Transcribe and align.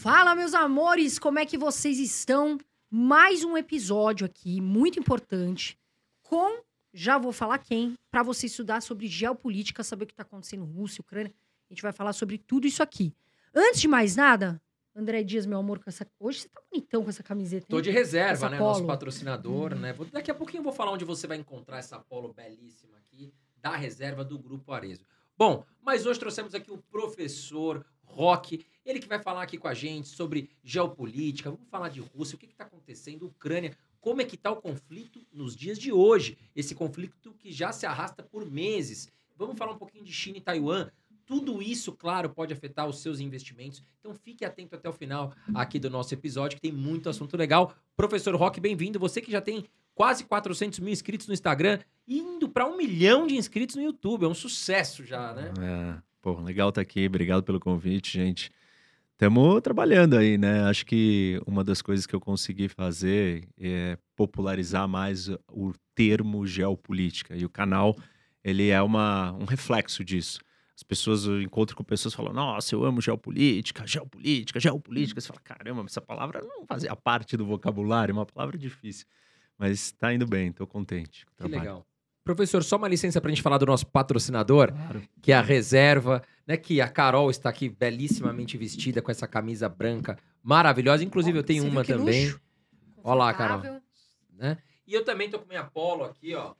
Fala, 0.00 0.32
meus 0.36 0.54
amores, 0.54 1.18
como 1.18 1.40
é 1.40 1.44
que 1.44 1.58
vocês 1.58 1.98
estão? 1.98 2.56
Mais 2.88 3.42
um 3.42 3.56
episódio 3.56 4.24
aqui, 4.24 4.60
muito 4.60 4.96
importante, 4.96 5.76
com, 6.22 6.62
já 6.94 7.18
vou 7.18 7.32
falar 7.32 7.58
quem, 7.58 7.96
para 8.08 8.22
você 8.22 8.46
estudar 8.46 8.80
sobre 8.80 9.08
geopolítica, 9.08 9.82
saber 9.82 10.04
o 10.04 10.06
que 10.06 10.12
está 10.12 10.22
acontecendo 10.22 10.64
Rússia, 10.64 11.00
Ucrânia. 11.00 11.34
A 11.68 11.74
gente 11.74 11.82
vai 11.82 11.90
falar 11.90 12.12
sobre 12.12 12.38
tudo 12.38 12.64
isso 12.64 12.80
aqui. 12.80 13.12
Antes 13.52 13.80
de 13.80 13.88
mais 13.88 14.14
nada, 14.14 14.62
André 14.94 15.24
Dias, 15.24 15.46
meu 15.46 15.58
amor, 15.58 15.80
com 15.80 15.90
essa... 15.90 16.06
hoje 16.20 16.42
você 16.42 16.48
tá 16.48 16.60
bonitão 16.70 17.02
com 17.02 17.10
essa 17.10 17.24
camiseta. 17.24 17.66
Tô 17.68 17.78
hein? 17.78 17.82
de 17.82 17.90
reserva, 17.90 18.48
né? 18.48 18.56
polo. 18.56 18.70
Nosso 18.70 18.86
patrocinador, 18.86 19.74
né? 19.74 19.92
Vou- 19.92 20.06
Daqui 20.06 20.30
a 20.30 20.34
pouquinho 20.34 20.60
eu 20.60 20.64
vou 20.64 20.72
falar 20.72 20.92
onde 20.92 21.04
você 21.04 21.26
vai 21.26 21.38
encontrar 21.38 21.78
essa 21.78 21.98
polo 21.98 22.32
belíssima 22.32 22.96
aqui, 22.98 23.34
da 23.60 23.74
reserva 23.74 24.24
do 24.24 24.38
Grupo 24.38 24.70
Arezo. 24.70 25.04
Bom, 25.36 25.64
mas 25.82 26.06
hoje 26.06 26.20
trouxemos 26.20 26.54
aqui 26.54 26.70
o 26.70 26.78
professor 26.78 27.84
Rock, 28.04 28.64
ele 28.88 29.00
que 29.00 29.08
vai 29.08 29.18
falar 29.18 29.42
aqui 29.42 29.58
com 29.58 29.68
a 29.68 29.74
gente 29.74 30.08
sobre 30.08 30.48
geopolítica, 30.64 31.50
vamos 31.50 31.68
falar 31.68 31.90
de 31.90 32.00
Rússia, 32.00 32.36
o 32.36 32.38
que 32.38 32.46
está 32.46 32.64
acontecendo, 32.64 33.26
Ucrânia, 33.26 33.76
como 34.00 34.22
é 34.22 34.24
que 34.24 34.34
está 34.34 34.50
o 34.50 34.56
conflito 34.56 35.20
nos 35.30 35.54
dias 35.54 35.78
de 35.78 35.92
hoje, 35.92 36.38
esse 36.56 36.74
conflito 36.74 37.34
que 37.38 37.52
já 37.52 37.70
se 37.70 37.84
arrasta 37.84 38.22
por 38.22 38.50
meses. 38.50 39.12
Vamos 39.36 39.58
falar 39.58 39.72
um 39.72 39.78
pouquinho 39.78 40.04
de 40.04 40.12
China 40.12 40.38
e 40.38 40.40
Taiwan. 40.40 40.88
Tudo 41.26 41.60
isso, 41.60 41.92
claro, 41.92 42.30
pode 42.30 42.54
afetar 42.54 42.88
os 42.88 43.00
seus 43.00 43.20
investimentos. 43.20 43.84
Então 44.00 44.14
fique 44.14 44.46
atento 44.46 44.74
até 44.74 44.88
o 44.88 44.92
final 44.92 45.34
aqui 45.54 45.78
do 45.78 45.90
nosso 45.90 46.14
episódio, 46.14 46.56
que 46.56 46.62
tem 46.62 46.72
muito 46.72 47.10
assunto 47.10 47.36
legal. 47.36 47.74
Professor 47.94 48.34
Rock, 48.34 48.58
bem-vindo. 48.58 48.98
Você 48.98 49.20
que 49.20 49.30
já 49.30 49.42
tem 49.42 49.66
quase 49.94 50.24
400 50.24 50.78
mil 50.78 50.92
inscritos 50.92 51.26
no 51.26 51.34
Instagram, 51.34 51.80
indo 52.06 52.48
para 52.48 52.66
um 52.66 52.78
milhão 52.78 53.26
de 53.26 53.36
inscritos 53.36 53.76
no 53.76 53.82
YouTube. 53.82 54.24
É 54.24 54.28
um 54.28 54.34
sucesso 54.34 55.04
já, 55.04 55.34
né? 55.34 55.52
É, 55.60 56.02
pô, 56.22 56.40
legal 56.40 56.70
estar 56.70 56.80
aqui. 56.80 57.06
Obrigado 57.06 57.42
pelo 57.42 57.60
convite, 57.60 58.10
gente. 58.10 58.50
Estamos 59.18 59.60
trabalhando 59.62 60.16
aí, 60.16 60.38
né? 60.38 60.62
Acho 60.66 60.86
que 60.86 61.42
uma 61.44 61.64
das 61.64 61.82
coisas 61.82 62.06
que 62.06 62.14
eu 62.14 62.20
consegui 62.20 62.68
fazer 62.68 63.48
é 63.58 63.98
popularizar 64.14 64.86
mais 64.86 65.28
o 65.50 65.72
termo 65.92 66.46
geopolítica. 66.46 67.34
E 67.34 67.44
o 67.44 67.50
canal, 67.50 67.96
ele 68.44 68.68
é 68.68 68.80
uma, 68.80 69.32
um 69.32 69.44
reflexo 69.44 70.04
disso. 70.04 70.38
As 70.72 70.84
pessoas, 70.84 71.24
eu 71.24 71.42
encontro 71.42 71.74
com 71.74 71.82
pessoas 71.82 72.14
falam, 72.14 72.32
nossa, 72.32 72.72
eu 72.76 72.84
amo 72.84 73.00
geopolítica, 73.00 73.84
geopolítica, 73.84 74.60
geopolítica. 74.60 75.20
Você 75.20 75.26
fala, 75.26 75.40
caramba, 75.40 75.84
essa 75.84 76.00
palavra 76.00 76.40
não 76.40 76.64
fazia 76.64 76.94
parte 76.94 77.36
do 77.36 77.44
vocabulário, 77.44 78.12
é 78.12 78.14
uma 78.14 78.24
palavra 78.24 78.56
difícil. 78.56 79.04
Mas 79.58 79.90
tá 79.90 80.14
indo 80.14 80.28
bem, 80.28 80.52
tô 80.52 80.64
contente. 80.64 81.26
Que 81.26 81.34
trabalho. 81.34 81.60
legal. 81.60 81.87
Professor, 82.28 82.62
só 82.62 82.76
uma 82.76 82.88
licença 82.88 83.22
para 83.22 83.30
a 83.30 83.34
gente 83.34 83.42
falar 83.42 83.56
do 83.56 83.64
nosso 83.64 83.86
patrocinador, 83.86 84.70
Claro. 84.70 85.02
que 85.22 85.32
é 85.32 85.34
a 85.34 85.40
Reserva, 85.40 86.22
né? 86.46 86.58
Que 86.58 86.78
a 86.78 86.86
Carol 86.86 87.30
está 87.30 87.48
aqui 87.48 87.70
belíssimamente 87.70 88.58
vestida 88.58 89.00
com 89.00 89.10
essa 89.10 89.26
camisa 89.26 89.66
branca 89.66 90.18
maravilhosa. 90.42 91.02
Inclusive, 91.02 91.38
eu 91.38 91.42
tenho 91.42 91.66
uma 91.66 91.82
também. 91.82 92.34
Ó 93.02 93.14
lá, 93.14 93.32
Carol. 93.32 93.80
Né? 94.36 94.58
E 94.86 94.92
eu 94.92 95.02
também 95.06 95.30
tô 95.30 95.38
com 95.38 95.48
minha 95.48 95.64
polo 95.64 96.04
aqui, 96.04 96.34
ó. 96.34 96.52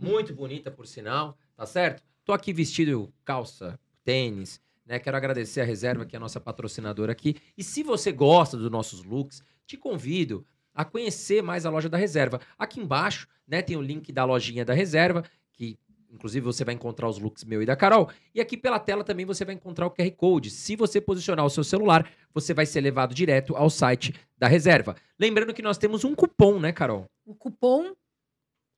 Muito 0.00 0.34
bonita, 0.34 0.72
por 0.72 0.88
sinal, 0.88 1.38
tá 1.56 1.64
certo? 1.66 2.02
Tô 2.24 2.32
aqui 2.32 2.52
vestido 2.52 3.12
calça, 3.24 3.78
tênis, 4.02 4.60
né? 4.84 4.98
Quero 4.98 5.16
agradecer 5.16 5.60
a 5.60 5.64
reserva, 5.64 6.04
que 6.04 6.16
é 6.16 6.18
a 6.18 6.20
nossa 6.20 6.40
patrocinadora 6.40 7.12
aqui. 7.12 7.36
E 7.56 7.62
se 7.62 7.84
você 7.84 8.10
gosta 8.10 8.56
dos 8.56 8.72
nossos 8.72 9.04
looks, 9.04 9.40
te 9.64 9.76
convido 9.76 10.44
a 10.76 10.84
conhecer 10.84 11.42
mais 11.42 11.66
a 11.66 11.70
loja 11.70 11.88
da 11.88 11.96
reserva. 11.96 12.40
Aqui 12.58 12.78
embaixo, 12.78 13.26
né, 13.48 13.62
tem 13.62 13.76
o 13.76 13.82
link 13.82 14.12
da 14.12 14.24
lojinha 14.24 14.64
da 14.64 14.74
reserva, 14.74 15.24
que 15.52 15.78
inclusive 16.10 16.44
você 16.44 16.64
vai 16.64 16.74
encontrar 16.74 17.08
os 17.08 17.18
looks 17.18 17.42
meu 17.44 17.62
e 17.62 17.66
da 17.66 17.74
Carol. 17.74 18.10
E 18.34 18.40
aqui 18.40 18.56
pela 18.56 18.78
tela 18.78 19.02
também 19.02 19.24
você 19.26 19.44
vai 19.44 19.54
encontrar 19.54 19.86
o 19.86 19.90
QR 19.90 20.10
Code. 20.12 20.50
Se 20.50 20.76
você 20.76 21.00
posicionar 21.00 21.44
o 21.44 21.50
seu 21.50 21.64
celular, 21.64 22.08
você 22.32 22.54
vai 22.54 22.66
ser 22.66 22.80
levado 22.80 23.14
direto 23.14 23.56
ao 23.56 23.70
site 23.70 24.14
da 24.36 24.46
reserva. 24.46 24.94
Lembrando 25.18 25.54
que 25.54 25.62
nós 25.62 25.78
temos 25.78 26.04
um 26.04 26.14
cupom, 26.14 26.60
né, 26.60 26.72
Carol? 26.72 27.06
O 27.24 27.34
cupom 27.34 27.94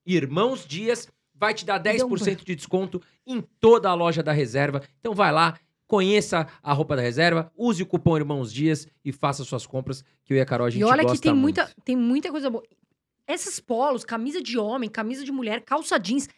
Irmãos 0.06 0.64
Dias 0.66 1.06
vai 1.34 1.52
te 1.52 1.66
dar 1.66 1.78
Deu 1.78 2.06
um 2.06 2.10
10% 2.10 2.44
de 2.44 2.54
desconto 2.54 3.02
em 3.26 3.42
toda 3.60 3.90
a 3.90 3.94
loja 3.94 4.22
da 4.22 4.32
reserva. 4.32 4.82
Então 4.98 5.14
vai 5.14 5.30
lá, 5.30 5.58
conheça 5.88 6.46
a 6.62 6.72
roupa 6.72 6.94
da 6.94 7.02
reserva, 7.02 7.50
use 7.56 7.82
o 7.82 7.86
cupom 7.86 8.16
Irmãos 8.16 8.52
Dias 8.52 8.86
e 9.04 9.10
faça 9.10 9.42
suas 9.42 9.66
compras, 9.66 10.04
que 10.22 10.32
eu 10.32 10.36
e 10.36 10.40
a 10.40 10.46
Carol 10.46 10.66
a 10.66 10.70
gente 10.70 10.80
E 10.82 10.84
olha 10.84 11.04
que 11.04 11.18
tem 11.18 11.32
muito. 11.34 11.60
muita, 11.60 11.74
tem 11.84 11.96
muita 11.96 12.30
coisa 12.30 12.48
boa. 12.48 12.62
Essas 13.26 13.58
polos, 13.58 14.04
camisa 14.04 14.40
de 14.40 14.56
homem, 14.58 14.88
camisa 14.88 15.24
de 15.24 15.32
mulher, 15.32 15.62
calça 15.62 15.98
jeans. 15.98 16.28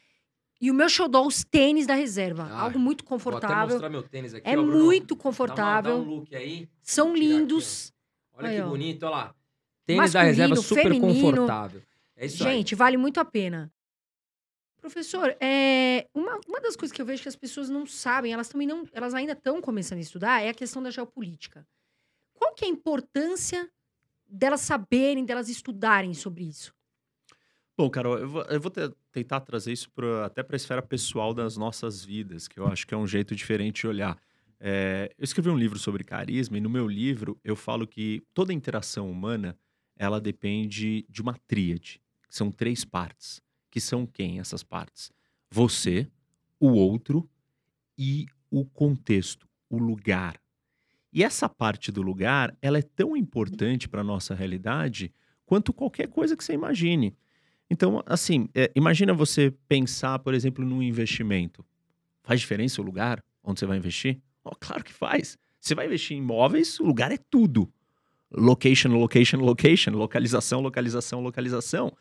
E 0.60 0.70
o 0.70 0.74
meu 0.74 0.88
xodó, 0.88 1.26
os 1.26 1.42
tênis 1.44 1.86
da 1.86 1.94
reserva. 1.94 2.48
Ah, 2.50 2.62
algo 2.62 2.78
muito 2.78 3.02
Vou 3.04 3.16
até 3.16 3.24
confortável. 3.24 3.68
mostrar 3.74 3.88
meu 3.88 4.02
tênis 4.02 4.34
aqui, 4.34 4.48
É 4.48 4.58
ó, 4.58 4.62
muito 4.62 5.14
Dá, 5.14 5.14
uma- 5.14 5.22
confortável. 5.22 5.96
dá 5.98 6.02
um 6.02 6.04
look 6.14 6.34
aí. 6.36 6.68
São 6.82 7.14
tirar 7.14 7.26
aqui, 7.26 7.38
lindos. 7.38 7.92
Olha 8.34 8.48
Aí, 8.50 8.56
que 8.56 8.62
ó. 8.62 8.68
bonito, 8.68 9.02
olha 9.04 9.10
lá. 9.10 9.34
Tênis 9.86 10.12
da 10.12 10.22
reserva 10.22 10.56
super 10.56 10.82
feminino. 10.82 11.30
confortável. 11.30 11.82
É 12.16 12.26
isso 12.26 12.46
aí. 12.46 12.56
Gente, 12.56 12.74
vale 12.74 12.96
muito 12.96 13.18
a 13.18 13.24
pena. 13.24 13.72
Professor, 14.80 15.36
é, 15.40 16.08
uma, 16.14 16.40
uma 16.48 16.60
das 16.60 16.74
coisas 16.74 16.94
que 16.94 17.02
eu 17.02 17.06
vejo 17.06 17.22
que 17.22 17.28
as 17.28 17.36
pessoas 17.36 17.68
não 17.68 17.84
sabem, 17.86 18.32
elas 18.32 18.48
também 18.48 18.66
não, 18.66 18.84
elas 18.92 19.12
ainda 19.12 19.32
estão 19.32 19.60
começando 19.60 19.98
a 19.98 20.02
estudar, 20.02 20.42
é 20.42 20.48
a 20.48 20.54
questão 20.54 20.82
da 20.82 20.90
geopolítica. 20.90 21.66
Qual 22.32 22.54
que 22.54 22.64
é 22.64 22.68
a 22.68 22.70
importância 22.70 23.70
delas 24.26 24.62
saberem, 24.62 25.24
delas 25.24 25.48
estudarem 25.48 26.14
sobre 26.14 26.44
isso? 26.44 26.74
Bom, 27.76 27.90
Carol, 27.90 28.18
eu 28.18 28.28
vou, 28.28 28.42
eu 28.44 28.60
vou 28.60 28.70
te- 28.70 28.92
tentar 29.12 29.40
trazer 29.40 29.72
isso 29.72 29.90
pra- 29.90 30.26
até 30.26 30.42
para 30.42 30.54
a 30.54 30.58
esfera 30.58 30.82
pessoal 30.82 31.34
das 31.34 31.56
nossas 31.56 32.04
vidas, 32.04 32.48
que 32.48 32.58
eu 32.58 32.66
acho 32.66 32.86
que 32.86 32.94
é 32.94 32.96
um 32.96 33.06
jeito 33.06 33.34
diferente 33.34 33.82
de 33.82 33.86
olhar. 33.88 34.18
É, 34.58 35.10
eu 35.16 35.24
escrevi 35.24 35.48
um 35.50 35.56
livro 35.56 35.78
sobre 35.78 36.04
carisma 36.04 36.58
e 36.58 36.60
no 36.60 36.68
meu 36.68 36.86
livro 36.86 37.38
eu 37.42 37.56
falo 37.56 37.86
que 37.86 38.22
toda 38.34 38.52
interação 38.52 39.10
humana 39.10 39.58
ela 39.96 40.20
depende 40.20 41.06
de 41.08 41.22
uma 41.22 41.34
tríade, 41.46 42.00
que 42.28 42.34
são 42.36 42.50
três 42.50 42.84
partes, 42.84 43.40
que 43.70 43.80
são 43.80 44.06
quem 44.06 44.40
essas 44.40 44.62
partes? 44.62 45.12
Você, 45.50 46.08
o 46.58 46.68
outro 46.68 47.28
e 47.96 48.26
o 48.50 48.64
contexto, 48.64 49.48
o 49.68 49.78
lugar. 49.78 50.40
E 51.12 51.24
essa 51.24 51.48
parte 51.48 51.90
do 51.90 52.02
lugar, 52.02 52.56
ela 52.60 52.78
é 52.78 52.82
tão 52.82 53.16
importante 53.16 53.88
para 53.88 54.04
nossa 54.04 54.34
realidade 54.34 55.12
quanto 55.44 55.72
qualquer 55.72 56.08
coisa 56.08 56.36
que 56.36 56.44
você 56.44 56.52
imagine. 56.52 57.16
Então, 57.68 58.02
assim, 58.06 58.48
é, 58.54 58.70
imagina 58.74 59.12
você 59.12 59.52
pensar, 59.68 60.18
por 60.20 60.34
exemplo, 60.34 60.64
num 60.64 60.82
investimento. 60.82 61.64
Faz 62.22 62.40
diferença 62.40 62.80
o 62.80 62.84
lugar 62.84 63.22
onde 63.42 63.60
você 63.60 63.66
vai 63.66 63.78
investir? 63.78 64.20
Ó, 64.44 64.52
claro 64.58 64.84
que 64.84 64.92
faz. 64.92 65.38
Você 65.60 65.74
vai 65.74 65.86
investir 65.86 66.16
em 66.16 66.20
imóveis, 66.20 66.80
o 66.80 66.84
lugar 66.84 67.12
é 67.12 67.16
tudo. 67.16 67.72
Location, 68.32 68.90
location, 68.90 69.38
location, 69.38 69.90
localização, 69.90 70.60
localização, 70.60 71.20
localização. 71.20 71.92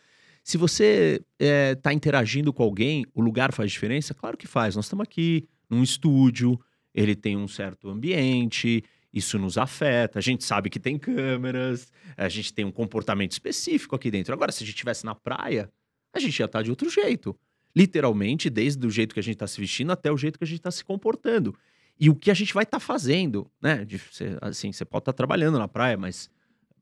Se 0.44 0.58
você 0.58 1.22
está 1.40 1.94
interagindo 1.94 2.52
com 2.52 2.64
alguém, 2.64 3.06
o 3.14 3.22
lugar 3.22 3.54
faz 3.54 3.72
diferença? 3.72 4.14
Claro 4.14 4.38
que 4.38 4.48
faz. 4.48 4.76
Nós 4.76 4.86
estamos 4.86 5.04
aqui 5.04 5.48
num 5.70 5.84
estúdio, 5.84 6.60
ele 6.94 7.16
tem 7.16 7.38
um 7.38 7.48
certo 7.48 7.90
ambiente, 7.90 8.84
isso 9.14 9.38
nos 9.38 9.58
afeta. 9.58 10.20
A 10.20 10.22
gente 10.22 10.44
sabe 10.44 10.70
que 10.70 10.80
tem 10.80 10.98
câmeras, 10.98 11.92
a 12.18 12.30
gente 12.30 12.54
tem 12.54 12.66
um 12.66 12.72
comportamento 12.72 13.32
específico 13.32 13.96
aqui 13.96 14.10
dentro. 14.10 14.34
Agora, 14.34 14.52
se 14.52 14.64
a 14.64 14.66
gente 14.66 14.76
estivesse 14.76 15.06
na 15.06 15.14
praia, 15.14 15.70
a 16.14 16.20
gente 16.20 16.40
ia 16.40 16.46
estar 16.46 16.62
de 16.62 16.70
outro 16.70 16.90
jeito. 16.90 17.38
Literalmente, 17.76 18.50
desde 18.50 18.86
o 18.86 18.90
jeito 18.90 19.14
que 19.14 19.20
a 19.20 19.24
gente 19.24 19.36
está 19.36 19.46
se 19.46 19.60
vestindo 19.60 19.92
até 19.92 20.12
o 20.12 20.18
jeito 20.18 20.40
que 20.40 20.44
a 20.44 20.48
gente 20.48 20.60
está 20.60 20.72
se 20.72 20.84
comportando. 20.84 21.56
E 22.00 22.10
o 22.10 22.16
que 22.16 22.32
a 22.32 22.34
gente 22.34 22.54
vai 22.54 22.64
estar 22.64 22.80
fazendo, 22.80 23.50
né? 23.62 23.86
De, 23.86 24.02
assim, 24.42 24.72
você 24.72 24.86
pode 24.86 25.04
estar 25.04 25.14
trabalhando 25.14 25.60
na 25.60 25.68
praia, 25.68 25.98
mas 25.98 26.30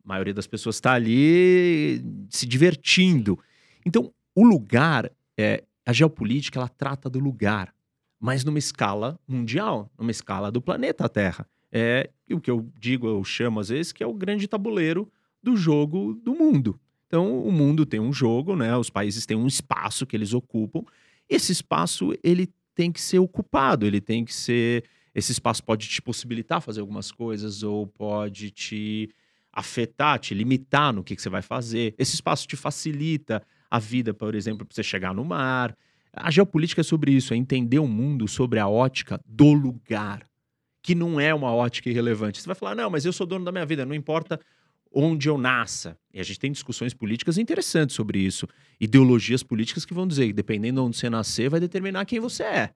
a 0.07 0.13
maioria 0.13 0.33
das 0.33 0.47
pessoas 0.47 0.77
está 0.77 0.93
ali 0.93 2.01
se 2.29 2.45
divertindo. 2.45 3.37
Então, 3.85 4.13
o 4.33 4.43
lugar, 4.45 5.11
é, 5.37 5.65
a 5.85 5.91
geopolítica, 5.91 6.57
ela 6.57 6.69
trata 6.69 7.09
do 7.09 7.19
lugar, 7.19 7.73
mas 8.17 8.45
numa 8.45 8.57
escala 8.57 9.19
mundial, 9.27 9.91
numa 9.99 10.09
escala 10.09 10.49
do 10.49 10.61
planeta 10.61 11.09
Terra. 11.09 11.45
É 11.69 12.09
o 12.31 12.39
que 12.39 12.49
eu 12.49 12.71
digo, 12.79 13.05
eu 13.05 13.21
chamo 13.25 13.59
às 13.59 13.67
vezes, 13.67 13.91
que 13.91 14.01
é 14.01 14.07
o 14.07 14.13
grande 14.13 14.47
tabuleiro 14.47 15.11
do 15.43 15.57
jogo 15.57 16.13
do 16.23 16.33
mundo. 16.33 16.79
Então, 17.07 17.41
o 17.41 17.51
mundo 17.51 17.85
tem 17.85 17.99
um 17.99 18.13
jogo, 18.13 18.55
né? 18.55 18.75
Os 18.77 18.89
países 18.89 19.25
têm 19.25 19.35
um 19.35 19.47
espaço 19.47 20.05
que 20.05 20.15
eles 20.15 20.33
ocupam. 20.33 20.83
Esse 21.27 21.51
espaço, 21.51 22.13
ele 22.23 22.49
tem 22.73 22.91
que 22.91 23.01
ser 23.01 23.19
ocupado, 23.19 23.85
ele 23.85 23.99
tem 23.99 24.23
que 24.23 24.33
ser... 24.33 24.85
Esse 25.13 25.33
espaço 25.33 25.63
pode 25.63 25.87
te 25.89 26.01
possibilitar 26.01 26.61
fazer 26.61 26.79
algumas 26.79 27.11
coisas 27.11 27.63
ou 27.63 27.87
pode 27.87 28.51
te 28.51 29.09
afetar, 29.57 30.19
te 30.19 30.35
limitar 30.35 30.93
no 30.93 31.03
que, 31.03 31.15
que 31.15 31.21
você 31.21 31.29
vai 31.29 31.41
fazer. 31.41 31.95
Esse 31.97 32.13
espaço 32.13 32.47
te 32.47 32.55
facilita 32.55 33.41
a 33.71 33.79
vida, 33.79 34.13
por 34.13 34.35
exemplo, 34.35 34.63
para 34.63 34.75
você 34.75 34.83
chegar 34.83 35.15
no 35.15 35.25
mar. 35.25 35.75
A 36.13 36.29
geopolítica 36.29 36.81
é 36.81 36.83
sobre 36.83 37.11
isso, 37.11 37.33
é 37.33 37.37
entender 37.37 37.79
o 37.79 37.87
mundo 37.87 38.27
sobre 38.27 38.59
a 38.59 38.67
ótica 38.67 39.19
do 39.25 39.51
lugar, 39.53 40.29
que 40.83 40.93
não 40.93 41.19
é 41.19 41.33
uma 41.33 41.51
ótica 41.51 41.89
irrelevante. 41.89 42.39
Você 42.39 42.45
vai 42.45 42.55
falar, 42.55 42.75
não, 42.75 42.91
mas 42.91 43.03
eu 43.03 43.11
sou 43.11 43.25
dono 43.25 43.43
da 43.43 43.51
minha 43.51 43.65
vida, 43.65 43.83
não 43.83 43.95
importa 43.95 44.39
onde 44.93 45.27
eu 45.27 45.39
nasça. 45.39 45.97
E 46.13 46.19
a 46.19 46.23
gente 46.23 46.39
tem 46.39 46.51
discussões 46.51 46.93
políticas 46.93 47.39
interessantes 47.39 47.95
sobre 47.95 48.19
isso. 48.19 48.47
Ideologias 48.79 49.41
políticas 49.41 49.85
que 49.85 49.93
vão 49.93 50.07
dizer 50.07 50.27
que 50.27 50.33
dependendo 50.33 50.81
de 50.81 50.87
onde 50.87 50.97
você 50.97 51.09
nascer, 51.09 51.49
vai 51.49 51.59
determinar 51.59 52.05
quem 52.05 52.19
você 52.19 52.43
é. 52.43 52.69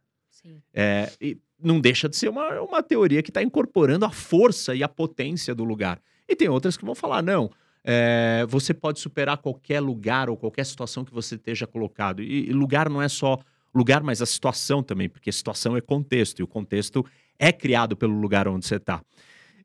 É, 0.73 1.11
e 1.21 1.37
não 1.61 1.79
deixa 1.79 2.09
de 2.09 2.17
ser 2.17 2.29
uma, 2.29 2.59
uma 2.61 2.81
teoria 2.81 3.21
que 3.21 3.29
está 3.29 3.43
incorporando 3.43 4.03
a 4.03 4.09
força 4.09 4.73
e 4.73 4.81
a 4.81 4.89
potência 4.89 5.53
do 5.53 5.63
lugar. 5.63 6.01
E 6.31 6.35
tem 6.35 6.47
outras 6.47 6.77
que 6.77 6.85
vão 6.85 6.95
falar, 6.95 7.21
não, 7.21 7.51
é, 7.83 8.45
você 8.47 8.73
pode 8.73 9.01
superar 9.01 9.37
qualquer 9.37 9.81
lugar 9.81 10.29
ou 10.29 10.37
qualquer 10.37 10.65
situação 10.65 11.03
que 11.03 11.13
você 11.13 11.35
esteja 11.35 11.67
colocado. 11.67 12.23
E, 12.23 12.49
e 12.49 12.53
lugar 12.53 12.89
não 12.89 13.01
é 13.01 13.09
só 13.09 13.37
lugar, 13.75 14.01
mas 14.01 14.21
a 14.21 14.25
situação 14.25 14.81
também, 14.81 15.09
porque 15.09 15.29
situação 15.29 15.75
é 15.75 15.81
contexto, 15.81 16.39
e 16.39 16.43
o 16.43 16.47
contexto 16.47 17.05
é 17.37 17.51
criado 17.51 17.97
pelo 17.97 18.17
lugar 18.17 18.47
onde 18.47 18.65
você 18.65 18.75
está. 18.75 19.03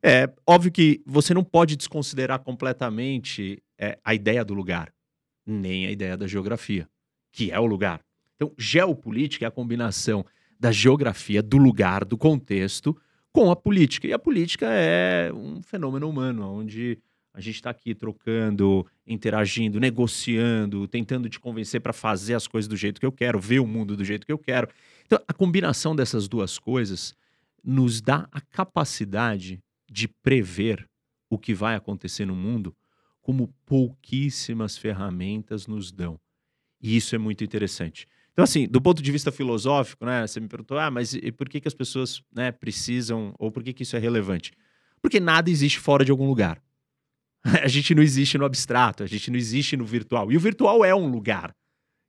É 0.02 0.28
óbvio 0.44 0.72
que 0.72 1.00
você 1.06 1.32
não 1.32 1.44
pode 1.44 1.76
desconsiderar 1.76 2.40
completamente 2.40 3.62
é, 3.78 3.96
a 4.04 4.12
ideia 4.12 4.44
do 4.44 4.54
lugar, 4.54 4.92
nem 5.46 5.86
a 5.86 5.90
ideia 5.92 6.16
da 6.16 6.26
geografia, 6.26 6.88
que 7.30 7.52
é 7.52 7.60
o 7.60 7.66
lugar. 7.66 8.00
Então, 8.34 8.52
geopolítica 8.58 9.44
é 9.44 9.48
a 9.48 9.52
combinação 9.52 10.26
da 10.58 10.72
geografia, 10.72 11.40
do 11.40 11.58
lugar, 11.58 12.04
do 12.04 12.18
contexto, 12.18 12.96
com 13.36 13.50
a 13.50 13.56
política. 13.56 14.08
E 14.08 14.14
a 14.14 14.18
política 14.18 14.66
é 14.66 15.30
um 15.30 15.60
fenômeno 15.60 16.08
humano, 16.08 16.42
onde 16.42 16.98
a 17.34 17.40
gente 17.42 17.56
está 17.56 17.68
aqui 17.68 17.94
trocando, 17.94 18.86
interagindo, 19.06 19.78
negociando, 19.78 20.88
tentando 20.88 21.28
te 21.28 21.38
convencer 21.38 21.82
para 21.82 21.92
fazer 21.92 22.32
as 22.32 22.46
coisas 22.46 22.66
do 22.66 22.78
jeito 22.78 22.98
que 22.98 23.04
eu 23.04 23.12
quero, 23.12 23.38
ver 23.38 23.58
o 23.58 23.66
mundo 23.66 23.94
do 23.94 24.02
jeito 24.02 24.24
que 24.24 24.32
eu 24.32 24.38
quero. 24.38 24.70
Então, 25.04 25.20
a 25.28 25.34
combinação 25.34 25.94
dessas 25.94 26.26
duas 26.26 26.58
coisas 26.58 27.14
nos 27.62 28.00
dá 28.00 28.26
a 28.32 28.40
capacidade 28.40 29.62
de 29.86 30.08
prever 30.08 30.88
o 31.28 31.36
que 31.36 31.52
vai 31.52 31.76
acontecer 31.76 32.24
no 32.24 32.34
mundo 32.34 32.74
como 33.20 33.52
pouquíssimas 33.66 34.78
ferramentas 34.78 35.66
nos 35.66 35.92
dão. 35.92 36.18
E 36.80 36.96
isso 36.96 37.14
é 37.14 37.18
muito 37.18 37.44
interessante. 37.44 38.08
Então, 38.36 38.44
assim, 38.44 38.68
do 38.68 38.82
ponto 38.82 39.02
de 39.02 39.10
vista 39.10 39.32
filosófico, 39.32 40.04
né, 40.04 40.26
você 40.26 40.38
me 40.38 40.46
perguntou, 40.46 40.78
ah, 40.78 40.90
mas 40.90 41.18
por 41.38 41.48
que, 41.48 41.58
que 41.58 41.66
as 41.66 41.72
pessoas 41.72 42.20
né, 42.30 42.52
precisam, 42.52 43.34
ou 43.38 43.50
por 43.50 43.62
que, 43.62 43.72
que 43.72 43.82
isso 43.82 43.96
é 43.96 43.98
relevante? 43.98 44.52
Porque 45.00 45.18
nada 45.18 45.48
existe 45.48 45.78
fora 45.78 46.04
de 46.04 46.10
algum 46.10 46.26
lugar. 46.26 46.62
A 47.64 47.66
gente 47.66 47.94
não 47.94 48.02
existe 48.02 48.36
no 48.36 48.44
abstrato, 48.44 49.02
a 49.02 49.06
gente 49.06 49.30
não 49.30 49.38
existe 49.38 49.74
no 49.74 49.86
virtual. 49.86 50.30
E 50.30 50.36
o 50.36 50.40
virtual 50.40 50.84
é 50.84 50.94
um 50.94 51.06
lugar, 51.06 51.54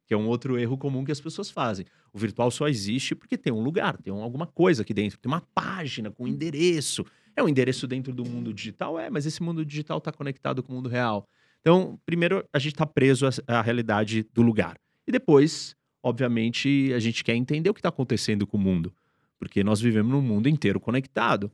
que 0.05 0.13
é 0.13 0.17
um 0.17 0.27
outro 0.27 0.59
erro 0.59 0.77
comum 0.77 1.05
que 1.05 1.11
as 1.11 1.21
pessoas 1.21 1.49
fazem. 1.49 1.85
O 2.11 2.17
virtual 2.17 2.51
só 2.51 2.67
existe 2.67 3.15
porque 3.15 3.37
tem 3.37 3.53
um 3.53 3.61
lugar, 3.61 3.95
tem 3.97 4.11
alguma 4.11 4.47
coisa 4.47 4.81
aqui 4.81 4.93
dentro, 4.93 5.19
tem 5.19 5.31
uma 5.31 5.41
página 5.53 6.11
com 6.11 6.25
um 6.25 6.27
endereço. 6.27 7.05
É 7.35 7.43
um 7.43 7.47
endereço 7.47 7.87
dentro 7.87 8.13
do 8.13 8.25
mundo 8.25 8.51
digital? 8.53 8.99
É, 8.99 9.09
mas 9.09 9.25
esse 9.25 9.41
mundo 9.43 9.63
digital 9.63 9.99
está 9.99 10.11
conectado 10.11 10.61
com 10.61 10.73
o 10.73 10.75
mundo 10.75 10.89
real. 10.89 11.25
Então, 11.61 11.97
primeiro, 12.05 12.43
a 12.51 12.59
gente 12.59 12.73
está 12.73 12.85
preso 12.85 13.29
à 13.45 13.61
realidade 13.61 14.27
do 14.33 14.41
lugar. 14.41 14.75
E 15.07 15.11
depois, 15.11 15.77
obviamente, 16.07 16.91
a 16.93 16.99
gente 16.99 17.23
quer 17.23 17.35
entender 17.35 17.69
o 17.69 17.73
que 17.73 17.79
está 17.79 17.89
acontecendo 17.89 18.47
com 18.47 18.57
o 18.57 18.59
mundo. 18.59 18.93
Porque 19.37 19.63
nós 19.63 19.79
vivemos 19.79 20.11
num 20.11 20.21
mundo 20.21 20.49
inteiro 20.49 20.79
conectado. 20.79 21.51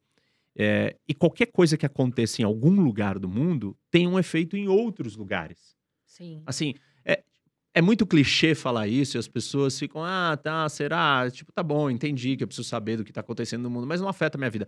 É, 0.55 0.95
e 1.07 1.13
qualquer 1.13 1.47
coisa 1.47 1.77
que 1.77 1.85
aconteça 1.85 2.41
em 2.41 2.45
algum 2.45 2.81
lugar 2.81 3.17
do 3.17 3.27
mundo 3.27 3.75
tem 3.89 4.07
um 4.07 4.19
efeito 4.19 4.55
em 4.55 4.67
outros 4.67 5.15
lugares. 5.15 5.75
Sim. 6.05 6.43
Assim, 6.45 6.75
é, 7.03 7.23
é 7.73 7.81
muito 7.81 8.05
clichê 8.05 8.53
falar 8.53 8.87
isso 8.87 9.17
e 9.17 9.19
as 9.19 9.27
pessoas 9.27 9.77
ficam, 9.77 10.03
ah, 10.03 10.37
tá, 10.37 10.69
será? 10.69 11.29
Tipo, 11.31 11.51
tá 11.51 11.63
bom, 11.63 11.89
entendi 11.89 12.37
que 12.37 12.43
eu 12.43 12.47
preciso 12.47 12.67
saber 12.67 12.97
do 12.97 13.03
que 13.03 13.11
tá 13.11 13.21
acontecendo 13.21 13.63
no 13.63 13.69
mundo, 13.69 13.87
mas 13.87 13.99
não 13.99 14.07
afeta 14.07 14.37
a 14.37 14.39
minha 14.39 14.51
vida. 14.51 14.67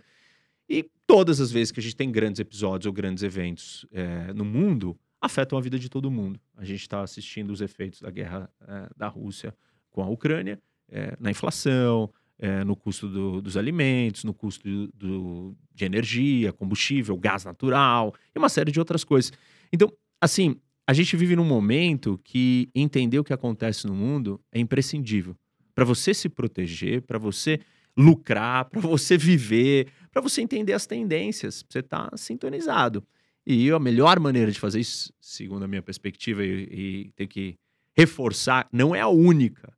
E 0.67 0.89
todas 1.05 1.39
as 1.39 1.51
vezes 1.51 1.71
que 1.71 1.79
a 1.79 1.83
gente 1.83 1.95
tem 1.95 2.11
grandes 2.11 2.39
episódios 2.39 2.87
ou 2.87 2.93
grandes 2.93 3.21
eventos 3.21 3.85
é, 3.91 4.33
no 4.33 4.43
mundo, 4.43 4.97
afetam 5.21 5.57
a 5.57 5.61
vida 5.61 5.77
de 5.77 5.89
todo 5.89 6.09
mundo. 6.09 6.39
A 6.55 6.65
gente 6.65 6.81
está 6.81 7.01
assistindo 7.01 7.51
os 7.51 7.61
efeitos 7.61 8.01
da 8.01 8.09
guerra 8.09 8.49
é, 8.67 8.89
da 8.97 9.07
Rússia 9.07 9.55
com 9.95 10.03
a 10.03 10.09
Ucrânia, 10.09 10.59
é, 10.91 11.15
na 11.17 11.31
inflação, 11.31 12.11
é, 12.37 12.65
no 12.65 12.75
custo 12.75 13.07
do, 13.07 13.41
dos 13.41 13.55
alimentos, 13.55 14.25
no 14.25 14.33
custo 14.33 14.67
do, 14.67 14.87
do, 14.93 15.57
de 15.73 15.85
energia, 15.85 16.51
combustível, 16.51 17.15
gás 17.15 17.45
natural 17.45 18.13
e 18.35 18.37
uma 18.37 18.49
série 18.49 18.73
de 18.73 18.79
outras 18.79 19.05
coisas. 19.05 19.31
Então, 19.71 19.89
assim, 20.19 20.57
a 20.85 20.91
gente 20.91 21.15
vive 21.15 21.33
num 21.33 21.45
momento 21.45 22.19
que 22.25 22.69
entender 22.75 23.17
o 23.19 23.23
que 23.23 23.31
acontece 23.31 23.87
no 23.87 23.95
mundo 23.95 24.41
é 24.51 24.59
imprescindível. 24.59 25.33
Para 25.73 25.85
você 25.85 26.13
se 26.13 26.27
proteger, 26.27 27.01
para 27.01 27.17
você 27.17 27.61
lucrar, 27.97 28.65
para 28.65 28.81
você 28.81 29.17
viver, 29.17 29.87
para 30.11 30.21
você 30.21 30.41
entender 30.41 30.73
as 30.73 30.85
tendências, 30.85 31.63
você 31.69 31.79
está 31.79 32.11
sintonizado. 32.17 33.01
E 33.47 33.71
a 33.71 33.79
melhor 33.79 34.19
maneira 34.19 34.51
de 34.51 34.59
fazer 34.59 34.81
isso, 34.81 35.13
segundo 35.21 35.63
a 35.63 35.67
minha 35.69 35.81
perspectiva, 35.81 36.43
e, 36.43 36.67
e 36.69 37.11
ter 37.15 37.27
que 37.27 37.55
reforçar, 37.97 38.67
não 38.73 38.93
é 38.93 38.99
a 38.99 39.07
única, 39.07 39.73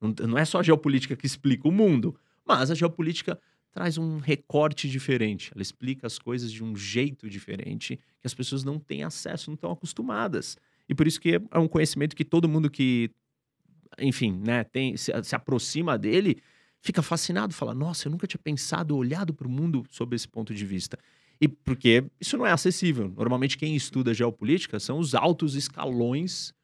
não 0.00 0.38
é 0.38 0.44
só 0.44 0.60
a 0.60 0.62
geopolítica 0.62 1.16
que 1.16 1.26
explica 1.26 1.68
o 1.68 1.72
mundo, 1.72 2.18
mas 2.44 2.70
a 2.70 2.74
geopolítica 2.74 3.38
traz 3.72 3.98
um 3.98 4.18
recorte 4.18 4.88
diferente. 4.88 5.50
Ela 5.54 5.62
explica 5.62 6.06
as 6.06 6.18
coisas 6.18 6.50
de 6.50 6.64
um 6.64 6.74
jeito 6.74 7.28
diferente 7.28 7.96
que 8.20 8.26
as 8.26 8.34
pessoas 8.34 8.64
não 8.64 8.78
têm 8.78 9.02
acesso, 9.02 9.50
não 9.50 9.54
estão 9.54 9.70
acostumadas. 9.70 10.56
E 10.88 10.94
por 10.94 11.06
isso 11.06 11.20
que 11.20 11.40
é 11.50 11.58
um 11.58 11.68
conhecimento 11.68 12.16
que 12.16 12.24
todo 12.24 12.48
mundo 12.48 12.70
que, 12.70 13.10
enfim, 13.98 14.40
né, 14.44 14.64
tem, 14.64 14.96
se, 14.96 15.12
se 15.22 15.34
aproxima 15.34 15.98
dele 15.98 16.38
fica 16.80 17.02
fascinado, 17.02 17.52
fala: 17.52 17.74
Nossa, 17.74 18.06
eu 18.06 18.12
nunca 18.12 18.26
tinha 18.26 18.40
pensado, 18.42 18.96
olhado 18.96 19.34
para 19.34 19.46
o 19.46 19.50
mundo 19.50 19.84
sob 19.90 20.14
esse 20.14 20.28
ponto 20.28 20.54
de 20.54 20.64
vista. 20.64 20.98
E 21.40 21.46
porque 21.46 22.04
isso 22.20 22.38
não 22.38 22.46
é 22.46 22.52
acessível. 22.52 23.12
Normalmente, 23.14 23.58
quem 23.58 23.76
estuda 23.76 24.14
geopolítica 24.14 24.80
são 24.80 24.98
os 24.98 25.14
altos 25.14 25.54
escalões 25.54 26.54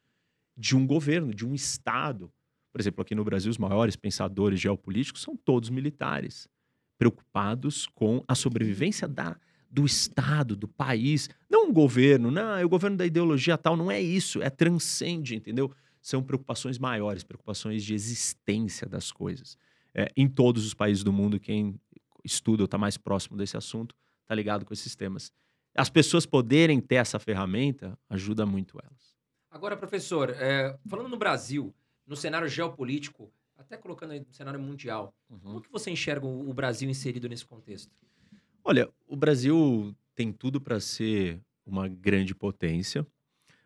de 0.57 0.75
um 0.75 0.87
governo, 0.87 1.33
de 1.33 1.45
um 1.45 1.53
Estado. 1.53 2.31
Por 2.73 2.81
exemplo, 2.81 3.03
aqui 3.03 3.13
no 3.13 3.23
Brasil, 3.23 3.51
os 3.51 3.59
maiores 3.59 3.95
pensadores 3.95 4.59
geopolíticos 4.59 5.21
são 5.21 5.37
todos 5.37 5.69
militares, 5.69 6.49
preocupados 6.97 7.85
com 7.85 8.23
a 8.27 8.33
sobrevivência 8.33 9.07
da, 9.07 9.37
do 9.69 9.85
Estado, 9.85 10.55
do 10.55 10.67
país. 10.67 11.29
Não 11.47 11.69
o 11.69 11.71
governo, 11.71 12.31
não, 12.31 12.57
é 12.57 12.65
o 12.65 12.69
governo 12.69 12.97
da 12.97 13.05
ideologia 13.05 13.59
tal, 13.59 13.77
não 13.77 13.91
é 13.91 14.01
isso, 14.01 14.41
é 14.41 14.49
transcende, 14.49 15.35
entendeu? 15.35 15.71
São 16.01 16.23
preocupações 16.23 16.79
maiores, 16.79 17.23
preocupações 17.23 17.83
de 17.83 17.93
existência 17.93 18.89
das 18.89 19.11
coisas. 19.11 19.55
É, 19.93 20.11
em 20.17 20.27
todos 20.27 20.65
os 20.65 20.73
países 20.73 21.03
do 21.03 21.13
mundo, 21.13 21.39
quem 21.39 21.79
estuda 22.25 22.63
ou 22.63 22.65
está 22.65 22.77
mais 22.79 22.97
próximo 22.97 23.37
desse 23.37 23.55
assunto, 23.55 23.95
está 24.23 24.33
ligado 24.33 24.65
com 24.65 24.73
esses 24.73 24.95
temas. 24.95 25.31
As 25.75 25.91
pessoas 25.91 26.25
poderem 26.25 26.81
ter 26.81 26.95
essa 26.95 27.19
ferramenta 27.19 27.95
ajuda 28.09 28.47
muito 28.47 28.79
elas. 28.83 29.13
Agora, 29.51 29.77
professor, 29.77 30.31
é, 30.31 30.75
falando 30.87 31.09
no 31.09 31.17
Brasil, 31.17 31.71
no 32.05 32.15
cenário 32.15 32.47
geopolítico, 32.47 33.31
até 33.57 33.77
colocando 33.77 34.11
aí 34.11 34.19
no 34.19 34.33
cenário 34.33 34.59
mundial, 34.59 35.13
uhum. 35.29 35.39
como 35.39 35.61
que 35.61 35.71
você 35.71 35.91
enxerga 35.91 36.25
o 36.25 36.53
Brasil 36.53 36.89
inserido 36.89 37.29
nesse 37.29 37.45
contexto? 37.45 37.91
Olha, 38.63 38.89
o 39.07 39.15
Brasil 39.15 39.95
tem 40.15 40.31
tudo 40.31 40.59
para 40.59 40.79
ser 40.79 41.39
uma 41.65 41.87
grande 41.87 42.35
potência, 42.35 43.05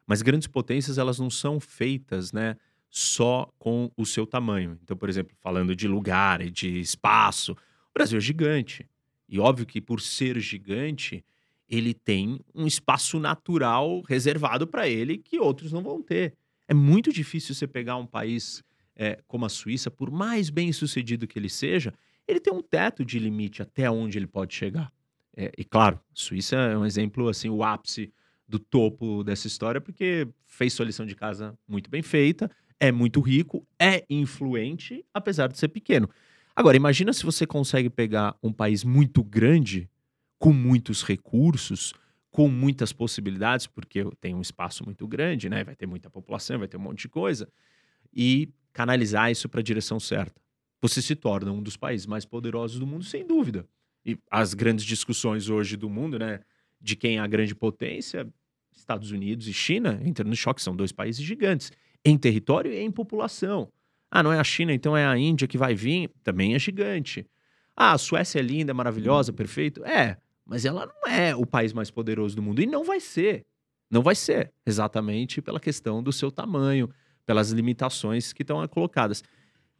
mas 0.06 0.22
grandes 0.22 0.48
potências 0.48 0.98
elas 0.98 1.20
não 1.20 1.30
são 1.30 1.60
feitas, 1.60 2.32
né, 2.32 2.56
só 2.90 3.52
com 3.58 3.92
o 3.98 4.06
seu 4.06 4.26
tamanho. 4.26 4.80
Então, 4.82 4.96
por 4.96 5.10
exemplo, 5.10 5.36
falando 5.40 5.76
de 5.76 5.88
lugar 5.88 6.42
e 6.42 6.50
de 6.50 6.80
espaço, 6.80 7.52
o 7.52 7.94
Brasil 7.94 8.18
é 8.18 8.22
gigante. 8.22 8.90
E 9.28 9.40
óbvio 9.40 9.66
que 9.66 9.82
por 9.82 10.00
ser 10.00 10.40
gigante, 10.40 11.24
ele 11.68 11.94
tem 11.94 12.40
um 12.56 12.66
espaço 12.66 13.20
natural 13.20 14.02
reservado 14.08 14.66
para 14.66 14.88
ele 14.88 15.18
que 15.18 15.40
outros 15.40 15.72
não 15.74 15.84
vão 15.84 16.02
ter. 16.02 16.34
É 16.68 16.74
muito 16.74 17.12
difícil 17.12 17.56
você 17.56 17.68
pegar 17.68 17.96
um 17.98 18.06
país 18.06 18.64
é, 18.96 19.20
como 19.28 19.46
a 19.46 19.50
Suíça, 19.50 19.92
por 19.92 20.12
mais 20.12 20.50
bem 20.50 20.74
sucedido 20.74 21.28
que 21.28 21.38
ele 21.38 21.50
seja, 21.50 21.94
ele 22.28 22.40
tem 22.40 22.52
um 22.54 22.62
teto 22.62 23.06
de 23.06 23.20
limite 23.20 23.62
até 23.62 23.90
onde 23.90 24.18
ele 24.18 24.28
pode 24.28 24.54
chegar. 24.54 24.92
É, 25.36 25.52
e 25.58 25.64
claro, 25.64 26.00
Suíça 26.14 26.56
é 26.56 26.78
um 26.78 26.86
exemplo, 26.86 27.30
assim, 27.30 27.48
o 27.50 27.64
ápice 27.64 28.12
do 28.48 28.58
topo 28.58 29.24
dessa 29.24 29.48
história, 29.48 29.80
porque 29.80 30.28
fez 30.46 30.74
sua 30.74 30.86
lição 30.86 31.06
de 31.06 31.16
casa 31.16 31.58
muito 31.68 31.90
bem 31.90 32.02
feita, 32.02 32.50
é 32.80 32.92
muito 32.92 33.22
rico, 33.22 33.66
é 33.80 34.04
influente, 34.10 35.06
apesar 35.14 35.48
de 35.48 35.58
ser 35.58 35.68
pequeno. 35.68 36.10
Agora, 36.56 36.76
imagina 36.76 37.14
se 37.14 37.24
você 37.24 37.46
consegue 37.46 37.90
pegar 37.90 38.36
um 38.42 38.52
país 38.52 38.84
muito 38.84 39.24
grande, 39.24 39.90
com 40.40 40.52
muitos 40.52 41.04
recursos, 41.04 41.94
com 42.32 42.48
muitas 42.48 42.94
possibilidades, 42.94 43.68
porque 43.68 44.04
tem 44.20 44.36
um 44.36 44.42
espaço 44.42 44.84
muito 44.86 45.08
grande, 45.08 45.50
né? 45.50 45.64
Vai 45.64 45.76
ter 45.76 45.86
muita 45.86 46.10
população, 46.10 46.60
vai 46.60 46.68
ter 46.68 46.78
um 46.78 46.82
monte 46.82 47.02
de 47.02 47.10
coisa, 47.10 47.50
e 48.14 48.50
canalizar 48.74 49.32
isso 49.32 49.50
para 49.50 49.60
a 49.60 49.64
direção 49.64 50.00
certa. 50.00 50.40
Você 50.82 51.02
se 51.02 51.16
torna 51.16 51.52
um 51.52 51.62
dos 51.62 51.76
países 51.76 52.06
mais 52.06 52.26
poderosos 52.26 52.80
do 52.80 52.86
mundo, 52.86 53.04
sem 53.04 53.26
dúvida. 53.26 53.68
E 54.06 54.18
as 54.30 54.54
grandes 54.54 54.86
discussões 54.86 55.50
hoje 55.50 55.76
do 55.76 55.90
mundo, 55.90 56.20
né? 56.20 56.42
De 56.80 56.96
quem 56.96 57.18
é 57.18 57.20
a 57.20 57.28
grande 57.28 57.56
potência, 57.56 58.28
Estados 58.72 59.12
Unidos 59.12 59.48
e 59.48 59.54
China, 59.54 60.00
entram 60.06 60.30
no 60.30 60.36
choque, 60.36 60.62
são 60.62 60.76
dois 60.76 60.92
países 60.92 61.24
gigantes, 61.24 61.72
em 62.06 62.18
território 62.18 62.72
e 62.72 62.78
em 62.78 62.92
população. 62.92 63.72
Ah, 64.10 64.22
não 64.22 64.32
é 64.32 64.40
a 64.40 64.44
China, 64.44 64.74
então 64.74 64.96
é 64.96 65.06
a 65.06 65.18
Índia 65.18 65.48
que 65.48 65.58
vai 65.58 65.74
vir, 65.74 66.10
também 66.24 66.54
é 66.54 66.60
gigante. 66.60 67.26
Ah, 67.76 67.94
a 67.94 67.98
Suécia 67.98 68.40
é 68.40 68.42
linda, 68.42 68.74
maravilhosa, 68.74 69.34
perfeito. 69.34 69.84
É, 69.84 70.18
mas 70.48 70.66
ela 70.66 70.86
não 70.86 71.12
é 71.12 71.36
o 71.36 71.46
país 71.46 71.74
mais 71.74 71.92
poderoso 71.92 72.36
do 72.36 72.42
mundo 72.42 72.62
e 72.62 72.66
não 72.66 72.84
vai 72.84 73.00
ser. 73.00 73.46
Não 73.90 74.02
vai 74.02 74.16
ser, 74.16 74.52
exatamente 74.66 75.42
pela 75.42 75.60
questão 75.60 76.02
do 76.02 76.12
seu 76.12 76.32
tamanho, 76.32 76.90
pelas 77.26 77.52
limitações 77.52 78.34
que 78.34 78.42
estão 78.42 78.66
colocadas. 78.68 79.24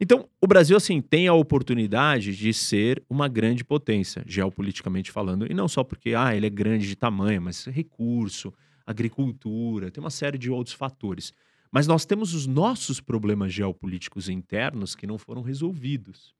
Então, 0.00 0.28
o 0.40 0.46
Brasil, 0.46 0.76
assim, 0.76 1.00
tem 1.00 1.26
a 1.26 1.34
oportunidade 1.34 2.36
de 2.36 2.54
ser 2.54 3.02
uma 3.10 3.26
grande 3.26 3.64
potência, 3.64 4.22
geopoliticamente 4.26 5.10
falando. 5.10 5.50
E 5.50 5.54
não 5.54 5.66
só 5.66 5.82
porque, 5.82 6.14
ah, 6.14 6.34
ele 6.34 6.46
é 6.46 6.50
grande 6.50 6.86
de 6.86 6.94
tamanho, 6.94 7.42
mas 7.42 7.64
recurso, 7.64 8.52
agricultura, 8.86 9.90
tem 9.90 10.02
uma 10.02 10.10
série 10.10 10.38
de 10.38 10.50
outros 10.50 10.74
fatores. 10.74 11.32
Mas 11.70 11.86
nós 11.86 12.06
temos 12.06 12.32
os 12.32 12.46
nossos 12.46 13.00
problemas 13.00 13.52
geopolíticos 13.52 14.28
internos 14.28 14.94
que 14.94 15.06
não 15.06 15.18
foram 15.18 15.42
resolvidos. 15.42 16.34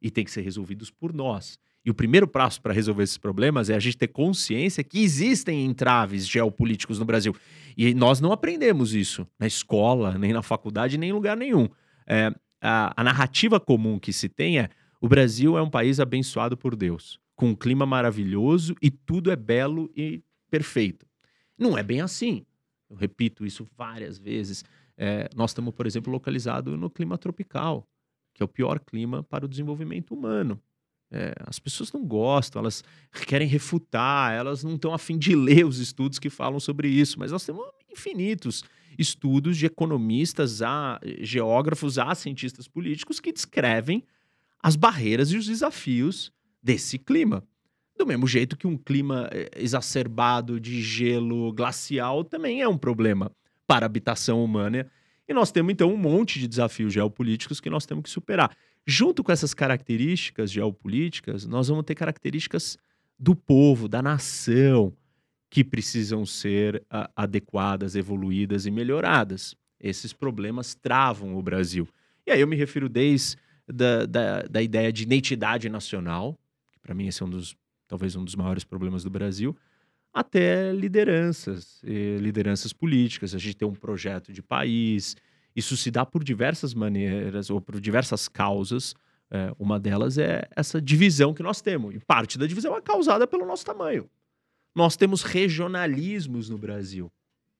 E 0.00 0.10
tem 0.10 0.24
que 0.24 0.30
ser 0.30 0.42
resolvidos 0.42 0.90
por 0.90 1.12
nós. 1.12 1.58
E 1.84 1.90
o 1.90 1.94
primeiro 1.94 2.28
passo 2.28 2.62
para 2.62 2.72
resolver 2.72 3.02
esses 3.02 3.18
problemas 3.18 3.68
é 3.68 3.74
a 3.74 3.80
gente 3.80 3.96
ter 3.96 4.08
consciência 4.08 4.84
que 4.84 5.02
existem 5.02 5.64
entraves 5.64 6.28
geopolíticos 6.28 6.98
no 6.98 7.04
Brasil. 7.04 7.34
E 7.76 7.92
nós 7.94 8.20
não 8.20 8.30
aprendemos 8.30 8.94
isso 8.94 9.26
na 9.38 9.46
escola, 9.46 10.16
nem 10.16 10.32
na 10.32 10.42
faculdade, 10.42 10.96
nem 10.96 11.10
em 11.10 11.12
lugar 11.12 11.36
nenhum. 11.36 11.68
É, 12.06 12.32
a, 12.60 12.92
a 12.96 13.04
narrativa 13.04 13.58
comum 13.58 13.98
que 13.98 14.12
se 14.12 14.28
tem 14.28 14.60
é: 14.60 14.68
o 15.00 15.08
Brasil 15.08 15.58
é 15.58 15.62
um 15.62 15.70
país 15.70 15.98
abençoado 15.98 16.56
por 16.56 16.76
Deus, 16.76 17.18
com 17.34 17.48
um 17.48 17.54
clima 17.54 17.84
maravilhoso 17.84 18.76
e 18.80 18.88
tudo 18.88 19.32
é 19.32 19.36
belo 19.36 19.90
e 19.96 20.22
perfeito. 20.48 21.04
Não 21.58 21.76
é 21.76 21.82
bem 21.82 22.00
assim. 22.00 22.46
Eu 22.88 22.96
repito 22.96 23.44
isso 23.44 23.66
várias 23.76 24.18
vezes. 24.18 24.64
É, 24.96 25.28
nós 25.34 25.50
estamos, 25.50 25.74
por 25.74 25.86
exemplo, 25.86 26.12
localizados 26.12 26.78
no 26.78 26.88
clima 26.90 27.18
tropical, 27.18 27.88
que 28.34 28.42
é 28.42 28.44
o 28.44 28.48
pior 28.48 28.78
clima 28.78 29.22
para 29.24 29.44
o 29.44 29.48
desenvolvimento 29.48 30.14
humano. 30.14 30.60
É, 31.14 31.34
as 31.46 31.58
pessoas 31.58 31.92
não 31.92 32.02
gostam, 32.02 32.60
elas 32.60 32.82
querem 33.26 33.46
refutar, 33.46 34.32
elas 34.32 34.64
não 34.64 34.76
estão 34.76 34.94
afim 34.94 35.18
de 35.18 35.36
ler 35.36 35.66
os 35.66 35.78
estudos 35.78 36.18
que 36.18 36.30
falam 36.30 36.58
sobre 36.58 36.88
isso, 36.88 37.18
mas 37.18 37.30
nós 37.30 37.44
temos 37.44 37.62
infinitos 37.90 38.64
estudos 38.98 39.58
de 39.58 39.66
economistas, 39.66 40.62
a 40.62 40.98
geógrafos, 41.20 41.98
a 41.98 42.14
cientistas 42.14 42.66
políticos 42.66 43.20
que 43.20 43.32
descrevem 43.32 44.02
as 44.62 44.76
barreiras 44.76 45.30
e 45.32 45.36
os 45.36 45.46
desafios 45.46 46.32
desse 46.62 46.98
clima. 46.98 47.42
Do 47.98 48.06
mesmo 48.06 48.26
jeito 48.26 48.56
que 48.56 48.66
um 48.66 48.76
clima 48.76 49.28
eh, 49.32 49.50
exacerbado 49.56 50.58
de 50.58 50.80
gelo 50.80 51.52
glacial 51.52 52.24
também 52.24 52.62
é 52.62 52.68
um 52.68 52.78
problema 52.78 53.30
para 53.66 53.84
a 53.84 53.86
habitação 53.86 54.42
humana. 54.42 54.90
E 55.28 55.34
nós 55.34 55.52
temos, 55.52 55.72
então, 55.72 55.92
um 55.92 55.96
monte 55.96 56.38
de 56.38 56.48
desafios 56.48 56.92
geopolíticos 56.92 57.60
que 57.60 57.70
nós 57.70 57.86
temos 57.86 58.04
que 58.04 58.10
superar. 58.10 58.54
Junto 58.86 59.22
com 59.22 59.30
essas 59.30 59.54
características 59.54 60.50
geopolíticas, 60.50 61.46
nós 61.46 61.68
vamos 61.68 61.84
ter 61.84 61.94
características 61.94 62.76
do 63.18 63.34
povo, 63.36 63.86
da 63.88 64.02
nação, 64.02 64.92
que 65.48 65.62
precisam 65.62 66.26
ser 66.26 66.82
a, 66.90 67.10
adequadas, 67.14 67.94
evoluídas 67.94 68.66
e 68.66 68.70
melhoradas. 68.70 69.54
Esses 69.78 70.12
problemas 70.12 70.74
travam 70.74 71.36
o 71.36 71.42
Brasil. 71.42 71.86
E 72.26 72.30
aí 72.30 72.40
eu 72.40 72.48
me 72.48 72.56
refiro 72.56 72.88
desde 72.88 73.36
da, 73.68 74.06
da, 74.06 74.42
da 74.42 74.62
ideia 74.62 74.92
de 74.92 75.02
identidade 75.02 75.68
nacional, 75.68 76.38
que 76.72 76.80
para 76.80 76.94
mim 76.94 77.06
esse 77.06 77.22
é 77.22 77.26
um 77.26 77.30
dos, 77.30 77.56
talvez 77.86 78.16
um 78.16 78.24
dos 78.24 78.34
maiores 78.34 78.64
problemas 78.64 79.04
do 79.04 79.10
Brasil, 79.10 79.56
até 80.12 80.72
lideranças, 80.72 81.80
lideranças 81.84 82.72
políticas. 82.72 83.34
A 83.34 83.38
gente 83.38 83.56
tem 83.56 83.66
um 83.66 83.74
projeto 83.74 84.32
de 84.32 84.42
país, 84.42 85.16
isso 85.54 85.76
se 85.76 85.90
dá 85.90 86.04
por 86.04 86.24
diversas 86.24 86.74
maneiras 86.74 87.50
ou 87.50 87.60
por 87.60 87.80
diversas 87.80 88.28
causas. 88.28 88.94
É, 89.30 89.52
uma 89.58 89.78
delas 89.78 90.18
é 90.18 90.46
essa 90.54 90.80
divisão 90.80 91.32
que 91.32 91.42
nós 91.42 91.60
temos. 91.60 91.94
E 91.94 92.00
parte 92.00 92.38
da 92.38 92.46
divisão 92.46 92.76
é 92.76 92.80
causada 92.80 93.26
pelo 93.26 93.46
nosso 93.46 93.64
tamanho. 93.64 94.08
Nós 94.74 94.96
temos 94.96 95.22
regionalismos 95.22 96.48
no 96.48 96.56
Brasil, 96.56 97.12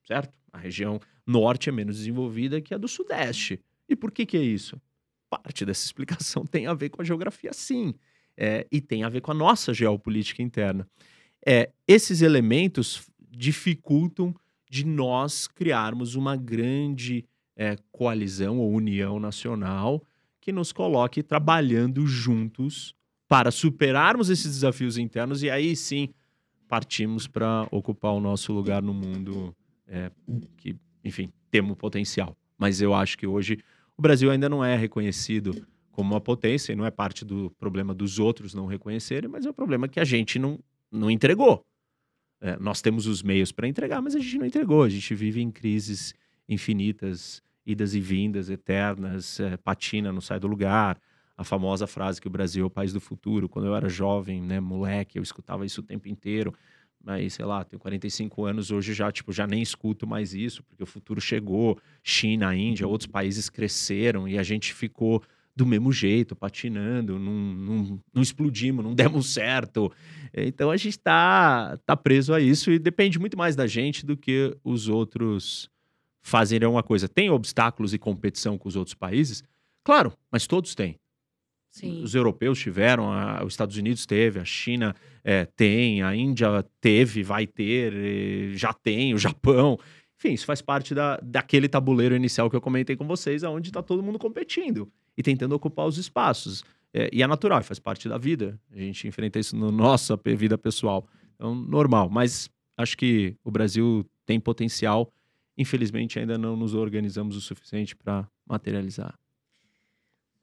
certo? 0.07 0.33
A 0.51 0.57
região 0.57 0.99
norte 1.25 1.69
é 1.69 1.71
menos 1.71 1.97
desenvolvida 1.97 2.61
que 2.61 2.73
a 2.73 2.77
do 2.77 2.87
sudeste. 2.87 3.59
E 3.87 3.95
por 3.95 4.11
que, 4.11 4.25
que 4.25 4.37
é 4.37 4.41
isso? 4.41 4.81
Parte 5.29 5.65
dessa 5.65 5.85
explicação 5.85 6.45
tem 6.47 6.67
a 6.67 6.73
ver 6.73 6.89
com 6.89 7.01
a 7.01 7.05
geografia, 7.05 7.53
sim. 7.53 7.93
É, 8.35 8.65
e 8.71 8.81
tem 8.81 9.03
a 9.03 9.09
ver 9.09 9.21
com 9.21 9.31
a 9.31 9.35
nossa 9.35 9.73
geopolítica 9.73 10.41
interna. 10.41 10.87
É, 11.45 11.71
esses 11.87 12.21
elementos 12.21 13.07
dificultam 13.29 14.33
de 14.69 14.85
nós 14.85 15.47
criarmos 15.47 16.15
uma 16.15 16.35
grande 16.35 17.25
é, 17.55 17.75
coalizão 17.91 18.59
ou 18.59 18.71
união 18.71 19.19
nacional 19.19 20.03
que 20.41 20.51
nos 20.51 20.71
coloque 20.71 21.23
trabalhando 21.23 22.05
juntos 22.05 22.95
para 23.27 23.51
superarmos 23.51 24.29
esses 24.29 24.55
desafios 24.55 24.97
internos 24.97 25.41
e 25.41 25.49
aí 25.49 25.75
sim 25.75 26.09
partimos 26.67 27.27
para 27.27 27.67
ocupar 27.71 28.13
o 28.13 28.19
nosso 28.19 28.51
lugar 28.51 28.81
no 28.81 28.93
mundo 28.93 29.55
é, 29.87 30.11
que, 30.57 30.75
enfim, 31.03 31.31
temos 31.51 31.77
potencial. 31.77 32.35
Mas 32.57 32.81
eu 32.81 32.93
acho 32.93 33.17
que 33.17 33.27
hoje 33.27 33.59
o 33.97 34.01
Brasil 34.01 34.31
ainda 34.31 34.49
não 34.49 34.63
é 34.63 34.75
reconhecido 34.75 35.65
como 35.91 36.13
uma 36.13 36.21
potência 36.21 36.73
e 36.73 36.75
não 36.75 36.85
é 36.85 36.91
parte 36.91 37.23
do 37.23 37.51
problema 37.59 37.93
dos 37.93 38.17
outros 38.17 38.53
não 38.53 38.65
reconhecerem, 38.65 39.29
mas 39.29 39.45
é 39.45 39.49
o 39.49 39.53
problema 39.53 39.87
que 39.87 39.99
a 39.99 40.03
gente 40.03 40.39
não, 40.39 40.59
não 40.91 41.09
entregou. 41.09 41.63
É, 42.41 42.57
nós 42.59 42.81
temos 42.81 43.07
os 43.07 43.21
meios 43.21 43.51
para 43.51 43.67
entregar, 43.67 44.01
mas 44.01 44.15
a 44.15 44.19
gente 44.19 44.37
não 44.39 44.45
entregou. 44.45 44.83
A 44.83 44.89
gente 44.89 45.13
vive 45.15 45.41
em 45.41 45.51
crises 45.51 46.13
infinitas, 46.47 47.41
idas 47.65 47.95
e 47.95 47.99
vindas 47.99 48.49
eternas, 48.49 49.39
é, 49.39 49.57
patina, 49.57 50.11
não 50.11 50.21
sai 50.21 50.39
do 50.39 50.47
lugar. 50.47 50.99
A 51.35 51.43
famosa 51.43 51.87
frase 51.87 52.21
que 52.21 52.27
o 52.27 52.31
Brasil 52.31 52.63
é 52.63 52.67
o 52.67 52.69
país 52.69 52.93
do 52.93 52.99
futuro. 52.99 53.49
Quando 53.49 53.65
eu 53.65 53.75
era 53.75 53.89
jovem, 53.89 54.41
né, 54.41 54.59
moleque, 54.59 55.17
eu 55.17 55.23
escutava 55.23 55.65
isso 55.65 55.81
o 55.81 55.83
tempo 55.83 56.07
inteiro. 56.07 56.53
Mas, 57.03 57.33
sei 57.33 57.43
lá, 57.43 57.63
tenho 57.65 57.79
45 57.79 58.45
anos, 58.45 58.71
hoje 58.71 58.93
já, 58.93 59.11
tipo, 59.11 59.33
já 59.33 59.45
nem 59.45 59.61
escuto 59.61 60.07
mais 60.07 60.33
isso, 60.33 60.63
porque 60.63 60.83
o 60.83 60.87
futuro 60.87 61.19
chegou. 61.19 61.77
China, 62.01 62.55
Índia, 62.55 62.87
outros 62.87 63.07
países 63.07 63.49
cresceram 63.49 64.27
e 64.27 64.37
a 64.37 64.43
gente 64.43 64.73
ficou 64.73 65.21
do 65.55 65.65
mesmo 65.65 65.91
jeito, 65.91 66.35
patinando, 66.35 67.19
não, 67.19 67.33
não, 67.33 67.99
não 68.13 68.21
explodimos, 68.21 68.83
não 68.83 68.95
demos 68.95 69.33
certo. 69.33 69.91
Então 70.33 70.71
a 70.71 70.77
gente 70.77 70.89
está 70.89 71.77
tá 71.85 71.95
preso 71.95 72.33
a 72.33 72.39
isso 72.39 72.71
e 72.71 72.79
depende 72.79 73.19
muito 73.19 73.37
mais 73.37 73.55
da 73.55 73.67
gente 73.67 74.05
do 74.05 74.17
que 74.17 74.55
os 74.63 74.87
outros 74.87 75.69
fazerem 76.23 76.67
uma 76.67 76.81
coisa. 76.81 77.07
Tem 77.07 77.29
obstáculos 77.29 77.93
e 77.93 77.99
competição 77.99 78.57
com 78.57 78.67
os 78.67 78.75
outros 78.75 78.95
países? 78.95 79.43
Claro, 79.83 80.13
mas 80.31 80.47
todos 80.47 80.73
têm. 80.73 80.95
Sim. 81.69 82.01
Os 82.01 82.15
europeus 82.15 82.59
tiveram, 82.59 83.11
a, 83.11 83.43
os 83.43 83.53
Estados 83.53 83.77
Unidos 83.77 84.05
teve, 84.05 84.39
a 84.39 84.45
China 84.45 84.95
é, 85.23 85.45
tem, 85.45 86.01
a 86.01 86.15
Índia 86.15 86.63
teve, 86.79 87.23
vai 87.23 87.45
ter, 87.45 88.53
já 88.55 88.71
tem, 88.71 89.13
o 89.13 89.17
Japão. 89.17 89.77
Enfim, 90.17 90.33
isso 90.33 90.45
faz 90.45 90.61
parte 90.61 90.95
da, 90.95 91.19
daquele 91.21 91.67
tabuleiro 91.67 92.15
inicial 92.15 92.49
que 92.49 92.55
eu 92.55 92.61
comentei 92.61 92.95
com 92.95 93.05
vocês, 93.05 93.43
onde 93.43 93.69
está 93.69 93.81
todo 93.81 94.03
mundo 94.03 94.17
competindo 94.17 94.89
e 95.17 95.23
tentando 95.23 95.53
ocupar 95.53 95.85
os 95.85 95.97
espaços. 95.97 96.63
É, 96.93 97.09
e 97.11 97.23
é 97.23 97.27
natural, 97.27 97.61
faz 97.63 97.79
parte 97.79 98.07
da 98.07 98.17
vida. 98.17 98.57
A 98.71 98.77
gente 98.77 99.07
enfrenta 99.07 99.39
isso 99.39 99.57
na 99.57 99.71
nossa 99.71 100.17
vida 100.23 100.57
pessoal. 100.57 101.07
Então, 101.35 101.55
normal. 101.55 102.07
Mas 102.07 102.49
acho 102.77 102.95
que 102.95 103.35
o 103.43 103.49
Brasil 103.49 104.05
tem 104.25 104.39
potencial 104.39 105.11
infelizmente 105.57 106.19
ainda 106.19 106.37
não 106.37 106.55
nos 106.55 106.73
organizamos 106.73 107.35
o 107.35 107.41
suficiente 107.41 107.95
para 107.95 108.29
materializar. 108.45 109.17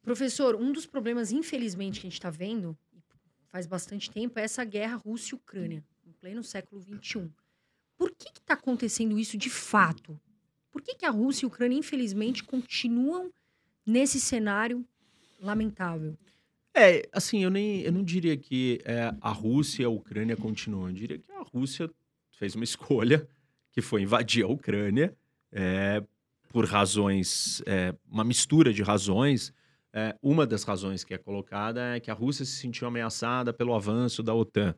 Professor, 0.02 0.56
um 0.56 0.72
dos 0.72 0.86
problemas, 0.86 1.30
infelizmente, 1.30 2.00
que 2.00 2.06
a 2.06 2.10
gente 2.10 2.18
está 2.18 2.30
vendo 2.30 2.76
faz 3.48 3.66
bastante 3.66 4.10
tempo 4.10 4.38
é 4.38 4.42
essa 4.42 4.64
guerra 4.64 4.96
Rússia-Ucrânia, 4.96 5.84
em 6.06 6.12
pleno 6.12 6.42
século 6.42 6.80
XXI. 6.80 7.28
Por 7.98 8.10
que 8.12 8.28
está 8.28 8.54
acontecendo 8.54 9.18
isso 9.18 9.36
de 9.36 9.50
fato? 9.50 10.18
Por 10.70 10.80
que, 10.80 10.94
que 10.94 11.04
a 11.04 11.10
Rússia 11.10 11.44
e 11.44 11.46
a 11.46 11.48
Ucrânia, 11.48 11.76
infelizmente, 11.76 12.44
continuam 12.44 13.30
nesse 13.84 14.20
cenário 14.20 14.86
lamentável? 15.40 16.16
É, 16.72 17.08
assim, 17.12 17.42
eu, 17.42 17.50
nem, 17.50 17.80
eu 17.80 17.92
não 17.92 18.04
diria 18.04 18.36
que 18.36 18.80
é, 18.84 19.12
a 19.20 19.30
Rússia 19.30 19.82
e 19.82 19.84
a 19.84 19.90
Ucrânia 19.90 20.36
continuam. 20.36 20.88
Eu 20.88 20.94
diria 20.94 21.18
que 21.18 21.30
a 21.32 21.42
Rússia 21.42 21.90
fez 22.30 22.54
uma 22.54 22.64
escolha 22.64 23.28
que 23.80 23.86
foi 23.86 24.02
invadir 24.02 24.44
a 24.44 24.48
Ucrânia 24.48 25.16
é, 25.50 26.02
por 26.50 26.66
razões, 26.66 27.62
é, 27.66 27.94
uma 28.08 28.22
mistura 28.22 28.72
de 28.72 28.82
razões. 28.82 29.52
É, 29.92 30.16
uma 30.22 30.46
das 30.46 30.62
razões 30.62 31.02
que 31.02 31.14
é 31.14 31.18
colocada 31.18 31.96
é 31.96 32.00
que 32.00 32.10
a 32.10 32.14
Rússia 32.14 32.44
se 32.44 32.52
sentiu 32.52 32.86
ameaçada 32.86 33.52
pelo 33.52 33.74
avanço 33.74 34.22
da 34.22 34.34
OTAN. 34.34 34.74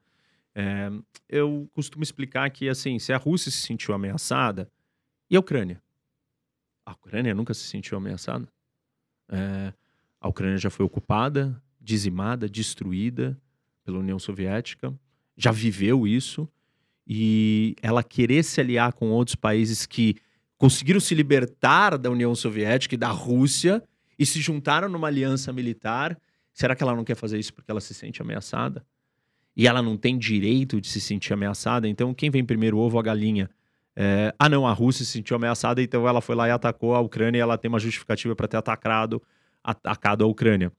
É, 0.54 0.90
eu 1.28 1.68
costumo 1.73 2.02
explicar 2.02 2.49
que, 2.50 2.68
assim, 2.68 2.99
se 2.99 3.12
a 3.12 3.16
Rússia 3.16 3.50
se 3.50 3.59
sentiu 3.59 3.94
ameaçada, 3.94 4.71
e 5.28 5.37
a 5.37 5.40
Ucrânia? 5.40 5.82
A 6.87 6.92
Ucrânia 6.92 7.35
nunca 7.35 7.54
se 7.54 7.62
sentiu 7.62 7.99
ameaçada. 7.99 8.49
É, 9.30 9.73
a 10.21 10.28
Ucrânia 10.28 10.59
já 10.59 10.71
foi 10.71 10.85
ocupada, 10.85 11.61
dizimada, 11.80 12.49
destruída 12.49 13.38
pela 13.85 13.99
União 13.99 14.18
Soviética, 14.18 14.94
já 15.37 15.50
viveu 15.50 16.06
isso 16.06 16.49
e 17.06 17.75
ela 17.82 18.02
querer 18.02 18.42
se 18.42 18.61
aliar 18.61 18.92
com 18.92 19.11
outros 19.11 19.35
países 19.35 19.87
que 19.87 20.16
conseguiram 20.56 21.00
se 21.00 21.14
libertar 21.14 21.99
da 21.99 22.11
União 22.11 22.35
Soviética 22.35 22.94
e 22.94 22.99
da 22.99 23.09
Rússia 23.09 23.82
e 24.18 24.25
se 24.25 24.40
juntaram 24.40 24.88
numa 24.88 25.09
aliança 25.09 25.52
militar, 25.52 26.16
será 26.52 26.76
que 26.76 26.82
ela 26.82 26.94
não 26.94 27.04
quer 27.04 27.16
fazer 27.16 27.38
isso 27.38 27.52
porque 27.52 27.71
ela 27.71 27.80
se 27.80 27.92
sente 27.92 28.23
ameaçada? 28.23 28.85
E 29.56 29.66
ela 29.66 29.82
não 29.82 29.97
tem 29.97 30.16
direito 30.16 30.80
de 30.80 30.88
se 30.88 31.00
sentir 31.00 31.32
ameaçada? 31.32 31.88
Então, 31.88 32.14
quem 32.14 32.30
vem 32.30 32.44
primeiro, 32.44 32.78
ovo 32.78 32.97
ou 32.97 33.00
a 33.00 33.02
galinha? 33.02 33.50
É, 33.94 34.35
ah, 34.38 34.49
não, 34.49 34.66
a 34.66 34.73
Rússia 34.73 35.04
se 35.04 35.12
sentiu 35.12 35.37
ameaçada, 35.37 35.82
então 35.82 36.09
ela 36.09 36.21
foi 36.21 36.35
lá 36.35 36.49
e 36.49 36.50
atacou 36.50 36.94
a 36.94 37.00
Ucrânia 37.00 37.38
e 37.38 37.42
ela 37.42 37.59
tem 37.59 37.68
uma 37.68 37.78
justificativa 37.78 38.35
para 38.35 38.49
ter 38.49 38.56
atacado 38.56 39.23
atacado 39.62 40.25
a 40.25 40.26
Ucrânia. 40.26 40.73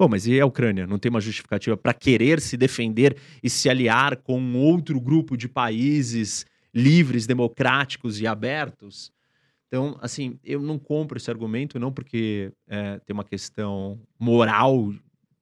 Bom, 0.00 0.08
mas 0.08 0.26
e 0.26 0.40
a 0.40 0.46
Ucrânia? 0.46 0.86
Não 0.86 0.98
tem 0.98 1.10
uma 1.10 1.20
justificativa 1.20 1.76
para 1.76 1.92
querer 1.92 2.40
se 2.40 2.56
defender 2.56 3.18
e 3.42 3.50
se 3.50 3.68
aliar 3.68 4.16
com 4.16 4.54
outro 4.54 4.98
grupo 4.98 5.36
de 5.36 5.46
países 5.46 6.46
livres, 6.72 7.26
democráticos 7.26 8.18
e 8.18 8.26
abertos? 8.26 9.12
Então, 9.68 9.98
assim, 10.00 10.38
eu 10.42 10.62
não 10.62 10.78
compro 10.78 11.18
esse 11.18 11.30
argumento, 11.30 11.78
não 11.78 11.92
porque 11.92 12.50
é, 12.66 12.98
tem 13.00 13.12
uma 13.12 13.24
questão 13.24 14.00
moral 14.18 14.90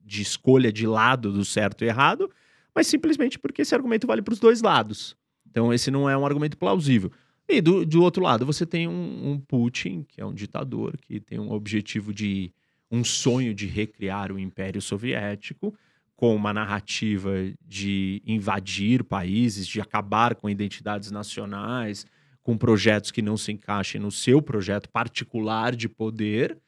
de 0.05 0.23
escolha 0.23 0.73
de 0.73 0.89
lado 0.89 1.31
do 1.33 1.45
certo 1.45 1.85
e 1.85 1.87
errado, 1.87 2.29
mas 2.75 2.89
simplesmente 2.89 3.39
porque 3.39 3.63
esse 3.63 3.77
argumento 3.77 4.09
vale 4.09 4.23
para 4.23 4.35
os 4.35 4.41
dois 4.41 4.61
lados. 4.61 5.17
Então, 5.49 5.73
esse 5.73 5.89
não 5.89 6.11
é 6.11 6.19
um 6.19 6.27
argumento 6.27 6.59
plausível. 6.59 7.13
E 7.49 7.61
do, 7.61 7.87
do 7.87 8.03
outro 8.03 8.25
lado, 8.25 8.45
você 8.45 8.67
tem 8.67 8.89
um, 8.89 9.31
um 9.31 9.39
Putin, 9.39 10.03
que 10.03 10.21
é 10.21 10.27
um 10.27 10.35
ditador, 10.35 10.97
que 11.01 11.21
tem 11.21 11.39
um 11.39 11.53
objetivo 11.53 12.13
de 12.13 12.53
um 12.91 13.05
sonho 13.05 13.55
de 13.55 13.67
recriar 13.67 14.33
o 14.33 14.39
Império 14.39 14.81
Soviético, 14.81 15.75
com 16.17 16.35
uma 16.35 16.53
narrativa 16.53 17.33
de 17.65 18.21
invadir 18.27 19.05
países, 19.05 19.67
de 19.69 19.81
acabar 19.81 20.35
com 20.35 20.51
identidades 20.51 21.13
nacionais, 21.13 22.05
com 22.43 22.59
projetos 22.59 23.11
que 23.11 23.23
não 23.23 23.37
se 23.37 23.53
encaixem 23.53 24.01
no 24.01 24.11
seu 24.11 24.43
projeto 24.43 24.89
particular 24.89 25.77
de 25.77 25.89
poder. 25.89 26.59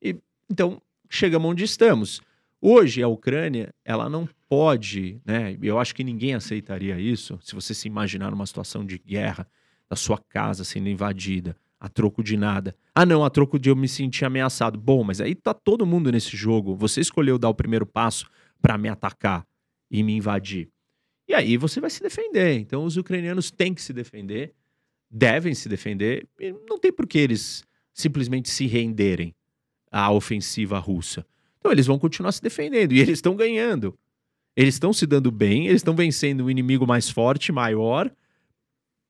E 0.00 0.16
então 0.50 0.80
chegamos 1.10 1.50
onde 1.50 1.64
estamos. 1.64 2.22
Hoje 2.62 3.02
a 3.02 3.08
Ucrânia, 3.08 3.74
ela 3.84 4.08
não 4.08 4.26
pode, 4.48 5.20
né? 5.22 5.58
Eu 5.60 5.78
acho 5.78 5.94
que 5.94 6.02
ninguém 6.02 6.34
aceitaria 6.34 6.98
isso. 6.98 7.38
Se 7.42 7.54
você 7.54 7.74
se 7.74 7.86
imaginar 7.86 8.30
numa 8.30 8.46
situação 8.46 8.86
de 8.86 8.98
guerra, 8.98 9.46
da 9.86 9.96
sua 9.96 10.18
casa 10.18 10.64
sendo 10.64 10.88
invadida, 10.88 11.54
a 11.80 11.88
troco 11.88 12.22
de 12.22 12.36
nada. 12.36 12.74
Ah, 12.94 13.04
não, 13.04 13.24
a 13.24 13.30
troco 13.30 13.58
de 13.58 13.68
eu 13.68 13.76
me 13.76 13.88
sentir 13.88 14.24
ameaçado. 14.24 14.78
Bom, 14.78 15.04
mas 15.04 15.20
aí 15.20 15.34
tá 15.34 15.52
todo 15.52 15.84
mundo 15.84 16.10
nesse 16.10 16.36
jogo. 16.36 16.74
Você 16.76 17.00
escolheu 17.00 17.38
dar 17.38 17.48
o 17.48 17.54
primeiro 17.54 17.84
passo 17.86 18.26
para 18.60 18.78
me 18.78 18.88
atacar 18.88 19.46
e 19.90 20.02
me 20.02 20.16
invadir. 20.16 20.70
E 21.28 21.34
aí 21.34 21.56
você 21.56 21.80
vai 21.80 21.90
se 21.90 22.02
defender. 22.02 22.58
Então 22.58 22.84
os 22.84 22.96
ucranianos 22.96 23.50
têm 23.50 23.74
que 23.74 23.82
se 23.82 23.92
defender, 23.92 24.54
devem 25.10 25.54
se 25.54 25.68
defender, 25.68 26.26
não 26.68 26.78
tem 26.78 26.92
por 26.92 27.06
que 27.06 27.18
eles 27.18 27.64
simplesmente 27.92 28.50
se 28.50 28.66
renderem 28.66 29.34
à 29.90 30.10
ofensiva 30.10 30.78
russa. 30.78 31.26
Então 31.58 31.72
eles 31.72 31.86
vão 31.86 31.98
continuar 31.98 32.32
se 32.32 32.42
defendendo 32.42 32.92
e 32.92 33.00
eles 33.00 33.18
estão 33.18 33.36
ganhando. 33.36 33.96
Eles 34.56 34.74
estão 34.74 34.92
se 34.92 35.06
dando 35.06 35.30
bem, 35.30 35.66
eles 35.66 35.80
estão 35.80 35.96
vencendo 35.96 36.44
um 36.44 36.50
inimigo 36.50 36.86
mais 36.86 37.10
forte, 37.10 37.50
maior, 37.50 38.10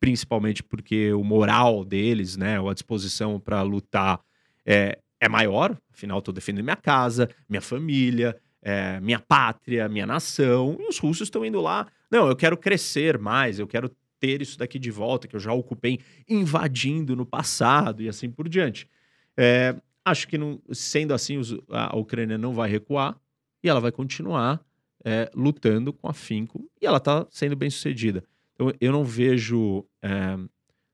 principalmente 0.04 0.62
porque 0.62 1.14
o 1.14 1.24
moral 1.24 1.82
deles, 1.82 2.36
né, 2.36 2.58
a 2.60 2.74
disposição 2.74 3.40
para 3.40 3.62
lutar 3.62 4.20
é, 4.66 4.98
é 5.18 5.30
maior. 5.30 5.74
Afinal, 5.90 6.18
estou 6.18 6.34
defendendo 6.34 6.62
minha 6.62 6.76
casa, 6.76 7.30
minha 7.48 7.62
família, 7.62 8.36
é, 8.60 9.00
minha 9.00 9.18
pátria, 9.18 9.88
minha 9.88 10.04
nação. 10.04 10.76
E 10.78 10.86
os 10.86 10.98
russos 10.98 11.28
estão 11.28 11.42
indo 11.42 11.58
lá. 11.58 11.86
Não, 12.10 12.28
eu 12.28 12.36
quero 12.36 12.54
crescer 12.54 13.16
mais, 13.16 13.58
eu 13.58 13.66
quero 13.66 13.90
ter 14.20 14.42
isso 14.42 14.58
daqui 14.58 14.78
de 14.78 14.90
volta, 14.90 15.26
que 15.26 15.34
eu 15.34 15.40
já 15.40 15.54
ocupei 15.54 15.98
invadindo 16.28 17.16
no 17.16 17.24
passado 17.24 18.02
e 18.02 18.08
assim 18.08 18.30
por 18.30 18.46
diante. 18.46 18.86
É, 19.34 19.74
acho 20.04 20.28
que, 20.28 20.36
não, 20.36 20.60
sendo 20.70 21.14
assim, 21.14 21.40
a 21.70 21.96
Ucrânia 21.96 22.36
não 22.36 22.52
vai 22.52 22.68
recuar 22.68 23.18
e 23.62 23.70
ela 23.70 23.80
vai 23.80 23.90
continuar 23.90 24.60
é, 25.02 25.30
lutando 25.34 25.94
com 25.94 26.08
afinco 26.08 26.70
e 26.78 26.84
ela 26.84 26.98
está 26.98 27.26
sendo 27.30 27.56
bem 27.56 27.70
sucedida. 27.70 28.22
Então, 28.54 28.72
eu 28.80 28.92
não 28.92 29.04
vejo 29.04 29.84
é, 30.02 30.36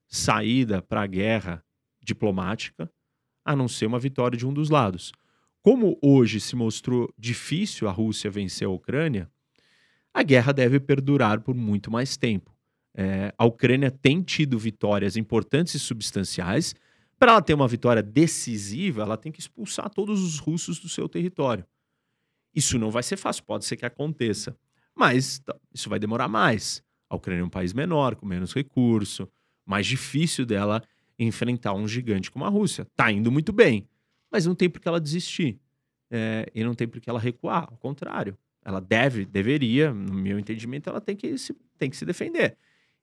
saída 0.08 0.82
para 0.82 1.02
a 1.02 1.06
guerra 1.06 1.64
diplomática 2.02 2.90
a 3.44 3.54
não 3.54 3.68
ser 3.68 3.86
uma 3.86 3.98
vitória 3.98 4.36
de 4.36 4.46
um 4.46 4.52
dos 4.52 4.70
lados. 4.70 5.12
Como 5.62 5.98
hoje 6.02 6.40
se 6.40 6.56
mostrou 6.56 7.12
difícil 7.18 7.88
a 7.88 7.92
Rússia 7.92 8.30
vencer 8.30 8.66
a 8.66 8.70
Ucrânia, 8.70 9.30
a 10.12 10.22
guerra 10.22 10.52
deve 10.52 10.80
perdurar 10.80 11.40
por 11.40 11.54
muito 11.54 11.90
mais 11.90 12.16
tempo. 12.16 12.54
É, 12.94 13.32
a 13.36 13.44
Ucrânia 13.44 13.90
tem 13.90 14.22
tido 14.22 14.58
vitórias 14.58 15.16
importantes 15.16 15.74
e 15.74 15.78
substanciais. 15.78 16.74
Para 17.18 17.32
ela 17.32 17.42
ter 17.42 17.54
uma 17.54 17.68
vitória 17.68 18.02
decisiva, 18.02 19.02
ela 19.02 19.16
tem 19.16 19.30
que 19.30 19.40
expulsar 19.40 19.90
todos 19.90 20.22
os 20.22 20.38
russos 20.38 20.78
do 20.80 20.88
seu 20.88 21.08
território. 21.08 21.64
Isso 22.54 22.78
não 22.78 22.90
vai 22.90 23.02
ser 23.02 23.16
fácil, 23.16 23.44
pode 23.44 23.64
ser 23.64 23.76
que 23.76 23.86
aconteça, 23.86 24.56
mas 24.94 25.40
isso 25.72 25.88
vai 25.88 25.98
demorar 25.98 26.26
mais. 26.26 26.82
A 27.10 27.16
Ucrânia 27.16 27.42
é 27.42 27.44
um 27.44 27.50
país 27.50 27.72
menor, 27.72 28.14
com 28.14 28.24
menos 28.24 28.54
recurso, 28.54 29.28
mais 29.66 29.84
difícil 29.84 30.46
dela 30.46 30.80
enfrentar 31.18 31.74
um 31.74 31.86
gigante 31.86 32.30
como 32.30 32.44
a 32.44 32.48
Rússia. 32.48 32.86
Tá 32.96 33.10
indo 33.10 33.30
muito 33.30 33.52
bem, 33.52 33.86
mas 34.30 34.46
não 34.46 34.54
tem 34.54 34.70
por 34.70 34.80
que 34.80 34.88
ela 34.88 35.00
desistir. 35.00 35.58
É, 36.10 36.50
e 36.54 36.64
não 36.64 36.74
tem 36.74 36.88
por 36.88 37.00
que 37.00 37.10
ela 37.10 37.20
recuar, 37.20 37.68
ao 37.70 37.76
contrário. 37.76 38.38
Ela 38.64 38.80
deve, 38.80 39.24
deveria, 39.24 39.92
no 39.92 40.14
meu 40.14 40.38
entendimento, 40.38 40.88
ela 40.88 41.00
tem 41.00 41.16
que 41.16 41.36
se, 41.36 41.54
tem 41.76 41.90
que 41.90 41.96
se 41.96 42.06
defender. 42.06 42.56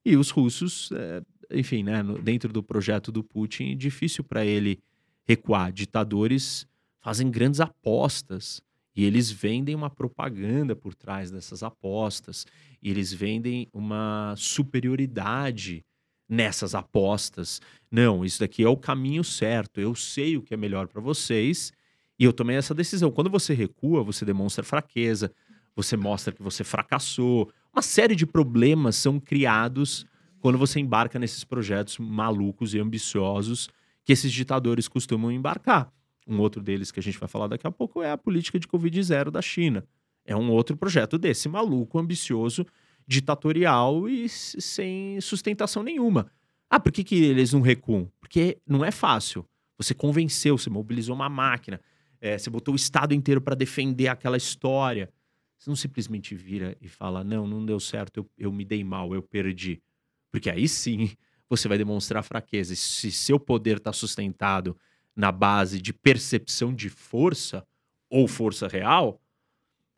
E 0.06 0.16
os 0.16 0.30
russos, 0.30 0.90
é, 0.94 1.22
enfim, 1.52 1.84
né, 1.84 2.02
no, 2.02 2.18
dentro 2.18 2.52
do 2.52 2.64
projeto 2.64 3.12
do 3.12 3.24
Putin, 3.24 3.72
é 3.72 3.76
difícil 3.76 4.24
para 4.24 4.46
ele 4.46 4.80
recuar. 5.28 5.72
Ditadores 5.72 6.66
fazem 7.02 7.30
grandes 7.30 7.60
apostas 7.60 8.62
e 8.98 9.06
eles 9.06 9.30
vendem 9.30 9.76
uma 9.76 9.92
propaganda 9.92 10.76
por 10.76 10.96
trás 10.96 11.30
dessas 11.30 11.62
apostas. 11.62 12.48
E 12.82 12.90
eles 12.90 13.14
vendem 13.14 13.70
uma 13.72 14.34
superioridade 14.36 15.86
nessas 16.28 16.74
apostas. 16.74 17.62
Não, 17.92 18.26
isso 18.26 18.40
daqui 18.40 18.64
é 18.64 18.68
o 18.68 18.76
caminho 18.76 19.24
certo. 19.24 19.80
Eu 19.80 19.94
sei 19.94 20.36
o 20.36 20.42
que 20.42 20.56
é 20.56 20.58
melhor 20.58 20.88
para 20.88 21.00
vocês 21.00 21.72
e 22.18 22.24
eu 22.24 22.34
tomei 22.34 22.58
essa 22.58 22.74
decisão. 22.74 23.12
Quando 23.12 23.30
você 23.30 23.54
recua, 23.54 24.04
você 24.04 24.26
demonstra 24.26 24.64
fraqueza, 24.64 25.32
você 25.76 25.96
mostra 25.96 26.34
que 26.34 26.42
você 26.42 26.64
fracassou. 26.64 27.52
Uma 27.72 27.84
série 27.84 28.16
de 28.16 28.26
problemas 28.26 28.96
são 28.96 29.20
criados 29.20 30.08
quando 30.40 30.58
você 30.58 30.80
embarca 30.80 31.20
nesses 31.20 31.44
projetos 31.44 32.00
malucos 32.00 32.74
e 32.74 32.80
ambiciosos 32.80 33.70
que 34.04 34.12
esses 34.12 34.32
ditadores 34.32 34.88
costumam 34.88 35.32
embarcar. 35.32 35.94
Um 36.28 36.40
outro 36.40 36.62
deles 36.62 36.92
que 36.92 37.00
a 37.00 37.04
gente 37.04 37.18
vai 37.18 37.30
falar 37.30 37.48
daqui 37.48 37.66
a 37.66 37.72
pouco 37.72 38.02
é 38.02 38.12
a 38.12 38.18
política 38.18 38.60
de 38.60 38.68
Covid 38.68 39.02
zero 39.04 39.32
da 39.32 39.42
China. 39.42 39.88
É 40.26 40.36
um 40.36 40.52
outro 40.52 40.76
projeto 40.76 41.18
desse 41.18 41.48
maluco, 41.48 41.98
ambicioso, 41.98 42.66
ditatorial 43.08 44.10
e 44.10 44.28
sem 44.28 45.20
sustentação 45.22 45.82
nenhuma. 45.82 46.30
Ah, 46.70 46.80
por 46.80 46.92
que, 46.92 47.04
que 47.04 47.16
eles 47.16 47.54
não 47.54 47.62
recuam? 47.62 48.12
Porque 48.20 48.58
não 48.68 48.84
é 48.84 48.92
fácil. 48.92 49.46
Você 49.78 49.94
convenceu, 49.94 50.58
você 50.58 50.70
mobilizou 50.70 51.16
uma 51.16 51.30
máquina, 51.30 51.80
é, 52.20 52.38
você 52.38 52.50
botou 52.50 52.74
o 52.74 52.76
Estado 52.76 53.14
inteiro 53.14 53.40
para 53.40 53.56
defender 53.56 54.10
aquela 54.10 54.36
história. 54.36 55.10
Você 55.58 55.70
não 55.70 55.78
simplesmente 55.78 56.36
vira 56.36 56.76
e 56.82 56.90
fala: 56.90 57.24
não, 57.24 57.48
não 57.48 57.66
deu 57.66 57.80
certo, 57.80 58.18
eu, 58.18 58.30
eu 58.38 58.52
me 58.52 58.66
dei 58.66 58.84
mal, 58.84 59.14
eu 59.16 59.22
perdi. 59.22 59.82
Porque 60.30 60.50
aí 60.50 60.68
sim 60.68 61.12
você 61.50 61.70
vai 61.70 61.78
demonstrar 61.78 62.22
fraqueza. 62.24 62.76
Se 62.76 63.12
seu 63.12 63.40
poder 63.40 63.78
está 63.78 63.94
sustentado 63.94 64.76
na 65.18 65.32
base 65.32 65.82
de 65.82 65.92
percepção 65.92 66.72
de 66.72 66.90
força 66.90 67.66
ou 68.08 68.28
força 68.28 68.68
real, 68.68 69.20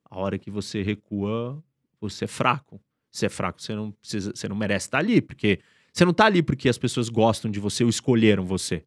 a 0.10 0.18
hora 0.18 0.40
que 0.40 0.50
você 0.50 0.82
recua, 0.82 1.62
você 2.00 2.24
é 2.24 2.28
fraco. 2.28 2.82
Se 3.12 3.26
é 3.26 3.30
fraco, 3.30 3.62
você 3.62 3.76
não 3.76 3.92
precisa, 3.92 4.32
você 4.34 4.48
não 4.48 4.56
merece 4.56 4.88
estar 4.88 5.00
ali, 5.00 5.22
porque 5.22 5.60
você 5.92 6.06
não 6.06 6.12
está 6.12 6.26
ali 6.26 6.42
porque 6.42 6.70
as 6.70 6.78
pessoas 6.78 7.10
gostam 7.10 7.52
de 7.52 7.60
você 7.60 7.84
ou 7.84 7.90
escolheram 7.90 8.46
você. 8.46 8.86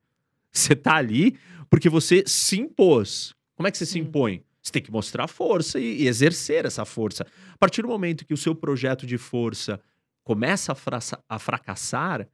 Você 0.51 0.73
está 0.73 0.97
ali 0.97 1.38
porque 1.68 1.88
você 1.88 2.25
se 2.27 2.59
impôs. 2.59 3.35
Como 3.55 3.66
é 3.66 3.71
que 3.71 3.77
você 3.77 3.87
se 3.87 3.99
impõe? 3.99 4.42
Você 4.62 4.73
tem 4.73 4.83
que 4.83 4.92
mostrar 4.92 5.27
força 5.29 5.79
e, 5.79 6.03
e 6.03 6.09
exercer 6.09 6.64
essa 6.64 6.85
força. 6.85 7.27
A 7.53 7.59
partir 7.59 7.83
do 7.83 7.88
momento 7.88 8.25
que 8.25 8.33
o 8.33 8.38
seu 8.38 8.55
projeto 8.55 9.07
de 9.07 9.18
força 9.18 9.81
começa 10.25 10.73
a, 10.73 10.75
fra 10.75 10.99
a 11.29 11.38
fracassar, 11.38 12.29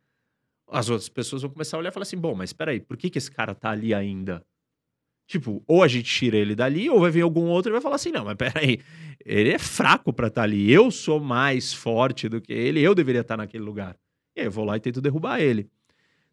as 0.71 0.89
outras 0.89 1.09
pessoas 1.09 1.43
vão 1.43 1.51
começar 1.51 1.77
a 1.77 1.81
olhar 1.81 1.91
e 1.91 1.93
falar 1.93 2.03
assim: 2.03 2.17
bom, 2.17 2.35
mas 2.35 2.51
espera 2.51 2.71
aí, 2.71 2.81
por 2.81 2.97
que, 2.97 3.11
que 3.11 3.19
esse 3.19 3.31
cara 3.31 3.55
tá 3.55 3.71
ali 3.71 3.95
ainda? 3.95 4.45
Tipo, 5.27 5.63
ou 5.67 5.83
a 5.83 5.89
gente 5.89 6.11
tira 6.11 6.39
ele 6.39 6.55
dali, 6.55 6.89
ou 6.89 7.01
vai 7.01 7.11
vir 7.11 7.21
algum 7.21 7.47
outro 7.49 7.71
e 7.71 7.73
vai 7.73 7.81
falar 7.81 7.97
assim: 7.97 8.11
não, 8.11 8.25
mas 8.25 8.37
peraí, 8.37 8.81
ele 9.25 9.51
é 9.51 9.59
fraco 9.59 10.13
para 10.13 10.29
estar 10.29 10.41
tá 10.41 10.45
ali. 10.45 10.71
Eu 10.71 10.91
sou 10.91 11.21
mais 11.21 11.73
forte 11.73 12.29
do 12.29 12.41
que 12.41 12.53
ele, 12.53 12.81
eu 12.81 12.95
deveria 12.95 13.21
estar 13.21 13.37
tá 13.37 13.43
naquele 13.43 13.65
lugar. 13.65 13.97
E 14.35 14.41
aí 14.41 14.47
eu 14.47 14.51
vou 14.51 14.65
lá 14.65 14.77
e 14.77 14.81
tento 14.81 15.01
derrubar 15.01 15.41
ele. 15.41 15.69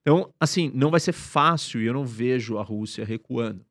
Então, 0.02 0.32
assim, 0.39 0.71
não 0.74 0.91
vai 0.91 1.00
ser 1.00 1.13
fácil 1.13 1.82
e 1.82 1.88
eu 1.88 1.93
não 1.93 2.06
vejo 2.06 2.58
a 2.58 2.63
Rússia 2.63 3.04
recuando. 3.04 3.65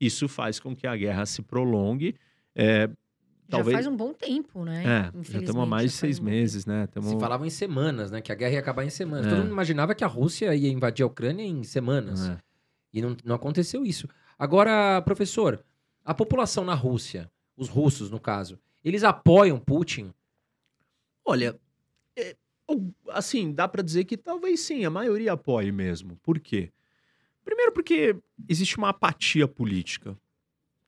Isso 0.00 0.26
faz 0.26 0.58
com 0.58 0.74
que 0.74 0.86
a 0.86 0.96
guerra 0.96 1.26
se 1.26 1.42
prolongue. 1.42 2.14
É, 2.54 2.88
Talvez... 3.48 3.72
Já 3.72 3.82
faz 3.82 3.86
um 3.86 3.96
bom 3.96 4.12
tempo, 4.12 4.64
né? 4.64 4.84
É, 4.84 5.22
já 5.22 5.38
estamos 5.38 5.62
há 5.62 5.66
mais 5.66 5.90
de 5.90 5.96
seis 5.96 6.18
um 6.18 6.24
meses, 6.24 6.66
né? 6.66 6.86
Tamo... 6.88 7.08
Se 7.08 7.18
falavam 7.18 7.46
em 7.46 7.50
semanas, 7.50 8.10
né? 8.10 8.20
Que 8.20 8.30
a 8.30 8.34
guerra 8.34 8.52
ia 8.52 8.60
acabar 8.60 8.84
em 8.84 8.90
semanas. 8.90 9.26
É. 9.26 9.30
Todo 9.30 9.38
mundo 9.38 9.52
imaginava 9.52 9.94
que 9.94 10.04
a 10.04 10.06
Rússia 10.06 10.54
ia 10.54 10.68
invadir 10.68 11.02
a 11.02 11.06
Ucrânia 11.06 11.42
em 11.42 11.64
semanas. 11.64 12.28
É. 12.28 12.38
E 12.92 13.00
não, 13.00 13.16
não 13.24 13.34
aconteceu 13.34 13.84
isso. 13.86 14.06
Agora, 14.38 15.00
professor, 15.02 15.64
a 16.04 16.14
população 16.14 16.64
na 16.64 16.74
Rússia, 16.74 17.30
os 17.56 17.68
russos 17.68 18.10
no 18.10 18.20
caso, 18.20 18.58
eles 18.84 19.02
apoiam 19.02 19.58
Putin? 19.58 20.12
Olha, 21.24 21.58
é, 22.16 22.36
assim, 23.08 23.52
dá 23.52 23.66
para 23.66 23.82
dizer 23.82 24.04
que 24.04 24.16
talvez 24.16 24.60
sim, 24.60 24.84
a 24.84 24.90
maioria 24.90 25.32
apoie 25.32 25.72
mesmo. 25.72 26.16
Por 26.22 26.38
quê? 26.38 26.70
Primeiro 27.44 27.72
porque 27.72 28.14
existe 28.46 28.76
uma 28.76 28.90
apatia 28.90 29.48
política 29.48 30.16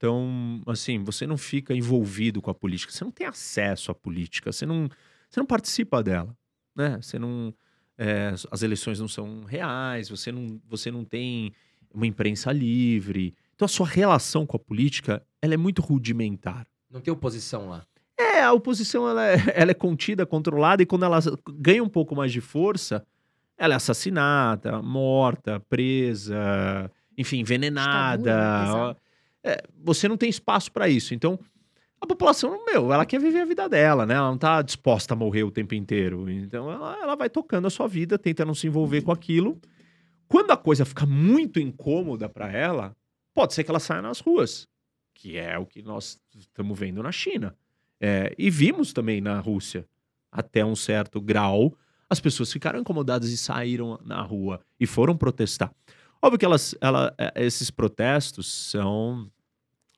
Então, 0.01 0.63
assim, 0.67 1.05
você 1.05 1.27
não 1.27 1.37
fica 1.37 1.75
envolvido 1.75 2.41
com 2.41 2.51
a 2.51 2.55
política, 2.55 2.91
você 2.91 3.05
não 3.05 3.11
tem 3.11 3.27
acesso 3.27 3.91
à 3.91 3.95
política, 3.95 4.51
você 4.51 4.65
não, 4.65 4.89
você 5.29 5.39
não 5.39 5.45
participa 5.45 6.03
dela, 6.03 6.35
né? 6.75 6.99
Você 7.03 7.19
não, 7.19 7.53
é, 7.99 8.33
as 8.51 8.63
eleições 8.63 8.99
não 8.99 9.07
são 9.07 9.45
reais, 9.45 10.09
você 10.09 10.33
não, 10.33 10.59
você 10.67 10.91
não 10.91 11.05
tem 11.05 11.53
uma 11.93 12.07
imprensa 12.07 12.51
livre. 12.51 13.35
Então, 13.55 13.67
a 13.67 13.69
sua 13.69 13.87
relação 13.87 14.47
com 14.47 14.57
a 14.57 14.59
política, 14.59 15.23
ela 15.43 15.53
é 15.53 15.59
muito 15.59 15.83
rudimentar. 15.83 16.67
Não 16.91 17.03
tem 17.03 17.13
oposição 17.13 17.69
lá. 17.69 17.87
É, 18.19 18.41
a 18.41 18.55
oposição 18.55 19.07
ela 19.07 19.27
é, 19.27 19.37
ela 19.55 19.71
é 19.71 19.75
contida, 19.75 20.25
controlada, 20.25 20.83
e 20.83 20.87
quando 20.87 21.05
ela 21.05 21.19
ganha 21.59 21.85
um 21.85 21.91
pouco 21.91 22.17
mais 22.17 22.33
de 22.33 22.41
força, 22.41 23.05
ela 23.59 23.75
é 23.75 23.77
assassinada, 23.77 24.81
morta, 24.81 25.61
presa, 25.61 26.91
enfim, 27.19 27.41
envenenada. 27.41 28.23
Ditadura, 28.23 29.10
É, 29.43 29.63
você 29.83 30.09
não 30.09 30.17
tem 30.17 30.29
espaço 30.29 30.71
para 30.71 30.89
isso. 30.89 31.15
Então, 31.15 31.39
a 32.01 32.07
população, 32.07 32.65
meu, 32.65 32.93
ela 32.93 33.05
quer 33.05 33.21
viver 33.21 33.41
a 33.41 33.45
vida 33.45 33.69
dela, 33.69 34.07
né? 34.07 34.15
Ela 34.15 34.31
não 34.31 34.39
tá 34.39 34.63
disposta 34.63 35.15
a 35.15 35.17
morrer 35.17 35.43
o 35.43 35.51
tempo 35.51 35.75
inteiro. 35.75 36.31
Então, 36.31 36.71
ela, 36.71 36.99
ela 37.01 37.15
vai 37.15 37.29
tocando 37.29 37.67
a 37.67 37.71
sua 37.71 37.87
vida, 37.87 38.19
tenta 38.19 38.45
não 38.45 38.55
se 38.55 38.67
envolver 38.67 39.03
com 39.03 39.13
aquilo. 39.13 39.61
Quando 40.27 40.51
a 40.51 40.57
coisa 40.57 40.85
fica 40.85 41.05
muito 41.05 41.59
incômoda 41.59 42.29
para 42.29 42.51
ela, 42.51 42.97
pode 43.35 43.53
ser 43.53 43.65
que 43.65 43.71
ela 43.71 43.81
saia 43.81 44.01
nas 44.01 44.21
ruas, 44.21 44.67
que 45.15 45.37
é 45.37 45.59
o 45.59 45.67
que 45.67 45.83
nós 45.83 46.21
estamos 46.35 46.79
vendo 46.79 47.03
na 47.03 47.13
China. 47.13 47.55
É, 48.01 48.35
e 48.39 48.49
vimos 48.49 48.93
também 48.93 49.21
na 49.21 49.39
Rússia, 49.41 49.87
até 50.33 50.65
um 50.65 50.77
certo 50.77 51.21
grau, 51.21 51.77
as 52.09 52.19
pessoas 52.19 52.53
ficaram 52.53 52.81
incomodadas 52.81 53.31
e 53.31 53.37
saíram 53.37 54.01
na 54.05 54.23
rua 54.23 54.61
e 54.79 54.87
foram 54.87 55.17
protestar. 55.17 55.73
Óbvio 56.23 56.39
que 56.39 56.45
elas, 56.45 56.75
ela, 56.81 57.15
é, 57.17 57.33
esses 57.45 57.71
protestos 57.71 58.47
são 58.53 59.31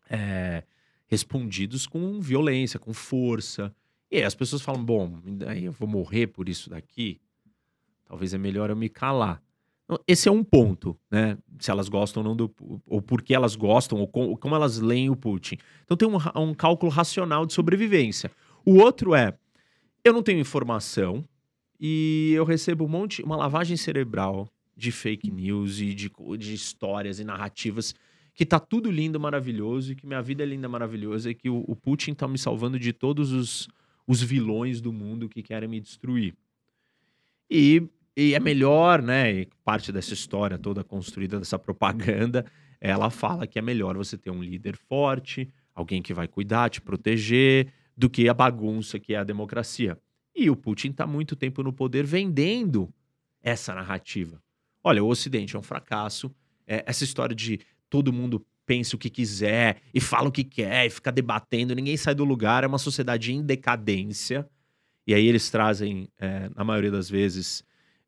é, 0.09 0.63
respondidos 1.07 1.87
com 1.87 2.21
violência, 2.21 2.79
com 2.79 2.93
força. 2.93 3.75
E 4.11 4.19
aí 4.19 4.25
as 4.25 4.35
pessoas 4.35 4.63
falam: 4.63 4.85
bom, 4.85 5.19
daí 5.25 5.65
eu 5.65 5.73
vou 5.73 5.89
morrer 5.89 6.29
por 6.29 6.49
isso 6.49 6.71
daqui. 6.71 7.21
Talvez 8.05 8.35
é 8.35 8.39
melhor 8.39 8.71
eu 8.71 8.77
me 8.77 8.89
calar. 8.89 9.43
Então, 9.85 9.99
Esse 10.07 10.29
é 10.29 10.33
um 10.33 10.45
ponto, 10.45 10.97
né? 11.11 11.37
Se 11.59 11.71
elas 11.71 11.89
gostam 11.89 12.23
ou 12.23 12.29
não 12.29 12.37
do. 12.37 12.55
Ou 12.87 13.03
por 13.03 13.23
que 13.23 13.35
elas 13.35 13.57
gostam, 13.57 13.99
ou 13.99 14.07
com- 14.07 14.37
como 14.37 14.55
elas 14.55 14.79
leem 14.79 15.11
o 15.11 15.17
Putin. 15.17 15.57
Então 15.85 15.97
tem 15.97 16.09
um, 16.09 16.17
um 16.41 16.55
cálculo 16.55 16.91
racional 16.93 17.45
de 17.47 17.53
sobrevivência. 17.53 18.31
O 18.65 18.77
outro 18.77 19.15
é: 19.15 19.37
eu 20.05 20.13
não 20.13 20.23
tenho 20.23 20.39
informação 20.39 21.25
e 21.81 22.33
eu 22.35 22.45
recebo 22.45 22.85
um 22.85 22.89
monte, 22.89 23.23
uma 23.23 23.37
lavagem 23.37 23.77
cerebral 23.77 24.49
de 24.77 24.91
fake 24.91 25.31
news 25.31 25.81
e 25.81 25.95
de, 25.95 26.11
de 26.39 26.55
histórias 26.55 27.19
e 27.19 27.25
narrativas 27.25 27.95
que 28.35 28.47
tá 28.47 28.59
tudo 28.59 28.91
lindo, 28.91 29.21
maravilhoso 29.21 29.93
e 29.93 29.95
que 29.95 30.07
minha 30.07 30.23
vida 30.23 30.43
é 30.43 30.47
linda, 30.47 30.69
maravilhosa 30.69 31.31
e 31.31 31.35
que 31.35 31.51
o, 31.51 31.65
o 31.67 31.77
Putin 31.77 32.15
tá 32.15 32.27
me 32.27 32.39
salvando 32.39 32.79
de 32.79 32.93
todos 32.93 33.33
os, 33.33 33.69
os 34.07 34.23
vilões 34.23 34.81
do 34.81 34.93
mundo 34.93 35.29
que 35.29 35.43
querem 35.43 35.69
me 35.69 35.81
destruir. 35.81 36.35
E, 37.51 37.87
e 38.17 38.35
é 38.35 38.41
melhor, 38.41 39.03
né? 39.03 39.33
E 39.33 39.49
parte 39.65 39.93
dessa 39.93 40.15
história 40.15 40.59
toda 40.59 40.83
construída 40.83 41.39
dessa 41.39 41.59
propaganda, 41.59 42.47
ela 42.81 43.11
fala 43.11 43.47
que 43.47 43.59
é 43.59 43.63
melhor 43.63 43.97
você 43.97 44.17
ter 44.17 44.31
um 44.31 44.43
líder 44.43 44.77
forte, 44.77 45.49
alguém 45.75 46.01
que 46.01 46.15
vai 46.15 46.27
cuidar, 46.27 46.71
te 46.71 46.81
proteger, 46.81 47.71
do 47.97 48.09
que 48.09 48.29
a 48.29 48.35
bagunça 48.35 48.99
que 48.99 49.15
é 49.15 49.19
a 49.19 49.25
democracia. 49.25 49.99
E 50.35 50.49
o 50.49 50.57
Putin 50.57 50.89
está 50.89 51.07
muito 51.07 51.37
tempo 51.37 51.63
no 51.63 51.73
poder 51.73 52.07
vendendo 52.07 52.93
essa 53.43 53.75
narrativa. 53.75 54.43
Olha, 54.85 55.03
o 55.03 55.09
Ocidente 55.09 55.57
é 55.57 55.59
um 55.59 55.63
fracasso. 55.63 56.35
É, 56.67 56.85
essa 56.87 57.05
história 57.05 57.35
de 57.35 57.61
todo 57.89 58.13
mundo 58.13 58.45
pensa 58.65 58.97
o 58.97 58.99
que 58.99 59.11
quiser 59.11 59.81
e 59.93 60.01
fala 60.01 60.29
o 60.29 60.33
que 60.33 60.45
quer 60.45 60.87
e 60.87 60.91
fica 60.91 61.13
debatendo, 61.13 61.75
ninguém 61.75 61.97
sai 61.97 62.15
do 62.15 62.25
lugar, 62.25 62.65
é 62.65 62.67
uma 62.67 62.79
sociedade 62.79 63.33
em 63.33 63.43
decadência. 63.43 64.49
E 65.07 65.15
aí 65.15 65.27
eles 65.27 65.51
trazem, 65.51 66.09
é, 66.19 66.49
na 66.55 66.65
maioria 66.65 66.91
das 66.91 67.11
vezes, 67.11 67.65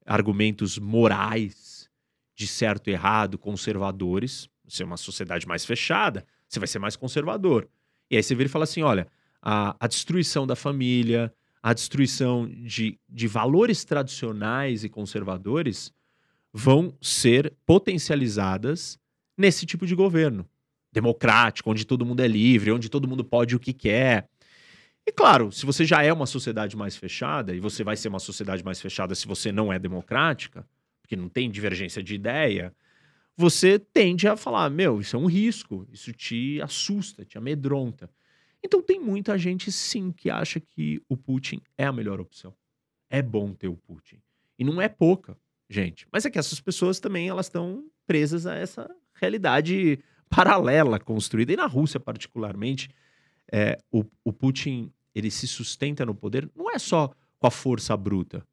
argumentos 0.06 0.78
morais 0.78 1.90
de 2.34 2.46
certo 2.46 2.88
e 2.88 2.92
errado, 2.92 3.38
conservadores. 3.38 4.48
Você 4.64 4.82
é 4.82 4.86
uma 4.86 4.96
sociedade 4.96 5.46
mais 5.46 5.64
fechada, 5.64 6.24
você 6.48 6.58
vai 6.58 6.68
ser 6.68 6.78
mais 6.78 6.96
conservador. 6.96 7.68
E 8.10 8.16
aí 8.16 8.22
você 8.22 8.34
vira 8.34 8.48
e 8.48 8.50
fala 8.50 8.64
assim: 8.64 8.82
olha, 8.82 9.06
a, 9.42 9.76
a 9.78 9.86
destruição 9.86 10.46
da 10.46 10.56
família, 10.56 11.32
a 11.62 11.72
destruição 11.72 12.48
de, 12.48 12.98
de 13.08 13.26
valores 13.26 13.84
tradicionais 13.84 14.84
e 14.84 14.88
conservadores 14.88 15.92
vão 16.56 16.96
ser 17.02 17.52
potencializadas 17.66 18.96
nesse 19.36 19.66
tipo 19.66 19.84
de 19.84 19.96
governo 19.96 20.48
democrático, 20.92 21.68
onde 21.68 21.84
todo 21.84 22.06
mundo 22.06 22.20
é 22.20 22.28
livre, 22.28 22.70
onde 22.70 22.88
todo 22.88 23.08
mundo 23.08 23.24
pode 23.24 23.56
o 23.56 23.60
que 23.60 23.72
quer. 23.72 24.28
E 25.04 25.10
claro, 25.10 25.50
se 25.50 25.66
você 25.66 25.84
já 25.84 26.04
é 26.04 26.12
uma 26.12 26.26
sociedade 26.26 26.76
mais 26.76 26.96
fechada, 26.96 27.52
e 27.52 27.58
você 27.58 27.82
vai 27.82 27.96
ser 27.96 28.06
uma 28.06 28.20
sociedade 28.20 28.64
mais 28.64 28.80
fechada 28.80 29.16
se 29.16 29.26
você 29.26 29.50
não 29.50 29.72
é 29.72 29.80
democrática, 29.80 30.64
porque 31.02 31.16
não 31.16 31.28
tem 31.28 31.50
divergência 31.50 32.00
de 32.00 32.14
ideia, 32.14 32.72
você 33.36 33.76
tende 33.76 34.28
a 34.28 34.36
falar: 34.36 34.70
meu, 34.70 35.00
isso 35.00 35.16
é 35.16 35.18
um 35.18 35.26
risco, 35.26 35.84
isso 35.92 36.12
te 36.12 36.60
assusta, 36.62 37.24
te 37.24 37.36
amedronta. 37.36 38.08
Então 38.62 38.80
tem 38.80 39.00
muita 39.00 39.36
gente 39.36 39.72
sim 39.72 40.12
que 40.12 40.30
acha 40.30 40.60
que 40.60 41.02
o 41.08 41.16
Putin 41.16 41.60
é 41.76 41.84
a 41.84 41.92
melhor 41.92 42.20
opção. 42.20 42.54
É 43.10 43.20
bom 43.20 43.52
ter 43.52 43.66
o 43.66 43.76
Putin. 43.76 44.22
E 44.56 44.62
não 44.62 44.80
é 44.80 44.88
pouca, 44.88 45.36
gente. 45.68 46.06
Mas 46.12 46.24
é 46.24 46.30
que 46.30 46.38
essas 46.38 46.60
pessoas 46.60 47.00
também 47.00 47.28
elas 47.28 47.46
estão 47.46 47.84
presas 48.06 48.46
a 48.46 48.54
essa 48.54 48.88
realidade 49.14 49.98
paralela 50.28 50.98
construída. 50.98 51.52
E 51.52 51.56
na 51.56 51.66
Rússia, 51.66 52.00
particularmente, 52.00 52.88
é, 53.52 53.78
o, 53.90 54.04
o 54.24 54.32
Putin 54.32 54.92
ele 55.14 55.30
se 55.30 55.46
sustenta 55.46 56.04
no 56.04 56.14
poder 56.14 56.50
não 56.56 56.70
é 56.70 56.78
só 56.78 57.14
com 57.38 57.46
a 57.46 57.50
força 57.50 57.96
bruta. 57.96 58.44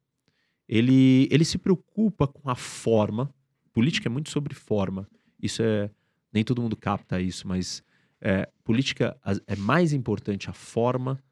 Ele, 0.68 1.28
ele 1.30 1.44
se 1.44 1.58
preocupa 1.58 2.26
com 2.26 2.48
a 2.48 2.54
forma. 2.54 3.34
Política 3.72 4.08
é 4.08 4.10
muito 4.10 4.30
sobre 4.30 4.54
forma. 4.54 5.08
Isso 5.40 5.62
é. 5.62 5.90
Nem 6.32 6.44
todo 6.44 6.62
mundo 6.62 6.76
capta 6.76 7.20
isso, 7.20 7.46
mas 7.46 7.82
é, 8.18 8.48
política 8.64 9.18
é 9.46 9.54
mais 9.54 9.92
importante 9.92 10.48
a 10.48 10.52
forma 10.54 11.22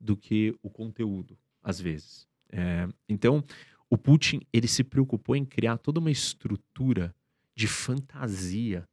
do 0.00 0.16
que 0.16 0.52
o 0.60 0.68
conteúdo, 0.68 1.38
às 1.62 1.80
vezes. 1.80 2.26
É, 2.50 2.88
então, 3.08 3.44
o 3.90 3.96
Putin 3.96 4.40
ele 4.52 4.68
se 4.68 4.84
preocupou 4.84 5.34
em 5.34 5.44
criar 5.44 5.78
toda 5.78 6.00
uma 6.00 6.10
estrutura 6.10 7.14
de 7.56 7.66
fantasia. 7.66 8.86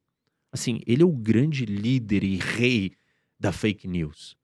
Assim, 0.51 0.79
ele 0.87 1.03
é 1.03 1.05
o 1.05 1.11
grande 1.11 1.65
líder 1.65 2.23
e 2.23 2.37
rei 2.37 2.93
da 3.39 3.51
fake 3.51 3.87
news. 3.87 4.37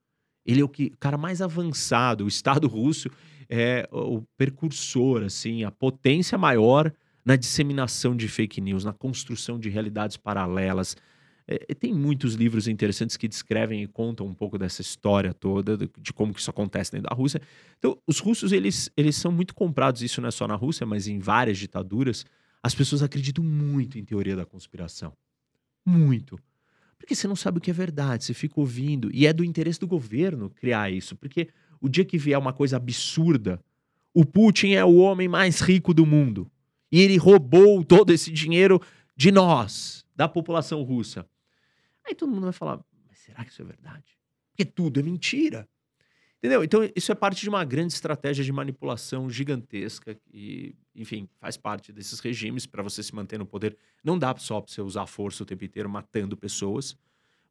Ele 0.46 0.62
é 0.62 0.64
o, 0.64 0.70
que, 0.70 0.88
o 0.88 0.98
cara 0.98 1.18
mais 1.18 1.42
avançado. 1.42 2.26
O 2.26 2.28
Estado 2.28 2.68
russo 2.68 3.10
é 3.50 3.88
o 3.92 4.22
precursor, 4.38 5.24
assim, 5.24 5.64
a 5.64 5.72
potência 5.72 6.38
maior 6.38 6.92
na 7.24 7.36
disseminação 7.36 8.16
de 8.16 8.28
fake 8.28 8.60
news, 8.60 8.84
na 8.84 8.94
construção 8.94 9.60
de 9.60 9.70
realidades 9.70 10.18
paralelas. 10.18 10.96
É, 11.48 11.74
tem 11.74 11.94
muitos 11.94 12.36
livros 12.36 12.68
interessantes 12.68 13.18
que 13.18 13.28
descrevem 13.28 13.84
e 13.84 13.88
contam 13.88 14.26
um 14.26 14.34
pouco 14.34 14.58
dessa 14.58 14.82
história 14.82 15.34
toda, 15.34 15.78
de, 15.78 15.90
de 15.98 16.14
como 16.14 16.34
que 16.34 16.40
isso 16.40 16.50
acontece 16.50 16.92
dentro 16.92 17.10
da 17.10 17.16
Rússia. 17.16 17.42
Então, 17.78 17.98
os 18.08 18.20
russos, 18.20 18.52
eles, 18.52 18.90
eles 18.96 19.16
são 19.16 19.32
muito 19.32 19.54
comprados, 19.54 20.02
isso 20.02 20.22
não 20.22 20.28
é 20.28 20.32
só 20.32 20.48
na 20.48 20.56
Rússia, 20.56 20.86
mas 20.86 21.08
em 21.08 21.20
várias 21.20 21.58
ditaduras, 21.58 22.26
as 22.62 22.76
pessoas 22.76 23.02
acreditam 23.02 23.44
muito 23.44 23.98
em 23.98 24.06
teoria 24.06 24.36
da 24.36 24.46
conspiração. 24.46 25.14
Muito. 25.86 26.40
Porque 26.98 27.16
você 27.16 27.28
não 27.28 27.36
sabe 27.36 27.58
o 27.58 27.62
que 27.62 27.72
é 27.72 27.74
verdade, 27.74 28.24
você 28.24 28.34
fica 28.34 28.60
ouvindo. 28.60 29.10
E 29.12 29.26
é 29.26 29.34
do 29.34 29.44
interesse 29.44 29.80
do 29.80 29.88
governo 29.88 30.52
criar 30.52 30.92
isso. 30.92 31.16
Porque 31.16 31.50
o 31.82 31.90
dia 31.90 32.06
que 32.06 32.18
vier 32.18 32.38
uma 32.38 32.54
coisa 32.54 32.78
absurda, 32.78 33.60
o 34.14 34.24
Putin 34.24 34.74
é 34.74 34.86
o 34.86 34.98
homem 34.98 35.28
mais 35.28 35.62
rico 35.62 35.94
do 35.94 36.06
mundo. 36.06 36.50
E 36.92 37.02
ele 37.02 37.18
roubou 37.18 37.84
todo 37.84 38.12
esse 38.12 38.32
dinheiro 38.32 38.80
de 39.16 39.32
nós, 39.32 40.01
da 40.22 40.28
população 40.28 40.84
russa. 40.84 41.28
Aí 42.06 42.14
todo 42.14 42.32
mundo 42.32 42.44
vai 42.44 42.54
falar: 42.54 42.80
mas 43.10 43.18
será 43.18 43.44
que 43.44 43.52
isso 43.52 43.64
é 43.64 43.66
verdade? 43.66 44.20
Porque 44.52 44.64
tudo 44.64 45.00
é 45.00 45.04
mentira. 45.04 45.68
Entendeu? 46.38 46.64
Então, 46.64 46.82
isso 46.96 47.12
é 47.12 47.16
parte 47.16 47.42
de 47.42 47.50
uma 47.50 47.64
grande 47.64 47.94
estratégia 47.94 48.44
de 48.44 48.52
manipulação 48.52 49.30
gigantesca 49.30 50.16
e, 50.32 50.76
enfim, 50.96 51.28
faz 51.40 51.58
parte 51.58 51.92
desses 51.92 52.20
regimes 52.20 52.66
para 52.68 52.82
você 52.84 53.02
se 53.02 53.14
manter 53.16 53.38
no 53.40 53.46
poder. 53.48 53.76
Não 54.04 54.18
dá 54.18 54.36
só 54.38 54.62
para 54.62 54.72
você 54.72 54.82
usar 54.82 55.06
força 55.08 55.42
o 55.42 55.46
tempo 55.46 55.64
inteiro 55.66 55.90
matando 55.90 56.38
pessoas. 56.38 56.96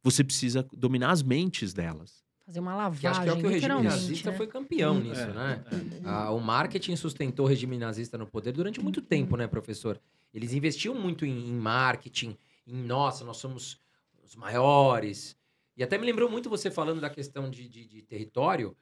Você 0.03 0.23
precisa 0.23 0.65
dominar 0.73 1.11
as 1.11 1.21
mentes 1.23 1.73
delas. 1.73 2.23
Fazer 2.45 2.59
uma 2.59 2.89
Que 2.91 3.07
acho 3.07 3.19
lavagem, 3.19 3.23
que 3.23 3.29
é 3.29 3.33
o 3.33 3.37
que 3.37 3.47
o 3.47 3.49
regime 3.49 3.83
nazista 3.83 4.31
né? 4.31 4.37
foi 4.37 4.47
campeão 4.47 4.95
Hum, 4.95 5.01
nisso, 5.01 5.21
é, 5.21 5.33
né? 5.33 5.63
Ah, 6.03 6.31
o 6.31 6.39
marketing 6.39 6.95
sustentou 6.95 7.45
o 7.45 7.49
regime 7.49 7.77
nazista 7.77 8.17
no 8.17 8.25
poder 8.27 8.51
durante 8.51 8.81
muito 8.81 9.01
tempo, 9.01 9.37
né, 9.37 9.47
professor? 9.47 10.01
Eles 10.33 10.53
investiam 10.53 10.95
muito 10.95 11.25
em, 11.25 11.49
em 11.49 11.53
marketing, 11.53 12.37
em 12.67 12.81
nossa, 12.83 13.23
nós 13.25 13.37
somos 13.37 13.79
os 14.23 14.35
maiores. 14.35 15.37
E 15.75 15.83
até 15.83 15.97
me 15.97 16.05
lembrou 16.05 16.29
muito 16.29 16.49
você 16.49 16.69
falando 16.71 17.01
da 17.01 17.09
questão 17.09 17.49
de, 17.49 17.67
de- 17.67 17.85
de 17.87 18.01
território, 18.03 18.75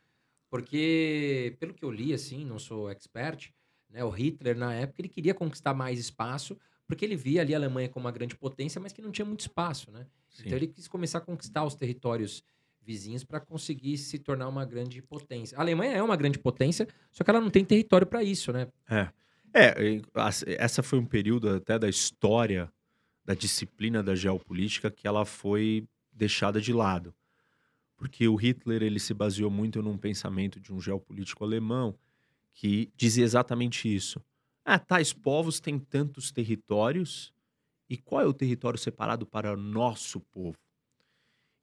porque, 0.49 1.55
pelo 1.59 1.73
que 1.73 1.83
eu 1.85 1.91
li, 1.91 2.13
assim, 2.13 2.43
não 2.45 2.57
sou 2.59 2.89
expert, 2.89 3.51
né, 3.89 4.03
o 4.03 4.09
Hitler, 4.09 4.57
na 4.57 4.73
época, 4.73 5.01
ele 5.01 5.09
queria 5.09 5.33
conquistar 5.33 5.73
mais 5.73 5.99
espaço 5.99 6.57
porque 6.87 7.05
ele 7.05 7.15
via 7.15 7.41
ali 7.41 7.53
a 7.53 7.57
Alemanha 7.57 7.87
como 7.87 8.05
uma 8.07 8.11
grande 8.11 8.35
potência, 8.35 8.81
mas 8.81 8.91
que 8.91 9.01
não 9.01 9.11
tinha 9.11 9.25
muito 9.25 9.41
espaço, 9.41 9.91
né? 9.91 10.07
Sim. 10.27 10.43
Então 10.45 10.57
ele 10.57 10.67
quis 10.67 10.87
começar 10.87 11.19
a 11.19 11.21
conquistar 11.21 11.63
os 11.63 11.75
territórios 11.75 12.43
vizinhos 12.81 13.23
para 13.23 13.39
conseguir 13.39 13.95
se 13.99 14.17
tornar 14.17 14.47
uma 14.47 14.65
grande 14.65 14.99
potência. 14.99 15.55
A 15.55 15.61
Alemanha 15.61 15.93
é 15.93 16.01
uma 16.01 16.15
grande 16.15 16.39
potência, 16.39 16.87
só 17.11 17.23
que 17.23 17.29
ela 17.29 17.39
não 17.39 17.51
tem 17.51 17.63
território 17.63 18.07
para 18.07 18.23
isso, 18.23 18.51
né? 18.51 18.67
É, 19.53 20.01
as- 20.15 20.43
essa 20.47 20.81
foi 20.81 20.97
um 20.97 21.05
período 21.05 21.49
até 21.49 21.77
da 21.77 21.87
história 21.87 22.71
da 23.29 23.35
disciplina 23.35 24.01
da 24.01 24.15
geopolítica 24.15 24.89
que 24.89 25.07
ela 25.07 25.23
foi 25.23 25.87
deixada 26.11 26.59
de 26.59 26.73
lado. 26.73 27.13
Porque 27.95 28.27
o 28.27 28.33
Hitler 28.33 28.81
ele 28.81 28.99
se 28.99 29.13
baseou 29.13 29.51
muito 29.51 29.83
num 29.83 29.99
pensamento 29.99 30.59
de 30.59 30.73
um 30.73 30.81
geopolítico 30.81 31.43
alemão 31.43 31.95
que 32.51 32.91
dizia 32.97 33.23
exatamente 33.23 33.93
isso. 33.93 34.19
Ah, 34.65 34.79
tais 34.79 35.13
povos 35.13 35.59
têm 35.59 35.77
tantos 35.77 36.31
territórios 36.31 37.31
e 37.87 37.97
qual 37.97 38.23
é 38.23 38.25
o 38.25 38.33
território 38.33 38.79
separado 38.79 39.27
para 39.27 39.55
nosso 39.55 40.19
povo? 40.19 40.57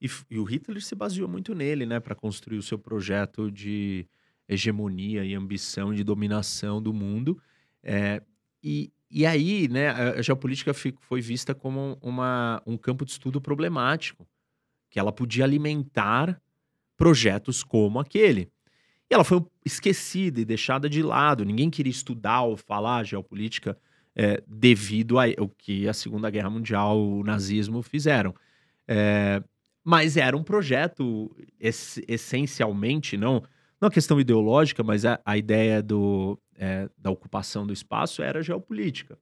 E, 0.00 0.08
e 0.30 0.38
o 0.38 0.44
Hitler 0.44 0.80
se 0.80 0.94
baseou 0.94 1.28
muito 1.28 1.52
nele, 1.52 1.84
né, 1.84 1.98
para 1.98 2.14
construir 2.14 2.58
o 2.58 2.62
seu 2.62 2.78
projeto 2.78 3.50
de 3.50 4.06
hegemonia 4.48 5.24
e 5.24 5.34
ambição 5.34 5.92
de 5.92 6.04
dominação 6.04 6.80
do 6.80 6.94
mundo. 6.94 7.42
É, 7.82 8.22
e, 8.62 8.92
e 9.10 9.24
aí, 9.24 9.68
né, 9.68 9.90
a 9.90 10.22
geopolítica 10.22 10.74
foi 10.74 11.20
vista 11.20 11.54
como 11.54 11.98
uma, 12.02 12.62
um 12.66 12.76
campo 12.76 13.04
de 13.04 13.12
estudo 13.12 13.40
problemático, 13.40 14.26
que 14.90 14.98
ela 14.98 15.12
podia 15.12 15.44
alimentar 15.44 16.40
projetos 16.96 17.62
como 17.62 18.00
aquele. 18.00 18.50
E 19.10 19.14
ela 19.14 19.24
foi 19.24 19.44
esquecida 19.64 20.40
e 20.40 20.44
deixada 20.44 20.88
de 20.88 21.02
lado. 21.02 21.44
Ninguém 21.44 21.70
queria 21.70 21.90
estudar 21.90 22.42
ou 22.42 22.56
falar 22.56 23.04
geopolítica 23.04 23.78
é, 24.14 24.42
devido 24.46 25.18
ao 25.18 25.48
que 25.56 25.86
a 25.88 25.92
Segunda 25.92 26.30
Guerra 26.30 26.50
Mundial, 26.50 26.98
o 26.98 27.22
nazismo 27.22 27.82
fizeram. 27.82 28.34
É, 28.88 29.42
mas 29.84 30.16
era 30.16 30.36
um 30.36 30.42
projeto 30.42 31.30
ess- 31.60 32.02
essencialmente, 32.08 33.16
não, 33.16 33.42
não 33.80 33.88
a 33.88 33.90
questão 33.90 34.18
ideológica, 34.18 34.82
mas 34.82 35.04
a, 35.04 35.20
a 35.24 35.36
ideia 35.36 35.82
do, 35.82 36.38
é, 36.58 36.88
da 36.96 37.10
ocupação 37.10 37.66
do 37.66 37.72
espaço 37.72 38.22
era 38.22 38.42
geopolítica. 38.42 39.18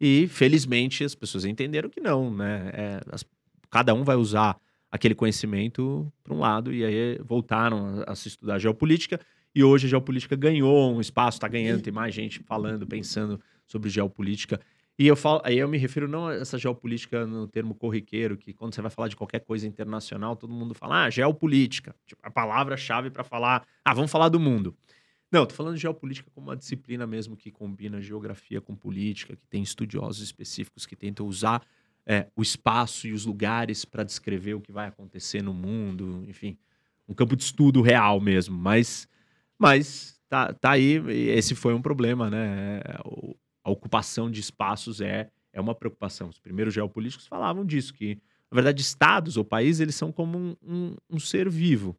E, 0.00 0.26
felizmente, 0.28 1.04
as 1.04 1.14
pessoas 1.14 1.44
entenderam 1.44 1.88
que 1.88 2.00
não, 2.00 2.34
né? 2.34 2.70
É, 2.74 3.00
as- 3.10 3.24
cada 3.70 3.94
um 3.94 4.02
vai 4.04 4.16
usar 4.16 4.56
aquele 4.90 5.14
conhecimento 5.14 6.12
para 6.22 6.34
um 6.34 6.38
lado, 6.40 6.72
e 6.72 6.84
aí 6.84 7.18
voltaram 7.24 8.02
a, 8.06 8.12
a 8.12 8.14
se 8.14 8.28
estudar 8.28 8.58
geopolítica, 8.58 9.18
e 9.54 9.62
hoje 9.62 9.86
a 9.86 9.90
geopolítica 9.90 10.34
ganhou 10.36 10.94
um 10.94 11.00
espaço, 11.00 11.36
está 11.36 11.48
ganhando, 11.48 11.82
tem 11.82 11.92
mais 11.92 12.14
gente 12.14 12.40
falando, 12.40 12.86
pensando 12.86 13.40
sobre 13.66 13.88
geopolítica. 13.90 14.60
E 14.98 15.06
eu 15.06 15.16
falo, 15.16 15.40
aí 15.44 15.58
eu 15.58 15.68
me 15.68 15.78
refiro 15.78 16.06
não 16.06 16.26
a 16.26 16.34
essa 16.34 16.58
geopolítica 16.58 17.26
no 17.26 17.46
termo 17.48 17.74
corriqueiro, 17.74 18.36
que 18.36 18.52
quando 18.52 18.74
você 18.74 18.82
vai 18.82 18.90
falar 18.90 19.08
de 19.08 19.16
qualquer 19.16 19.40
coisa 19.40 19.66
internacional, 19.66 20.36
todo 20.36 20.52
mundo 20.52 20.74
fala, 20.74 21.04
ah, 21.04 21.10
geopolítica. 21.10 21.94
Tipo, 22.06 22.20
a 22.22 22.30
palavra-chave 22.30 23.10
para 23.10 23.24
falar, 23.24 23.66
ah, 23.84 23.94
vamos 23.94 24.10
falar 24.10 24.28
do 24.28 24.38
mundo. 24.38 24.76
Não, 25.32 25.46
tô 25.46 25.54
falando 25.54 25.76
de 25.76 25.80
geopolítica 25.80 26.30
como 26.34 26.48
uma 26.48 26.56
disciplina 26.56 27.06
mesmo 27.06 27.34
que 27.34 27.50
combina 27.50 28.02
geografia 28.02 28.60
com 28.60 28.76
política, 28.76 29.34
que 29.34 29.46
tem 29.46 29.62
estudiosos 29.62 30.22
específicos 30.22 30.84
que 30.84 30.94
tentam 30.94 31.26
usar 31.26 31.64
é, 32.04 32.28
o 32.36 32.42
espaço 32.42 33.06
e 33.06 33.12
os 33.12 33.24
lugares 33.24 33.82
para 33.86 34.04
descrever 34.04 34.52
o 34.52 34.60
que 34.60 34.70
vai 34.70 34.88
acontecer 34.88 35.42
no 35.42 35.54
mundo, 35.54 36.22
enfim, 36.28 36.58
um 37.08 37.14
campo 37.14 37.34
de 37.34 37.44
estudo 37.44 37.80
real 37.80 38.20
mesmo. 38.20 38.58
Mas, 38.58 39.08
mas 39.58 40.20
tá, 40.28 40.52
tá 40.52 40.72
aí, 40.72 41.02
esse 41.30 41.54
foi 41.54 41.72
um 41.72 41.80
problema, 41.80 42.28
né? 42.28 42.80
É, 42.84 42.98
A 43.64 43.70
ocupação 43.70 44.30
de 44.30 44.40
espaços 44.40 45.00
é, 45.00 45.30
é 45.50 45.60
uma 45.60 45.74
preocupação. 45.74 46.28
Os 46.28 46.38
primeiros 46.38 46.74
geopolíticos 46.74 47.26
falavam 47.26 47.64
disso, 47.64 47.94
que, 47.94 48.16
na 48.50 48.54
verdade, 48.56 48.82
estados 48.82 49.38
ou 49.38 49.44
países, 49.44 49.80
eles 49.80 49.94
são 49.94 50.12
como 50.12 50.36
um, 50.36 50.56
um, 50.62 50.96
um 51.08 51.18
ser 51.18 51.48
vivo, 51.48 51.96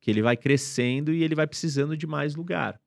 que 0.00 0.10
ele 0.10 0.22
vai 0.22 0.36
crescendo 0.36 1.12
e 1.12 1.22
ele 1.22 1.34
vai 1.34 1.46
precisando 1.46 1.96
de 1.96 2.06
mais 2.06 2.34
lugar. 2.34 2.80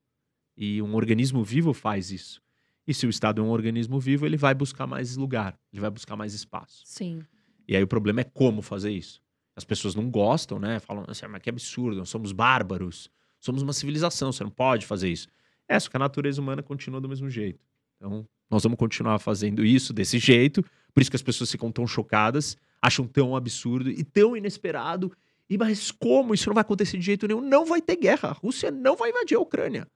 E 0.55 0.81
um 0.81 0.95
organismo 0.95 1.43
vivo 1.43 1.73
faz 1.73 2.11
isso. 2.11 2.41
E 2.87 2.93
se 2.93 3.05
o 3.05 3.09
Estado 3.09 3.41
é 3.41 3.43
um 3.43 3.49
organismo 3.49 3.99
vivo, 3.99 4.25
ele 4.25 4.37
vai 4.37 4.53
buscar 4.53 4.87
mais 4.87 5.15
lugar, 5.15 5.57
ele 5.71 5.81
vai 5.81 5.89
buscar 5.89 6.15
mais 6.15 6.33
espaço. 6.33 6.81
Sim. 6.85 7.21
E 7.67 7.75
aí 7.75 7.83
o 7.83 7.87
problema 7.87 8.21
é 8.21 8.23
como 8.23 8.61
fazer 8.61 8.91
isso. 8.91 9.21
As 9.55 9.63
pessoas 9.63 9.93
não 9.93 10.09
gostam, 10.09 10.59
né? 10.59 10.79
Falam 10.79 11.05
assim, 11.07 11.25
"Ah, 11.25 11.29
mas 11.29 11.41
que 11.41 11.49
absurdo, 11.49 11.97
nós 11.97 12.09
somos 12.09 12.31
bárbaros, 12.31 13.09
somos 13.39 13.61
uma 13.61 13.73
civilização, 13.73 14.31
você 14.31 14.43
não 14.43 14.51
pode 14.51 14.85
fazer 14.85 15.09
isso. 15.09 15.27
É, 15.67 15.79
só 15.79 15.89
que 15.89 15.97
a 15.97 15.99
natureza 15.99 16.41
humana 16.41 16.63
continua 16.63 16.99
do 16.99 17.07
mesmo 17.07 17.29
jeito. 17.29 17.63
Então, 17.97 18.27
nós 18.49 18.63
vamos 18.63 18.77
continuar 18.79 19.19
fazendo 19.19 19.63
isso 19.63 19.93
desse 19.93 20.17
jeito, 20.17 20.63
por 20.93 21.01
isso 21.01 21.11
que 21.11 21.15
as 21.15 21.21
pessoas 21.21 21.51
ficam 21.51 21.71
tão 21.71 21.85
chocadas, 21.85 22.57
acham 22.81 23.05
tão 23.05 23.35
absurdo 23.35 23.91
e 23.91 24.03
tão 24.03 24.35
inesperado. 24.35 25.11
E 25.49 25.57
mas 25.57 25.91
como 25.91 26.33
isso 26.33 26.47
não 26.47 26.53
vai 26.53 26.61
acontecer 26.61 26.97
de 26.97 27.05
jeito 27.05 27.27
nenhum? 27.27 27.41
Não 27.41 27.65
vai 27.65 27.81
ter 27.81 27.95
guerra. 27.95 28.29
A 28.29 28.33
Rússia 28.33 28.69
não 28.69 28.95
vai 28.95 29.09
invadir 29.09 29.35
a 29.35 29.39
Ucrânia. 29.39 29.87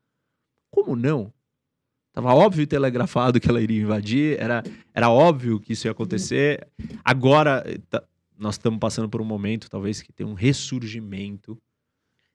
Como 0.71 0.95
não? 0.95 1.31
Tava 2.11 2.33
óbvio 2.33 2.63
e 2.63 2.67
telegrafado 2.67 3.39
que 3.39 3.49
ela 3.49 3.61
iria 3.61 3.81
invadir, 3.81 4.39
era, 4.39 4.63
era 4.93 5.09
óbvio 5.09 5.59
que 5.59 5.73
isso 5.73 5.87
ia 5.87 5.91
acontecer. 5.91 6.67
Agora, 7.03 7.63
tá- 7.89 8.03
nós 8.37 8.55
estamos 8.55 8.79
passando 8.79 9.09
por 9.09 9.19
um 9.21 9.25
momento, 9.25 9.69
talvez, 9.69 10.01
que 10.01 10.11
tem 10.11 10.25
um 10.25 10.33
ressurgimento 10.33 11.57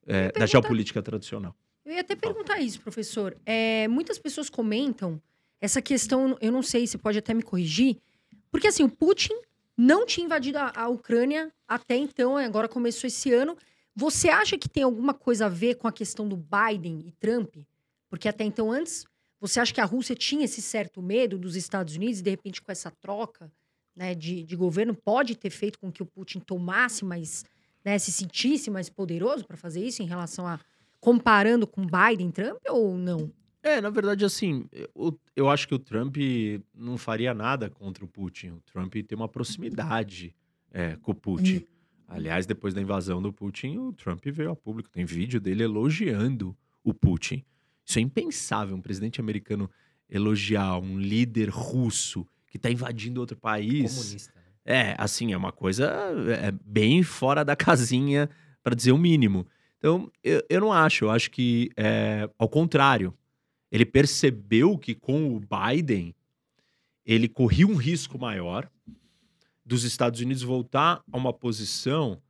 eh, 0.06 0.32
da 0.32 0.46
geopolítica 0.46 1.00
tradicional. 1.02 1.54
Eu 1.84 1.92
ia 1.92 2.00
até 2.00 2.16
perguntar 2.16 2.60
isso, 2.60 2.80
professor. 2.80 3.36
É, 3.46 3.86
muitas 3.88 4.18
pessoas 4.18 4.50
comentam 4.50 5.20
essa 5.60 5.80
questão, 5.80 6.36
eu 6.40 6.50
não 6.50 6.62
sei, 6.62 6.86
você 6.86 6.98
pode 6.98 7.18
até 7.18 7.32
me 7.32 7.42
corrigir, 7.42 7.98
porque 8.50 8.66
assim, 8.68 8.82
o 8.82 8.88
Putin 8.88 9.34
não 9.78 10.04
tinha 10.04 10.26
invadido 10.26 10.58
a, 10.58 10.72
a 10.74 10.88
Ucrânia 10.88 11.52
até 11.68 11.94
então, 11.94 12.36
agora 12.36 12.68
começou 12.68 13.06
esse 13.06 13.32
ano. 13.32 13.56
Você 13.94 14.28
acha 14.28 14.58
que 14.58 14.68
tem 14.68 14.82
alguma 14.82 15.14
coisa 15.14 15.46
a 15.46 15.48
ver 15.48 15.76
com 15.76 15.86
a 15.86 15.92
questão 15.92 16.28
do 16.28 16.36
Biden 16.36 17.04
e 17.06 17.12
Trump? 17.12 17.56
Porque 18.10 18.28
até 18.28 18.42
então, 18.42 18.72
antes, 18.72 19.06
você 19.40 19.60
acha 19.60 19.72
que 19.72 19.80
a 19.80 19.84
Rússia 19.84 20.16
tinha 20.16 20.44
esse 20.44 20.60
certo 20.60 21.00
medo 21.00 21.38
dos 21.38 21.54
Estados 21.54 21.94
Unidos 21.94 22.18
e, 22.18 22.22
de 22.22 22.30
repente, 22.30 22.60
com 22.60 22.72
essa 22.72 22.90
troca 22.90 23.52
né, 23.94 24.16
de, 24.16 24.42
de 24.42 24.56
governo, 24.56 24.94
pode 24.94 25.36
ter 25.36 25.50
feito 25.50 25.78
com 25.78 25.92
que 25.92 26.02
o 26.02 26.06
Putin 26.06 26.40
tomasse 26.40 27.04
mais, 27.04 27.44
né, 27.84 27.98
se 27.98 28.10
sentisse 28.10 28.70
mais 28.70 28.88
poderoso 28.88 29.44
para 29.44 29.56
fazer 29.56 29.84
isso 29.84 30.02
em 30.02 30.06
relação 30.06 30.46
a 30.46 30.58
comparando 31.00 31.68
com 31.68 31.86
Biden 31.86 32.28
e 32.28 32.32
Trump 32.32 32.60
ou 32.68 32.96
não? 32.96 33.32
É, 33.62 33.80
na 33.80 33.90
verdade, 33.90 34.24
assim, 34.24 34.66
eu, 34.72 35.18
eu 35.34 35.48
acho 35.48 35.66
que 35.66 35.74
o 35.74 35.78
Trump 35.78 36.16
não 36.74 36.96
faria 36.96 37.34
nada 37.34 37.68
contra 37.68 38.04
o 38.04 38.08
Putin. 38.08 38.50
O 38.50 38.60
Trump 38.60 38.94
tem 38.94 39.16
uma 39.16 39.28
proximidade 39.28 40.34
é, 40.70 40.96
com 40.96 41.12
o 41.12 41.14
Putin. 41.14 41.66
Aliás, 42.06 42.46
depois 42.46 42.72
da 42.72 42.80
invasão 42.80 43.20
do 43.20 43.32
Putin, 43.32 43.76
o 43.78 43.92
Trump 43.92 44.24
veio 44.24 44.50
a 44.50 44.56
público. 44.56 44.88
Tem 44.88 45.04
vídeo 45.04 45.40
dele 45.40 45.64
elogiando 45.64 46.56
o 46.82 46.94
Putin. 46.94 47.44
Isso 47.84 47.98
é 47.98 48.02
impensável, 48.02 48.76
um 48.76 48.80
presidente 48.80 49.20
americano 49.20 49.70
elogiar 50.08 50.78
um 50.78 50.98
líder 50.98 51.50
russo 51.50 52.26
que 52.50 52.56
está 52.56 52.70
invadindo 52.70 53.20
outro 53.20 53.36
país. 53.36 53.94
Comunista. 53.94 54.32
né? 54.34 54.42
É, 54.64 54.94
assim, 54.98 55.32
é 55.32 55.36
uma 55.36 55.52
coisa 55.52 55.92
é, 56.42 56.50
bem 56.64 57.02
fora 57.02 57.44
da 57.44 57.56
casinha, 57.56 58.28
para 58.62 58.74
dizer 58.74 58.92
o 58.92 58.98
mínimo. 58.98 59.46
Então, 59.78 60.10
eu, 60.22 60.42
eu 60.48 60.60
não 60.60 60.72
acho. 60.72 61.04
Eu 61.06 61.10
acho 61.10 61.30
que, 61.30 61.70
é, 61.76 62.28
ao 62.38 62.48
contrário, 62.48 63.14
ele 63.70 63.84
percebeu 63.84 64.78
que 64.78 64.94
com 64.94 65.36
o 65.36 65.40
Biden, 65.40 66.14
ele 67.04 67.28
corria 67.28 67.66
um 67.66 67.74
risco 67.74 68.18
maior 68.18 68.70
dos 69.64 69.84
Estados 69.84 70.20
Unidos 70.20 70.42
voltar 70.42 71.02
a 71.10 71.16
uma 71.16 71.32
posição 71.32 72.20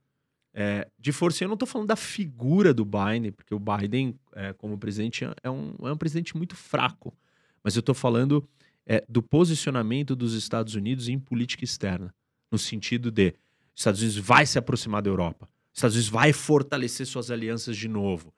é, 0.53 0.89
de 0.99 1.13
força. 1.13 1.45
Eu 1.45 1.49
não 1.49 1.55
estou 1.55 1.69
falando 1.69 1.89
da 1.89 1.97
figura 1.97 2.75
do 2.75 2.85
Biden, 2.85 3.31
porque 3.31 3.55
o 3.55 3.61
Biden, 3.61 4.19
é, 4.35 4.53
como 4.53 4.77
presidente, 4.77 5.25
é 5.43 5.51
um, 5.51 5.75
é 5.83 5.93
um 5.93 5.97
presidente 5.97 6.37
muito 6.37 6.57
fraco. 6.57 7.15
Mas 7.63 7.77
eu 7.77 7.81
estou 7.81 7.95
falando 7.95 8.49
é, 8.85 9.05
do 9.09 9.23
posicionamento 9.23 10.17
dos 10.17 10.35
Estados 10.35 10.75
Unidos 10.75 11.09
em 11.09 11.19
política 11.19 11.63
externa, 11.63 12.13
no 12.51 12.59
sentido 12.59 13.11
de 13.11 13.35
os 13.75 13.81
Estados 13.81 14.01
Unidos 14.01 14.19
vai 14.19 14.47
se 14.47 14.59
aproximar 14.59 15.03
da 15.03 15.11
Europa, 15.11 15.49
os 15.73 15.79
Estados 15.79 15.95
Unidos 15.95 16.11
vai 16.11 16.33
fortalecer 16.33 17.07
suas 17.07 17.31
alianças 17.31 17.77
de 17.77 17.87
novo, 17.87 18.35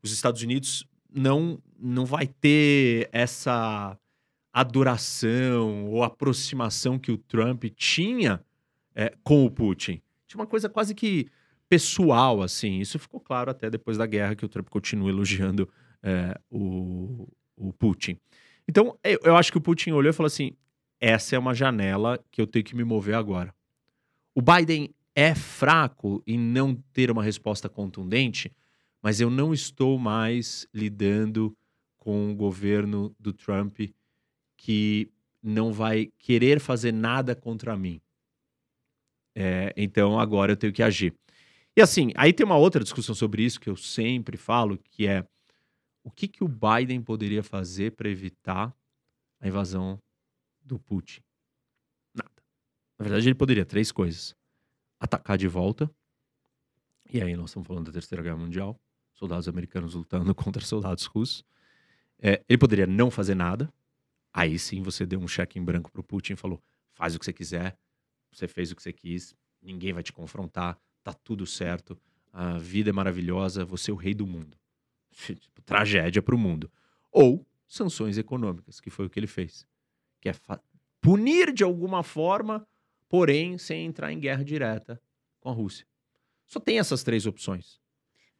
os 0.00 0.12
Estados 0.12 0.42
Unidos 0.42 0.86
não 1.14 1.58
não 1.78 2.04
vai 2.06 2.26
ter 2.26 3.08
essa 3.12 3.98
adoração 4.52 5.86
ou 5.86 6.02
aproximação 6.02 6.98
que 6.98 7.12
o 7.12 7.18
Trump 7.18 7.64
tinha 7.76 8.42
é, 8.94 9.12
com 9.22 9.44
o 9.44 9.50
Putin. 9.50 10.00
Tinha 10.26 10.40
uma 10.40 10.46
coisa 10.46 10.68
quase 10.68 10.94
que 10.94 11.26
pessoal, 11.68 12.42
assim. 12.42 12.78
Isso 12.78 12.98
ficou 12.98 13.20
claro 13.20 13.50
até 13.50 13.68
depois 13.68 13.98
da 13.98 14.06
guerra, 14.06 14.34
que 14.34 14.44
o 14.44 14.48
Trump 14.48 14.68
continua 14.68 15.10
elogiando 15.10 15.68
é, 16.02 16.38
o, 16.50 17.28
o 17.56 17.72
Putin. 17.72 18.18
Então, 18.68 18.96
eu, 19.02 19.18
eu 19.24 19.36
acho 19.36 19.50
que 19.50 19.58
o 19.58 19.60
Putin 19.60 19.90
olhou 19.90 20.10
e 20.10 20.14
falou 20.14 20.28
assim: 20.28 20.52
essa 21.00 21.36
é 21.36 21.38
uma 21.38 21.54
janela 21.54 22.22
que 22.30 22.40
eu 22.40 22.46
tenho 22.46 22.64
que 22.64 22.76
me 22.76 22.84
mover 22.84 23.14
agora. 23.14 23.52
O 24.34 24.40
Biden 24.40 24.94
é 25.14 25.34
fraco 25.34 26.22
em 26.26 26.38
não 26.38 26.74
ter 26.92 27.10
uma 27.10 27.22
resposta 27.22 27.68
contundente, 27.68 28.52
mas 29.04 29.20
eu 29.20 29.28
não 29.28 29.52
estou 29.52 29.98
mais 29.98 30.66
lidando 30.72 31.54
com 31.98 32.32
o 32.32 32.34
governo 32.34 33.14
do 33.20 33.34
Trump 33.34 33.78
que 34.56 35.12
não 35.42 35.74
vai 35.74 36.06
querer 36.16 36.58
fazer 36.58 36.90
nada 36.90 37.36
contra 37.36 37.76
mim. 37.76 38.00
É, 39.34 39.74
então 39.76 40.18
agora 40.18 40.52
eu 40.52 40.56
tenho 40.56 40.72
que 40.72 40.82
agir. 40.82 41.14
E 41.76 41.82
assim, 41.82 42.12
aí 42.16 42.32
tem 42.32 42.46
uma 42.46 42.56
outra 42.56 42.82
discussão 42.82 43.14
sobre 43.14 43.42
isso 43.44 43.60
que 43.60 43.68
eu 43.68 43.76
sempre 43.76 44.38
falo, 44.38 44.78
que 44.78 45.06
é 45.06 45.28
o 46.02 46.10
que, 46.10 46.26
que 46.26 46.42
o 46.42 46.48
Biden 46.48 47.02
poderia 47.02 47.42
fazer 47.42 47.92
para 47.92 48.08
evitar 48.08 48.74
a 49.38 49.46
invasão 49.46 49.98
do 50.62 50.78
Putin? 50.78 51.20
Nada. 52.14 52.42
Na 52.98 53.02
verdade, 53.02 53.28
ele 53.28 53.34
poderia 53.34 53.66
três 53.66 53.92
coisas: 53.92 54.34
atacar 54.98 55.36
de 55.36 55.46
volta, 55.46 55.90
e 57.12 57.20
aí 57.20 57.36
nós 57.36 57.50
estamos 57.50 57.66
falando 57.66 57.86
da 57.86 57.92
Terceira 57.92 58.22
Guerra 58.22 58.38
Mundial, 58.38 58.80
soldados 59.14 59.48
americanos 59.48 59.94
lutando 59.94 60.34
contra 60.36 60.64
soldados 60.64 61.04
russos. 61.06 61.44
É, 62.20 62.42
ele 62.48 62.58
poderia 62.58 62.86
não 62.86 63.10
fazer 63.10 63.34
nada, 63.34 63.72
aí 64.32 64.58
sim 64.58 64.82
você 64.82 65.04
deu 65.04 65.18
um 65.18 65.28
cheque 65.28 65.58
em 65.58 65.64
branco 65.64 65.90
para 65.90 66.00
o 66.00 66.04
Putin 66.04 66.34
e 66.34 66.36
falou: 66.36 66.62
faz 66.92 67.14
o 67.14 67.18
que 67.18 67.24
você 67.24 67.32
quiser, 67.32 67.76
você 68.30 68.46
fez 68.46 68.70
o 68.70 68.76
que 68.76 68.82
você 68.82 68.92
quis, 68.92 69.34
ninguém 69.62 69.92
vai 69.92 70.02
te 70.02 70.12
confrontar, 70.12 70.78
tá 71.02 71.12
tudo 71.12 71.46
certo, 71.46 71.98
a 72.32 72.58
vida 72.58 72.90
é 72.90 72.92
maravilhosa, 72.92 73.64
você 73.64 73.90
é 73.90 73.94
o 73.94 73.96
rei 73.96 74.14
do 74.14 74.26
mundo. 74.26 74.56
Tipo, 75.12 75.62
tragédia 75.62 76.20
para 76.20 76.34
o 76.34 76.38
mundo. 76.38 76.70
Ou 77.12 77.46
sanções 77.66 78.18
econômicas, 78.18 78.80
que 78.80 78.90
foi 78.90 79.06
o 79.06 79.10
que 79.10 79.18
ele 79.18 79.26
fez. 79.26 79.66
Que 80.20 80.28
é 80.28 80.34
punir 81.00 81.52
de 81.52 81.62
alguma 81.62 82.02
forma, 82.02 82.66
porém 83.08 83.58
sem 83.58 83.86
entrar 83.86 84.12
em 84.12 84.18
guerra 84.18 84.44
direta 84.44 85.00
com 85.38 85.48
a 85.48 85.52
Rússia. 85.52 85.86
Só 86.46 86.58
tem 86.58 86.78
essas 86.78 87.02
três 87.02 87.26
opções. 87.26 87.80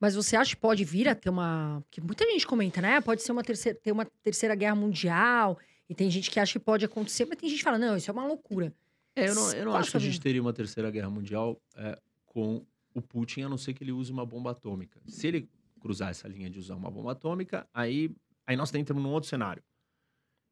Mas 0.05 0.15
você 0.15 0.37
acha 0.37 0.55
que 0.55 0.61
pode 0.61 0.85
vir 0.85 1.09
a 1.09 1.15
ter 1.15 1.31
uma. 1.31 1.83
Que 1.91 1.99
muita 1.99 2.31
gente 2.31 2.47
comenta, 2.47 2.79
né? 2.79 3.01
Pode 3.01 3.23
ser 3.23 3.33
uma 3.33 3.43
terceira, 3.43 3.79
ter 3.83 3.91
uma 3.91 4.05
terceira 4.05 4.55
guerra 4.55 4.75
mundial. 4.75 5.59
E 5.89 5.95
tem 5.95 6.11
gente 6.11 6.31
que 6.31 6.39
acha 6.39 6.53
que 6.53 6.59
pode 6.59 6.85
acontecer, 6.85 7.25
mas 7.25 7.39
tem 7.39 7.49
gente 7.49 7.61
que 7.61 7.65
fala, 7.65 7.79
não, 7.79 7.97
isso 7.97 8.11
é 8.11 8.13
uma 8.13 8.27
loucura. 8.27 8.71
É, 9.17 9.31
eu 9.31 9.35
não, 9.35 9.53
eu 9.53 9.65
não 9.65 9.75
acho 9.75 9.93
que 9.93 9.97
a 9.97 10.01
gente 10.01 10.21
teria 10.21 10.43
uma 10.43 10.53
terceira 10.53 10.91
guerra 10.91 11.09
mundial 11.09 11.59
é, 11.75 11.99
com 12.27 12.67
o 12.93 13.01
Putin, 13.01 13.45
a 13.45 13.49
não 13.49 13.57
ser 13.57 13.73
que 13.73 13.83
ele 13.83 13.93
use 13.93 14.13
uma 14.13 14.27
bomba 14.27 14.51
atômica. 14.51 15.01
Se 15.07 15.27
ele 15.27 15.49
cruzar 15.81 16.11
essa 16.11 16.29
linha 16.29 16.51
de 16.51 16.59
usar 16.59 16.75
uma 16.75 16.91
bomba 16.91 17.13
atômica, 17.13 17.67
aí, 17.73 18.15
aí 18.47 18.57
nós 18.57 18.75
entramos 18.75 19.03
num 19.03 19.11
outro 19.11 19.31
cenário. 19.31 19.63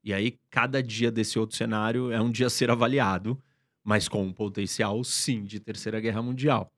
E 0.02 0.14
aí, 0.14 0.38
cada 0.48 0.82
dia 0.82 1.10
desse 1.10 1.38
outro 1.38 1.58
cenário 1.58 2.10
é 2.10 2.18
um 2.22 2.30
dia 2.30 2.46
a 2.46 2.50
ser 2.50 2.70
avaliado, 2.70 3.38
mas 3.84 4.08
com 4.08 4.24
um 4.24 4.32
potencial, 4.32 5.04
sim, 5.04 5.44
de 5.44 5.60
terceira 5.60 6.00
guerra 6.00 6.22
mundial. 6.22 6.72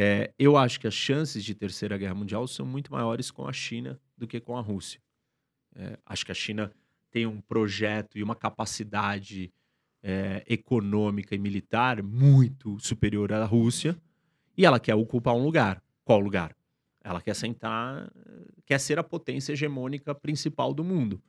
É, 0.00 0.32
eu 0.38 0.56
acho 0.56 0.78
que 0.78 0.86
as 0.86 0.94
chances 0.94 1.42
de 1.42 1.56
terceira 1.56 1.98
guerra 1.98 2.14
mundial 2.14 2.46
são 2.46 2.64
muito 2.64 2.92
maiores 2.92 3.32
com 3.32 3.48
a 3.48 3.52
China 3.52 4.00
do 4.16 4.28
que 4.28 4.38
com 4.38 4.56
a 4.56 4.60
Rússia. 4.60 5.00
É, 5.74 5.98
acho 6.06 6.24
que 6.24 6.30
a 6.30 6.34
China 6.36 6.72
tem 7.10 7.26
um 7.26 7.40
projeto 7.40 8.16
e 8.16 8.22
uma 8.22 8.36
capacidade 8.36 9.52
é, 10.00 10.44
econômica 10.46 11.34
e 11.34 11.38
militar 11.38 12.00
muito 12.00 12.78
superior 12.78 13.32
à 13.32 13.44
Rússia 13.44 14.00
e 14.56 14.64
ela 14.64 14.78
quer 14.78 14.94
ocupar 14.94 15.34
um 15.34 15.42
lugar. 15.42 15.82
Qual 16.04 16.20
lugar? 16.20 16.54
Ela 17.02 17.20
quer 17.20 17.34
sentar, 17.34 18.08
quer 18.64 18.78
ser 18.78 19.00
a 19.00 19.02
potência 19.02 19.52
hegemônica 19.52 20.14
principal 20.14 20.72
do 20.72 20.84
mundo. 20.84 21.20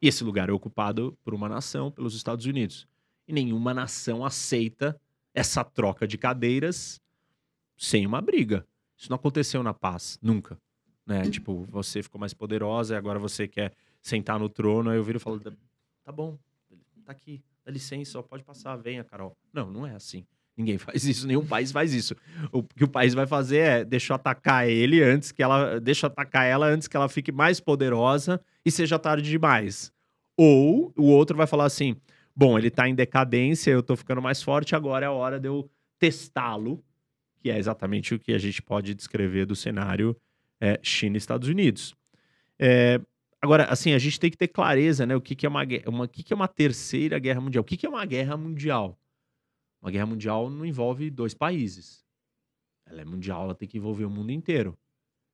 E 0.00 0.06
esse 0.06 0.22
lugar 0.22 0.48
é 0.48 0.52
ocupado 0.52 1.18
por 1.24 1.34
uma 1.34 1.48
nação, 1.48 1.90
pelos 1.90 2.14
Estados 2.14 2.46
Unidos. 2.46 2.86
E 3.26 3.32
nenhuma 3.32 3.74
nação 3.74 4.24
aceita 4.24 4.96
essa 5.34 5.64
troca 5.64 6.06
de 6.06 6.16
cadeiras 6.16 7.01
sem 7.82 8.06
uma 8.06 8.20
briga. 8.20 8.64
Isso 8.96 9.10
não 9.10 9.16
aconteceu 9.16 9.62
na 9.62 9.74
paz, 9.74 10.18
nunca. 10.22 10.56
Né? 11.04 11.28
Tipo, 11.28 11.66
você 11.68 12.00
ficou 12.00 12.20
mais 12.20 12.32
poderosa 12.32 12.94
e 12.94 12.96
agora 12.96 13.18
você 13.18 13.48
quer 13.48 13.72
sentar 14.00 14.38
no 14.38 14.48
trono. 14.48 14.90
Aí 14.90 14.96
eu 14.96 15.02
viro 15.02 15.16
e 15.16 15.20
falo: 15.20 15.40
tá 15.40 16.12
bom, 16.12 16.38
tá 17.04 17.10
aqui, 17.10 17.42
dá 17.64 17.72
licença, 17.72 18.22
pode 18.22 18.44
passar, 18.44 18.76
venha, 18.76 19.02
Carol. 19.02 19.36
Não, 19.52 19.68
não 19.68 19.84
é 19.84 19.94
assim. 19.96 20.24
Ninguém 20.56 20.78
faz 20.78 21.04
isso, 21.04 21.26
nenhum 21.26 21.44
país 21.44 21.72
faz 21.72 21.92
isso. 21.92 22.14
O 22.52 22.62
que 22.62 22.84
o 22.84 22.88
país 22.88 23.14
vai 23.14 23.26
fazer 23.26 23.58
é 23.58 23.84
deixar 23.84 24.14
atacar 24.14 24.68
ele 24.68 25.02
antes 25.02 25.32
que 25.32 25.42
ela. 25.42 25.80
Deixa 25.80 26.06
atacar 26.06 26.46
ela 26.46 26.66
antes 26.66 26.86
que 26.86 26.96
ela 26.96 27.08
fique 27.08 27.32
mais 27.32 27.58
poderosa 27.58 28.40
e 28.64 28.70
seja 28.70 28.96
tarde 28.96 29.28
demais. 29.28 29.92
Ou 30.36 30.92
o 30.96 31.06
outro 31.06 31.36
vai 31.36 31.48
falar 31.48 31.64
assim: 31.64 31.96
bom, 32.34 32.56
ele 32.56 32.70
tá 32.70 32.88
em 32.88 32.94
decadência, 32.94 33.72
eu 33.72 33.82
tô 33.82 33.96
ficando 33.96 34.22
mais 34.22 34.40
forte, 34.40 34.76
agora 34.76 35.04
é 35.04 35.08
a 35.08 35.12
hora 35.12 35.40
de 35.40 35.48
eu 35.48 35.68
testá-lo, 35.98 36.80
que 37.42 37.50
é 37.50 37.58
exatamente 37.58 38.14
o 38.14 38.18
que 38.18 38.32
a 38.32 38.38
gente 38.38 38.62
pode 38.62 38.94
descrever 38.94 39.44
do 39.44 39.56
cenário 39.56 40.16
é, 40.60 40.78
China 40.82 41.16
Estados 41.16 41.48
Unidos. 41.48 41.94
É, 42.56 43.00
agora, 43.40 43.64
assim, 43.64 43.92
a 43.92 43.98
gente 43.98 44.20
tem 44.20 44.30
que 44.30 44.36
ter 44.36 44.46
clareza, 44.46 45.04
né? 45.04 45.16
O 45.16 45.20
que, 45.20 45.34
que 45.34 45.44
é 45.44 45.48
uma, 45.48 45.62
uma, 45.86 46.06
que, 46.06 46.22
que 46.22 46.32
é 46.32 46.36
uma 46.36 46.46
terceira 46.46 47.18
guerra 47.18 47.40
mundial? 47.40 47.62
O 47.62 47.64
que, 47.64 47.76
que 47.76 47.84
é 47.84 47.88
uma 47.88 48.04
guerra 48.06 48.36
mundial? 48.36 48.96
Uma 49.82 49.90
guerra 49.90 50.06
mundial 50.06 50.48
não 50.48 50.64
envolve 50.64 51.10
dois 51.10 51.34
países. 51.34 52.04
Ela 52.86 53.00
é 53.00 53.04
mundial, 53.04 53.44
ela 53.44 53.54
tem 53.54 53.68
que 53.68 53.78
envolver 53.78 54.04
o 54.04 54.10
mundo 54.10 54.30
inteiro. 54.30 54.78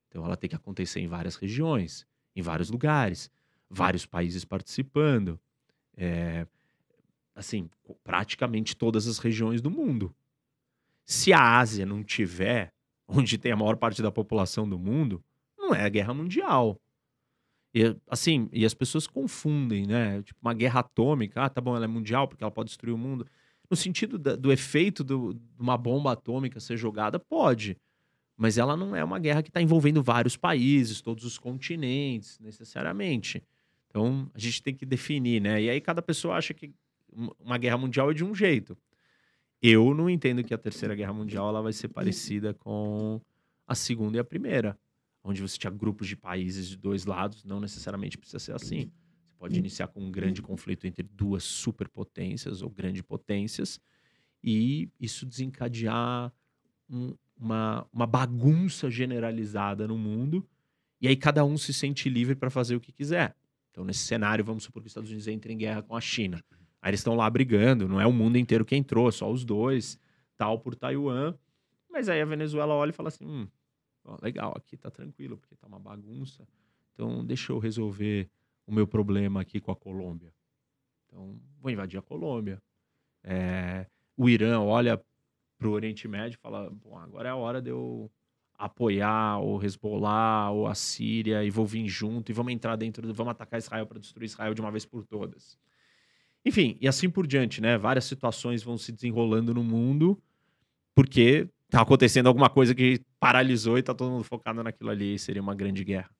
Então 0.08 0.24
ela 0.24 0.36
tem 0.36 0.48
que 0.48 0.56
acontecer 0.56 1.00
em 1.00 1.08
várias 1.08 1.36
regiões, 1.36 2.06
em 2.34 2.40
vários 2.40 2.70
lugares, 2.70 3.30
vários 3.68 4.06
países 4.06 4.46
participando. 4.46 5.38
É, 5.94 6.46
assim, 7.34 7.68
praticamente 8.02 8.74
todas 8.74 9.06
as 9.06 9.18
regiões 9.18 9.60
do 9.60 9.70
mundo. 9.70 10.14
Se 11.08 11.32
a 11.32 11.58
Ásia 11.58 11.86
não 11.86 12.04
tiver, 12.04 12.70
onde 13.08 13.38
tem 13.38 13.50
a 13.50 13.56
maior 13.56 13.76
parte 13.78 14.02
da 14.02 14.12
população 14.12 14.68
do 14.68 14.78
mundo, 14.78 15.24
não 15.56 15.74
é 15.74 15.82
a 15.82 15.88
guerra 15.88 16.12
mundial. 16.12 16.78
E, 17.74 17.96
assim, 18.08 18.48
e 18.52 18.64
as 18.64 18.74
pessoas 18.74 19.06
confundem, 19.06 19.86
né? 19.86 20.22
Tipo, 20.22 20.38
uma 20.42 20.52
guerra 20.52 20.80
atômica, 20.80 21.44
ah, 21.44 21.48
tá 21.48 21.62
bom, 21.62 21.74
ela 21.74 21.86
é 21.86 21.88
mundial 21.88 22.28
porque 22.28 22.44
ela 22.44 22.50
pode 22.50 22.68
destruir 22.68 22.92
o 22.92 22.98
mundo. 22.98 23.26
No 23.70 23.76
sentido 23.76 24.18
da, 24.18 24.36
do 24.36 24.52
efeito 24.52 25.02
de 25.02 25.14
uma 25.58 25.78
bomba 25.78 26.12
atômica 26.12 26.60
ser 26.60 26.76
jogada, 26.76 27.18
pode. 27.18 27.78
Mas 28.36 28.58
ela 28.58 28.76
não 28.76 28.94
é 28.94 29.02
uma 29.02 29.18
guerra 29.18 29.42
que 29.42 29.48
está 29.48 29.62
envolvendo 29.62 30.02
vários 30.02 30.36
países, 30.36 31.00
todos 31.00 31.24
os 31.24 31.38
continentes, 31.38 32.38
necessariamente. 32.38 33.42
Então, 33.88 34.30
a 34.34 34.38
gente 34.38 34.62
tem 34.62 34.74
que 34.74 34.84
definir, 34.84 35.40
né? 35.40 35.62
E 35.62 35.70
aí 35.70 35.80
cada 35.80 36.02
pessoa 36.02 36.36
acha 36.36 36.52
que 36.52 36.70
uma 37.40 37.56
guerra 37.56 37.78
mundial 37.78 38.10
é 38.10 38.14
de 38.14 38.24
um 38.24 38.34
jeito. 38.34 38.76
Eu 39.60 39.92
não 39.94 40.08
entendo 40.08 40.44
que 40.44 40.54
a 40.54 40.58
terceira 40.58 40.94
guerra 40.94 41.12
mundial 41.12 41.48
ela 41.48 41.60
vai 41.60 41.72
ser 41.72 41.88
parecida 41.88 42.54
com 42.54 43.20
a 43.66 43.74
segunda 43.74 44.16
e 44.16 44.20
a 44.20 44.24
primeira, 44.24 44.78
onde 45.22 45.42
você 45.42 45.58
tinha 45.58 45.70
grupos 45.70 46.06
de 46.06 46.16
países 46.16 46.68
de 46.68 46.76
dois 46.76 47.04
lados, 47.04 47.44
não 47.44 47.60
necessariamente 47.60 48.16
precisa 48.16 48.38
ser 48.38 48.54
assim. 48.54 48.90
Pode 49.38 49.56
hum. 49.56 49.58
iniciar 49.58 49.88
com 49.88 50.00
um 50.00 50.10
grande 50.10 50.40
conflito 50.40 50.86
entre 50.86 51.02
duas 51.02 51.44
superpotências 51.44 52.62
ou 52.62 52.70
grandes 52.70 53.02
potências 53.02 53.80
e 54.42 54.88
isso 55.00 55.26
desencadear 55.26 56.32
um, 56.88 57.14
uma, 57.36 57.86
uma 57.92 58.06
bagunça 58.06 58.90
generalizada 58.90 59.86
no 59.86 59.98
mundo 59.98 60.46
e 61.00 61.06
aí 61.06 61.16
cada 61.16 61.44
um 61.44 61.56
se 61.56 61.72
sente 61.72 62.08
livre 62.08 62.34
para 62.34 62.50
fazer 62.50 62.76
o 62.76 62.80
que 62.80 62.92
quiser. 62.92 63.36
Então, 63.70 63.84
nesse 63.84 64.00
cenário, 64.00 64.44
vamos 64.44 64.64
supor 64.64 64.82
que 64.82 64.86
os 64.86 64.90
Estados 64.90 65.10
Unidos 65.10 65.28
entrem 65.28 65.54
em 65.54 65.58
guerra 65.58 65.82
com 65.82 65.94
a 65.94 66.00
China. 66.00 66.42
Aí 66.88 66.90
eles 66.92 67.00
estão 67.00 67.14
lá 67.14 67.28
brigando, 67.28 67.86
não 67.86 68.00
é 68.00 68.06
o 68.06 68.12
mundo 68.12 68.38
inteiro 68.38 68.64
que 68.64 68.74
entrou, 68.74 69.12
só 69.12 69.30
os 69.30 69.44
dois, 69.44 70.00
tal 70.38 70.58
por 70.58 70.74
Taiwan. 70.74 71.34
Mas 71.90 72.08
aí 72.08 72.18
a 72.18 72.24
Venezuela 72.24 72.72
olha 72.72 72.88
e 72.88 72.94
fala 72.94 73.10
assim: 73.10 73.26
hum, 73.26 73.46
ó, 74.06 74.16
legal, 74.22 74.54
aqui 74.56 74.74
tá 74.74 74.90
tranquilo, 74.90 75.36
porque 75.36 75.54
tá 75.54 75.66
uma 75.66 75.78
bagunça. 75.78 76.48
Então, 76.94 77.22
deixa 77.22 77.52
eu 77.52 77.58
resolver 77.58 78.30
o 78.66 78.72
meu 78.72 78.86
problema 78.86 79.42
aqui 79.42 79.60
com 79.60 79.70
a 79.70 79.76
Colômbia. 79.76 80.32
Então, 81.04 81.38
vou 81.60 81.70
invadir 81.70 81.98
a 81.98 82.02
Colômbia. 82.02 82.58
É, 83.22 83.84
o 84.16 84.26
Irã 84.26 84.58
olha 84.58 84.98
para 85.58 85.68
o 85.68 85.72
Oriente 85.72 86.08
Médio 86.08 86.36
e 86.36 86.40
fala: 86.40 86.70
Bom, 86.70 86.96
agora 86.96 87.28
é 87.28 87.32
a 87.32 87.36
hora 87.36 87.60
de 87.60 87.68
eu 87.68 88.10
apoiar 88.54 89.40
o 89.40 89.62
Hezbollah 89.62 90.52
ou 90.52 90.66
a 90.66 90.74
Síria 90.74 91.44
e 91.44 91.50
vou 91.50 91.66
vir 91.66 91.86
junto 91.86 92.30
e 92.30 92.32
vamos 92.32 92.50
entrar 92.50 92.76
dentro, 92.76 93.12
vamos 93.12 93.32
atacar 93.32 93.58
Israel 93.58 93.86
para 93.86 93.98
destruir 93.98 94.24
Israel 94.24 94.54
de 94.54 94.62
uma 94.62 94.70
vez 94.70 94.86
por 94.86 95.04
todas. 95.04 95.58
Enfim, 96.48 96.78
e 96.80 96.88
assim 96.88 97.10
por 97.10 97.26
diante, 97.26 97.60
né? 97.60 97.76
Várias 97.76 98.06
situações 98.06 98.62
vão 98.62 98.78
se 98.78 98.90
desenrolando 98.90 99.52
no 99.52 99.62
mundo 99.62 100.18
porque 100.94 101.46
tá 101.68 101.82
acontecendo 101.82 102.26
alguma 102.26 102.48
coisa 102.48 102.74
que 102.74 103.02
paralisou 103.20 103.76
e 103.76 103.82
tá 103.82 103.94
todo 103.94 104.10
mundo 104.10 104.24
focado 104.24 104.64
naquilo 104.64 104.88
ali 104.88 105.14
e 105.14 105.18
seria 105.18 105.42
uma 105.42 105.54
grande 105.54 105.84
guerra. 105.84 106.10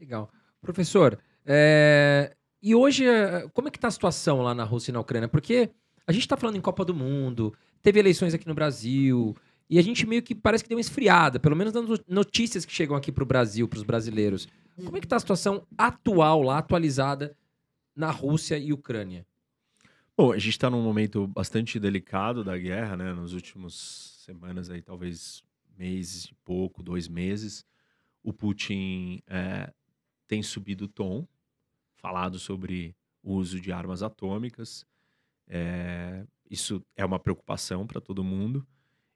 Legal. 0.00 0.30
Professor, 0.60 1.18
é... 1.44 2.34
E 2.62 2.74
hoje, 2.74 3.06
é, 3.06 3.46
como 3.52 3.68
é 3.68 3.70
que 3.70 3.78
tá 3.78 3.88
a 3.88 3.90
situação 3.90 4.40
lá 4.40 4.54
na 4.54 4.64
Rússia 4.64 4.90
e 4.90 4.94
na 4.94 5.00
Ucrânia? 5.00 5.28
Porque 5.28 5.68
a 6.06 6.12
gente 6.12 6.22
está 6.22 6.36
falando 6.36 6.56
em 6.56 6.60
Copa 6.60 6.84
do 6.84 6.94
Mundo, 6.94 7.54
teve 7.82 8.00
eleições 8.00 8.32
aqui 8.32 8.48
no 8.48 8.54
Brasil, 8.54 9.36
e 9.68 9.78
a 9.78 9.82
gente 9.82 10.06
meio 10.06 10.22
que 10.22 10.34
parece 10.34 10.64
que 10.64 10.68
deu 10.68 10.78
uma 10.78 10.80
esfriada, 10.80 11.38
pelo 11.38 11.54
menos 11.54 11.74
nas 11.74 12.00
notícias 12.08 12.64
que 12.64 12.72
chegam 12.72 12.96
aqui 12.96 13.12
para 13.12 13.22
o 13.22 13.26
Brasil, 13.26 13.68
para 13.68 13.76
os 13.76 13.82
brasileiros. 13.82 14.48
Como 14.82 14.96
é 14.96 15.00
que 15.00 15.06
está 15.06 15.16
a 15.16 15.20
situação 15.20 15.66
atual 15.76 16.42
lá, 16.42 16.58
atualizada, 16.58 17.36
na 17.94 18.10
Rússia 18.10 18.58
e 18.58 18.72
Ucrânia? 18.72 19.24
Bom, 20.18 20.32
a 20.32 20.38
gente 20.38 20.52
está 20.52 20.70
num 20.70 20.80
momento 20.80 21.26
bastante 21.26 21.78
delicado 21.78 22.42
da 22.42 22.56
guerra, 22.56 22.96
né? 22.96 23.12
Nos 23.12 23.34
últimos 23.34 24.16
semanas 24.24 24.70
aí, 24.70 24.80
talvez 24.80 25.42
meses 25.76 26.24
e 26.24 26.34
pouco, 26.36 26.82
dois 26.82 27.06
meses, 27.06 27.66
o 28.22 28.32
Putin 28.32 29.22
é, 29.26 29.70
tem 30.26 30.42
subido 30.42 30.86
o 30.86 30.88
tom, 30.88 31.28
falado 31.96 32.38
sobre 32.38 32.96
o 33.22 33.34
uso 33.34 33.60
de 33.60 33.70
armas 33.70 34.02
atômicas. 34.02 34.86
É, 35.46 36.26
isso 36.50 36.82
é 36.96 37.04
uma 37.04 37.18
preocupação 37.18 37.86
para 37.86 38.00
todo 38.00 38.24
mundo. 38.24 38.66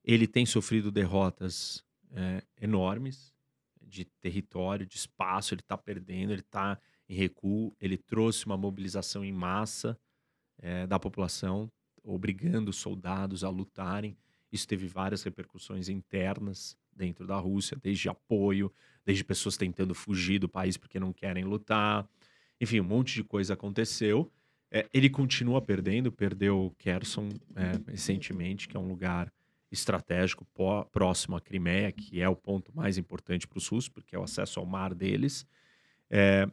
Ele 0.05 0.27
tem 0.27 0.45
sofrido 0.45 0.93
derrotas 0.93 1.83
é, 2.13 2.43
enormes 2.61 3.33
de 3.81 4.05
território, 4.05 4.85
de 4.85 4.99
espaço. 4.99 5.55
Ele 5.55 5.63
está 5.63 5.79
perdendo, 5.79 6.35
ele 6.35 6.43
está 6.43 6.79
em 7.09 7.15
recuo. 7.15 7.75
Ele 7.81 7.97
trouxe 7.97 8.45
uma 8.45 8.59
mobilização 8.59 9.25
em 9.25 9.33
massa 9.33 9.99
é, 10.61 10.87
da 10.87 10.99
população, 10.99 11.71
obrigando 12.03 12.73
soldados 12.73 13.45
a 13.45 13.49
lutarem. 13.49 14.17
Isso 14.53 14.67
teve 14.67 14.87
várias 14.87 15.23
repercussões 15.23 15.89
internas 15.89 16.77
dentro 16.95 17.27
da 17.27 17.37
Rússia, 17.37 17.79
desde 17.81 18.09
apoio, 18.09 18.73
desde 19.05 19.25
pessoas 19.25 19.57
tentando 19.57 19.95
fugir 19.95 20.39
do 20.39 20.49
país 20.49 20.77
porque 20.77 21.01
não 21.01 21.13
querem 21.13 21.45
lutar. 21.45 22.09
Enfim, 22.61 22.81
um 22.81 22.85
monte 22.85 23.15
de 23.15 23.25
coisa 23.25 23.55
aconteceu. 23.55 24.31
É, 24.71 24.89
ele 24.93 25.09
continua 25.09 25.61
perdendo, 25.61 26.13
perdeu 26.13 26.75
Kherson 26.79 27.29
é, 27.57 27.91
recentemente, 27.91 28.69
que 28.69 28.77
é 28.77 28.81
um 28.81 28.89
lugar 28.89 29.33
estratégico 29.71 30.47
próximo 30.91 31.37
à 31.37 31.41
Crimeia, 31.41 31.93
que 31.93 32.21
é 32.21 32.29
o 32.29 32.37
ponto 32.37 32.75
mais 32.75 32.99
importante 32.99 33.47
para 33.47 33.59
os 33.59 33.67
russos, 33.67 33.89
porque 33.89 34.15
é 34.15 34.19
o 34.19 34.23
acesso 34.23 34.59
ao 34.61 34.67
mar 34.67 34.95
deles. 34.95 35.47
É, 36.09 36.49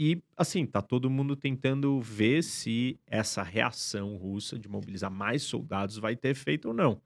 e, 0.00 0.22
assim, 0.36 0.64
tá 0.64 0.80
todo 0.80 1.10
mundo 1.10 1.34
tentando 1.34 2.00
ver 2.00 2.44
se 2.44 3.00
essa 3.04 3.42
reação 3.42 4.14
russa 4.16 4.56
de 4.56 4.68
mobilizar 4.68 5.10
mais 5.10 5.42
soldados 5.42 5.96
vai 5.96 6.14
ter 6.14 6.28
efeito 6.28 6.68
ou 6.68 6.74
não. 6.74 7.02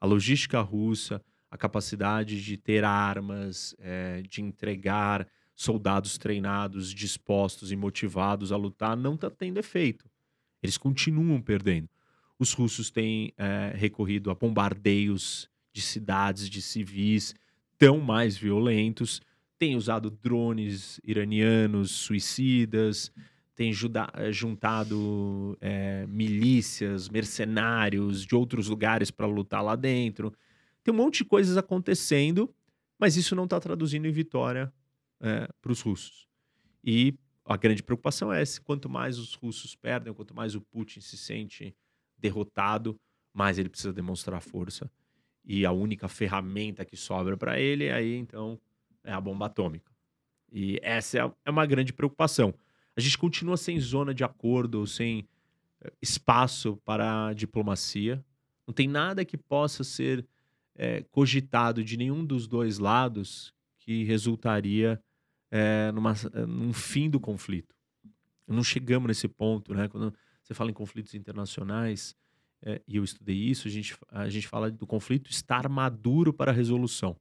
A 0.00 0.06
logística 0.06 0.58
russa, 0.62 1.22
a 1.50 1.58
capacidade 1.58 2.42
de 2.42 2.56
ter 2.56 2.84
armas, 2.84 3.76
é, 3.78 4.22
de 4.22 4.40
entregar 4.40 5.28
soldados 5.54 6.16
treinados, 6.16 6.94
dispostos 6.94 7.70
e 7.70 7.76
motivados 7.76 8.50
a 8.50 8.56
lutar, 8.56 8.96
não 8.96 9.14
está 9.14 9.28
tendo 9.30 9.58
efeito. 9.58 10.08
Eles 10.62 10.78
continuam 10.78 11.38
perdendo. 11.38 11.90
Os 12.38 12.54
russos 12.54 12.90
têm 12.90 13.34
é, 13.36 13.74
recorrido 13.76 14.30
a 14.30 14.34
bombardeios 14.34 15.50
de 15.70 15.82
cidades, 15.82 16.48
de 16.48 16.62
civis, 16.62 17.34
tão 17.76 18.00
mais 18.00 18.38
violentos, 18.38 19.20
têm 19.62 19.76
usado 19.76 20.10
drones 20.10 21.00
iranianos 21.04 21.92
suicidas, 21.92 23.12
têm 23.54 23.72
juntado 24.32 25.56
é, 25.60 26.04
milícias, 26.08 27.08
mercenários 27.08 28.26
de 28.26 28.34
outros 28.34 28.66
lugares 28.66 29.12
para 29.12 29.24
lutar 29.24 29.62
lá 29.62 29.76
dentro. 29.76 30.32
Tem 30.82 30.92
um 30.92 30.96
monte 30.96 31.18
de 31.18 31.26
coisas 31.26 31.56
acontecendo, 31.56 32.52
mas 32.98 33.16
isso 33.16 33.36
não 33.36 33.44
está 33.44 33.60
traduzindo 33.60 34.08
em 34.08 34.10
vitória 34.10 34.72
é, 35.20 35.48
para 35.60 35.70
os 35.70 35.80
russos. 35.80 36.26
E 36.82 37.14
a 37.44 37.56
grande 37.56 37.84
preocupação 37.84 38.32
é 38.32 38.44
se 38.44 38.60
quanto 38.60 38.88
mais 38.88 39.16
os 39.16 39.34
russos 39.34 39.76
perdem, 39.76 40.12
quanto 40.12 40.34
mais 40.34 40.56
o 40.56 40.60
Putin 40.60 41.00
se 41.00 41.16
sente 41.16 41.72
derrotado, 42.18 42.98
mais 43.32 43.60
ele 43.60 43.68
precisa 43.68 43.92
demonstrar 43.92 44.42
força. 44.42 44.90
E 45.44 45.64
a 45.64 45.70
única 45.70 46.08
ferramenta 46.08 46.84
que 46.84 46.96
sobra 46.96 47.36
para 47.36 47.60
ele 47.60 47.92
aí 47.92 48.16
então 48.16 48.58
é 49.04 49.12
a 49.12 49.20
bomba 49.20 49.46
atômica. 49.46 49.90
E 50.50 50.78
essa 50.82 51.18
é, 51.18 51.32
é 51.44 51.50
uma 51.50 51.66
grande 51.66 51.92
preocupação. 51.92 52.54
A 52.96 53.00
gente 53.00 53.16
continua 53.16 53.56
sem 53.56 53.80
zona 53.80 54.12
de 54.12 54.22
acordo, 54.22 54.86
sem 54.86 55.26
é, 55.80 55.92
espaço 56.00 56.76
para 56.84 57.28
a 57.28 57.32
diplomacia. 57.32 58.24
Não 58.66 58.74
tem 58.74 58.86
nada 58.86 59.24
que 59.24 59.36
possa 59.36 59.82
ser 59.82 60.26
é, 60.74 61.02
cogitado 61.10 61.82
de 61.82 61.96
nenhum 61.96 62.24
dos 62.24 62.46
dois 62.46 62.78
lados 62.78 63.54
que 63.78 64.04
resultaria 64.04 65.02
é, 65.50 65.90
numa, 65.92 66.14
num 66.46 66.72
fim 66.72 67.10
do 67.10 67.18
conflito. 67.18 67.74
Não 68.46 68.62
chegamos 68.62 69.08
nesse 69.08 69.28
ponto, 69.28 69.74
né? 69.74 69.88
Quando 69.88 70.14
você 70.42 70.54
fala 70.54 70.70
em 70.70 70.74
conflitos 70.74 71.14
internacionais, 71.14 72.14
é, 72.62 72.80
e 72.86 72.96
eu 72.96 73.04
estudei 73.04 73.36
isso, 73.36 73.66
a 73.66 73.70
gente, 73.70 73.96
a 74.08 74.28
gente 74.28 74.46
fala 74.46 74.70
do 74.70 74.86
conflito 74.86 75.30
estar 75.30 75.68
maduro 75.68 76.32
para 76.32 76.52
a 76.52 76.54
resolução. 76.54 77.16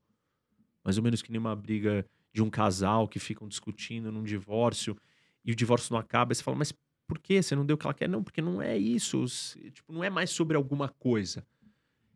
Mais 0.84 0.98
ou 0.98 1.04
menos 1.04 1.22
que 1.22 1.32
nem 1.32 1.40
uma 1.40 1.56
briga 1.56 2.06
de 2.34 2.42
um 2.42 2.50
casal 2.50 3.08
que 3.08 3.20
ficam 3.20 3.48
discutindo 3.48 4.12
num 4.12 4.24
divórcio 4.24 4.98
e 5.44 5.52
o 5.52 5.56
divórcio 5.56 5.94
não 5.94 6.00
acaba, 6.00 6.34
você 6.34 6.44
fala, 6.44 6.58
mas 6.58 6.74
por 7.08 7.20
que 7.20 7.42
você 7.42 7.56
não 7.56 7.66
deu 7.66 7.76
o 7.76 7.78
que 7.78 7.86
ela 7.86 7.94
quer? 7.94 8.08
Não, 8.08 8.24
porque 8.24 8.42
não 8.42 8.62
é 8.62 8.78
isso. 8.78 9.26
Tipo, 9.74 9.92
não 9.92 10.04
é 10.04 10.10
mais 10.10 10.30
sobre 10.30 10.56
alguma 10.56 10.88
coisa 10.88 11.46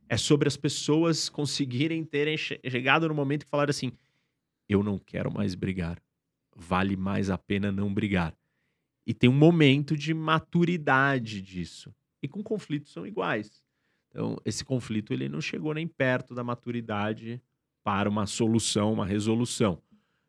é 0.08 0.18
sobre 0.18 0.48
as 0.48 0.58
pessoas 0.58 1.30
conseguirem 1.30 2.04
terem 2.04 2.38
chegado 2.38 3.08
no 3.08 3.16
momento 3.16 3.46
que 3.46 3.50
falaram 3.50 3.70
assim: 3.70 3.92
eu 4.68 4.84
não 4.84 5.00
quero 5.00 5.32
mais 5.32 5.56
brigar. 5.56 6.02
Vale 6.56 6.96
mais 6.96 7.30
a 7.30 7.38
pena 7.38 7.72
não 7.72 7.94
brigar. 7.94 8.36
E 9.06 9.14
tem 9.14 9.30
um 9.30 9.34
momento 9.34 9.96
de 9.96 10.14
maturidade 10.14 11.42
disso. 11.42 11.94
E 12.24 12.28
com 12.28 12.42
conflitos 12.42 12.92
são 12.92 13.06
iguais. 13.06 13.64
Então, 14.10 14.38
esse 14.46 14.64
conflito 14.64 15.14
ele 15.14 15.28
não 15.28 15.42
chegou 15.42 15.74
nem 15.74 15.86
perto 15.86 16.34
da 16.34 16.44
maturidade 16.44 17.42
para 17.86 18.10
uma 18.10 18.26
solução, 18.26 18.92
uma 18.92 19.06
resolução. 19.06 19.80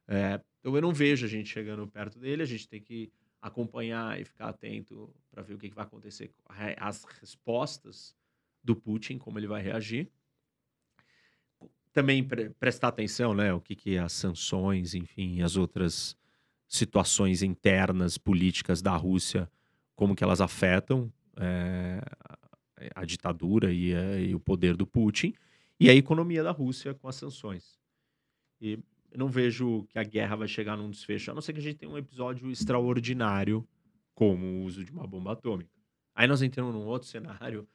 É, 0.06 0.38
então, 0.60 0.76
eu 0.76 0.82
não 0.82 0.92
vejo 0.92 1.24
a 1.24 1.28
gente 1.28 1.48
chegando 1.48 1.86
perto 1.86 2.18
dele. 2.18 2.42
A 2.42 2.46
gente 2.46 2.68
tem 2.68 2.82
que 2.82 3.10
acompanhar 3.40 4.20
e 4.20 4.26
ficar 4.26 4.48
atento 4.48 5.10
para 5.30 5.42
ver 5.42 5.54
o 5.54 5.58
que, 5.58 5.70
que 5.70 5.74
vai 5.74 5.86
acontecer. 5.86 6.30
As 6.76 7.02
respostas 7.18 8.14
do 8.62 8.76
Putin, 8.76 9.16
como 9.16 9.38
ele 9.38 9.46
vai 9.46 9.62
reagir. 9.62 10.10
Também 11.94 12.22
pre 12.22 12.50
prestar 12.50 12.88
atenção, 12.88 13.32
né, 13.32 13.54
o 13.54 13.60
que, 13.60 13.74
que 13.74 13.96
as 13.96 14.12
sanções, 14.12 14.94
enfim, 14.94 15.40
as 15.40 15.56
outras 15.56 16.14
situações 16.68 17.42
internas 17.42 18.18
políticas 18.18 18.82
da 18.82 18.94
Rússia, 18.94 19.50
como 19.94 20.14
que 20.14 20.22
elas 20.22 20.42
afetam 20.42 21.10
é, 21.38 22.02
a 22.94 23.02
ditadura 23.06 23.72
e, 23.72 23.94
a, 23.94 24.20
e, 24.20 24.34
o 24.34 24.40
poder 24.40 24.76
do 24.76 24.86
Putin 24.86 25.32
e 25.78 25.90
a 25.90 25.94
economia 25.94 26.42
da 26.42 26.50
Rússia 26.50 26.94
com 26.94 27.08
as 27.08 27.16
sanções. 27.16 27.78
E 28.60 28.78
eu 29.10 29.18
não 29.18 29.28
vejo 29.28 29.84
que 29.88 29.98
a 29.98 30.04
guerra 30.04 30.36
vai 30.36 30.48
chegar 30.48 30.76
num 30.76 30.90
desfecho, 30.90 31.30
a 31.30 31.34
não 31.34 31.42
ser 31.42 31.52
que 31.52 31.58
a 31.58 31.62
gente 31.62 31.76
tenha 31.76 31.90
um 31.90 31.98
episódio 31.98 32.50
extraordinário, 32.50 33.66
como 34.14 34.46
o 34.46 34.64
uso 34.64 34.84
de 34.84 34.90
uma 34.90 35.06
bomba 35.06 35.32
atômica. 35.32 35.70
Aí 36.14 36.26
nós 36.26 36.42
entramos 36.42 36.74
num 36.74 36.86
outro 36.86 37.08
cenário 37.08 37.68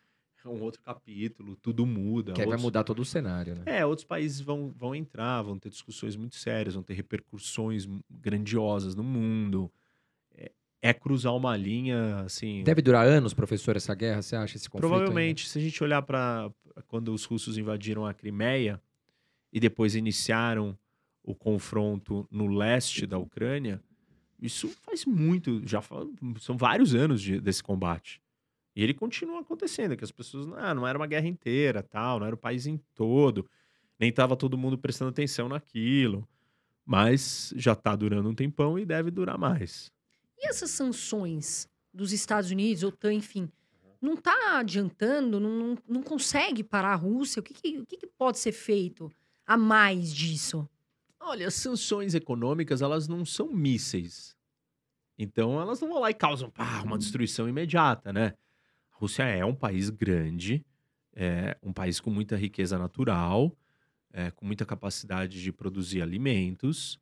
um 0.45 0.61
outro 0.61 0.81
capítulo, 0.81 1.55
tudo 1.55 1.85
muda. 1.85 2.33
Que 2.33 2.41
outros... 2.41 2.55
vai 2.55 2.57
mudar 2.57 2.83
todo 2.83 2.99
o 2.99 3.05
cenário, 3.05 3.55
né? 3.55 3.63
É, 3.65 3.85
outros 3.85 4.05
países 4.05 4.41
vão, 4.41 4.73
vão 4.75 4.95
entrar, 4.95 5.41
vão 5.41 5.57
ter 5.57 5.69
discussões 5.69 6.15
muito 6.15 6.35
sérias, 6.35 6.73
vão 6.73 6.83
ter 6.83 6.93
repercussões 6.93 7.87
grandiosas 8.09 8.95
no 8.95 9.03
mundo. 9.03 9.71
É, 10.35 10.51
é 10.81 10.93
cruzar 10.93 11.35
uma 11.35 11.55
linha, 11.55 12.21
assim... 12.21 12.63
Deve 12.63 12.81
durar 12.81 13.05
anos, 13.05 13.33
professor, 13.33 13.75
essa 13.75 13.93
guerra, 13.93 14.21
você 14.21 14.35
acha, 14.35 14.57
esse 14.57 14.69
conflito? 14.69 14.89
Provavelmente, 14.89 15.43
ainda? 15.43 15.51
se 15.51 15.59
a 15.59 15.61
gente 15.61 15.83
olhar 15.83 16.01
para 16.01 16.51
quando 16.88 17.13
os 17.13 17.26
russos 17.26 17.57
invadiram 17.57 18.05
a 18.05 18.13
Crimeia 18.13 18.82
e 19.51 19.59
depois 19.59 19.95
iniciaram 19.95 20.78
o 21.24 21.36
confronto 21.36 22.28
no 22.32 22.47
leste 22.47 23.05
da 23.05 23.17
Ucrânia, 23.17 23.82
isso 24.41 24.67
faz 24.82 25.05
muito, 25.05 25.61
já 25.67 25.82
são 26.39 26.57
vários 26.57 26.95
anos 26.95 27.22
de, 27.22 27.39
desse 27.39 27.61
combate. 27.61 28.22
E 28.76 28.82
ele 28.82 28.93
continua 28.93 29.41
acontecendo, 29.41 29.95
que 29.95 30.03
as 30.03 30.11
pessoas, 30.11 30.47
ah, 30.57 30.74
não 30.74 30.88
era 30.88 30.97
uma 30.97 31.05
guerra 31.05 31.28
inteira, 31.28 31.84
tal, 31.84 32.19
não 32.19 32.26
era 32.26 32.36
o 32.36 32.39
país 32.39 32.65
em 32.65 32.78
todo, 32.95 33.47
nem 33.99 34.09
estava 34.09 34.36
todo 34.36 34.57
mundo 34.57 34.78
prestando 34.78 35.09
atenção 35.09 35.47
naquilo. 35.47 36.28
Mas 36.84 37.53
já 37.55 37.74
está 37.74 37.95
durando 37.95 38.30
um 38.30 38.34
tempão 38.34 38.80
e 38.80 38.86
deve 38.86 39.11
durar 39.11 39.38
mais. 39.38 39.91
E 40.38 40.47
essas 40.47 40.72
sanções 40.72 41.69
dos 41.93 42.11
Estados 42.11 42.49
Unidos, 42.49 42.84
OTAN, 42.84 43.13
enfim, 43.13 43.51
não 44.01 44.15
está 44.15 44.57
adiantando, 44.57 45.39
não, 45.39 45.49
não, 45.49 45.77
não, 45.87 46.03
consegue 46.03 46.63
parar 46.63 46.93
a 46.93 46.95
Rússia? 46.95 47.39
O 47.39 47.43
que, 47.43 47.53
que, 47.53 47.79
o 47.79 47.85
que, 47.85 47.97
que 47.97 48.07
pode 48.07 48.39
ser 48.39 48.51
feito 48.51 49.11
a 49.45 49.55
mais 49.55 50.11
disso? 50.13 50.67
Olha, 51.19 51.47
as 51.47 51.53
sanções 51.53 52.15
econômicas, 52.15 52.81
elas 52.81 53.07
não 53.07 53.23
são 53.23 53.47
mísseis. 53.47 54.35
Então, 55.17 55.61
elas 55.61 55.79
não 55.79 55.89
vão 55.89 55.99
lá 55.99 56.09
e 56.09 56.15
causam 56.15 56.49
pá, 56.49 56.81
uma 56.81 56.97
destruição 56.97 57.47
imediata, 57.47 58.11
né? 58.11 58.33
Rússia 58.89 59.23
é 59.23 59.45
um 59.45 59.53
país 59.53 59.89
grande, 59.91 60.65
é 61.13 61.55
um 61.61 61.71
país 61.71 61.99
com 61.99 62.09
muita 62.09 62.35
riqueza 62.35 62.77
natural, 62.77 63.55
é, 64.11 64.31
com 64.31 64.45
muita 64.45 64.65
capacidade 64.65 65.41
de 65.41 65.51
produzir 65.51 66.01
alimentos. 66.01 66.99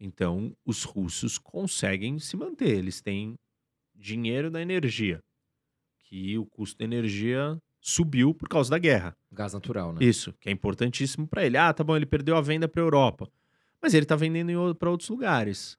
Então, 0.00 0.56
os 0.64 0.82
russos 0.82 1.38
conseguem 1.38 2.18
se 2.18 2.36
manter. 2.36 2.78
Eles 2.78 3.00
têm 3.00 3.38
dinheiro 3.94 4.50
da 4.50 4.60
energia, 4.60 5.22
que 6.10 6.36
o 6.36 6.44
custo 6.44 6.76
da 6.76 6.84
energia 6.84 7.56
subiu 7.80 8.34
por 8.34 8.48
causa 8.48 8.68
da 8.68 8.78
guerra. 8.78 9.16
Gás 9.30 9.54
natural, 9.54 9.92
né? 9.92 10.04
Isso, 10.04 10.34
que 10.40 10.48
é 10.48 10.52
importantíssimo 10.52 11.26
para 11.26 11.46
ele. 11.46 11.56
Ah, 11.56 11.72
tá 11.72 11.84
bom, 11.84 11.96
ele 11.96 12.04
perdeu 12.04 12.36
a 12.36 12.40
venda 12.40 12.68
para 12.68 12.82
a 12.82 12.84
Europa. 12.84 13.30
Mas 13.80 13.94
ele 13.94 14.04
está 14.04 14.16
vendendo 14.16 14.74
para 14.74 14.90
outros 14.90 15.08
lugares. 15.08 15.78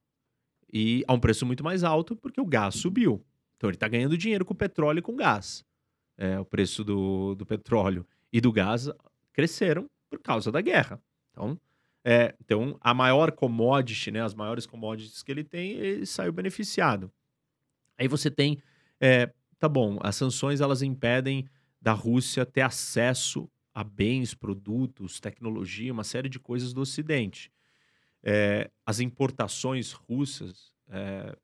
E 0.72 1.04
a 1.06 1.14
um 1.14 1.20
preço 1.20 1.46
muito 1.46 1.64
mais 1.64 1.84
alto, 1.84 2.16
porque 2.16 2.40
o 2.40 2.46
gás 2.46 2.76
subiu. 2.76 3.24
Então 3.58 3.70
ele 3.70 3.76
está 3.76 3.90
ganhando 3.90 4.18
dinheiro 4.18 4.46
com 4.46 4.56
petróleo 4.56 5.00
e 5.00 5.02
com 5.02 5.16
gás. 5.16 5.66
É, 6.18 6.40
o 6.40 6.46
preço 6.46 6.84
do, 6.84 7.36
do 7.36 7.46
petróleo 7.46 8.08
e 8.32 8.40
do 8.40 8.52
gás 8.52 8.90
cresceram 9.34 9.90
por 10.10 10.20
causa 10.20 10.52
da 10.52 10.62
guerra. 10.62 11.02
Então, 11.32 11.60
é, 12.04 12.34
então 12.40 12.78
a 12.80 12.94
maior 12.94 13.32
commodity, 13.34 14.12
né, 14.12 14.24
as 14.24 14.34
maiores 14.34 14.66
commodities 14.66 15.22
que 15.22 15.32
ele 15.32 15.44
tem, 15.44 15.72
ele 15.72 16.06
saiu 16.06 16.32
beneficiado. 16.32 17.12
Aí 17.98 18.08
você 18.08 18.32
tem, 18.32 18.62
é, 19.00 19.32
tá 19.62 19.70
bom, 19.70 20.00
as 20.02 20.16
sanções 20.16 20.60
elas 20.60 20.82
impedem 20.82 21.48
da 21.80 21.94
Rússia 21.94 22.44
ter 22.48 22.62
acesso 22.62 23.48
a 23.72 23.84
bens, 23.84 24.34
produtos, 24.34 25.20
tecnologia, 25.20 25.94
uma 25.94 26.04
série 26.04 26.28
de 26.28 26.40
coisas 26.40 26.74
do 26.74 26.82
Ocidente. 26.82 27.52
É, 28.24 28.72
as 28.84 29.00
importações 29.00 29.92
russas, 29.92 30.74
é, 30.90 31.38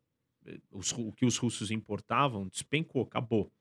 os, 0.72 0.92
o 0.94 1.12
que 1.12 1.28
os 1.28 1.38
russos 1.38 1.70
importavam, 1.70 2.48
despencou, 2.48 3.04
acabou. 3.04 3.52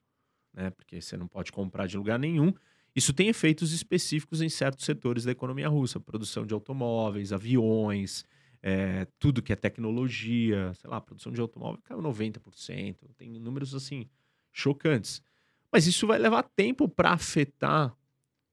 Né? 0.55 0.71
Porque 0.71 1.03
você 1.03 1.19
não 1.19 1.29
pode 1.29 1.53
comprar 1.53 1.87
de 1.87 1.99
lugar 1.99 2.19
nenhum. 2.19 2.51
Isso 2.95 3.13
tem 3.13 3.29
efeitos 3.29 3.73
específicos 3.73 4.41
em 4.41 4.49
certos 4.49 4.87
setores 4.87 5.25
da 5.25 5.33
economia 5.33 5.69
russa, 5.69 6.01
produção 6.01 6.47
de 6.47 6.55
automóveis, 6.55 7.31
aviões, 7.31 8.25
é, 8.63 9.07
tudo 9.19 9.43
que 9.43 9.53
é 9.53 9.57
tecnologia, 9.57 10.73
sei 10.73 10.89
lá, 10.89 10.99
produção 10.99 11.31
de 11.31 11.43
automóvel 11.43 11.79
caiu 11.85 12.01
90%, 12.01 12.97
tem 13.19 13.39
números 13.39 13.75
assim 13.75 14.09
chocantes. 14.57 15.23
Mas 15.71 15.87
isso 15.87 16.07
vai 16.07 16.19
levar 16.19 16.43
tempo 16.43 16.89
para 16.89 17.13
afetar 17.13 17.95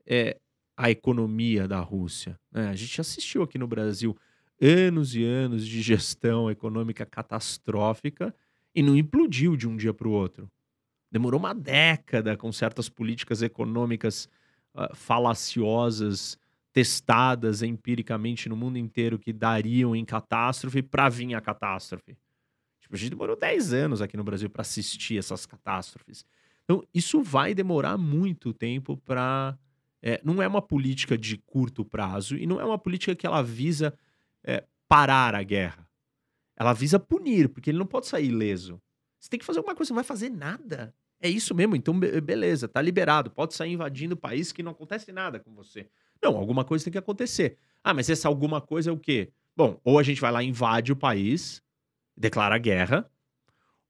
é, 0.06 0.38
a 0.76 0.91
economia 0.91 1.68
da 1.68 1.80
Rússia. 1.80 2.39
Né? 2.51 2.68
A 2.68 2.76
gente 2.76 2.99
assistiu 2.99 3.43
aqui 3.43 3.58
no 3.58 3.68
Brasil 3.68 4.16
anos 4.62 5.16
e 5.16 5.24
anos 5.24 5.66
de 5.66 5.82
gestão 5.82 6.49
econômica 6.51 7.06
catastrófica 7.06 8.36
e 8.76 8.82
não 8.82 8.95
implodiu 8.95 9.56
de 9.56 9.68
um 9.68 9.78
dia 9.78 9.93
para 9.93 10.08
o 10.08 10.12
outro. 10.12 10.49
Demorou 11.12 11.39
uma 11.39 11.54
década 11.54 12.36
com 12.36 12.51
certas 12.51 12.89
políticas 12.89 13.41
econômicas 13.41 14.28
uh, 14.74 14.95
falaciosas, 14.95 16.38
testadas 16.72 17.62
empiricamente 17.62 18.49
no 18.49 18.56
mundo 18.56 18.78
inteiro, 18.78 19.20
que 19.20 19.32
dariam 19.32 19.95
em 19.95 20.04
catástrofe 20.04 20.82
para 20.82 21.08
vir 21.08 21.36
a 21.36 21.41
catástrofe. 21.41 22.18
Tipo, 22.84 22.96
a 22.96 22.98
gente 22.98 23.12
demorou 23.12 23.36
10 23.36 23.74
anos 23.74 24.02
aqui 24.02 24.18
no 24.18 24.26
Brasil 24.26 24.50
para 24.50 24.62
assistir 24.62 25.18
essas 25.18 25.46
catástrofes. 25.46 26.26
Então, 26.66 26.84
isso 26.94 27.24
vai 27.24 27.56
demorar 27.56 27.98
muito 27.98 28.54
tempo 28.54 28.98
para. 28.98 29.58
É, 30.02 30.20
não 30.22 30.42
é 30.42 30.48
uma 30.48 30.62
política 30.62 31.18
de 31.18 31.38
curto 31.38 31.86
prazo 31.86 32.36
e 32.36 32.46
não 32.46 32.60
é 32.60 32.66
uma 32.66 32.78
política 32.78 33.16
que 33.16 33.26
ela 33.26 33.42
visa 33.42 33.98
é, 34.44 34.66
parar 34.86 35.34
a 35.34 35.42
guerra. 35.44 35.88
Ela 36.58 36.74
visa 36.74 37.00
punir, 37.00 37.48
porque 37.48 37.70
ele 37.70 37.78
não 37.78 37.86
pode 37.86 38.08
sair 38.08 38.28
ileso. 38.28 38.82
Você 39.18 39.30
tem 39.30 39.40
que 39.40 39.46
fazer 39.46 39.60
alguma 39.60 39.74
coisa, 39.74 39.88
você 39.88 39.94
não 39.94 39.96
vai 39.96 40.04
fazer 40.04 40.30
nada. 40.30 40.94
É 41.22 41.30
isso 41.30 41.56
mesmo, 41.56 41.74
então 41.74 41.98
beleza, 41.98 42.68
tá 42.68 42.82
liberado. 42.82 43.32
Pode 43.32 43.54
sair 43.54 43.72
invadindo 43.72 44.14
o 44.14 44.18
país 44.18 44.52
que 44.52 44.62
não 44.62 44.74
acontece 44.74 45.10
nada 45.14 45.40
com 45.40 45.56
você. 45.56 45.88
Não, 46.22 46.36
alguma 46.36 46.66
coisa 46.66 46.84
tem 46.84 46.92
que 46.92 46.98
acontecer. 46.98 47.58
Ah, 47.82 47.94
mas 47.94 48.10
essa 48.10 48.28
alguma 48.28 48.60
coisa 48.60 48.90
é 48.90 48.94
o 48.94 49.00
quê? 49.00 49.32
Bom, 49.56 49.80
ou 49.86 49.98
a 49.98 50.04
gente 50.04 50.20
vai 50.20 50.34
lá 50.34 50.44
invade 50.44 50.92
o 50.92 50.98
país, 50.98 51.62
declara 52.16 52.57
guerra, 52.57 53.09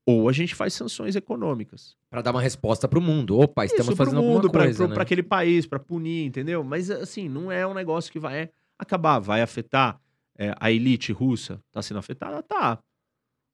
ou 0.06 0.28
a 0.28 0.34
gente 0.34 0.54
faz 0.54 0.74
sanções 0.74 1.16
econômicas. 1.16 1.96
Para 2.10 2.22
dar 2.22 2.32
uma 2.32 2.42
resposta 2.42 2.88
para 2.88 3.00
o 3.00 3.02
mundo. 3.02 3.40
Opa, 3.40 3.66
estamos 3.66 3.88
Isso, 3.88 3.96
fazendo 3.96 4.22
mundo, 4.22 4.48
alguma 4.48 4.64
coisa, 4.64 4.88
Para 4.88 4.98
né? 4.98 5.02
aquele 5.02 5.24
país, 5.24 5.66
para 5.66 5.80
punir, 5.80 6.26
entendeu? 6.26 6.64
Mas 6.64 6.92
assim, 6.92 7.30
não 7.30 7.52
é 7.52 7.66
um 7.66 7.74
negócio 7.74 8.12
que 8.12 8.20
vai 8.20 8.50
acabar, 8.78 9.20
vai 9.20 9.42
afetar 9.42 10.00
é, 10.38 10.54
a 10.60 10.72
elite 10.72 11.12
russa. 11.12 11.62
Tá 11.72 11.82
sendo 11.82 12.00
afetada? 12.00 12.44
Tá 12.44 12.80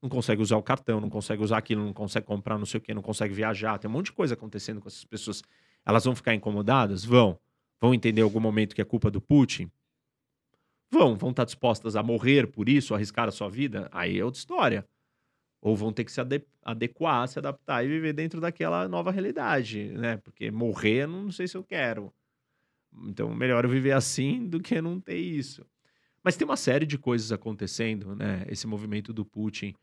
não 0.02 0.10
consegue 0.10 0.42
usar 0.42 0.58
o 0.58 0.64
cartão, 0.64 1.02
não 1.02 1.10
consegue 1.10 1.44
usar 1.44 1.58
aquilo, 1.58 1.84
não 1.84 1.94
consegue 1.94 2.26
comprar 2.26 2.58
não 2.58 2.66
sei 2.66 2.78
o 2.78 2.82
que, 2.82 2.94
não 2.94 3.02
consegue 3.02 3.34
viajar. 3.34 3.78
Tem 3.78 3.90
um 3.90 3.94
monte 3.94 4.08
de 4.08 4.14
coisa 4.14 4.34
acontecendo 4.34 4.80
com 4.80 4.88
essas 4.88 5.04
pessoas. 5.04 5.44
Elas 5.86 6.06
vão 6.06 6.16
ficar 6.16 6.34
incomodadas? 6.34 7.04
Vão. 7.04 7.38
Vão 7.82 7.94
entender 7.94 8.22
em 8.22 8.24
algum 8.24 8.40
momento 8.40 8.76
que 8.76 8.82
é 8.82 8.86
culpa 8.86 9.12
do 9.12 9.20
Putin? 9.20 9.70
Vão. 10.92 11.16
Vão 11.16 11.30
estar 11.32 11.46
dispostas 11.46 11.96
a 11.96 12.04
morrer 12.04 12.48
por 12.48 12.68
isso, 12.68 12.96
arriscar 12.96 13.28
a 13.28 13.32
sua 13.32 13.50
vida? 13.50 13.90
Aí 13.92 14.20
é 14.20 14.26
outra 14.26 14.40
história. 14.40 14.88
Ou 15.62 15.76
vão 15.76 15.92
ter 15.92 16.04
que 16.04 16.12
se 16.12 16.22
adequar, 16.64 17.28
se 17.28 17.38
adaptar 17.38 17.84
e 17.84 17.88
viver 17.88 18.14
dentro 18.14 18.40
daquela 18.40 18.88
nova 18.88 19.12
realidade, 19.12 19.90
né? 19.90 20.18
Porque 20.18 20.50
morrer, 20.50 21.06
não 21.08 21.32
sei 21.32 21.48
se 21.48 21.58
eu 21.58 21.64
quero. 21.64 22.14
Então, 23.04 23.34
melhor 23.36 23.66
eu 23.66 23.70
viver 23.70 23.92
assim 23.92 24.48
do 24.48 24.60
que 24.60 24.82
não 24.82 25.00
ter 25.00 25.18
isso. 25.18 25.66
Mas 26.24 26.38
tem 26.38 26.46
uma 26.46 26.58
série 26.58 26.86
de 26.86 26.98
coisas 26.98 27.32
acontecendo, 27.32 28.16
né? 28.16 28.46
Esse 28.48 28.66
movimento 28.66 29.14
do 29.14 29.26
Putin 29.26 29.76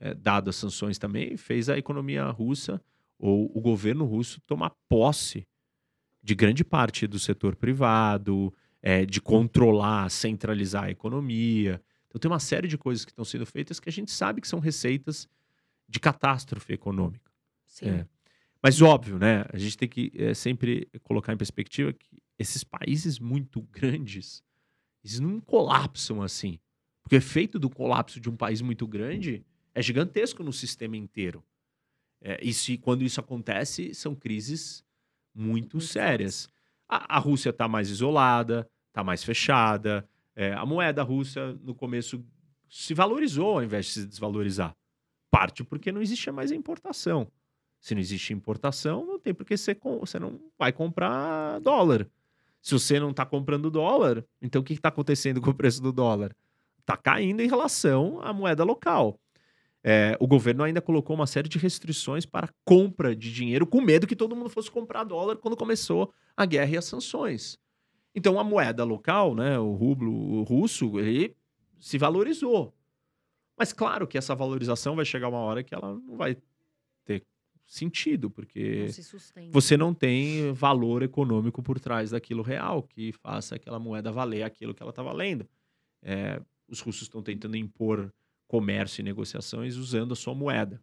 é, 0.00 0.14
dado 0.14 0.48
as 0.48 0.56
sanções 0.56 0.98
também, 0.98 1.36
fez 1.36 1.68
a 1.68 1.78
economia 1.78 2.24
russa 2.30 2.82
ou 3.18 3.50
o 3.54 3.60
governo 3.60 4.04
russo 4.06 4.40
tomar 4.46 4.72
posse 4.88 5.46
de 6.22 6.34
grande 6.34 6.64
parte 6.64 7.06
do 7.06 7.18
setor 7.18 7.54
privado, 7.54 8.52
é, 8.82 9.04
de 9.04 9.20
controlar, 9.20 10.10
centralizar 10.10 10.84
a 10.84 10.90
economia. 10.90 11.82
Então 12.08 12.18
tem 12.18 12.30
uma 12.30 12.40
série 12.40 12.66
de 12.66 12.78
coisas 12.78 13.04
que 13.04 13.12
estão 13.12 13.24
sendo 13.24 13.46
feitas 13.46 13.78
que 13.78 13.88
a 13.88 13.92
gente 13.92 14.10
sabe 14.10 14.40
que 14.40 14.48
são 14.48 14.58
receitas 14.58 15.28
de 15.88 16.00
catástrofe 16.00 16.72
econômica. 16.72 17.30
Sim. 17.66 17.90
É. 17.90 18.06
Mas 18.62 18.82
óbvio, 18.82 19.18
né? 19.18 19.44
A 19.52 19.58
gente 19.58 19.76
tem 19.76 19.88
que 19.88 20.12
é, 20.14 20.34
sempre 20.34 20.88
colocar 21.02 21.32
em 21.32 21.36
perspectiva 21.36 21.92
que 21.92 22.22
esses 22.38 22.64
países 22.64 23.18
muito 23.18 23.60
grandes, 23.70 24.42
eles 25.04 25.20
não 25.20 25.40
colapsam 25.40 26.22
assim. 26.22 26.58
Porque 27.02 27.16
o 27.16 27.18
efeito 27.18 27.58
do 27.58 27.70
colapso 27.70 28.20
de 28.20 28.28
um 28.28 28.36
país 28.36 28.60
muito 28.60 28.86
grande 28.86 29.44
é 29.74 29.82
gigantesco 29.82 30.42
no 30.42 30.52
sistema 30.52 30.96
inteiro. 30.96 31.44
É, 32.20 32.38
e 32.42 32.52
se, 32.52 32.76
quando 32.76 33.02
isso 33.02 33.18
acontece, 33.18 33.94
são 33.94 34.14
crises 34.14 34.84
muito, 35.34 35.76
muito 35.76 35.80
sérias. 35.80 36.48
A, 36.90 37.16
a, 37.16 37.18
Rússia 37.18 37.50
está 37.50 37.68
mais 37.68 37.88
isolada, 37.88 38.68
está 38.88 39.04
mais 39.04 39.22
fechada. 39.22 40.08
É, 40.34 40.52
a 40.52 40.66
moeda 40.66 41.02
russa, 41.04 41.52
no 41.62 41.74
começo, 41.74 42.24
se 42.68 42.92
valorizou 42.94 43.58
ao 43.58 43.62
invés 43.62 43.86
de 43.86 43.92
se 43.92 44.06
desvalorizar. 44.06 44.74
Parte 45.30 45.62
porque 45.62 45.92
não 45.92 46.02
existia 46.02 46.32
mais 46.32 46.50
importação. 46.50 47.30
Se 47.80 47.94
não 47.94 48.00
existe 48.00 48.32
importação, 48.32 49.06
não 49.06 49.18
tem 49.18 49.32
porque 49.32 49.56
você, 49.56 49.76
você 50.00 50.18
não 50.18 50.40
vai 50.58 50.72
comprar 50.72 51.60
dólar. 51.60 52.08
Se 52.60 52.74
você 52.74 52.98
não 52.98 53.10
está 53.10 53.24
comprando 53.24 53.70
dólar, 53.70 54.24
então 54.42 54.60
o 54.60 54.64
que 54.64 54.74
está 54.74 54.88
acontecendo 54.88 55.40
com 55.40 55.50
o 55.50 55.54
preço 55.54 55.80
do 55.80 55.92
dólar? 55.92 56.34
Está 56.80 56.96
caindo 56.96 57.40
em 57.40 57.48
relação 57.48 58.20
à 58.20 58.32
moeda 58.32 58.64
local. 58.64 59.18
É, 59.82 60.16
o 60.20 60.26
governo 60.26 60.62
ainda 60.62 60.80
colocou 60.80 61.16
uma 61.16 61.26
série 61.26 61.48
de 61.48 61.58
restrições 61.58 62.26
para 62.26 62.50
compra 62.64 63.16
de 63.16 63.32
dinheiro, 63.32 63.66
com 63.66 63.80
medo 63.80 64.06
que 64.06 64.16
todo 64.16 64.36
mundo 64.36 64.50
fosse 64.50 64.70
comprar 64.70 65.04
dólar 65.04 65.36
quando 65.36 65.56
começou 65.56 66.12
a 66.36 66.44
guerra 66.44 66.72
e 66.72 66.76
as 66.76 66.84
sanções. 66.84 67.58
Então 68.14 68.38
a 68.38 68.44
moeda 68.44 68.84
local, 68.84 69.34
né, 69.34 69.58
o 69.58 69.72
rublo 69.72 70.42
russo, 70.42 70.98
ele 70.98 71.34
se 71.78 71.96
valorizou. 71.96 72.74
Mas 73.56 73.72
claro 73.72 74.06
que 74.06 74.18
essa 74.18 74.34
valorização 74.34 74.96
vai 74.96 75.04
chegar 75.04 75.28
uma 75.28 75.38
hora 75.38 75.62
que 75.62 75.74
ela 75.74 75.94
não 75.94 76.16
vai 76.16 76.36
ter 77.04 77.24
sentido, 77.66 78.30
porque 78.30 78.86
não 79.36 79.50
você 79.50 79.76
não 79.76 79.94
tem 79.94 80.52
valor 80.52 81.02
econômico 81.02 81.62
por 81.62 81.78
trás 81.78 82.10
daquilo 82.10 82.42
real 82.42 82.82
que 82.82 83.12
faça 83.12 83.54
aquela 83.54 83.78
moeda 83.78 84.12
valer 84.12 84.42
aquilo 84.42 84.74
que 84.74 84.82
ela 84.82 84.90
está 84.90 85.02
valendo. 85.02 85.48
É, 86.02 86.40
os 86.68 86.80
russos 86.80 87.02
estão 87.02 87.22
tentando 87.22 87.56
impor 87.56 88.12
comércio 88.50 89.00
e 89.00 89.04
negociações 89.04 89.76
usando 89.76 90.12
a 90.12 90.16
sua 90.16 90.34
moeda. 90.34 90.82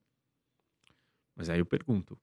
Mas 1.36 1.50
aí 1.50 1.60
eu 1.60 1.66
pergunto: 1.66 2.18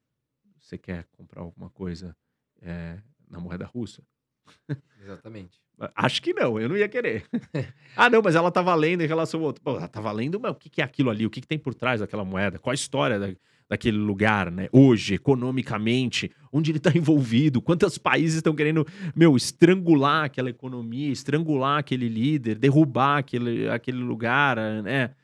você 0.58 0.78
quer 0.78 1.04
comprar 1.12 1.42
alguma 1.42 1.68
coisa 1.68 2.16
é, 2.62 2.98
na 3.28 3.38
moeda 3.38 3.66
russa? 3.66 4.02
Exatamente. 5.02 5.60
Acho 5.94 6.22
que 6.22 6.32
não, 6.32 6.58
eu 6.58 6.66
não 6.66 6.76
ia 6.78 6.88
querer. 6.88 7.26
ah, 7.94 8.08
não, 8.08 8.22
mas 8.22 8.34
ela 8.34 8.50
tá 8.50 8.62
valendo 8.62 9.02
em 9.02 9.06
relação 9.06 9.40
ao 9.40 9.46
outro. 9.46 9.62
Pô, 9.62 9.76
ela 9.76 9.86
tá 9.88 10.00
valendo, 10.00 10.40
mas 10.40 10.52
o 10.52 10.54
que, 10.54 10.80
é 10.80 10.84
aquilo 10.84 11.10
ali? 11.10 11.26
O 11.26 11.30
que, 11.30 11.42
que 11.42 11.46
tem 11.46 11.58
por 11.58 11.74
trás 11.74 12.00
daquela 12.00 12.24
moeda? 12.24 12.58
Qual 12.58 12.70
a 12.70 12.74
história 12.74 13.18
da, 13.18 13.28
daquele 13.68 13.98
lugar, 13.98 14.50
né? 14.50 14.68
Hoje, 14.72 15.14
economicamente, 15.14 16.30
onde 16.50 16.70
ele 16.70 16.80
tá 16.80 16.90
envolvido? 16.96 17.60
Quantos 17.60 17.98
países 17.98 18.36
estão 18.36 18.54
querendo, 18.54 18.86
meu, 19.14 19.36
estrangular 19.36 20.24
aquela 20.24 20.48
economia, 20.48 21.12
estrangular 21.12 21.80
aquele 21.80 22.08
líder, 22.08 22.56
derrubar 22.56 23.18
aquele, 23.18 23.68
aquele 23.68 23.98
lugar, 23.98 24.56
né? 24.82 25.14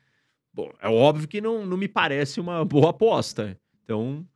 Bom, 0.53 0.73
é 0.81 0.89
óbvio 0.89 1.29
que 1.29 1.41
não, 1.41 1.65
não 1.65 1.77
me 1.77 1.89
parece 1.89 2.41
uma 2.41 2.65
boa 2.65 2.91
aposta. 2.91 3.59
Então, 3.85 4.27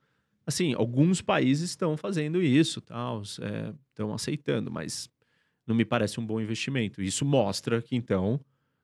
assim, 0.46 0.74
alguns 0.74 1.20
países 1.20 1.70
estão 1.70 1.96
fazendo 1.96 2.42
isso, 2.42 2.80
tal, 2.80 3.22
é, 3.40 3.74
estão 3.90 4.12
aceitando, 4.14 4.70
mas 4.70 5.08
não 5.66 5.74
me 5.74 5.84
parece 5.84 6.20
um 6.20 6.26
bom 6.26 6.40
investimento. 6.40 7.02
Isso 7.02 7.24
mostra 7.24 7.80
que, 7.82 7.96
então, 7.96 8.40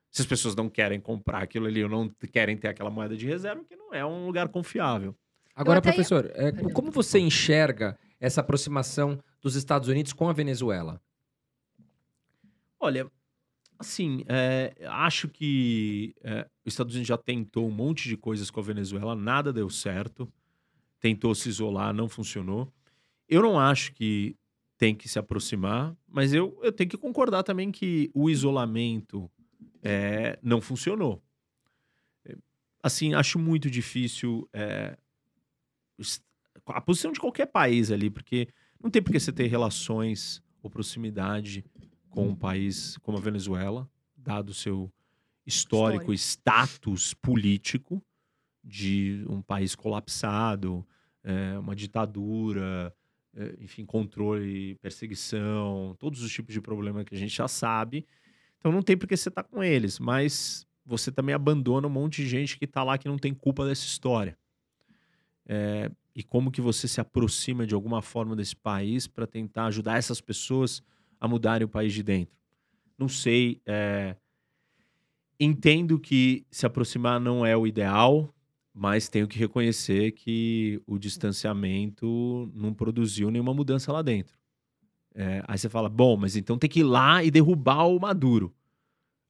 se 0.09 0.21
as 0.21 0.27
pessoas 0.27 0.55
não 0.55 0.69
querem 0.69 0.99
comprar 0.99 1.43
aquilo 1.43 1.67
ali 1.67 1.83
ou 1.83 1.89
não 1.89 2.09
querem 2.31 2.57
ter 2.57 2.67
aquela 2.67 2.89
moeda 2.89 3.15
de 3.15 3.25
reserva, 3.25 3.63
que 3.63 3.75
não 3.75 3.93
é 3.93 4.05
um 4.05 4.25
lugar 4.25 4.49
confiável. 4.49 5.15
Agora, 5.55 5.79
até- 5.79 5.91
professor, 5.91 6.29
é, 6.33 6.51
como 6.73 6.91
você 6.91 7.19
enxerga 7.19 7.97
essa 8.19 8.41
aproximação 8.41 9.19
dos 9.41 9.55
Estados 9.55 9.87
Unidos 9.87 10.13
com 10.13 10.27
a 10.29 10.33
Venezuela? 10.33 11.01
Olha, 12.79 13.09
assim, 13.81 14.23
é, 14.27 14.73
acho 14.87 15.27
que 15.27 16.15
é, 16.23 16.47
os 16.65 16.73
Estados 16.73 16.95
Unidos 16.95 17.07
já 17.07 17.17
tentou 17.17 17.67
um 17.67 17.71
monte 17.71 18.07
de 18.07 18.15
coisas 18.15 18.49
com 18.49 18.59
a 18.59 18.63
Venezuela, 18.63 19.15
nada 19.15 19.51
deu 19.51 19.69
certo. 19.69 20.31
Tentou 20.99 21.33
se 21.35 21.49
isolar, 21.49 21.93
não 21.93 22.07
funcionou. 22.07 22.71
Eu 23.27 23.41
não 23.41 23.59
acho 23.59 23.91
que 23.93 24.35
tem 24.77 24.95
que 24.95 25.09
se 25.09 25.19
aproximar, 25.19 25.95
mas 26.07 26.33
eu, 26.33 26.57
eu 26.63 26.71
tenho 26.71 26.89
que 26.89 26.97
concordar 26.97 27.43
também 27.43 27.71
que 27.71 28.09
o 28.13 28.29
isolamento 28.29 29.29
é, 29.83 30.39
não 30.41 30.61
funcionou. 30.61 31.21
Assim, 32.83 33.13
acho 33.13 33.37
muito 33.37 33.69
difícil 33.69 34.49
a 36.65 36.81
posição 36.81 37.11
de 37.11 37.19
qualquer 37.19 37.45
país 37.45 37.91
ali, 37.91 38.09
porque 38.09 38.47
não 38.81 38.89
tem 38.89 39.01
por 39.01 39.11
que 39.11 39.19
você 39.19 39.31
ter 39.31 39.47
relações 39.47 40.41
ou 40.63 40.69
proximidade 40.69 41.63
com 42.11 42.27
um 42.27 42.35
país 42.35 42.97
como 42.97 43.17
a 43.17 43.21
Venezuela, 43.21 43.89
dado 44.15 44.49
o 44.49 44.53
seu 44.53 44.91
histórico, 45.45 46.13
status 46.13 47.13
político 47.15 48.03
de 48.63 49.25
um 49.27 49.41
país 49.41 49.73
colapsado, 49.73 50.85
é, 51.23 51.57
uma 51.57 51.75
ditadura, 51.75 52.93
é, 53.33 53.55
enfim, 53.59 53.85
controle, 53.85 54.75
perseguição, 54.75 55.95
todos 55.97 56.21
os 56.21 56.31
tipos 56.31 56.53
de 56.53 56.61
problema 56.61 57.03
que 57.03 57.15
a 57.15 57.17
gente 57.17 57.35
já 57.35 57.47
sabe. 57.47 58.05
Então 58.59 58.71
não 58.71 58.83
tem 58.83 58.95
por 58.95 59.07
que 59.07 59.17
você 59.17 59.29
estar 59.29 59.43
tá 59.43 59.49
com 59.49 59.63
eles, 59.63 59.97
mas 59.97 60.67
você 60.85 61.11
também 61.11 61.33
abandona 61.33 61.87
um 61.87 61.91
monte 61.91 62.21
de 62.21 62.27
gente 62.27 62.57
que 62.59 62.65
está 62.65 62.83
lá 62.83 62.97
que 62.97 63.07
não 63.07 63.17
tem 63.17 63.33
culpa 63.33 63.65
dessa 63.65 63.85
história. 63.85 64.37
É, 65.47 65.89
e 66.13 66.21
como 66.23 66.51
que 66.51 66.61
você 66.61 66.87
se 66.87 66.99
aproxima 66.99 67.65
de 67.65 67.73
alguma 67.73 68.01
forma 68.01 68.35
desse 68.35 68.55
país 68.55 69.07
para 69.07 69.25
tentar 69.25 69.65
ajudar 69.65 69.97
essas 69.97 70.21
pessoas 70.21 70.83
a 71.21 71.27
mudarem 71.27 71.65
o 71.65 71.69
país 71.69 71.93
de 71.93 72.01
dentro. 72.01 72.35
Não 72.97 73.07
sei. 73.07 73.61
É... 73.65 74.15
Entendo 75.39 75.99
que 75.99 76.45
se 76.51 76.65
aproximar 76.65 77.19
não 77.19 77.45
é 77.45 77.55
o 77.55 77.65
ideal, 77.65 78.33
mas 78.73 79.07
tenho 79.07 79.27
que 79.27 79.37
reconhecer 79.37 80.11
que 80.11 80.81
o 80.85 80.97
distanciamento 80.97 82.51
não 82.53 82.73
produziu 82.73 83.29
nenhuma 83.29 83.53
mudança 83.53 83.93
lá 83.93 84.01
dentro. 84.01 84.35
É, 85.13 85.43
aí 85.47 85.57
você 85.57 85.67
fala, 85.67 85.89
bom, 85.89 86.15
mas 86.15 86.35
então 86.35 86.57
tem 86.57 86.69
que 86.69 86.79
ir 86.79 86.83
lá 86.83 87.23
e 87.23 87.29
derrubar 87.29 87.85
o 87.85 87.99
Maduro. 87.99 88.53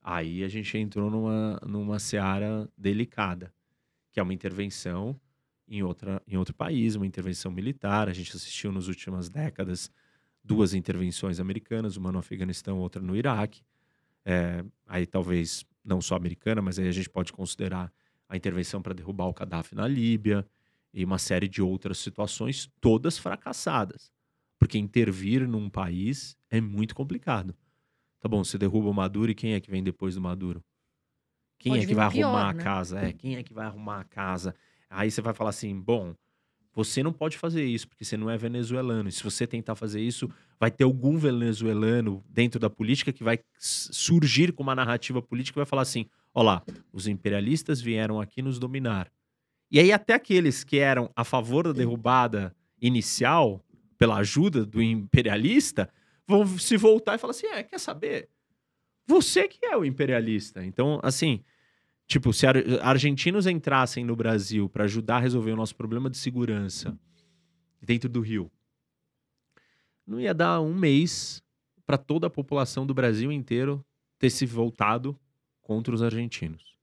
Aí 0.01 0.43
a 0.43 0.47
gente 0.47 0.77
entrou 0.77 1.09
numa, 1.09 1.59
numa 1.65 1.99
seara 1.99 2.69
delicada, 2.77 3.53
que 4.11 4.19
é 4.19 4.23
uma 4.23 4.33
intervenção 4.33 5.19
em, 5.67 5.81
outra, 5.81 6.21
em 6.27 6.37
outro 6.37 6.53
país, 6.53 6.95
uma 6.95 7.07
intervenção 7.07 7.51
militar. 7.51 8.09
A 8.09 8.13
gente 8.13 8.35
assistiu 8.35 8.71
nas 8.71 8.87
últimas 8.87 9.29
décadas 9.29 9.91
duas 10.43 10.73
intervenções 10.73 11.39
americanas, 11.39 11.97
uma 11.97 12.11
no 12.11 12.19
Afeganistão, 12.19 12.79
outra 12.79 13.01
no 13.01 13.15
Iraque. 13.15 13.63
É, 14.25 14.63
aí 14.87 15.05
talvez 15.05 15.65
não 15.83 16.01
só 16.01 16.15
americana, 16.15 16.61
mas 16.61 16.77
aí 16.79 16.87
a 16.87 16.91
gente 16.91 17.09
pode 17.09 17.33
considerar 17.33 17.91
a 18.29 18.37
intervenção 18.37 18.81
para 18.81 18.93
derrubar 18.93 19.27
o 19.27 19.33
Gaddafi 19.33 19.75
na 19.75 19.87
Líbia 19.87 20.47
e 20.93 21.03
uma 21.03 21.17
série 21.17 21.47
de 21.47 21.61
outras 21.61 21.97
situações, 21.97 22.69
todas 22.79 23.17
fracassadas. 23.17 24.11
Porque 24.59 24.77
intervir 24.77 25.47
num 25.47 25.69
país 25.69 26.37
é 26.49 26.61
muito 26.61 26.93
complicado. 26.93 27.55
Tá 28.19 28.29
bom, 28.29 28.43
você 28.43 28.57
derruba 28.57 28.89
o 28.89 28.93
Maduro 28.93 29.31
e 29.31 29.35
quem 29.35 29.53
é 29.53 29.59
que 29.59 29.71
vem 29.71 29.83
depois 29.83 30.15
do 30.15 30.21
Maduro? 30.21 30.63
Quem 31.57 31.73
Pode 31.73 31.85
é 31.85 31.87
que 31.87 31.95
vai 31.95 32.09
pior, 32.11 32.27
arrumar 32.27 32.53
né? 32.53 32.61
a 32.61 32.63
casa? 32.63 32.99
É, 32.99 33.13
quem 33.13 33.35
é 33.35 33.43
que 33.43 33.53
vai 33.53 33.65
arrumar 33.65 33.99
a 34.01 34.03
casa? 34.03 34.55
Aí 34.89 35.09
você 35.09 35.21
vai 35.21 35.33
falar 35.33 35.51
assim: 35.51 35.79
bom, 35.79 36.15
você 36.73 37.03
não 37.03 37.11
pode 37.11 37.37
fazer 37.37 37.65
isso, 37.65 37.87
porque 37.87 38.05
você 38.05 38.15
não 38.15 38.29
é 38.29 38.37
venezuelano. 38.37 39.09
E 39.09 39.11
se 39.11 39.23
você 39.23 39.45
tentar 39.45 39.75
fazer 39.75 40.01
isso, 40.01 40.29
vai 40.59 40.71
ter 40.71 40.83
algum 40.83 41.17
venezuelano 41.17 42.23
dentro 42.29 42.59
da 42.59 42.69
política 42.69 43.11
que 43.11 43.23
vai 43.23 43.39
surgir 43.57 44.53
com 44.53 44.63
uma 44.63 44.75
narrativa 44.75 45.21
política 45.21 45.57
e 45.57 45.61
vai 45.61 45.65
falar 45.65 45.81
assim: 45.81 46.05
olá, 46.33 46.63
os 46.93 47.07
imperialistas 47.07 47.81
vieram 47.81 48.21
aqui 48.21 48.41
nos 48.41 48.57
dominar. 48.57 49.11
E 49.69 49.79
aí, 49.79 49.91
até 49.91 50.13
aqueles 50.13 50.63
que 50.63 50.79
eram 50.79 51.09
a 51.15 51.23
favor 51.23 51.65
da 51.65 51.73
derrubada 51.73 52.55
inicial, 52.81 53.63
pela 53.97 54.17
ajuda 54.17 54.65
do 54.65 54.81
imperialista, 54.81 55.89
vão 56.27 56.45
se 56.57 56.77
voltar 56.77 57.15
e 57.15 57.17
falar 57.17 57.31
assim: 57.31 57.47
é, 57.47 57.63
quer 57.63 57.79
saber? 57.79 58.29
Você 59.05 59.47
que 59.47 59.65
é 59.65 59.75
o 59.75 59.83
imperialista. 59.83 60.63
Então, 60.63 60.99
assim, 61.03 61.43
Tipo, 62.11 62.33
se 62.33 62.45
ar 62.45 62.57
argentinos 62.81 63.47
entrassem 63.47 64.03
no 64.03 64.17
Brasil 64.17 64.67
para 64.67 64.83
ajudar 64.83 65.15
a 65.15 65.19
resolver 65.21 65.53
o 65.53 65.55
nosso 65.55 65.73
problema 65.73 66.09
de 66.09 66.17
segurança 66.17 66.99
dentro 67.81 68.09
do 68.09 68.19
Rio, 68.19 68.51
não 70.05 70.19
ia 70.19 70.33
dar 70.33 70.59
um 70.59 70.73
mês 70.73 71.41
para 71.85 71.97
toda 71.97 72.27
a 72.27 72.29
população 72.29 72.85
do 72.85 72.93
Brasil 72.93 73.31
inteiro 73.31 73.81
ter 74.19 74.29
se 74.29 74.45
voltado 74.45 75.17
contra 75.61 75.95
os 75.95 76.03
argentinos. 76.03 76.75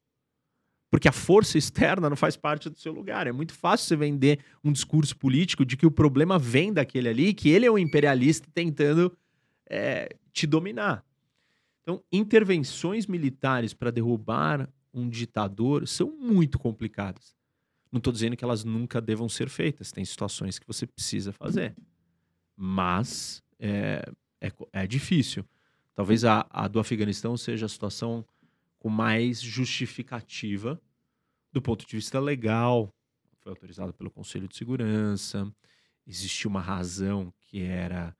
Porque 0.90 1.08
a 1.08 1.12
força 1.12 1.58
externa 1.60 2.08
não 2.08 2.16
faz 2.16 2.34
parte 2.34 2.70
do 2.70 2.78
seu 2.78 2.94
lugar. 2.94 3.26
É 3.26 3.32
muito 3.32 3.52
fácil 3.52 3.86
você 3.86 3.96
vender 3.96 4.38
um 4.64 4.72
discurso 4.72 5.14
político 5.14 5.62
de 5.62 5.76
que 5.76 5.84
o 5.84 5.90
problema 5.90 6.38
vem 6.38 6.72
daquele 6.72 7.06
ali, 7.06 7.34
que 7.34 7.50
ele 7.50 7.66
é 7.66 7.70
um 7.70 7.76
imperialista 7.76 8.48
tentando 8.54 9.14
é, 9.68 10.08
te 10.32 10.46
dominar. 10.46 11.04
Então, 11.82 12.02
intervenções 12.10 13.06
militares 13.06 13.74
para 13.74 13.90
derrubar 13.90 14.66
um 14.92 15.08
ditador 15.08 15.86
são 15.86 16.10
muito 16.10 16.58
complicadas. 16.58 17.36
Não 17.90 17.98
estou 17.98 18.12
dizendo 18.12 18.36
que 18.36 18.44
elas 18.44 18.64
nunca 18.64 19.00
devam 19.00 19.28
ser 19.28 19.48
feitas. 19.48 19.90
Tem 19.90 20.04
situações 20.04 20.58
que 20.58 20.66
você 20.66 20.86
precisa 20.86 21.32
fazer. 21.32 21.74
Mas 22.56 23.42
é, 23.58 24.10
é, 24.40 24.52
é 24.72 24.86
difícil. 24.86 25.44
Talvez 25.94 26.24
a, 26.24 26.46
a, 26.50 26.68
do 26.68 26.78
Afeganistão 26.78 27.36
seja 27.36 27.66
a 27.66 27.68
situação 27.68 28.24
com 28.78 28.88
mais 28.88 29.40
justificativa 29.40 30.80
do 31.52 31.60
ponto 31.60 31.86
de 31.86 31.96
vista 31.96 32.20
legal. 32.20 32.94
Foi 33.40 33.50
autorizada 33.50 33.92
pelo 33.92 34.10
Conselho 34.10 34.48
de 34.48 34.56
Segurança. 34.56 35.50
Existiu 36.06 36.50
uma 36.50 36.60
razão 36.60 37.32
que 37.40 37.62
era 37.62 38.16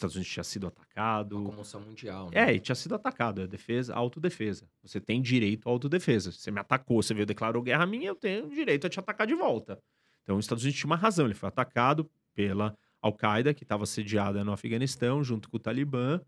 Estados 0.00 0.16
Unidos 0.16 0.32
tinha 0.32 0.44
sido 0.44 0.66
atacado. 0.66 1.38
Uma 1.38 1.50
comoção 1.50 1.80
mundial. 1.80 2.30
Né? 2.30 2.50
É, 2.50 2.54
e 2.54 2.60
tinha 2.60 2.74
sido 2.74 2.94
atacado. 2.94 3.42
É 3.42 3.46
defesa, 3.46 3.94
autodefesa. 3.94 4.68
Você 4.82 5.00
tem 5.00 5.20
direito 5.20 5.68
à 5.68 5.72
autodefesa. 5.72 6.32
Você 6.32 6.50
me 6.50 6.58
atacou, 6.58 7.02
você 7.02 7.12
veio 7.14 7.26
declarou 7.26 7.62
guerra 7.62 7.84
a 7.84 7.86
mim, 7.86 8.04
eu 8.04 8.14
tenho 8.14 8.48
direito 8.48 8.86
a 8.86 8.90
te 8.90 8.98
atacar 8.98 9.26
de 9.26 9.34
volta. 9.34 9.78
Então, 10.22 10.36
os 10.36 10.44
Estados 10.44 10.64
Unidos 10.64 10.78
tinha 10.78 10.88
uma 10.88 10.96
razão. 10.96 11.26
Ele 11.26 11.34
foi 11.34 11.48
atacado 11.48 12.10
pela 12.34 12.76
Al-Qaeda, 13.02 13.52
que 13.54 13.62
estava 13.62 13.86
sediada 13.86 14.42
no 14.44 14.52
Afeganistão, 14.52 15.22
junto 15.22 15.48
com 15.48 15.56
o 15.56 15.60
Talibã, 15.60 16.20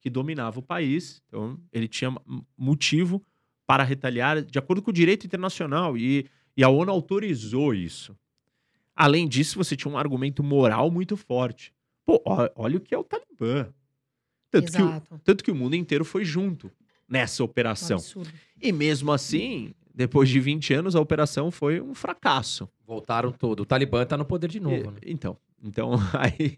que 0.00 0.08
dominava 0.08 0.58
o 0.60 0.62
país. 0.62 1.22
Então, 1.28 1.58
ele 1.72 1.88
tinha 1.88 2.14
motivo 2.56 3.24
para 3.66 3.82
retaliar 3.82 4.42
de 4.42 4.58
acordo 4.58 4.80
com 4.80 4.90
o 4.90 4.94
direito 4.94 5.26
internacional. 5.26 5.96
E, 5.96 6.26
e 6.56 6.62
a 6.62 6.68
ONU 6.68 6.90
autorizou 6.90 7.74
isso. 7.74 8.16
Além 8.94 9.28
disso, 9.28 9.58
você 9.58 9.76
tinha 9.76 9.92
um 9.92 9.98
argumento 9.98 10.42
moral 10.42 10.90
muito 10.90 11.16
forte. 11.16 11.75
Pô, 12.06 12.22
olha 12.54 12.76
o 12.76 12.80
que 12.80 12.94
é 12.94 12.98
o 12.98 13.02
Talibã. 13.04 13.68
Tanto 14.48 14.72
que, 14.72 14.82
o, 14.82 15.18
tanto 15.24 15.44
que 15.44 15.50
o 15.50 15.54
mundo 15.54 15.74
inteiro 15.74 16.04
foi 16.04 16.24
junto 16.24 16.70
nessa 17.08 17.42
operação. 17.42 17.98
e 18.62 18.72
mesmo 18.72 19.12
assim, 19.12 19.74
depois 19.92 20.28
de 20.28 20.38
20 20.38 20.72
anos, 20.72 20.94
a 20.94 21.00
operação 21.00 21.50
foi 21.50 21.80
um 21.80 21.94
fracasso. 21.94 22.68
Voltaram 22.86 23.32
todo. 23.32 23.60
O 23.60 23.66
Talibã 23.66 24.02
está 24.02 24.16
no 24.16 24.24
poder 24.24 24.48
de 24.48 24.60
novo. 24.60 24.76
E, 24.76 24.86
né? 24.86 25.00
Então, 25.04 25.36
então 25.62 25.94
aí, 26.14 26.54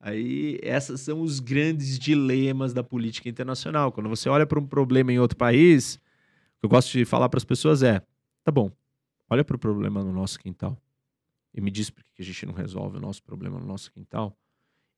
aí 0.00 0.58
essas 0.62 1.02
são 1.02 1.20
os 1.20 1.40
grandes 1.40 1.98
dilemas 1.98 2.72
da 2.72 2.82
política 2.82 3.28
internacional. 3.28 3.92
Quando 3.92 4.08
você 4.08 4.30
olha 4.30 4.46
para 4.46 4.58
um 4.58 4.66
problema 4.66 5.12
em 5.12 5.18
outro 5.18 5.36
país, 5.36 5.96
o 5.96 6.60
que 6.60 6.64
eu 6.66 6.70
gosto 6.70 6.92
de 6.92 7.04
falar 7.04 7.28
para 7.28 7.38
as 7.38 7.44
pessoas 7.44 7.82
é: 7.82 8.00
tá 8.42 8.50
bom, 8.50 8.72
olha 9.28 9.44
para 9.44 9.56
o 9.56 9.58
problema 9.58 10.02
no 10.02 10.12
nosso 10.12 10.38
quintal 10.38 10.76
e 11.52 11.60
me 11.60 11.70
diz 11.70 11.90
por 11.90 12.02
que 12.14 12.22
a 12.22 12.24
gente 12.24 12.46
não 12.46 12.54
resolve 12.54 12.98
o 12.98 13.00
nosso 13.00 13.22
problema 13.22 13.58
no 13.58 13.66
nosso 13.66 13.90
quintal 13.90 14.36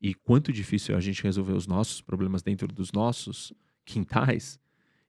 e 0.01 0.14
quanto 0.14 0.53
difícil 0.53 0.94
é 0.94 0.99
a 0.99 1.01
gente 1.01 1.22
resolver 1.22 1.53
os 1.53 1.66
nossos 1.66 2.01
problemas 2.01 2.42
dentro 2.42 2.68
dos 2.68 2.92
nossos 2.92 3.53
quintais. 3.84 4.61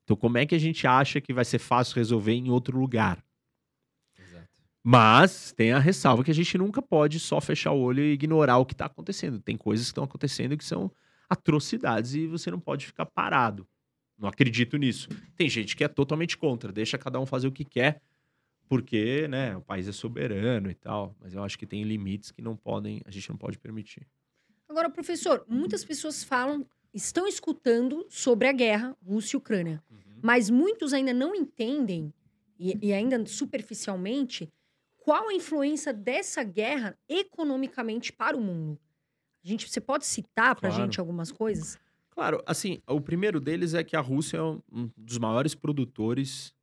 Então, 0.04 0.18
como 0.18 0.38
é 0.38 0.46
que 0.46 0.56
a 0.56 0.60
gente 0.60 0.88
acha 0.88 1.22
que 1.22 1.34
vai 1.34 1.46
ser 1.46 1.60
fácil 1.60 1.96
resolver 1.96 2.34
em 2.34 2.50
outro 2.50 2.80
lugar? 2.80 3.24
Exato. 4.18 4.48
Mas 4.84 5.52
tem 5.52 5.72
a 5.72 5.78
ressalva 5.78 6.24
que 6.24 6.32
a 6.32 6.36
gente 6.36 6.58
nunca 6.58 6.82
pode 6.82 7.20
só 7.20 7.40
fechar 7.40 7.72
o 7.72 7.80
olho 7.80 8.04
e 8.04 8.14
ignorar 8.14 8.58
o 8.58 8.66
que 8.66 8.74
está 8.74 8.86
acontecendo. 8.86 9.40
Tem 9.40 9.56
coisas 9.56 9.86
que 9.86 9.92
estão 9.92 10.04
acontecendo 10.04 10.58
que 10.58 10.66
são 10.66 10.92
atrocidades 11.30 12.16
e 12.16 12.26
você 12.26 12.50
não 12.50 12.60
pode 12.60 12.88
ficar 12.88 13.06
parado. 13.06 13.68
Não 14.18 14.28
acredito 14.28 14.78
nisso. 14.78 15.08
Tem 15.36 15.48
gente 15.48 15.76
que 15.76 15.84
é 15.84 15.88
totalmente 15.88 16.36
contra, 16.36 16.72
deixa 16.72 16.98
cada 16.98 17.20
um 17.20 17.26
fazer 17.26 17.48
o 17.48 17.52
que 17.52 17.64
quer, 17.64 18.02
porque 18.68 19.28
né, 19.28 19.56
o 19.56 19.62
país 19.62 19.88
é 19.88 19.92
soberano 19.92 20.72
e 20.72 20.76
tal. 20.76 21.16
Mas 21.20 21.36
eu 21.36 21.44
acho 21.44 21.58
que 21.58 21.68
tem 21.68 21.84
limites 21.84 22.32
que 22.32 22.42
não 22.42 22.58
podem, 22.58 23.02
a 23.06 23.12
gente 23.12 23.30
não 23.30 23.38
pode 23.38 23.60
permitir. 23.60 24.08
Agora, 24.70 24.88
professor, 24.88 25.44
muitas 25.48 25.84
pessoas 25.84 26.24
falam, 26.24 26.64
estão 26.94 27.28
escutando 27.28 28.06
sobre 28.08 28.48
a 28.48 28.52
guerra 28.52 28.96
Rússia 29.04 29.36
e 29.36 29.40
Ucrânia, 29.40 29.84
uhum. 29.90 30.20
mas 30.22 30.52
muitos 30.52 30.94
ainda 30.94 31.12
não 31.12 31.34
entendem, 31.34 32.14
e, 32.60 32.78
e, 32.80 32.94
ainda 32.94 33.26
superficialmente, 33.26 34.48
qual 34.98 35.30
a 35.30 35.34
influência 35.34 35.92
dessa 35.92 36.44
guerra 36.44 36.96
economicamente 37.08 38.14
para 38.14 38.38
o 38.38 38.42
mundo. 38.42 38.78
A 39.44 39.48
gente, 39.48 39.68
você 39.68 39.82
pode 39.82 40.06
citar 40.06 40.56
para 40.56 40.68
a 40.68 40.72
claro. 40.72 40.86
gente 40.86 41.00
algumas 41.00 41.32
coisas? 41.32 41.80
Claro, 42.12 42.44
assim, 42.46 42.80
o 42.86 43.02
primeiro 43.02 43.40
deles 43.40 43.74
é 43.74 43.84
que 43.84 43.96
a 43.96 44.02
Rússia 44.02 44.38
é 44.38 44.44
um 44.44 44.92
dos 44.96 45.18
maiores 45.18 45.56
produtores, 45.56 46.54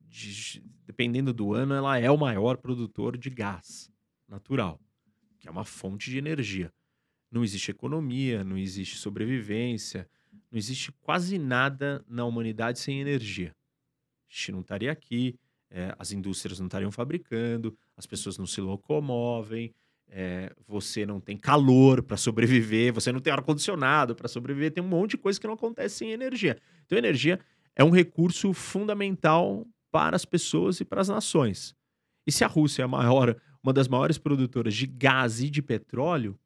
de, 0.00 0.64
dependendo 0.86 1.32
do 1.32 1.52
ano, 1.52 1.74
ela 1.74 1.98
é 1.98 2.10
o 2.10 2.16
maior 2.16 2.56
produtor 2.56 3.16
de 3.16 3.30
gás 3.30 3.92
natural, 4.26 4.80
que 5.38 5.46
é 5.46 5.50
uma 5.50 5.64
fonte 5.64 6.10
de 6.10 6.18
energia 6.18 6.72
não 7.30 7.44
existe 7.44 7.70
economia, 7.70 8.42
não 8.42 8.56
existe 8.56 8.96
sobrevivência, 8.96 10.08
não 10.50 10.58
existe 10.58 10.92
quase 11.00 11.38
nada 11.38 12.04
na 12.08 12.24
humanidade 12.24 12.78
sem 12.78 13.00
energia. 13.00 13.54
A 14.30 14.34
gente 14.34 14.52
não 14.52 14.60
estaria 14.60 14.90
aqui, 14.90 15.38
é, 15.70 15.94
as 15.98 16.12
indústrias 16.12 16.58
não 16.58 16.66
estariam 16.66 16.90
fabricando, 16.90 17.76
as 17.96 18.06
pessoas 18.06 18.38
não 18.38 18.46
se 18.46 18.60
locomovem, 18.60 19.74
é, 20.10 20.54
você 20.66 21.04
não 21.04 21.20
tem 21.20 21.36
calor 21.36 22.02
para 22.02 22.16
sobreviver, 22.16 22.92
você 22.92 23.12
não 23.12 23.20
tem 23.20 23.32
ar-condicionado 23.32 24.14
para 24.14 24.28
sobreviver, 24.28 24.72
tem 24.72 24.82
um 24.82 24.88
monte 24.88 25.12
de 25.12 25.18
coisa 25.18 25.38
que 25.38 25.46
não 25.46 25.54
acontece 25.54 25.96
sem 25.96 26.10
energia. 26.10 26.58
Então, 26.86 26.96
energia 26.96 27.38
é 27.76 27.84
um 27.84 27.90
recurso 27.90 28.52
fundamental 28.52 29.66
para 29.90 30.16
as 30.16 30.24
pessoas 30.24 30.80
e 30.80 30.84
para 30.84 31.00
as 31.00 31.08
nações. 31.08 31.74
E 32.26 32.32
se 32.32 32.44
a 32.44 32.46
Rússia 32.46 32.82
é 32.82 32.84
a 32.84 32.88
maior, 32.88 33.36
uma 33.62 33.72
das 33.72 33.88
maiores 33.88 34.18
produtoras 34.18 34.74
de 34.74 34.86
gás 34.86 35.40
e 35.40 35.50
de 35.50 35.62
petróleo, 35.62 36.38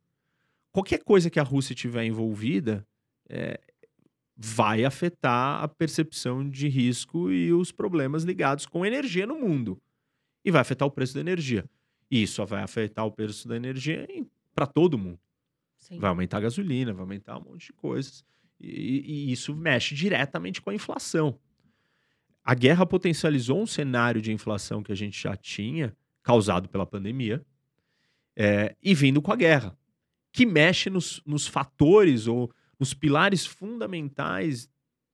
qualquer 0.73 1.05
coisa 1.05 1.31
que 1.31 1.39
a 1.39 1.43
Rússia 1.43 1.75
tiver 1.75 2.05
envolvida 2.05 2.87
é, 3.29 3.61
vai 4.37 4.85
afetar 4.85 5.63
a 5.63 5.69
percepção 5.69 6.49
de 6.49 6.69
risco 6.69 7.31
e 7.31 7.53
os 7.53 7.71
problemas 7.71 8.25
ligados 8.25 8.67
com 8.67 8.85
energia 8.85 9.27
no 9.27 9.39
mundo. 9.39 9.81
E 10.45 10.51
vai 10.51 10.61
afetar 10.61 10.89
o 10.89 10.91
preço 10.91 11.15
da 11.15 11.21
energia. 11.21 11.65
E 12.11 12.23
isso 12.23 12.45
vai 12.45 12.63
afetar 12.63 13.07
o 13.07 13.13
preço 13.13 13.47
da 13.47 13.55
energia 13.55 14.07
para 14.55 14.67
todo 14.67 14.99
mundo. 14.99 15.19
Sim. 15.79 15.99
Vai 15.99 16.11
aumentar 16.11 16.39
a 16.39 16.41
gasolina, 16.41 16.93
vai 16.93 17.03
aumentar 17.03 17.39
um 17.39 17.43
monte 17.43 17.67
de 17.67 17.73
coisas. 17.73 18.25
E, 18.61 19.29
e, 19.29 19.33
isso 19.33 19.55
mexe 19.55 19.95
diretamente 19.95 20.61
com 20.61 20.71
a 20.71 20.75
inflação. 20.75 21.39
A 22.45 22.55
guerra 22.55 22.87
potencializou 22.87 23.61
um 23.61 23.67
cenário 23.67 24.21
de 24.21 24.33
inflação 24.33 24.83
que 24.83 24.93
a 24.93 24.95
gente 24.95 25.21
já 25.21 25.37
tinha, 25.37 25.97
causado 26.23 26.69
pela 26.69 26.87
pandemia, 26.87 27.45
é, 28.37 28.75
e 28.83 28.95
vindo 28.95 29.21
com 29.21 29.33
a 29.33 29.37
guerra, 29.37 29.77
que 30.33 30.47
mexe 30.47 30.89
nos, 30.89 31.23
nos 31.27 31.47
fatores 31.47 32.27
ou 32.27 32.51
nos 32.79 32.95
pilares 32.95 33.47
fundamentais 33.47 34.69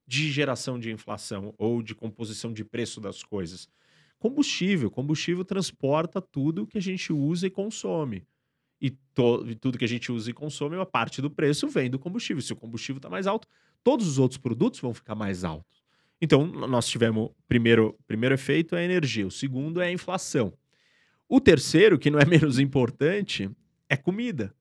de 0.06 0.30
geração 0.30 0.78
de 0.78 0.90
inflação 0.90 1.54
ou 1.58 1.82
de 1.82 1.94
composição 1.94 2.52
de 2.52 2.64
preço 2.64 3.00
das 3.00 3.22
coisas. 3.22 3.68
Combustível. 4.18 4.90
Combustível 4.90 5.44
transporta 5.44 6.20
tudo 6.20 6.66
que 6.66 6.78
a 6.78 6.82
gente 6.82 7.12
usa 7.12 7.46
e 7.46 7.50
consome. 7.50 8.26
E, 8.80 8.90
to, 8.90 9.44
e 9.46 9.54
tudo 9.54 9.76
que 9.76 9.84
a 9.84 9.88
gente 9.88 10.10
usa 10.10 10.30
e 10.30 10.32
consome, 10.32 10.76
uma 10.76 10.86
parte 10.86 11.20
do 11.20 11.30
preço 11.30 11.68
vem 11.68 11.90
do 11.90 11.98
combustível. 11.98 12.40
Se 12.40 12.52
o 12.52 12.56
combustível 12.56 12.98
está 12.98 13.10
mais 13.10 13.26
alto, 13.26 13.46
todos 13.82 14.06
os 14.06 14.18
outros 14.18 14.38
produtos 14.38 14.80
vão 14.80 14.94
ficar 14.94 15.14
mais 15.14 15.44
altos. 15.44 15.82
Então, 16.20 16.46
nós 16.46 16.88
tivemos 16.88 17.30
primeiro 17.46 17.96
primeiro 18.06 18.34
efeito 18.34 18.74
é 18.74 18.80
a 18.80 18.84
energia, 18.84 19.26
o 19.26 19.30
segundo 19.30 19.80
é 19.80 19.88
a 19.88 19.92
inflação. 19.92 20.52
O 21.28 21.40
terceiro, 21.40 21.98
que 21.98 22.10
não 22.10 22.18
é 22.18 22.24
menos 22.26 22.58
importante, 22.58 23.50
é 23.88 23.96
comida. 23.96 24.54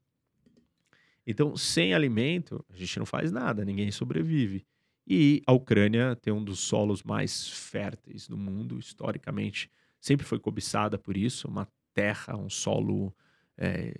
Então, 1.29 1.57
sem 1.57 1.93
alimento, 1.93 2.63
a 2.69 2.77
gente 2.77 2.97
não 2.97 3.05
faz 3.05 3.33
nada, 3.33 3.65
ninguém 3.65 3.91
sobrevive. 3.91 4.65
E 5.05 5.41
a 5.45 5.51
Ucrânia 5.51 6.15
tem 6.15 6.31
um 6.31 6.43
dos 6.43 6.59
solos 6.59 7.03
mais 7.03 7.49
férteis 7.49 8.29
do 8.29 8.37
mundo, 8.37 8.79
historicamente, 8.79 9.69
sempre 9.99 10.25
foi 10.25 10.39
cobiçada 10.39 10.97
por 10.97 11.17
isso, 11.17 11.49
uma 11.49 11.67
terra, 11.93 12.37
um 12.37 12.49
solo 12.49 13.13
é, 13.57 13.93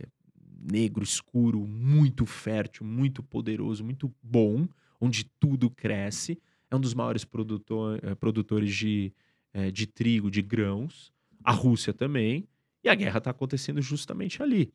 negro, 0.71 1.03
escuro, 1.03 1.59
muito 1.67 2.25
fértil, 2.25 2.85
muito 2.85 3.21
poderoso, 3.21 3.83
muito 3.83 4.13
bom, 4.23 4.65
onde 4.99 5.25
tudo 5.37 5.69
cresce. 5.69 6.39
É 6.71 6.75
um 6.77 6.79
dos 6.79 6.93
maiores 6.93 7.25
produtor, 7.25 7.99
é, 8.03 8.15
produtores 8.15 8.73
de, 8.73 9.13
é, 9.53 9.69
de 9.69 9.85
trigo, 9.85 10.31
de 10.31 10.41
grãos. 10.41 11.11
A 11.43 11.51
Rússia 11.51 11.93
também. 11.93 12.47
E 12.83 12.89
a 12.89 12.95
guerra 12.95 13.17
está 13.17 13.31
acontecendo 13.31 13.81
justamente 13.81 14.41
ali. 14.41 14.71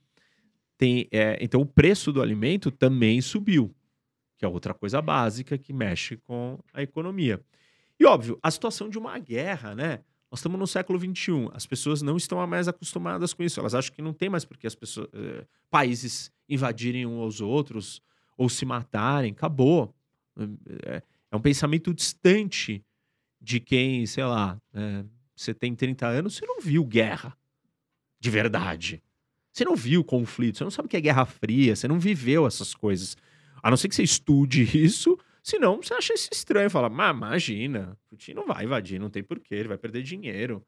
Tem, 0.82 1.06
é, 1.12 1.38
então, 1.40 1.60
o 1.60 1.64
preço 1.64 2.12
do 2.12 2.20
alimento 2.20 2.68
também 2.68 3.20
subiu, 3.20 3.72
que 4.36 4.44
é 4.44 4.48
outra 4.48 4.74
coisa 4.74 5.00
básica 5.00 5.56
que 5.56 5.72
mexe 5.72 6.16
com 6.16 6.58
a 6.74 6.82
economia. 6.82 7.40
E, 8.00 8.04
óbvio, 8.04 8.36
a 8.42 8.50
situação 8.50 8.88
de 8.88 8.98
uma 8.98 9.16
guerra, 9.16 9.76
né? 9.76 10.00
Nós 10.28 10.40
estamos 10.40 10.58
no 10.58 10.66
século 10.66 10.98
XXI, 10.98 11.48
as 11.52 11.66
pessoas 11.66 12.02
não 12.02 12.16
estão 12.16 12.44
mais 12.48 12.66
acostumadas 12.66 13.32
com 13.32 13.44
isso. 13.44 13.60
Elas 13.60 13.76
acham 13.76 13.94
que 13.94 14.02
não 14.02 14.12
tem 14.12 14.28
mais 14.28 14.44
porque 14.44 14.66
as 14.66 14.74
pessoas, 14.74 15.06
eh, 15.12 15.46
países 15.70 16.32
invadirem 16.48 17.06
uns 17.06 17.20
aos 17.20 17.40
outros 17.40 18.02
ou 18.36 18.48
se 18.48 18.66
matarem. 18.66 19.30
Acabou. 19.30 19.94
É, 20.84 21.00
é 21.30 21.36
um 21.36 21.40
pensamento 21.40 21.94
distante 21.94 22.84
de 23.40 23.60
quem, 23.60 24.04
sei 24.04 24.24
lá, 24.24 24.60
é, 24.74 25.04
você 25.36 25.54
tem 25.54 25.76
30 25.76 26.08
anos, 26.08 26.34
você 26.34 26.44
não 26.44 26.60
viu 26.60 26.84
guerra 26.84 27.38
de 28.18 28.30
verdade. 28.30 29.00
Você 29.52 29.64
não 29.64 29.76
viu 29.76 30.02
conflito, 30.02 30.58
você 30.58 30.64
não 30.64 30.70
sabe 30.70 30.86
o 30.86 30.88
que 30.88 30.96
é 30.96 31.00
Guerra 31.00 31.26
Fria, 31.26 31.76
você 31.76 31.86
não 31.86 32.00
viveu 32.00 32.46
essas 32.46 32.74
coisas. 32.74 33.16
A 33.62 33.68
não 33.68 33.76
ser 33.76 33.88
que 33.88 33.94
você 33.94 34.02
estude 34.02 34.62
isso, 34.82 35.18
senão 35.42 35.82
você 35.82 35.92
acha 35.92 36.14
isso 36.14 36.30
estranho. 36.32 36.70
Fala, 36.70 36.88
mas 36.88 37.14
imagina, 37.14 37.98
Putin 38.08 38.32
não 38.32 38.46
vai 38.46 38.64
invadir, 38.64 38.98
não 38.98 39.10
tem 39.10 39.22
porquê, 39.22 39.54
ele 39.54 39.68
vai 39.68 39.78
perder 39.78 40.02
dinheiro. 40.02 40.64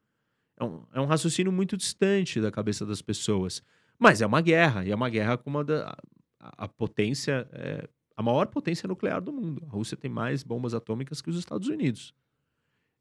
É 0.57 0.63
um, 0.63 0.85
é 0.93 1.01
um 1.01 1.05
raciocínio 1.05 1.51
muito 1.51 1.75
distante 1.75 2.39
da 2.39 2.51
cabeça 2.51 2.85
das 2.85 3.01
pessoas. 3.01 3.61
Mas 3.97 4.21
é 4.21 4.25
uma 4.25 4.41
guerra, 4.41 4.85
e 4.85 4.91
é 4.91 4.95
uma 4.95 5.09
guerra 5.09 5.37
com 5.37 5.49
uma 5.49 5.63
da. 5.63 5.97
A, 6.39 6.65
a 6.65 6.67
potência, 6.67 7.49
é, 7.53 7.89
a 8.15 8.21
maior 8.21 8.45
potência 8.47 8.87
nuclear 8.87 9.19
do 9.19 9.33
mundo. 9.33 9.63
A 9.67 9.71
Rússia 9.71 9.97
tem 9.97 10.11
mais 10.11 10.43
bombas 10.43 10.75
atômicas 10.75 11.21
que 11.21 11.29
os 11.29 11.37
Estados 11.37 11.67
Unidos. 11.67 12.13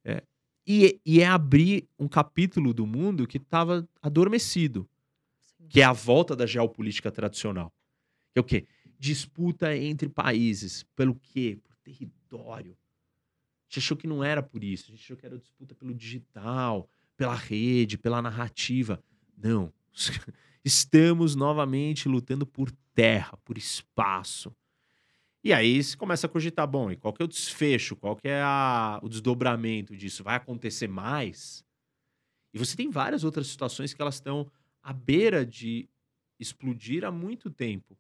É, 0.03 0.23
e, 0.67 0.99
e 1.05 1.21
é 1.21 1.27
abrir 1.27 1.87
um 1.99 2.09
capítulo 2.09 2.73
do 2.73 2.87
mundo 2.87 3.27
que 3.27 3.37
estava 3.37 3.87
adormecido 4.01 4.89
que 5.69 5.81
é 5.81 5.85
a 5.85 5.93
volta 5.93 6.35
da 6.37 6.47
geopolítica 6.47 7.11
tradicional. 7.11 7.73
Que 8.33 8.39
é 8.39 8.41
o 8.41 8.45
quê? 8.45 8.67
Disputa 8.99 9.77
entre 9.77 10.09
países. 10.09 10.85
Pelo 10.97 11.15
quê? 11.15 11.59
Por 11.63 11.77
território. 11.77 12.73
A 12.73 13.65
gente 13.69 13.79
achou 13.79 13.97
que 13.97 14.07
não 14.07 14.23
era 14.23 14.43
por 14.43 14.63
isso. 14.63 14.87
A 14.89 14.91
gente 14.95 15.05
achou 15.05 15.17
que 15.17 15.27
era 15.27 15.39
disputa 15.39 15.75
pelo 15.75 15.95
digital, 15.95 16.89
pela 17.17 17.35
rede, 17.35 17.99
pela 17.99 18.21
narrativa. 18.23 19.03
Não. 19.37 19.73
Estamos 20.65 21.35
novamente 21.35 22.09
lutando 22.09 22.47
por 22.47 22.71
terra, 22.95 23.37
por 23.45 23.59
espaço. 23.59 24.55
E 25.43 25.53
aí 25.53 25.83
você 25.83 25.95
começa 25.95 26.27
a 26.27 26.31
cogitar, 26.31 26.67
bom, 26.67 26.91
e 26.91 26.97
qual 26.97 27.13
que 27.13 27.21
é 27.21 27.25
o 27.25 27.29
desfecho? 27.29 27.95
Qual 27.95 28.17
que 28.17 28.29
é 28.29 28.41
a, 28.41 28.99
o 29.03 29.09
desdobramento 29.11 29.95
disso? 29.95 30.25
Vai 30.25 30.37
acontecer 30.37 30.89
mais? 30.89 31.63
E 32.55 32.59
você 32.59 32.75
tem 32.75 32.89
várias 32.89 33.25
outras 33.25 33.49
situações 33.49 33.93
que 33.93 34.01
elas 34.01 34.15
estão 34.15 34.51
à 34.85 34.93
beira 34.93 35.45
de 35.45 35.89
explodir 36.39 37.05
há 37.05 37.11
muito 37.11 37.51
tempo. 37.51 37.99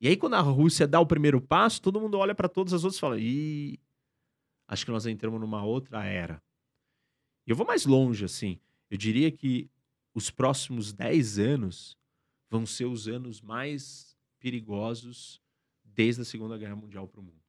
E 0.00 0.08
aí, 0.08 0.16
quando 0.16 0.34
a 0.34 0.40
Rússia 0.40 0.86
dá 0.86 0.98
o 1.00 1.06
primeiro 1.06 1.40
passo, 1.40 1.80
todo 1.80 2.00
mundo 2.00 2.18
olha 2.18 2.34
para 2.34 2.48
todas 2.48 2.74
as 2.74 2.82
outras 2.82 2.98
e 2.98 3.00
fala: 3.00 3.18
Ih, 3.18 3.80
acho 4.66 4.84
que 4.84 4.90
nós 4.90 5.06
entramos 5.06 5.40
numa 5.40 5.64
outra 5.64 6.04
era. 6.04 6.42
E 7.46 7.50
eu 7.50 7.56
vou 7.56 7.66
mais 7.66 7.86
longe, 7.86 8.24
assim. 8.24 8.58
Eu 8.90 8.98
diria 8.98 9.30
que 9.30 9.70
os 10.12 10.30
próximos 10.30 10.92
10 10.92 11.38
anos 11.38 11.96
vão 12.50 12.66
ser 12.66 12.84
os 12.84 13.06
anos 13.08 13.40
mais 13.40 14.16
perigosos 14.40 15.40
desde 15.84 16.22
a 16.22 16.24
Segunda 16.24 16.58
Guerra 16.58 16.76
Mundial 16.76 17.06
para 17.06 17.20
o 17.20 17.24
mundo. 17.24 17.42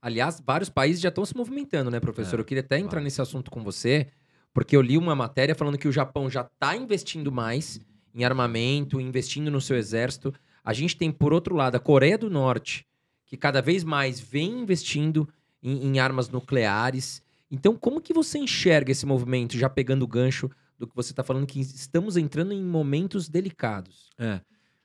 Aliás, 0.00 0.40
vários 0.44 0.68
países 0.68 1.00
já 1.00 1.10
estão 1.10 1.24
se 1.24 1.36
movimentando, 1.36 1.90
né, 1.90 2.00
professor? 2.00 2.38
É, 2.38 2.40
eu 2.40 2.44
queria 2.44 2.62
até 2.62 2.78
entrar 2.78 3.00
nesse 3.00 3.22
assunto 3.22 3.50
com 3.50 3.62
você, 3.62 4.10
porque 4.52 4.76
eu 4.76 4.82
li 4.82 4.98
uma 4.98 5.14
matéria 5.14 5.54
falando 5.54 5.78
que 5.78 5.86
o 5.86 5.92
Japão 5.92 6.28
já 6.28 6.42
está 6.42 6.76
investindo 6.76 7.30
mais 7.30 7.80
em 8.14 8.24
armamento, 8.24 9.00
investindo 9.00 9.50
no 9.50 9.60
seu 9.60 9.76
exército. 9.76 10.32
A 10.64 10.72
gente 10.72 10.96
tem, 10.96 11.10
por 11.10 11.32
outro 11.32 11.54
lado, 11.54 11.76
a 11.76 11.80
Coreia 11.80 12.16
do 12.16 12.30
Norte, 12.30 12.86
que 13.26 13.36
cada 13.36 13.60
vez 13.60 13.82
mais 13.82 14.20
vem 14.20 14.60
investindo 14.60 15.28
em, 15.62 15.86
em 15.86 15.98
armas 15.98 16.28
nucleares. 16.28 17.22
Então, 17.50 17.76
como 17.76 18.00
que 18.00 18.12
você 18.12 18.38
enxerga 18.38 18.92
esse 18.92 19.06
movimento, 19.06 19.56
já 19.56 19.68
pegando 19.68 20.02
o 20.02 20.08
gancho 20.08 20.50
do 20.78 20.86
que 20.86 20.94
você 20.94 21.12
está 21.12 21.22
falando, 21.22 21.46
que 21.46 21.60
estamos 21.60 22.16
entrando 22.16 22.52
em 22.52 22.62
momentos 22.62 23.28
delicados? 23.28 24.10
É. 24.18 24.40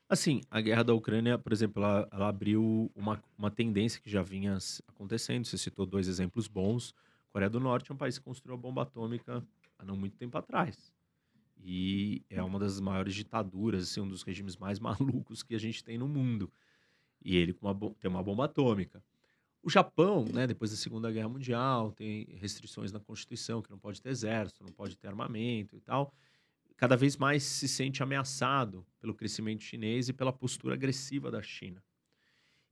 Assim, 0.10 0.42
a 0.50 0.62
guerra 0.62 0.84
da 0.84 0.94
Ucrânia, 0.94 1.38
por 1.38 1.52
exemplo, 1.52 1.84
ela, 1.84 2.08
ela 2.12 2.30
abriu 2.30 2.90
uma, 2.96 3.22
uma 3.38 3.52
tendência 3.52 4.00
que 4.02 4.10
já 4.10 4.22
vinha 4.22 4.58
acontecendo. 4.88 5.46
Você 5.46 5.58
citou 5.58 5.86
dois 5.86 6.08
exemplos 6.08 6.48
bons. 6.48 6.94
Coreia 7.34 7.50
do 7.50 7.60
Norte 7.60 7.92
é 7.92 7.94
um 7.94 7.98
país 7.98 8.18
que 8.18 8.24
construiu 8.24 8.56
a 8.56 8.58
bomba 8.58 8.84
atômica 8.84 9.44
há 9.78 9.84
não 9.84 9.98
muito 9.98 10.16
tempo 10.16 10.38
atrás. 10.38 10.94
E 11.60 12.24
é 12.30 12.42
uma 12.42 12.60
das 12.60 12.80
maiores 12.80 13.14
ditaduras, 13.16 13.84
assim, 13.84 14.02
um 14.02 14.08
dos 14.08 14.24
regimes 14.24 14.56
mais 14.56 14.80
malucos 14.80 15.44
que 15.44 15.56
a 15.56 15.60
gente 15.60 15.84
tem 15.84 15.98
no 15.98 16.08
mundo. 16.08 16.52
E 17.24 17.36
ele 17.36 17.56
uma 17.62 17.76
tem 18.00 18.10
uma 18.10 18.24
bomba 18.24 18.46
atômica. 18.46 19.04
O 19.62 19.70
Japão, 19.70 20.24
né, 20.34 20.48
depois 20.48 20.72
da 20.72 20.78
Segunda 20.78 21.12
Guerra 21.12 21.28
Mundial, 21.28 21.92
tem 21.92 22.26
restrições 22.40 22.92
na 22.92 23.00
Constituição, 23.00 23.62
que 23.62 23.70
não 23.70 23.78
pode 23.78 24.02
ter 24.02 24.10
exército, 24.10 24.64
não 24.64 24.72
pode 24.72 24.96
ter 24.96 25.08
armamento 25.08 25.76
e 25.76 25.82
tal. 25.82 26.14
Cada 26.78 26.96
vez 26.96 27.18
mais 27.18 27.44
se 27.44 27.68
sente 27.68 28.02
ameaçado 28.04 28.86
pelo 29.00 29.16
crescimento 29.16 29.64
chinês 29.64 30.10
e 30.10 30.14
pela 30.14 30.32
postura 30.32 30.76
agressiva 30.76 31.32
da 31.32 31.42
China. 31.42 31.84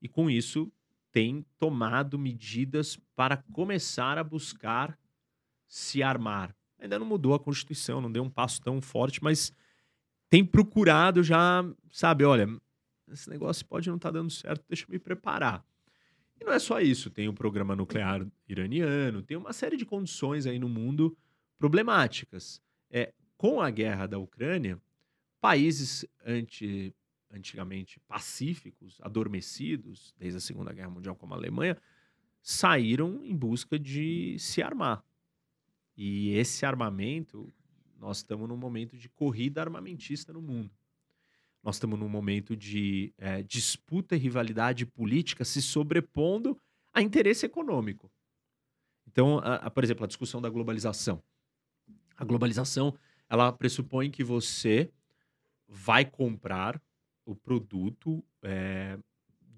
E 0.01 0.07
com 0.07 0.29
isso, 0.29 0.71
tem 1.11 1.45
tomado 1.57 2.19
medidas 2.19 2.97
para 3.15 3.37
começar 3.51 4.17
a 4.17 4.23
buscar 4.23 4.97
se 5.67 6.03
armar, 6.03 6.55
Ainda 6.85 6.99
não 6.99 7.05
mudou 7.05 7.33
a 7.33 7.39
Constituição, 7.39 7.99
não 7.99 8.11
deu 8.11 8.23
um 8.23 8.29
passo 8.29 8.61
tão 8.61 8.79
forte, 8.79 9.23
mas 9.23 9.51
tem 10.29 10.45
procurado 10.45 11.23
já, 11.23 11.63
sabe, 11.91 12.23
olha, 12.23 12.47
esse 13.11 13.29
negócio 13.29 13.65
pode 13.65 13.89
não 13.89 13.95
estar 13.95 14.09
tá 14.09 14.19
dando 14.19 14.29
certo, 14.29 14.63
deixa 14.67 14.85
eu 14.85 14.91
me 14.91 14.99
preparar. 14.99 15.65
E 16.39 16.43
não 16.45 16.53
é 16.53 16.59
só 16.59 16.79
isso, 16.79 17.09
tem 17.09 17.27
o 17.27 17.33
programa 17.33 17.75
nuclear 17.75 18.25
iraniano, 18.47 19.23
tem 19.23 19.35
uma 19.35 19.51
série 19.51 19.77
de 19.77 19.85
condições 19.85 20.45
aí 20.45 20.59
no 20.59 20.69
mundo 20.69 21.17
problemáticas. 21.57 22.61
É, 22.91 23.11
com 23.35 23.61
a 23.61 23.69
guerra 23.71 24.05
da 24.05 24.19
Ucrânia, 24.19 24.79
países 25.41 26.05
anti, 26.23 26.93
antigamente 27.31 27.99
pacíficos, 28.01 28.99
adormecidos, 29.01 30.13
desde 30.19 30.37
a 30.37 30.41
Segunda 30.41 30.71
Guerra 30.71 30.89
Mundial, 30.89 31.15
como 31.15 31.33
a 31.33 31.37
Alemanha, 31.37 31.77
saíram 32.41 33.23
em 33.23 33.35
busca 33.35 33.79
de 33.79 34.37
se 34.37 34.61
armar. 34.61 35.03
E 35.95 36.31
esse 36.35 36.65
armamento, 36.65 37.53
nós 37.97 38.17
estamos 38.17 38.47
num 38.47 38.57
momento 38.57 38.97
de 38.97 39.07
corrida 39.09 39.61
armamentista 39.61 40.33
no 40.33 40.41
mundo. 40.41 40.71
Nós 41.63 41.77
estamos 41.77 41.97
num 41.97 42.09
momento 42.09 42.55
de 42.55 43.13
é, 43.17 43.41
disputa 43.41 44.15
e 44.15 44.19
rivalidade 44.19 44.85
política 44.85 45.43
se 45.43 45.61
sobrepondo 45.61 46.59
a 46.93 47.01
interesse 47.01 47.45
econômico. 47.45 48.11
Então, 49.07 49.39
a, 49.39 49.55
a, 49.55 49.71
por 49.71 49.83
exemplo, 49.83 50.03
a 50.03 50.07
discussão 50.07 50.41
da 50.41 50.49
globalização. 50.49 51.23
A 52.17 52.23
globalização, 52.23 52.97
ela 53.29 53.51
pressupõe 53.51 54.11
que 54.11 54.23
você 54.23 54.91
vai 55.67 56.05
comprar 56.05 56.81
o 57.25 57.35
produto 57.35 58.23
é, 58.43 58.99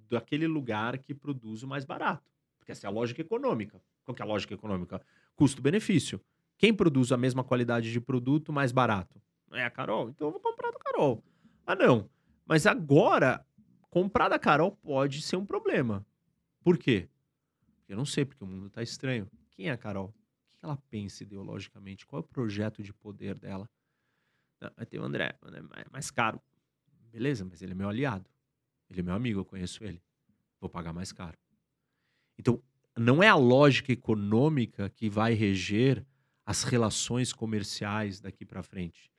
daquele 0.09 0.47
lugar 0.47 0.97
que 0.99 1.13
produz 1.13 1.63
o 1.63 1.67
mais 1.67 1.83
barato. 1.83 2.31
Porque 2.57 2.71
essa 2.71 2.88
é 2.88 2.89
a 2.89 2.91
lógica 2.91 3.21
econômica. 3.21 3.81
Qual 4.03 4.15
que 4.15 4.21
é 4.21 4.25
a 4.25 4.27
lógica 4.27 4.53
econômica? 4.53 5.01
Custo-benefício. 5.38 6.19
Quem 6.57 6.73
produz 6.73 7.11
a 7.11 7.17
mesma 7.17 7.43
qualidade 7.43 7.91
de 7.91 8.01
produto 8.01 8.51
mais 8.51 8.71
barato? 8.71 9.21
É 9.53 9.63
a 9.63 9.69
Carol? 9.69 10.09
Então 10.09 10.27
eu 10.27 10.31
vou 10.31 10.41
comprar 10.41 10.71
da 10.71 10.79
Carol. 10.79 11.23
Ah, 11.65 11.75
não. 11.75 12.09
Mas 12.43 12.65
agora, 12.65 13.45
comprar 13.91 14.29
da 14.29 14.39
Carol 14.39 14.71
pode 14.71 15.21
ser 15.21 15.35
um 15.35 15.45
problema. 15.45 16.05
Por 16.61 16.75
quê? 16.77 17.07
Eu 17.88 17.95
não 17.95 18.03
sei, 18.03 18.25
porque 18.25 18.43
o 18.43 18.47
mundo 18.47 18.65
está 18.65 18.81
estranho. 18.81 19.29
Quem 19.51 19.69
é 19.69 19.71
a 19.71 19.77
Carol? 19.77 20.07
O 20.07 20.59
que 20.59 20.65
ela 20.65 20.77
pensa 20.89 21.23
ideologicamente? 21.23 22.07
Qual 22.07 22.19
é 22.21 22.25
o 22.25 22.27
projeto 22.27 22.81
de 22.81 22.91
poder 22.91 23.35
dela? 23.35 23.69
Não, 24.59 24.71
tem 24.85 24.99
o 24.99 25.03
André, 25.03 25.38
o 25.43 25.47
André 25.47 25.61
é 25.75 25.85
mais 25.91 26.09
caro. 26.09 26.41
Beleza, 27.11 27.45
mas 27.45 27.61
ele 27.61 27.73
é 27.73 27.75
meu 27.75 27.88
aliado. 27.88 28.27
Ele 28.89 29.01
é 29.01 29.03
meu 29.03 29.13
amigo, 29.13 29.41
eu 29.41 29.45
conheço 29.45 29.83
ele. 29.83 30.01
Vou 30.59 30.67
pagar 30.67 30.93
mais 30.93 31.11
caro. 31.11 31.38
Então, 32.39 32.61
não 32.97 33.21
é 33.21 33.27
a 33.27 33.35
lógica 33.35 33.91
econômica 33.91 34.89
que 34.89 35.09
vai 35.09 35.33
reger 35.33 36.05
as 36.45 36.63
relações 36.63 37.31
comerciais 37.31 38.19
daqui 38.19 38.45
para 38.45 38.63
frente. 38.63 39.11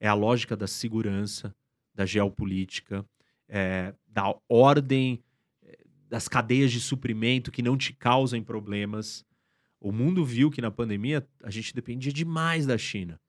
É 0.00 0.08
a 0.08 0.14
lógica 0.14 0.56
da 0.56 0.66
segurança, 0.66 1.54
da 1.94 2.04
geopolítica, 2.04 3.06
é, 3.48 3.94
da 4.06 4.34
ordem 4.48 5.22
é, 5.62 5.78
das 6.08 6.28
cadeias 6.28 6.72
de 6.72 6.80
suprimento 6.80 7.52
que 7.52 7.62
não 7.62 7.76
te 7.76 7.92
causam 7.92 8.42
problemas. 8.42 9.24
O 9.78 9.92
mundo 9.92 10.24
viu 10.24 10.50
que 10.50 10.62
na 10.62 10.70
pandemia 10.70 11.26
a 11.42 11.50
gente 11.50 11.74
dependia 11.74 12.12
demais 12.12 12.66
da 12.66 12.76
China. 12.76 13.20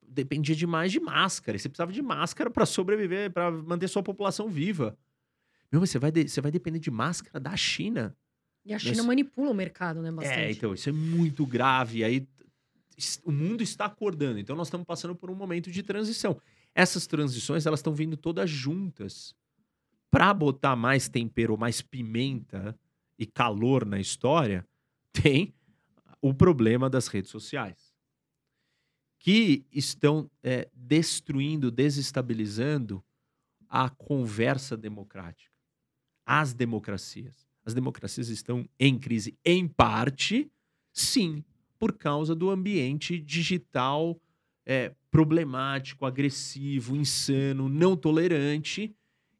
Dependia 0.00 0.54
demais 0.54 0.92
de 0.92 1.00
máscara. 1.00 1.58
Você 1.58 1.68
precisava 1.68 1.92
de 1.92 2.00
máscara 2.00 2.48
para 2.48 2.64
sobreviver, 2.64 3.32
para 3.32 3.50
manter 3.50 3.88
sua 3.88 4.02
população 4.02 4.48
viva. 4.48 4.96
Meu, 5.70 5.80
mas 5.80 5.90
você 5.90 5.98
vai, 5.98 6.12
de, 6.12 6.28
você 6.28 6.40
vai 6.40 6.52
depender 6.52 6.78
de 6.78 6.90
máscara 6.90 7.40
da 7.40 7.56
China. 7.56 8.16
E 8.66 8.74
a 8.74 8.78
China 8.80 9.04
manipula 9.04 9.52
o 9.52 9.54
mercado, 9.54 10.02
né? 10.02 10.10
Bastante. 10.10 10.38
É, 10.40 10.50
então, 10.50 10.74
isso 10.74 10.88
é 10.88 10.92
muito 10.92 11.46
grave. 11.46 12.02
Aí 12.02 12.26
o 13.24 13.30
mundo 13.30 13.62
está 13.62 13.84
acordando. 13.84 14.40
Então, 14.40 14.56
nós 14.56 14.66
estamos 14.66 14.84
passando 14.84 15.14
por 15.14 15.30
um 15.30 15.36
momento 15.36 15.70
de 15.70 15.84
transição. 15.84 16.40
Essas 16.74 17.06
transições, 17.06 17.64
elas 17.64 17.78
estão 17.78 17.94
vindo 17.94 18.16
todas 18.16 18.50
juntas. 18.50 19.32
Para 20.10 20.34
botar 20.34 20.74
mais 20.74 21.08
tempero, 21.08 21.56
mais 21.56 21.80
pimenta 21.80 22.76
e 23.16 23.24
calor 23.24 23.86
na 23.86 24.00
história, 24.00 24.66
tem 25.12 25.54
o 26.20 26.34
problema 26.34 26.90
das 26.90 27.06
redes 27.06 27.30
sociais, 27.30 27.94
que 29.20 29.64
estão 29.70 30.28
é, 30.42 30.68
destruindo, 30.74 31.70
desestabilizando 31.70 33.04
a 33.68 33.88
conversa 33.88 34.76
democrática, 34.76 35.52
as 36.24 36.52
democracias. 36.52 37.45
As 37.66 37.74
democracias 37.74 38.28
estão 38.28 38.66
em 38.78 38.96
crise, 38.96 39.36
em 39.44 39.66
parte, 39.66 40.48
sim, 40.92 41.44
por 41.78 41.92
causa 41.92 42.32
do 42.32 42.48
ambiente 42.48 43.18
digital 43.18 44.16
é, 44.64 44.94
problemático, 45.10 46.06
agressivo, 46.06 46.94
insano, 46.94 47.68
não 47.68 47.96
tolerante, 47.96 48.94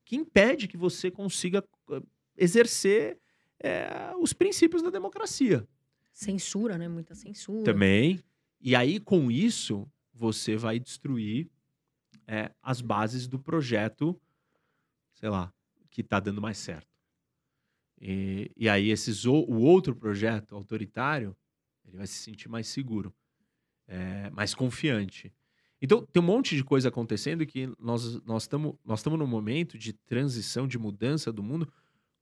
que 0.04 0.16
impede 0.16 0.66
que 0.66 0.76
você 0.76 1.10
consiga 1.10 1.64
eh, 1.90 2.02
exercer 2.36 3.18
é, 3.60 4.12
os 4.20 4.32
princípios 4.32 4.82
da 4.82 4.90
democracia. 4.90 5.66
Censura, 6.12 6.76
né? 6.76 6.88
Muita 6.88 7.14
censura. 7.14 7.64
Também. 7.64 8.20
E 8.60 8.74
aí, 8.74 8.98
com 8.98 9.30
isso, 9.30 9.86
você 10.12 10.56
vai 10.56 10.80
destruir 10.80 11.48
é, 12.26 12.50
as 12.62 12.80
bases 12.80 13.28
do 13.28 13.38
projeto, 13.38 14.20
sei 15.14 15.28
lá, 15.28 15.52
que 15.90 16.00
está 16.00 16.18
dando 16.18 16.40
mais 16.40 16.58
certo. 16.58 16.95
E, 18.00 18.50
e 18.56 18.68
aí, 18.68 18.90
esses, 18.90 19.24
o, 19.24 19.34
o 19.34 19.60
outro 19.60 19.94
projeto 19.94 20.54
autoritário, 20.54 21.36
ele 21.86 21.96
vai 21.96 22.06
se 22.06 22.14
sentir 22.14 22.48
mais 22.48 22.66
seguro, 22.66 23.14
é, 23.86 24.30
mais 24.30 24.54
confiante. 24.54 25.32
Então, 25.80 26.04
tem 26.04 26.22
um 26.22 26.26
monte 26.26 26.56
de 26.56 26.64
coisa 26.64 26.88
acontecendo 26.88 27.46
que 27.46 27.68
nós 27.78 28.02
estamos 28.04 28.74
nós 28.84 29.04
nós 29.04 29.18
num 29.18 29.26
momento 29.26 29.78
de 29.78 29.92
transição, 29.92 30.66
de 30.66 30.78
mudança 30.78 31.32
do 31.32 31.42
mundo 31.42 31.70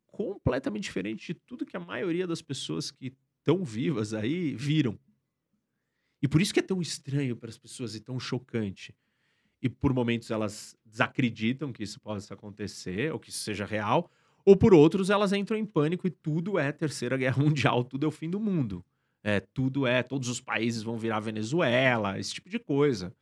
completamente 0.06 0.84
diferente 0.84 1.32
de 1.32 1.34
tudo 1.34 1.66
que 1.66 1.76
a 1.76 1.80
maioria 1.80 2.26
das 2.26 2.40
pessoas 2.40 2.90
que 2.90 3.12
estão 3.38 3.64
vivas 3.64 4.14
aí 4.14 4.54
viram. 4.54 4.98
E 6.22 6.28
por 6.28 6.40
isso 6.40 6.54
que 6.54 6.60
é 6.60 6.62
tão 6.62 6.80
estranho 6.80 7.36
para 7.36 7.50
as 7.50 7.58
pessoas 7.58 7.94
e 7.94 8.00
tão 8.00 8.18
chocante. 8.18 8.94
E 9.60 9.68
por 9.68 9.92
momentos 9.92 10.30
elas 10.30 10.76
desacreditam 10.84 11.72
que 11.72 11.82
isso 11.82 12.00
possa 12.00 12.34
acontecer, 12.34 13.12
ou 13.12 13.18
que 13.18 13.30
isso 13.30 13.40
seja 13.40 13.64
real, 13.64 14.10
ou 14.44 14.56
por 14.56 14.74
outros 14.74 15.10
elas 15.10 15.32
entram 15.32 15.56
em 15.56 15.64
pânico 15.64 16.06
e 16.06 16.10
tudo 16.10 16.58
é 16.58 16.70
Terceira 16.72 17.16
Guerra 17.16 17.42
Mundial, 17.42 17.84
tudo 17.84 18.04
é 18.04 18.08
o 18.08 18.12
fim 18.12 18.28
do 18.28 18.40
mundo. 18.40 18.84
É, 19.22 19.40
tudo 19.40 19.86
é, 19.86 20.02
todos 20.02 20.28
os 20.28 20.40
países 20.40 20.82
vão 20.82 20.98
virar 20.98 21.18
Venezuela, 21.20 22.18
esse 22.18 22.34
tipo 22.34 22.50
de 22.50 22.58
coisa. 22.58 23.14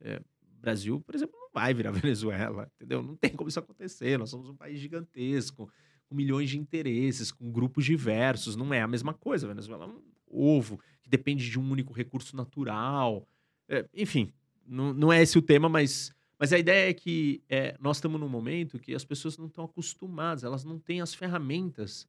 É, 0.00 0.20
Brasil, 0.40 1.00
por 1.00 1.14
exemplo, 1.14 1.36
não 1.38 1.48
vai 1.52 1.74
virar 1.74 1.90
Venezuela, 1.92 2.70
entendeu? 2.76 3.02
Não 3.02 3.16
tem 3.16 3.30
como 3.30 3.48
isso 3.48 3.58
acontecer. 3.58 4.18
Nós 4.18 4.30
somos 4.30 4.48
um 4.48 4.56
país 4.56 4.78
gigantesco, 4.78 5.68
com 6.06 6.14
milhões 6.14 6.50
de 6.50 6.58
interesses, 6.58 7.32
com 7.32 7.50
grupos 7.50 7.84
diversos. 7.84 8.54
Não 8.54 8.72
é 8.72 8.80
a 8.80 8.88
mesma 8.88 9.12
coisa. 9.12 9.46
A 9.46 9.48
Venezuela 9.48 9.84
é 9.84 9.88
um 9.88 10.02
ovo 10.30 10.80
que 11.02 11.10
depende 11.10 11.50
de 11.50 11.58
um 11.58 11.70
único 11.70 11.92
recurso 11.92 12.36
natural. 12.36 13.26
É, 13.68 13.84
enfim, 13.92 14.32
não, 14.66 14.92
não 14.92 15.12
é 15.12 15.22
esse 15.22 15.38
o 15.38 15.42
tema, 15.42 15.68
mas, 15.68 16.14
mas 16.38 16.52
a 16.52 16.58
ideia 16.58 16.90
é 16.90 16.94
que 16.94 17.42
é, 17.48 17.76
nós 17.80 17.96
estamos 17.96 18.20
num 18.20 18.28
momento 18.28 18.78
que 18.78 18.94
as 18.94 19.04
pessoas 19.04 19.36
não 19.36 19.46
estão 19.46 19.64
acostumadas, 19.64 20.44
elas 20.44 20.64
não 20.64 20.78
têm 20.78 21.00
as 21.00 21.12
ferramentas 21.12 22.06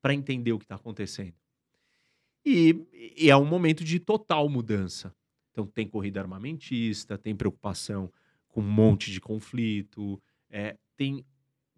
para 0.00 0.14
entender 0.14 0.52
o 0.52 0.58
que 0.58 0.64
está 0.64 0.76
acontecendo. 0.76 1.34
E, 2.44 2.86
e 3.16 3.30
é 3.30 3.36
um 3.36 3.44
momento 3.44 3.82
de 3.82 3.98
total 3.98 4.48
mudança. 4.48 5.14
Então, 5.50 5.66
tem 5.66 5.88
corrida 5.88 6.20
armamentista, 6.20 7.16
tem 7.16 7.34
preocupação 7.34 8.12
com 8.48 8.60
um 8.60 8.70
monte 8.70 9.10
de 9.10 9.20
conflito, 9.20 10.20
é, 10.50 10.76
tem 10.96 11.24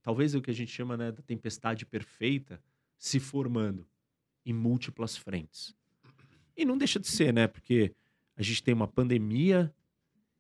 talvez 0.03 0.35
o 0.35 0.43
que 0.43 0.51
a 0.51 0.55
gente 0.55 0.71
chama 0.71 0.97
né, 0.97 1.13
da 1.13 1.23
tempestade 1.23 1.87
perfeita 1.87 2.61
se 2.99 3.19
formando 3.19 3.87
em 4.45 4.53
múltiplas 4.53 5.17
frentes. 5.17 5.75
E 6.57 6.65
não 6.65 6.77
deixa 6.77 6.99
de 6.99 7.07
ser, 7.07 7.33
né? 7.33 7.47
Porque 7.47 7.95
a 8.37 8.43
gente 8.43 8.63
tem 8.63 8.73
uma 8.73 8.89
pandemia, 8.89 9.73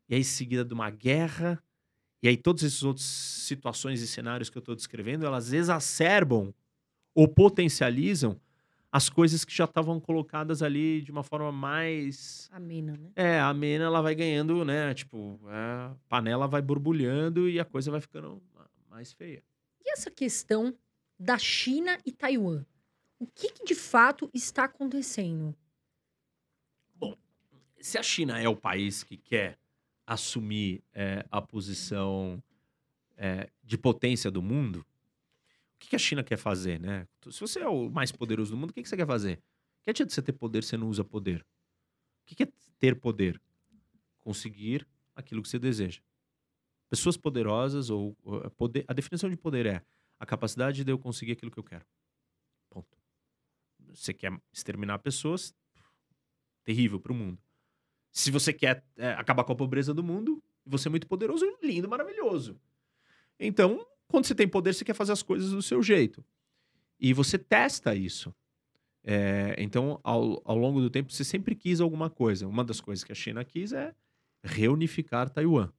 e 0.08 0.14
aí 0.14 0.24
seguida 0.24 0.64
de 0.64 0.74
uma 0.74 0.90
guerra, 0.90 1.62
e 2.22 2.28
aí 2.28 2.36
todas 2.36 2.64
essas 2.64 2.82
outras 2.82 3.06
situações 3.06 4.00
e 4.00 4.06
cenários 4.06 4.50
que 4.50 4.56
eu 4.56 4.60
estou 4.60 4.74
descrevendo, 4.74 5.26
elas 5.26 5.52
exacerbam 5.52 6.54
ou 7.14 7.28
potencializam 7.28 8.40
as 8.90 9.10
coisas 9.10 9.44
que 9.44 9.54
já 9.54 9.64
estavam 9.64 10.00
colocadas 10.00 10.62
ali 10.62 11.02
de 11.02 11.10
uma 11.10 11.22
forma 11.22 11.52
mais. 11.52 12.48
Amena, 12.52 12.96
né? 12.96 13.10
É, 13.14 13.40
amena, 13.40 13.84
ela 13.84 14.00
vai 14.00 14.14
ganhando, 14.14 14.64
né? 14.64 14.94
Tipo, 14.94 15.38
a 15.46 15.94
panela 16.08 16.46
vai 16.46 16.62
borbulhando 16.62 17.48
e 17.48 17.60
a 17.60 17.64
coisa 17.64 17.90
vai 17.90 18.00
ficando 18.00 18.42
mais 18.88 19.12
feia. 19.12 19.42
E 19.84 19.92
essa 19.92 20.10
questão 20.10 20.74
da 21.18 21.36
China 21.38 21.98
e 22.04 22.12
Taiwan? 22.12 22.64
O 23.18 23.26
que, 23.26 23.50
que 23.50 23.64
de 23.64 23.74
fato 23.74 24.30
está 24.32 24.64
acontecendo? 24.64 25.54
Bom, 26.94 27.16
se 27.80 27.98
a 27.98 28.02
China 28.02 28.38
é 28.38 28.48
o 28.48 28.56
país 28.56 29.02
que 29.02 29.16
quer 29.16 29.58
assumir 30.06 30.82
é, 30.92 31.26
a 31.30 31.42
posição 31.42 32.42
é, 33.16 33.50
de 33.62 33.76
potência 33.76 34.30
do 34.30 34.40
mundo, 34.40 34.86
o 35.74 35.78
que 35.78 35.96
a 35.96 35.98
China 35.98 36.22
quer 36.22 36.36
fazer, 36.36 36.80
né? 36.80 37.06
Se 37.30 37.40
você 37.40 37.60
é 37.60 37.68
o 37.68 37.90
mais 37.90 38.12
poderoso 38.12 38.52
do 38.52 38.56
mundo, 38.56 38.70
o 38.70 38.72
que 38.72 38.84
você 38.84 38.96
quer 38.96 39.06
fazer? 39.06 39.42
Que 39.82 39.90
adianta 39.90 40.12
você 40.12 40.22
ter 40.22 40.32
poder 40.32 40.62
se 40.62 40.70
você 40.70 40.76
não 40.76 40.88
usa 40.88 41.04
poder? 41.04 41.44
O 42.22 42.34
que 42.34 42.42
é 42.42 42.48
ter 42.78 42.98
poder? 42.98 43.40
Conseguir 44.20 44.86
aquilo 45.14 45.42
que 45.42 45.48
você 45.48 45.58
deseja. 45.58 46.00
Pessoas 46.88 47.16
poderosas 47.16 47.90
ou 47.90 48.14
poder, 48.56 48.84
a 48.88 48.92
definição 48.92 49.28
de 49.28 49.36
poder 49.36 49.66
é 49.66 49.82
a 50.18 50.26
capacidade 50.26 50.84
de 50.84 50.90
eu 50.90 50.98
conseguir 50.98 51.32
aquilo 51.32 51.50
que 51.50 51.58
eu 51.58 51.64
quero. 51.64 51.84
Ponto. 52.70 52.98
Você 53.90 54.14
quer 54.14 54.32
exterminar 54.52 54.98
pessoas, 55.00 55.54
terrível 56.64 56.98
para 56.98 57.12
o 57.12 57.14
mundo. 57.14 57.40
Se 58.16 58.30
você 58.30 58.50
quer 58.50 58.82
é, 58.96 59.10
acabar 59.10 59.44
com 59.44 59.52
a 59.52 59.54
pobreza 59.54 59.92
do 59.92 60.02
mundo, 60.02 60.42
você 60.64 60.88
é 60.88 60.90
muito 60.90 61.06
poderoso, 61.06 61.44
lindo, 61.62 61.86
maravilhoso. 61.86 62.58
Então, 63.38 63.86
quando 64.08 64.24
você 64.24 64.34
tem 64.34 64.48
poder, 64.48 64.72
você 64.72 64.86
quer 64.86 64.94
fazer 64.94 65.12
as 65.12 65.22
coisas 65.22 65.50
do 65.50 65.60
seu 65.60 65.82
jeito. 65.82 66.24
E 66.98 67.12
você 67.12 67.36
testa 67.36 67.94
isso. 67.94 68.34
É, 69.04 69.54
então, 69.58 70.00
ao, 70.02 70.40
ao 70.46 70.56
longo 70.56 70.80
do 70.80 70.88
tempo, 70.88 71.12
você 71.12 71.24
sempre 71.24 71.54
quis 71.54 71.78
alguma 71.78 72.08
coisa. 72.08 72.48
Uma 72.48 72.64
das 72.64 72.80
coisas 72.80 73.04
que 73.04 73.12
a 73.12 73.14
China 73.14 73.44
quis 73.44 73.74
é 73.74 73.94
reunificar 74.42 75.28
Taiwan. 75.28 75.70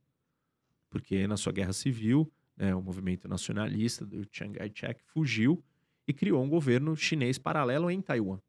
Porque 0.91 1.25
na 1.25 1.37
sua 1.37 1.51
guerra 1.51 1.73
civil, 1.73 2.31
né, 2.55 2.75
o 2.75 2.83
movimento 2.83 3.27
nacionalista 3.27 4.05
do 4.05 4.23
Chiang 4.31 4.59
Kai-shek 4.59 5.01
fugiu 5.07 5.63
e 6.07 6.13
criou 6.13 6.43
um 6.43 6.49
governo 6.49 6.95
chinês 6.95 7.39
paralelo 7.39 7.89
em 7.89 7.99
Taiwan. 7.99 8.39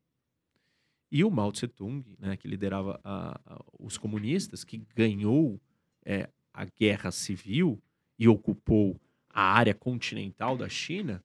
E 1.10 1.24
o 1.24 1.30
Mao 1.30 1.50
Tse-tung, 1.50 2.04
né, 2.18 2.36
que 2.36 2.46
liderava 2.46 3.00
a, 3.02 3.40
a, 3.46 3.64
os 3.78 3.96
comunistas, 3.96 4.62
que 4.64 4.82
ganhou 4.94 5.60
é, 6.04 6.28
a 6.52 6.64
guerra 6.64 7.10
civil 7.10 7.80
e 8.18 8.28
ocupou 8.28 9.00
a 9.30 9.42
área 9.42 9.74
continental 9.74 10.56
da 10.56 10.68
China, 10.68 11.22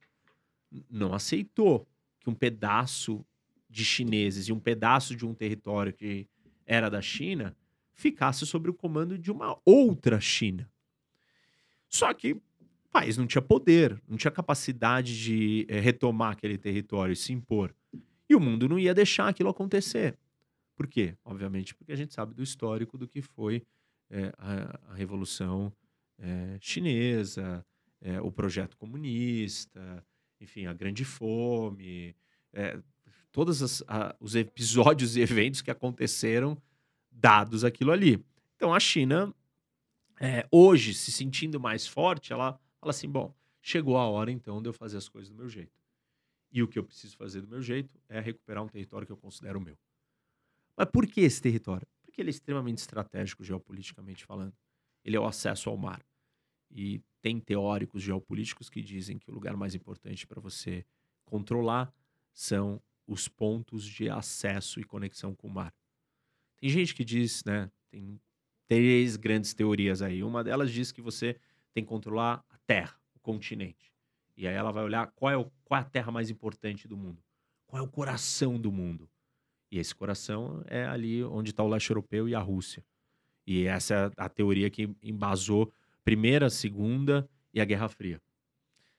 não 0.90 1.12
aceitou 1.12 1.86
que 2.20 2.30
um 2.30 2.34
pedaço 2.34 3.24
de 3.68 3.84
chineses 3.84 4.48
e 4.48 4.52
um 4.52 4.60
pedaço 4.60 5.14
de 5.16 5.26
um 5.26 5.34
território 5.34 5.92
que 5.92 6.26
era 6.66 6.88
da 6.88 7.02
China 7.02 7.56
ficasse 7.92 8.46
sob 8.46 8.70
o 8.70 8.74
comando 8.74 9.18
de 9.18 9.30
uma 9.30 9.58
outra 9.64 10.20
China. 10.20 10.70
Só 11.88 12.12
que 12.14 12.32
o 12.32 12.42
país 12.90 13.16
não 13.16 13.26
tinha 13.26 13.42
poder, 13.42 14.00
não 14.08 14.16
tinha 14.16 14.30
capacidade 14.30 15.20
de 15.20 15.66
é, 15.68 15.78
retomar 15.78 16.32
aquele 16.32 16.56
território 16.56 17.12
e 17.12 17.16
se 17.16 17.32
impor. 17.32 17.74
E 18.34 18.36
o 18.36 18.40
mundo 18.40 18.68
não 18.68 18.76
ia 18.76 18.92
deixar 18.92 19.28
aquilo 19.28 19.48
acontecer. 19.48 20.18
Por 20.74 20.88
quê? 20.88 21.16
Obviamente, 21.24 21.72
porque 21.72 21.92
a 21.92 21.96
gente 21.96 22.12
sabe 22.12 22.34
do 22.34 22.42
histórico 22.42 22.98
do 22.98 23.06
que 23.06 23.22
foi 23.22 23.62
é, 24.10 24.32
a, 24.36 24.90
a, 24.90 24.94
Revolução 24.94 25.72
é, 26.18 26.58
Chinesa, 26.60 27.64
o 28.22 28.30
projeto 28.32 28.76
comunista, 28.76 30.04
enfim, 30.38 30.66
a 30.66 30.74
Grande 30.74 31.04
Fome, 31.04 32.14
todos 33.30 33.62
as, 33.62 33.84
a, 33.86 34.14
os 34.18 34.34
episódios 34.34 35.16
e 35.16 35.20
eventos 35.22 35.62
que 35.62 35.70
aconteceram 35.70 36.60
dados 37.10 37.64
aquilo 37.64 37.92
ali. 37.92 38.22
Então 38.56 38.74
a 38.74 38.80
China, 38.80 39.32
é, 40.20 40.44
hoje, 40.50 40.92
se 40.92 41.12
sentindo 41.12 41.60
mais 41.60 41.86
forte, 41.86 42.32
ela 42.32 42.60
fala 42.80 42.90
assim: 42.90 43.08
bom, 43.08 43.32
chegou 43.62 43.96
a 43.96 44.06
hora 44.06 44.30
então 44.30 44.60
de 44.60 44.68
eu 44.68 44.72
fazer 44.72 44.96
as 44.96 45.08
coisas 45.08 45.30
do 45.30 45.36
meu 45.36 45.48
jeito. 45.48 45.83
E 46.54 46.62
o 46.62 46.68
que 46.68 46.78
eu 46.78 46.84
preciso 46.84 47.16
fazer 47.16 47.40
do 47.40 47.48
meu 47.48 47.60
jeito 47.60 48.00
é 48.08 48.20
recuperar 48.20 48.62
um 48.62 48.68
território 48.68 49.04
que 49.04 49.12
eu 49.12 49.16
considero 49.16 49.60
meu. 49.60 49.76
Mas 50.76 50.88
por 50.88 51.04
que 51.04 51.20
esse 51.20 51.42
território? 51.42 51.84
Porque 52.00 52.22
ele 52.22 52.28
é 52.28 52.30
extremamente 52.30 52.78
estratégico 52.78 53.42
geopoliticamente 53.42 54.24
falando. 54.24 54.54
Ele 55.04 55.16
é 55.16 55.20
o 55.20 55.26
acesso 55.26 55.68
ao 55.68 55.76
mar. 55.76 56.00
E 56.70 57.02
tem 57.20 57.40
teóricos 57.40 58.04
geopolíticos 58.04 58.70
que 58.70 58.80
dizem 58.80 59.18
que 59.18 59.28
o 59.28 59.34
lugar 59.34 59.56
mais 59.56 59.74
importante 59.74 60.28
para 60.28 60.40
você 60.40 60.86
controlar 61.24 61.92
são 62.32 62.80
os 63.04 63.26
pontos 63.26 63.84
de 63.84 64.08
acesso 64.08 64.78
e 64.78 64.84
conexão 64.84 65.34
com 65.34 65.48
o 65.48 65.50
mar. 65.50 65.74
Tem 66.56 66.70
gente 66.70 66.94
que 66.94 67.04
diz, 67.04 67.42
né? 67.44 67.68
Tem 67.90 68.20
três 68.68 69.16
grandes 69.16 69.54
teorias 69.54 70.02
aí. 70.02 70.22
Uma 70.22 70.44
delas 70.44 70.70
diz 70.70 70.92
que 70.92 71.02
você 71.02 71.34
tem 71.72 71.82
que 71.82 71.88
controlar 71.88 72.44
a 72.48 72.58
Terra, 72.58 72.96
o 73.12 73.18
continente. 73.18 73.93
E 74.36 74.48
aí 74.48 74.54
ela 74.54 74.72
vai 74.72 74.84
olhar 74.84 75.06
qual 75.14 75.30
é, 75.32 75.36
o, 75.36 75.50
qual 75.64 75.78
é 75.78 75.82
a 75.82 75.86
terra 75.86 76.10
mais 76.10 76.30
importante 76.30 76.88
do 76.88 76.96
mundo. 76.96 77.22
Qual 77.66 77.82
é 77.82 77.84
o 77.84 77.88
coração 77.88 78.58
do 78.58 78.72
mundo. 78.72 79.08
E 79.70 79.78
esse 79.78 79.94
coração 79.94 80.62
é 80.66 80.84
ali 80.84 81.22
onde 81.24 81.50
está 81.50 81.62
o 81.62 81.68
leste 81.68 81.90
europeu 81.90 82.28
e 82.28 82.34
a 82.34 82.40
Rússia. 82.40 82.84
E 83.46 83.66
essa 83.66 83.94
é 83.94 84.10
a 84.16 84.28
teoria 84.28 84.70
que 84.70 84.94
embasou 85.02 85.72
Primeira, 86.04 86.50
Segunda 86.50 87.28
e 87.52 87.60
a 87.60 87.64
Guerra 87.64 87.88
Fria. 87.88 88.20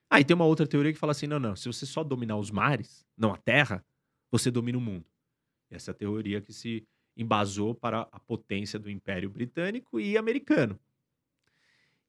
Aí 0.09 0.21
ah, 0.21 0.25
tem 0.25 0.35
uma 0.35 0.45
outra 0.45 0.67
teoria 0.67 0.93
que 0.93 0.99
fala 0.99 1.11
assim: 1.11 1.27
não, 1.27 1.39
não, 1.39 1.55
se 1.55 1.67
você 1.67 1.85
só 1.85 2.03
dominar 2.03 2.37
os 2.37 2.51
mares, 2.51 3.05
não 3.17 3.33
a 3.33 3.37
terra, 3.37 3.83
você 4.31 4.51
domina 4.51 4.77
o 4.77 4.81
mundo. 4.81 5.05
Essa 5.69 5.91
é 5.91 5.93
a 5.93 5.95
teoria 5.95 6.41
que 6.41 6.53
se 6.53 6.87
embasou 7.17 7.73
para 7.73 8.07
a 8.11 8.19
potência 8.19 8.77
do 8.77 8.89
Império 8.89 9.29
Britânico 9.29 9.99
e 9.99 10.17
americano. 10.17 10.79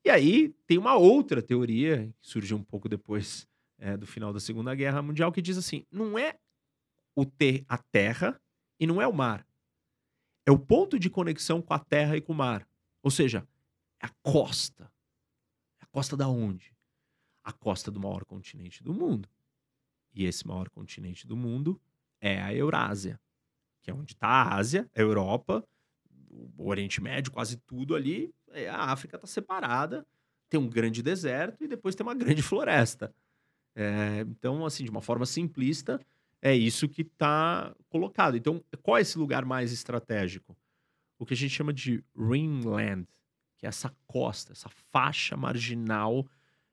E 0.07 0.11
aí 0.11 0.51
tem 0.69 0.79
uma 0.79 0.95
outra 0.95 1.43
teoria, 1.43 2.15
que 2.21 2.29
surgiu 2.29 2.57
um 2.57 2.63
pouco 2.63 2.89
depois 2.89 3.45
é, 3.77 3.97
do 3.97 4.07
final 4.07 4.33
da 4.33 4.39
Segunda 4.39 4.73
Guerra 4.73 5.03
Mundial, 5.03 5.33
que 5.33 5.43
diz 5.43 5.59
assim: 5.59 5.85
não 5.91 6.17
é 6.17 6.39
o 7.17 7.27
ter 7.27 7.65
a 7.69 7.77
terra 7.77 8.41
e 8.79 8.87
não 8.87 9.03
é 9.03 9.09
o 9.09 9.13
mar. 9.13 9.45
É 10.47 10.53
o 10.53 10.59
ponto 10.61 10.97
de 10.97 11.11
conexão 11.11 11.61
com 11.61 11.75
a 11.75 11.79
terra 11.81 12.17
e 12.17 12.21
com 12.21 12.33
o 12.33 12.37
mar. 12.37 12.65
Ou 13.03 13.11
seja, 13.11 13.49
é 14.01 14.07
a 14.07 14.11
costa. 14.23 14.85
É 15.81 15.83
a 15.83 15.87
costa 15.87 16.17
da 16.17 16.29
onde? 16.29 16.73
A 17.43 17.53
costa 17.53 17.91
do 17.91 17.99
maior 17.99 18.25
continente 18.25 18.85
do 18.85 18.95
mundo. 18.95 19.29
E 20.15 20.25
esse 20.25 20.47
maior 20.47 20.71
continente 20.71 21.27
do 21.27 21.37
mundo 21.37 21.83
é 22.21 22.41
a 22.41 22.55
Eurásia, 22.55 23.21
que 23.83 23.91
é 23.91 23.95
onde 23.95 24.13
está 24.13 24.29
a 24.29 24.55
Ásia, 24.55 24.89
a 24.95 25.01
Europa, 25.01 25.67
o 26.57 26.69
Oriente 26.69 27.03
Médio, 27.03 27.33
quase 27.33 27.57
tudo 27.57 27.97
ali. 27.97 28.33
A 28.71 28.93
África 28.93 29.17
está 29.17 29.27
separada, 29.27 30.07
tem 30.49 30.59
um 30.59 30.69
grande 30.69 31.03
deserto 31.03 31.65
e 31.65 31.69
depois 31.69 31.95
tem 31.95 32.07
uma 32.07 32.15
grande 32.17 32.43
floresta. 32.43 33.15
É, 33.75 34.21
então, 34.21 34.65
assim, 34.65 34.85
de 34.85 34.91
uma 34.91 35.03
forma 35.03 35.27
simplista, 35.27 36.01
é 36.41 36.55
isso 36.55 36.89
que 36.89 37.03
está 37.03 37.75
colocado. 37.89 38.37
Então, 38.37 38.63
qual 38.83 38.97
é 38.97 39.01
esse 39.03 39.19
lugar 39.19 39.45
mais 39.45 39.73
estratégico? 39.73 40.57
O 41.19 41.27
que 41.27 41.35
a 41.35 41.37
gente 41.37 41.55
chama 41.55 41.73
de 41.73 42.03
ringland, 42.17 43.07
que 43.57 43.67
é 43.67 43.69
essa 43.69 43.95
costa, 44.07 44.53
essa 44.53 44.69
faixa 44.93 45.37
marginal 45.37 46.27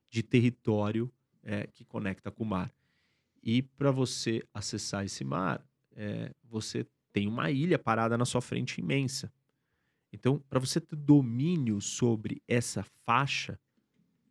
de 0.10 0.22
território 0.22 1.12
é, 1.42 1.68
que 1.68 1.84
conecta 1.84 2.32
com 2.32 2.44
o 2.44 2.48
mar. 2.48 2.72
E 3.42 3.62
para 3.62 3.92
você 3.92 4.42
acessar 4.54 5.04
esse 5.04 5.24
mar, 5.24 5.66
é, 5.96 6.32
você 6.44 6.86
tem 7.12 7.28
uma 7.28 7.52
ilha 7.52 7.78
parada 7.78 8.18
na 8.18 8.26
sua 8.26 8.42
frente 8.42 8.80
imensa. 8.80 9.32
Então, 10.14 10.38
para 10.48 10.60
você 10.60 10.80
ter 10.80 10.96
domínio 10.96 11.82
sobre 11.82 12.42
essa 12.48 12.84
faixa 13.04 13.60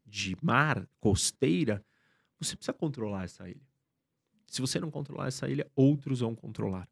de 0.07 0.37
mar 0.41 0.89
costeira, 1.01 1.85
você 2.39 2.55
precisa 2.55 2.73
controlar 2.73 3.25
essa 3.25 3.49
ilha. 3.49 3.67
Se 4.47 4.61
você 4.61 4.79
não 4.79 4.91
controlar 4.91 5.27
essa 5.27 5.49
ilha, 5.49 5.69
outros 5.75 6.21
vão 6.21 6.37
controlar. 6.37 6.89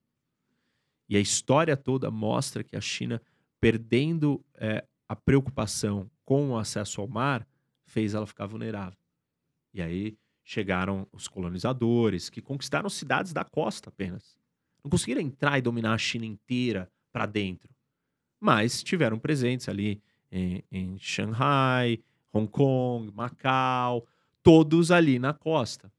E 1.08 1.16
a 1.16 1.20
história 1.20 1.76
toda 1.76 2.10
mostra 2.10 2.64
que 2.64 2.76
a 2.76 2.80
China, 2.80 3.22
perdendo 3.60 4.44
é, 4.54 4.84
a 5.08 5.14
preocupação 5.14 6.10
com 6.24 6.50
o 6.50 6.58
acesso 6.58 7.00
ao 7.00 7.06
mar, 7.06 7.46
fez 7.84 8.14
ela 8.14 8.26
ficar 8.26 8.46
vulnerável. 8.46 8.98
E 9.72 9.80
aí 9.80 10.18
chegaram 10.42 11.06
os 11.12 11.28
colonizadores, 11.28 12.28
que 12.28 12.42
conquistaram 12.42 12.88
cidades 12.88 13.32
da 13.32 13.44
costa 13.44 13.88
apenas. 13.88 14.36
Não 14.82 14.90
conseguiram 14.90 15.20
entrar 15.20 15.58
e 15.58 15.62
dominar 15.62 15.94
a 15.94 15.98
China 15.98 16.24
inteira 16.24 16.90
para 17.12 17.26
dentro. 17.26 17.72
Mas 18.40 18.82
tiveram 18.82 19.18
presentes 19.18 19.68
ali 19.68 20.02
em, 20.32 20.64
em 20.72 20.98
Shanghai, 20.98 22.00
Hong 22.32 22.48
Kong, 22.48 23.12
Macau, 23.14 24.06
todos 24.42 24.90
ali 24.90 25.18
na 25.18 25.34
costa. 25.34 25.92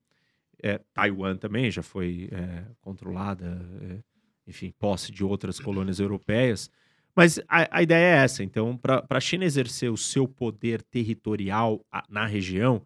É, 0.61 0.79
Taiwan 0.93 1.37
também 1.37 1.69
já 1.69 1.81
foi 1.81 2.29
é, 2.31 2.65
controlada, 2.81 3.59
é, 3.81 3.99
enfim, 4.47 4.73
posse 4.77 5.11
de 5.11 5.23
outras 5.23 5.59
colônias 5.59 5.99
europeias. 5.99 6.69
Mas 7.15 7.39
a, 7.47 7.77
a 7.77 7.83
ideia 7.83 8.19
é 8.19 8.23
essa. 8.23 8.43
Então, 8.43 8.77
para 8.77 9.05
a 9.09 9.19
China 9.19 9.43
exercer 9.43 9.91
o 9.91 9.97
seu 9.97 10.27
poder 10.27 10.81
territorial 10.81 11.85
na 12.09 12.25
região, 12.25 12.85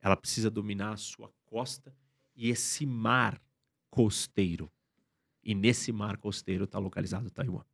ela 0.00 0.16
precisa 0.16 0.50
dominar 0.50 0.92
a 0.92 0.96
sua 0.96 1.30
costa 1.46 1.92
e 2.34 2.48
esse 2.48 2.86
mar 2.86 3.40
costeiro. 3.90 4.70
E 5.42 5.54
nesse 5.54 5.90
mar 5.90 6.16
costeiro 6.16 6.64
está 6.64 6.78
localizado 6.78 7.30
Taiwan. 7.30 7.64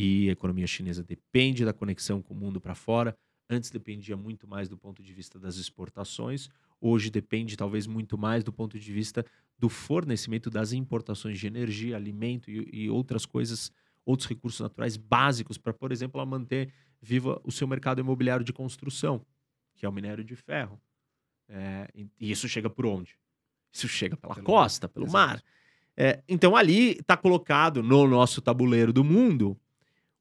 E 0.00 0.28
a 0.28 0.32
economia 0.32 0.66
chinesa 0.68 1.02
depende 1.02 1.64
da 1.64 1.72
conexão 1.72 2.22
com 2.22 2.32
o 2.32 2.36
mundo 2.36 2.60
para 2.60 2.72
fora. 2.76 3.18
Antes 3.50 3.68
dependia 3.68 4.16
muito 4.16 4.46
mais 4.46 4.68
do 4.68 4.78
ponto 4.78 5.02
de 5.02 5.12
vista 5.12 5.40
das 5.40 5.56
exportações. 5.56 6.48
Hoje 6.80 7.10
depende 7.10 7.56
talvez 7.56 7.84
muito 7.84 8.16
mais 8.16 8.44
do 8.44 8.52
ponto 8.52 8.78
de 8.78 8.92
vista 8.92 9.26
do 9.58 9.68
fornecimento 9.68 10.50
das 10.50 10.72
importações 10.72 11.36
de 11.36 11.48
energia, 11.48 11.96
alimento 11.96 12.48
e, 12.48 12.84
e 12.84 12.88
outras 12.88 13.26
coisas, 13.26 13.72
outros 14.06 14.28
recursos 14.28 14.60
naturais 14.60 14.96
básicos 14.96 15.58
para, 15.58 15.72
por 15.72 15.90
exemplo, 15.90 16.20
ela 16.20 16.30
manter 16.30 16.72
viva 17.02 17.40
o 17.42 17.50
seu 17.50 17.66
mercado 17.66 18.00
imobiliário 18.00 18.44
de 18.44 18.52
construção, 18.52 19.26
que 19.74 19.84
é 19.84 19.88
o 19.88 19.92
minério 19.92 20.22
de 20.22 20.36
ferro. 20.36 20.80
É, 21.48 21.88
e 22.20 22.30
isso 22.30 22.48
chega 22.48 22.70
por 22.70 22.86
onde? 22.86 23.18
Isso 23.72 23.88
chega 23.88 24.16
pela 24.16 24.36
pelo 24.36 24.46
costa, 24.46 24.86
mar. 24.86 24.92
pelo 24.92 25.06
Exato. 25.06 25.16
mar. 25.16 25.42
É, 25.96 26.22
então 26.28 26.54
ali 26.54 26.92
está 26.92 27.16
colocado 27.16 27.82
no 27.82 28.06
nosso 28.06 28.40
tabuleiro 28.40 28.92
do 28.92 29.02
mundo 29.02 29.58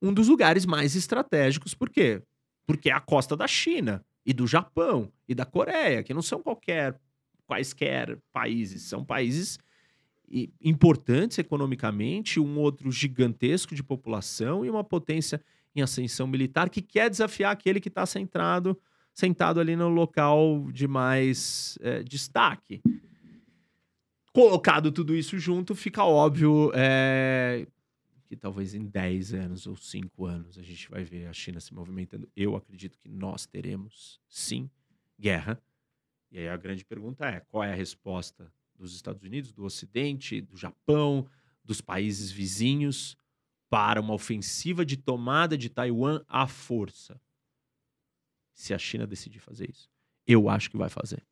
um 0.01 0.13
dos 0.13 0.27
lugares 0.27 0.65
mais 0.65 0.95
estratégicos. 0.95 1.73
Por 1.73 1.89
quê? 1.89 2.21
Porque 2.65 2.89
é 2.89 2.93
a 2.93 2.99
costa 2.99 3.35
da 3.35 3.47
China 3.47 4.03
e 4.25 4.33
do 4.33 4.45
Japão 4.45 5.11
e 5.27 5.33
da 5.33 5.45
Coreia, 5.45 6.03
que 6.03 6.13
não 6.13 6.21
são 6.21 6.41
qualquer 6.41 6.99
quaisquer 7.45 8.19
países, 8.33 8.83
são 8.83 9.05
países 9.05 9.57
importantes 10.61 11.37
economicamente, 11.37 12.39
um 12.39 12.59
outro 12.59 12.91
gigantesco 12.91 13.73
de 13.73 13.81
população 13.81 14.65
e 14.65 14.69
uma 14.69 14.83
potência 14.83 15.41
em 15.73 15.81
ascensão 15.81 16.27
militar 16.27 16.69
que 16.69 16.81
quer 16.81 17.09
desafiar 17.09 17.51
aquele 17.51 17.79
que 17.79 17.87
está 17.87 18.05
sentado, 18.05 18.77
sentado 19.13 19.59
ali 19.59 19.75
no 19.75 19.87
local 19.87 20.67
de 20.71 20.87
mais 20.87 21.77
é, 21.81 22.03
destaque. 22.03 22.81
Colocado 24.33 24.91
tudo 24.91 25.15
isso 25.15 25.39
junto, 25.39 25.73
fica 25.73 26.03
óbvio 26.03 26.71
é, 26.75 27.65
que 28.27 28.35
talvez 28.35 28.75
em 28.75 28.85
10 28.85 29.33
anos 29.33 29.65
ou 29.65 29.75
5 29.75 30.25
anos 30.25 30.57
a 30.57 30.61
gente 30.61 30.89
vai 30.89 31.03
ver 31.03 31.27
a 31.27 31.33
China 31.33 31.59
se 31.59 31.73
movimentando. 31.73 32.29
Eu 32.35 32.55
acredito 32.55 32.99
que 32.99 33.07
nós 33.07 33.45
teremos, 33.45 34.19
sim, 34.27 34.69
guerra. 35.17 35.61
E 36.29 36.37
aí 36.37 36.49
a 36.49 36.57
grande 36.57 36.83
pergunta 36.83 37.25
é: 37.25 37.39
qual 37.39 37.63
é 37.63 37.71
a 37.71 37.75
resposta 37.75 38.51
dos 38.75 38.93
Estados 38.93 39.23
Unidos, 39.23 39.53
do 39.53 39.63
Ocidente, 39.63 40.41
do 40.41 40.57
Japão, 40.57 41.25
dos 41.63 41.81
países 41.81 42.29
vizinhos 42.29 43.17
para 43.69 43.99
uma 43.99 44.13
ofensiva 44.13 44.85
de 44.85 44.97
tomada 44.97 45.57
de 45.57 45.69
Taiwan 45.69 46.21
à 46.27 46.47
força? 46.47 47.19
Se 48.53 48.73
a 48.73 48.77
China 48.77 49.07
decidir 49.07 49.39
fazer 49.39 49.69
isso, 49.69 49.89
eu 50.25 50.49
acho 50.49 50.69
que 50.69 50.77
vai 50.77 50.89
fazer. 50.89 51.25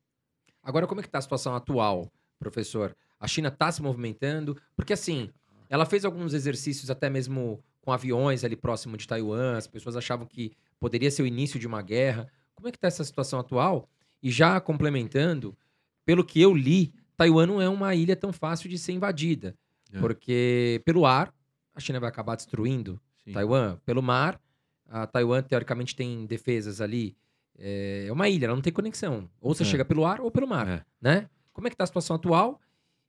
Agora, 0.62 0.86
como 0.86 1.00
é 1.00 1.02
que 1.02 1.08
está 1.08 1.18
a 1.18 1.22
situação 1.22 1.54
atual, 1.54 2.10
professor? 2.38 2.96
A 3.18 3.28
China 3.28 3.48
está 3.48 3.70
se 3.70 3.82
movimentando? 3.82 4.60
Porque 4.74 4.92
assim, 4.92 5.30
ela 5.68 5.86
fez 5.86 6.04
alguns 6.04 6.34
exercícios 6.34 6.90
até 6.90 7.08
mesmo 7.10 7.62
com 7.80 7.92
aviões 7.92 8.44
ali 8.44 8.56
próximo 8.56 8.96
de 8.96 9.06
Taiwan. 9.06 9.56
As 9.56 9.66
pessoas 9.66 9.96
achavam 9.96 10.26
que 10.26 10.52
poderia 10.78 11.10
ser 11.10 11.22
o 11.22 11.26
início 11.26 11.58
de 11.58 11.66
uma 11.66 11.82
guerra. 11.82 12.28
Como 12.54 12.68
é 12.68 12.70
que 12.70 12.76
está 12.76 12.88
essa 12.88 13.04
situação 13.04 13.38
atual? 13.38 13.88
E 14.22 14.30
já 14.30 14.60
complementando, 14.60 15.56
pelo 16.04 16.24
que 16.24 16.40
eu 16.40 16.54
li, 16.54 16.92
Taiwan 17.16 17.46
não 17.46 17.60
é 17.60 17.68
uma 17.68 17.94
ilha 17.94 18.16
tão 18.16 18.32
fácil 18.32 18.68
de 18.68 18.78
ser 18.78 18.92
invadida. 18.92 19.56
É. 19.92 20.00
Porque 20.00 20.82
pelo 20.84 21.06
ar, 21.06 21.32
a 21.74 21.80
China 21.80 22.00
vai 22.00 22.08
acabar 22.08 22.36
destruindo 22.36 23.00
Sim. 23.24 23.32
Taiwan. 23.32 23.78
Pelo 23.84 24.02
mar, 24.02 24.40
a 24.88 25.06
Taiwan 25.06 25.42
teoricamente 25.42 25.94
tem 25.94 26.26
defesas 26.26 26.80
ali. 26.80 27.16
É, 27.58 28.06
é 28.08 28.12
uma 28.12 28.28
ilha, 28.28 28.46
ela 28.46 28.54
não 28.54 28.62
tem 28.62 28.72
conexão. 28.72 29.28
Ou 29.40 29.54
você 29.54 29.62
é. 29.62 29.66
chega 29.66 29.84
pelo 29.84 30.04
ar 30.04 30.20
ou 30.20 30.30
pelo 30.30 30.46
mar, 30.46 30.68
é. 30.68 30.84
né? 31.00 31.28
Como 31.52 31.66
é 31.66 31.70
que 31.70 31.74
está 31.74 31.84
a 31.84 31.86
situação 31.86 32.16
atual? 32.16 32.60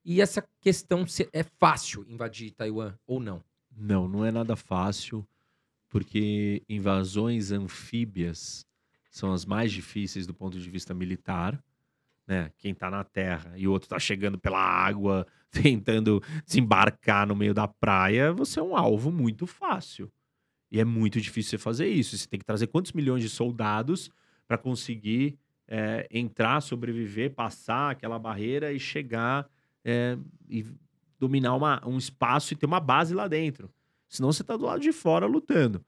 E 0.10 0.22
essa 0.22 0.42
questão 0.62 1.04
é 1.34 1.44
fácil 1.44 2.06
invadir 2.08 2.52
Taiwan 2.52 2.94
ou 3.06 3.20
não? 3.20 3.44
Não, 3.76 4.08
não 4.08 4.24
é 4.24 4.32
nada 4.32 4.56
fácil, 4.56 5.28
porque 5.90 6.64
invasões 6.70 7.52
anfíbias 7.52 8.66
são 9.12 9.34
as 9.34 9.46
mais 9.46 9.70
difíceis 9.70 10.26
do 10.26 10.34
ponto 10.34 10.58
de 10.58 10.70
vista 10.70 10.94
militar. 10.94 11.62
Né? 12.26 12.50
Quem 12.58 12.72
está 12.72 12.90
na 12.90 13.04
terra 13.04 13.52
e 13.58 13.68
o 13.68 13.72
outro 13.74 13.88
está 13.88 14.00
chegando 14.00 14.40
pela 14.40 14.62
água, 14.62 15.28
tentando 15.52 16.24
desembarcar 16.46 17.28
no 17.28 17.36
meio 17.36 17.54
da 17.54 17.68
praia, 17.68 18.32
você 18.32 18.62
é 18.62 18.64
um 18.64 18.78
alvo 18.78 19.12
muito 19.12 19.46
fácil. 19.46 20.10
E 20.72 20.80
é 20.80 20.86
muito 20.86 21.20
difícil 21.20 21.50
você 21.50 21.58
fazer 21.58 21.90
isso. 21.90 22.18
Você 22.18 22.30
tem 22.30 22.40
que 22.40 22.46
trazer 22.46 22.68
quantos 22.68 22.94
milhões 22.94 23.22
de 23.22 23.30
soldados 23.30 24.10
para 24.48 24.58
conseguir 24.58 25.38
é, 25.68 26.08
entrar, 26.10 26.62
sobreviver, 26.62 27.36
passar 27.36 27.92
aquela 27.92 28.18
barreira 28.18 28.72
e 28.72 28.80
chegar 28.80 29.50
é, 29.88 30.18
e 30.50 30.66
dominar 31.18 31.56
uma, 31.56 31.82
um 31.88 31.98
espaço 31.98 32.54
e 32.54 32.58
ter 32.58 32.66
uma 32.66 32.82
base 32.82 33.16
lá 33.16 33.26
dentro. 33.26 33.74
Senão 34.10 34.34
você 34.34 34.42
está 34.42 34.58
do 34.58 34.66
lado 34.66 34.82
de 34.82 34.92
fora 34.92 35.26
lutando. 35.26 35.84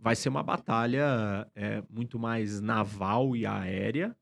Vai 0.00 0.16
ser 0.16 0.28
uma 0.28 0.42
batalha 0.42 1.48
é, 1.54 1.82
muito 1.88 2.18
mais 2.18 2.60
naval 2.60 3.36
e 3.36 3.46
aérea 3.46 4.16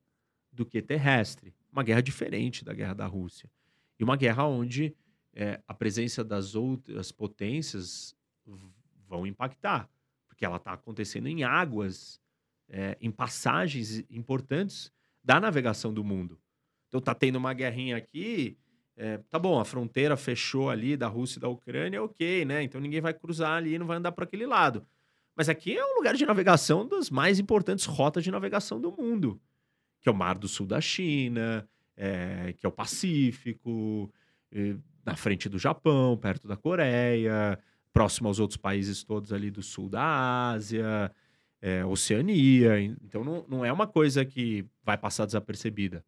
do 0.52 0.66
que 0.66 0.82
terrestre. 0.82 1.54
Uma 1.72 1.82
guerra 1.82 2.02
diferente 2.02 2.62
da 2.62 2.74
guerra 2.74 2.94
da 2.94 3.06
Rússia. 3.06 3.50
E 3.98 4.04
uma 4.04 4.16
guerra 4.16 4.44
onde 4.44 4.94
é, 5.32 5.62
a 5.66 5.72
presença 5.72 6.22
das 6.22 6.54
outras 6.54 7.10
potências 7.10 8.14
vão 9.08 9.26
impactar. 9.26 9.88
Porque 10.28 10.44
ela 10.44 10.56
está 10.56 10.74
acontecendo 10.74 11.26
em 11.26 11.42
águas, 11.42 12.20
é, 12.68 12.98
em 13.00 13.10
passagens 13.10 14.04
importantes 14.10 14.92
da 15.24 15.40
navegação 15.40 15.92
do 15.94 16.04
mundo. 16.04 16.38
Então 16.88 17.00
tá 17.00 17.14
tendo 17.14 17.36
uma 17.36 17.54
guerrinha 17.54 17.96
aqui 17.96 18.58
é, 19.00 19.16
tá 19.30 19.38
bom, 19.38 19.58
a 19.58 19.64
fronteira 19.64 20.14
fechou 20.14 20.68
ali 20.68 20.94
da 20.94 21.08
Rússia 21.08 21.38
e 21.38 21.40
da 21.40 21.48
Ucrânia, 21.48 22.02
ok, 22.02 22.44
né? 22.44 22.62
Então 22.62 22.78
ninguém 22.78 23.00
vai 23.00 23.14
cruzar 23.14 23.52
ali, 23.52 23.78
não 23.78 23.86
vai 23.86 23.96
andar 23.96 24.12
por 24.12 24.24
aquele 24.24 24.46
lado. 24.46 24.86
Mas 25.34 25.48
aqui 25.48 25.74
é 25.74 25.82
um 25.82 25.96
lugar 25.96 26.14
de 26.14 26.26
navegação 26.26 26.86
das 26.86 27.08
mais 27.08 27.38
importantes 27.38 27.86
rotas 27.86 28.22
de 28.22 28.30
navegação 28.30 28.78
do 28.78 28.92
mundo, 28.92 29.40
que 30.02 30.08
é 30.10 30.12
o 30.12 30.14
Mar 30.14 30.36
do 30.36 30.46
Sul 30.46 30.66
da 30.66 30.82
China, 30.82 31.66
é, 31.96 32.52
que 32.58 32.66
é 32.66 32.68
o 32.68 32.72
Pacífico, 32.72 34.12
é, 34.52 34.76
na 35.02 35.16
frente 35.16 35.48
do 35.48 35.58
Japão, 35.58 36.14
perto 36.18 36.46
da 36.46 36.56
Coreia, 36.56 37.58
próximo 37.94 38.28
aos 38.28 38.38
outros 38.38 38.58
países 38.58 39.02
todos 39.02 39.32
ali 39.32 39.50
do 39.50 39.62
sul 39.62 39.88
da 39.88 40.50
Ásia, 40.50 41.10
é, 41.62 41.82
Oceania. 41.86 42.78
Então 42.82 43.24
não, 43.24 43.46
não 43.48 43.64
é 43.64 43.72
uma 43.72 43.86
coisa 43.86 44.26
que 44.26 44.66
vai 44.84 44.98
passar 44.98 45.24
desapercebida. 45.24 46.04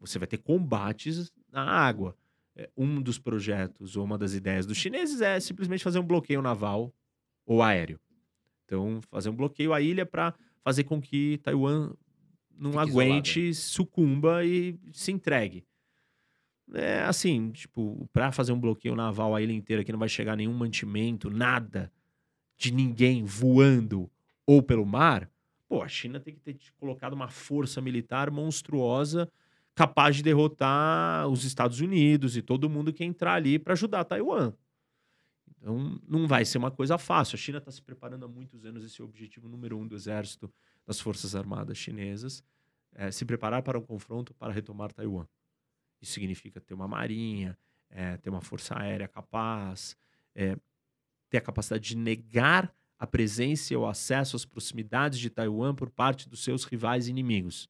Você 0.00 0.16
vai 0.16 0.28
ter 0.28 0.38
combates 0.38 1.32
na 1.52 1.62
água. 1.62 2.16
É, 2.56 2.68
um 2.76 3.00
dos 3.00 3.18
projetos 3.18 3.96
ou 3.96 4.04
uma 4.04 4.18
das 4.18 4.34
ideias 4.34 4.66
dos 4.66 4.76
chineses 4.76 5.20
é 5.20 5.38
simplesmente 5.38 5.84
fazer 5.84 5.98
um 5.98 6.06
bloqueio 6.06 6.42
naval 6.42 6.92
ou 7.46 7.62
aéreo. 7.62 7.98
Então, 8.64 9.00
fazer 9.10 9.30
um 9.30 9.36
bloqueio 9.36 9.72
à 9.72 9.80
ilha 9.80 10.04
para 10.04 10.34
fazer 10.62 10.84
com 10.84 11.00
que 11.00 11.38
Taiwan 11.38 11.92
não 12.50 12.72
Fique 12.72 12.82
aguente, 12.82 13.40
isolada. 13.48 13.68
sucumba 13.68 14.44
e 14.44 14.78
se 14.92 15.10
entregue. 15.12 15.64
É 16.72 17.02
assim, 17.02 17.50
tipo, 17.50 18.08
para 18.12 18.30
fazer 18.30 18.52
um 18.52 18.60
bloqueio 18.60 18.94
naval 18.94 19.34
à 19.34 19.42
ilha 19.42 19.52
inteira 19.52 19.82
que 19.82 19.90
não 19.90 19.98
vai 19.98 20.08
chegar 20.08 20.36
nenhum 20.36 20.52
mantimento, 20.52 21.28
nada 21.30 21.90
de 22.56 22.72
ninguém 22.72 23.24
voando 23.24 24.10
ou 24.46 24.62
pelo 24.62 24.84
mar, 24.84 25.28
pô, 25.66 25.82
a 25.82 25.88
China 25.88 26.20
tem 26.20 26.34
que 26.34 26.40
ter 26.40 26.56
colocado 26.78 27.14
uma 27.14 27.28
força 27.28 27.80
militar 27.80 28.30
monstruosa 28.30 29.30
capaz 29.74 30.16
de 30.16 30.22
derrotar 30.22 31.28
os 31.28 31.44
Estados 31.44 31.80
Unidos 31.80 32.36
e 32.36 32.42
todo 32.42 32.68
mundo 32.68 32.92
que 32.92 33.04
entrar 33.04 33.34
ali 33.34 33.58
para 33.58 33.72
ajudar 33.72 34.04
Taiwan. 34.04 34.52
Então, 35.58 36.00
não 36.08 36.26
vai 36.26 36.44
ser 36.44 36.58
uma 36.58 36.70
coisa 36.70 36.96
fácil. 36.96 37.36
A 37.36 37.38
China 37.38 37.58
está 37.58 37.70
se 37.70 37.82
preparando 37.82 38.24
há 38.24 38.28
muitos 38.28 38.64
anos, 38.64 38.84
esse 38.84 39.00
é 39.00 39.04
o 39.04 39.06
objetivo 39.06 39.48
número 39.48 39.78
um 39.78 39.86
do 39.86 39.94
exército 39.94 40.52
das 40.86 41.00
Forças 41.00 41.34
Armadas 41.34 41.76
chinesas, 41.76 42.42
é 42.94 43.10
se 43.10 43.24
preparar 43.24 43.62
para 43.62 43.78
um 43.78 43.82
confronto 43.82 44.34
para 44.34 44.52
retomar 44.52 44.92
Taiwan. 44.92 45.26
Isso 46.00 46.12
significa 46.12 46.60
ter 46.60 46.74
uma 46.74 46.88
marinha, 46.88 47.56
é, 47.90 48.16
ter 48.16 48.30
uma 48.30 48.40
força 48.40 48.78
aérea 48.78 49.06
capaz, 49.06 49.96
é, 50.34 50.56
ter 51.28 51.38
a 51.38 51.42
capacidade 51.42 51.86
de 51.86 51.96
negar 51.96 52.74
a 52.98 53.06
presença 53.06 53.72
e 53.72 53.76
o 53.76 53.86
acesso 53.86 54.36
às 54.36 54.44
proximidades 54.44 55.18
de 55.18 55.30
Taiwan 55.30 55.74
por 55.74 55.90
parte 55.90 56.28
dos 56.28 56.42
seus 56.42 56.64
rivais 56.64 57.08
inimigos. 57.08 57.68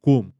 Como? 0.00 0.34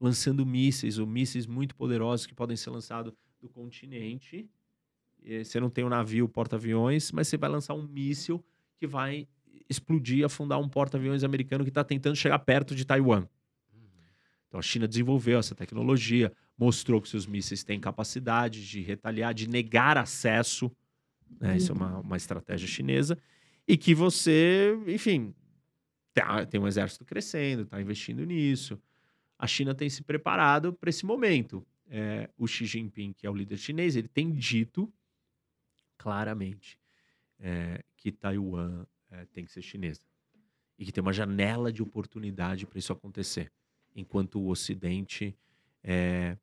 Lançando 0.00 0.44
mísseis 0.44 0.98
ou 0.98 1.06
mísseis 1.06 1.46
muito 1.46 1.74
poderosos 1.74 2.26
que 2.26 2.34
podem 2.34 2.56
ser 2.56 2.70
lançados 2.70 3.12
do 3.40 3.48
continente. 3.48 4.48
Você 5.42 5.58
não 5.58 5.70
tem 5.70 5.84
um 5.84 5.88
navio 5.88 6.28
porta-aviões, 6.28 7.10
mas 7.12 7.28
você 7.28 7.36
vai 7.36 7.48
lançar 7.48 7.74
um 7.74 7.86
míssil 7.86 8.44
que 8.76 8.86
vai 8.86 9.26
explodir, 9.68 10.24
afundar 10.24 10.58
um 10.58 10.68
porta-aviões 10.68 11.24
americano 11.24 11.64
que 11.64 11.70
está 11.70 11.82
tentando 11.82 12.16
chegar 12.16 12.38
perto 12.40 12.74
de 12.74 12.84
Taiwan. 12.84 13.26
Então 14.48 14.58
a 14.58 14.62
China 14.62 14.86
desenvolveu 14.86 15.38
essa 15.38 15.54
tecnologia, 15.54 16.32
mostrou 16.56 17.00
que 17.00 17.08
seus 17.08 17.26
mísseis 17.26 17.64
têm 17.64 17.80
capacidade 17.80 18.66
de 18.68 18.80
retaliar, 18.82 19.32
de 19.32 19.48
negar 19.48 19.96
acesso. 19.96 20.70
Né? 21.40 21.56
Isso 21.56 21.72
é 21.72 21.74
uma, 21.74 21.98
uma 21.98 22.16
estratégia 22.16 22.68
chinesa. 22.68 23.18
E 23.66 23.76
que 23.76 23.94
você, 23.94 24.78
enfim, 24.86 25.34
tá, 26.12 26.44
tem 26.44 26.60
um 26.60 26.68
exército 26.68 27.04
crescendo, 27.04 27.62
está 27.62 27.80
investindo 27.80 28.24
nisso 28.24 28.78
a 29.44 29.46
China 29.46 29.74
tem 29.74 29.90
se 29.90 30.02
preparado 30.02 30.72
para 30.72 30.88
esse 30.88 31.04
momento. 31.04 31.64
É, 31.86 32.30
o 32.38 32.46
Xi 32.46 32.64
Jinping, 32.64 33.12
que 33.12 33.26
é 33.26 33.30
o 33.30 33.34
líder 33.34 33.58
chinês, 33.58 33.94
ele 33.94 34.08
tem 34.08 34.32
dito 34.32 34.90
claramente 35.98 36.80
é, 37.38 37.84
que 37.94 38.10
Taiwan 38.10 38.86
é, 39.10 39.26
tem 39.26 39.44
que 39.44 39.52
ser 39.52 39.60
chinesa 39.60 40.00
e 40.78 40.86
que 40.86 40.90
tem 40.90 41.02
uma 41.02 41.12
janela 41.12 41.70
de 41.70 41.82
oportunidade 41.82 42.66
para 42.66 42.78
isso 42.78 42.90
acontecer, 42.90 43.52
enquanto 43.94 44.40
o 44.40 44.48
Ocidente 44.48 45.36
é, 45.82 46.38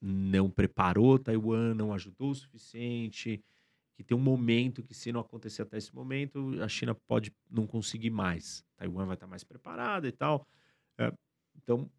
não 0.00 0.48
preparou 0.50 1.18
Taiwan, 1.18 1.74
não 1.74 1.92
ajudou 1.92 2.30
o 2.30 2.34
suficiente, 2.34 3.44
que 3.92 4.02
tem 4.02 4.16
um 4.16 4.20
momento 4.20 4.82
que 4.82 4.94
se 4.94 5.12
não 5.12 5.20
acontecer 5.20 5.60
até 5.60 5.76
esse 5.76 5.94
momento, 5.94 6.58
a 6.62 6.68
China 6.68 6.94
pode 6.94 7.30
não 7.50 7.66
conseguir 7.66 8.10
mais. 8.10 8.64
Taiwan 8.78 9.04
vai 9.04 9.14
estar 9.14 9.26
mais 9.26 9.44
preparada 9.44 10.08
e 10.08 10.12
tal. 10.12 10.48
É, 10.96 11.12
então, 11.54 11.90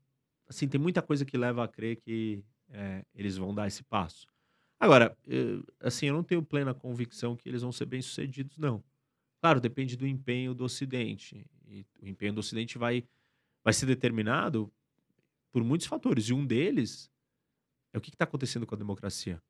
assim, 0.48 0.68
tem 0.68 0.80
muita 0.80 1.02
coisa 1.02 1.26
que 1.26 1.38
leva 1.38 1.64
a 1.64 1.68
crer 1.68 1.98
que 1.98 2.44
é, 2.70 3.06
eles 3.14 3.38
vão 3.38 3.54
dar 3.54 3.68
esse 3.68 3.84
passo. 3.84 4.28
Agora, 4.80 5.18
eu, 5.26 5.64
assim, 5.80 6.08
eu 6.08 6.14
não 6.14 6.24
tenho 6.24 6.44
plena 6.44 6.74
convicção 6.74 7.36
que 7.36 7.48
eles 7.50 7.62
vão 7.62 7.72
ser 7.72 7.86
bem-sucedidos, 7.86 8.58
não. 8.58 8.84
Claro, 9.40 9.60
depende 9.60 9.96
do 9.96 10.06
empenho 10.06 10.54
do 10.54 10.64
Ocidente. 10.64 11.46
E 11.66 11.86
o 12.02 12.08
empenho 12.08 12.34
do 12.34 12.40
Ocidente 12.40 12.78
vai, 12.78 13.04
vai 13.64 13.74
ser 13.74 13.86
determinado 13.86 14.72
por 15.52 15.64
muitos 15.64 15.88
fatores. 15.88 16.26
E 16.30 16.34
um 16.34 16.46
deles 16.46 17.10
é 17.94 17.98
o 17.98 18.02
que 18.02 18.10
está 18.10 18.24
acontecendo 18.24 18.66
com 18.66 18.76
a 18.76 18.78
democracia. 18.78 19.42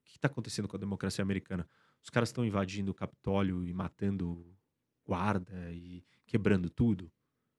O 0.00 0.04
que 0.04 0.16
está 0.16 0.28
acontecendo 0.28 0.68
com 0.68 0.76
a 0.76 0.80
democracia 0.80 1.22
americana? 1.22 1.68
Os 2.02 2.10
caras 2.10 2.28
estão 2.28 2.44
invadindo 2.44 2.90
o 2.90 2.94
Capitólio 2.94 3.66
e 3.66 3.72
matando 3.72 4.44
guarda 5.04 5.72
e 5.72 6.04
quebrando 6.26 6.68
tudo? 6.68 7.10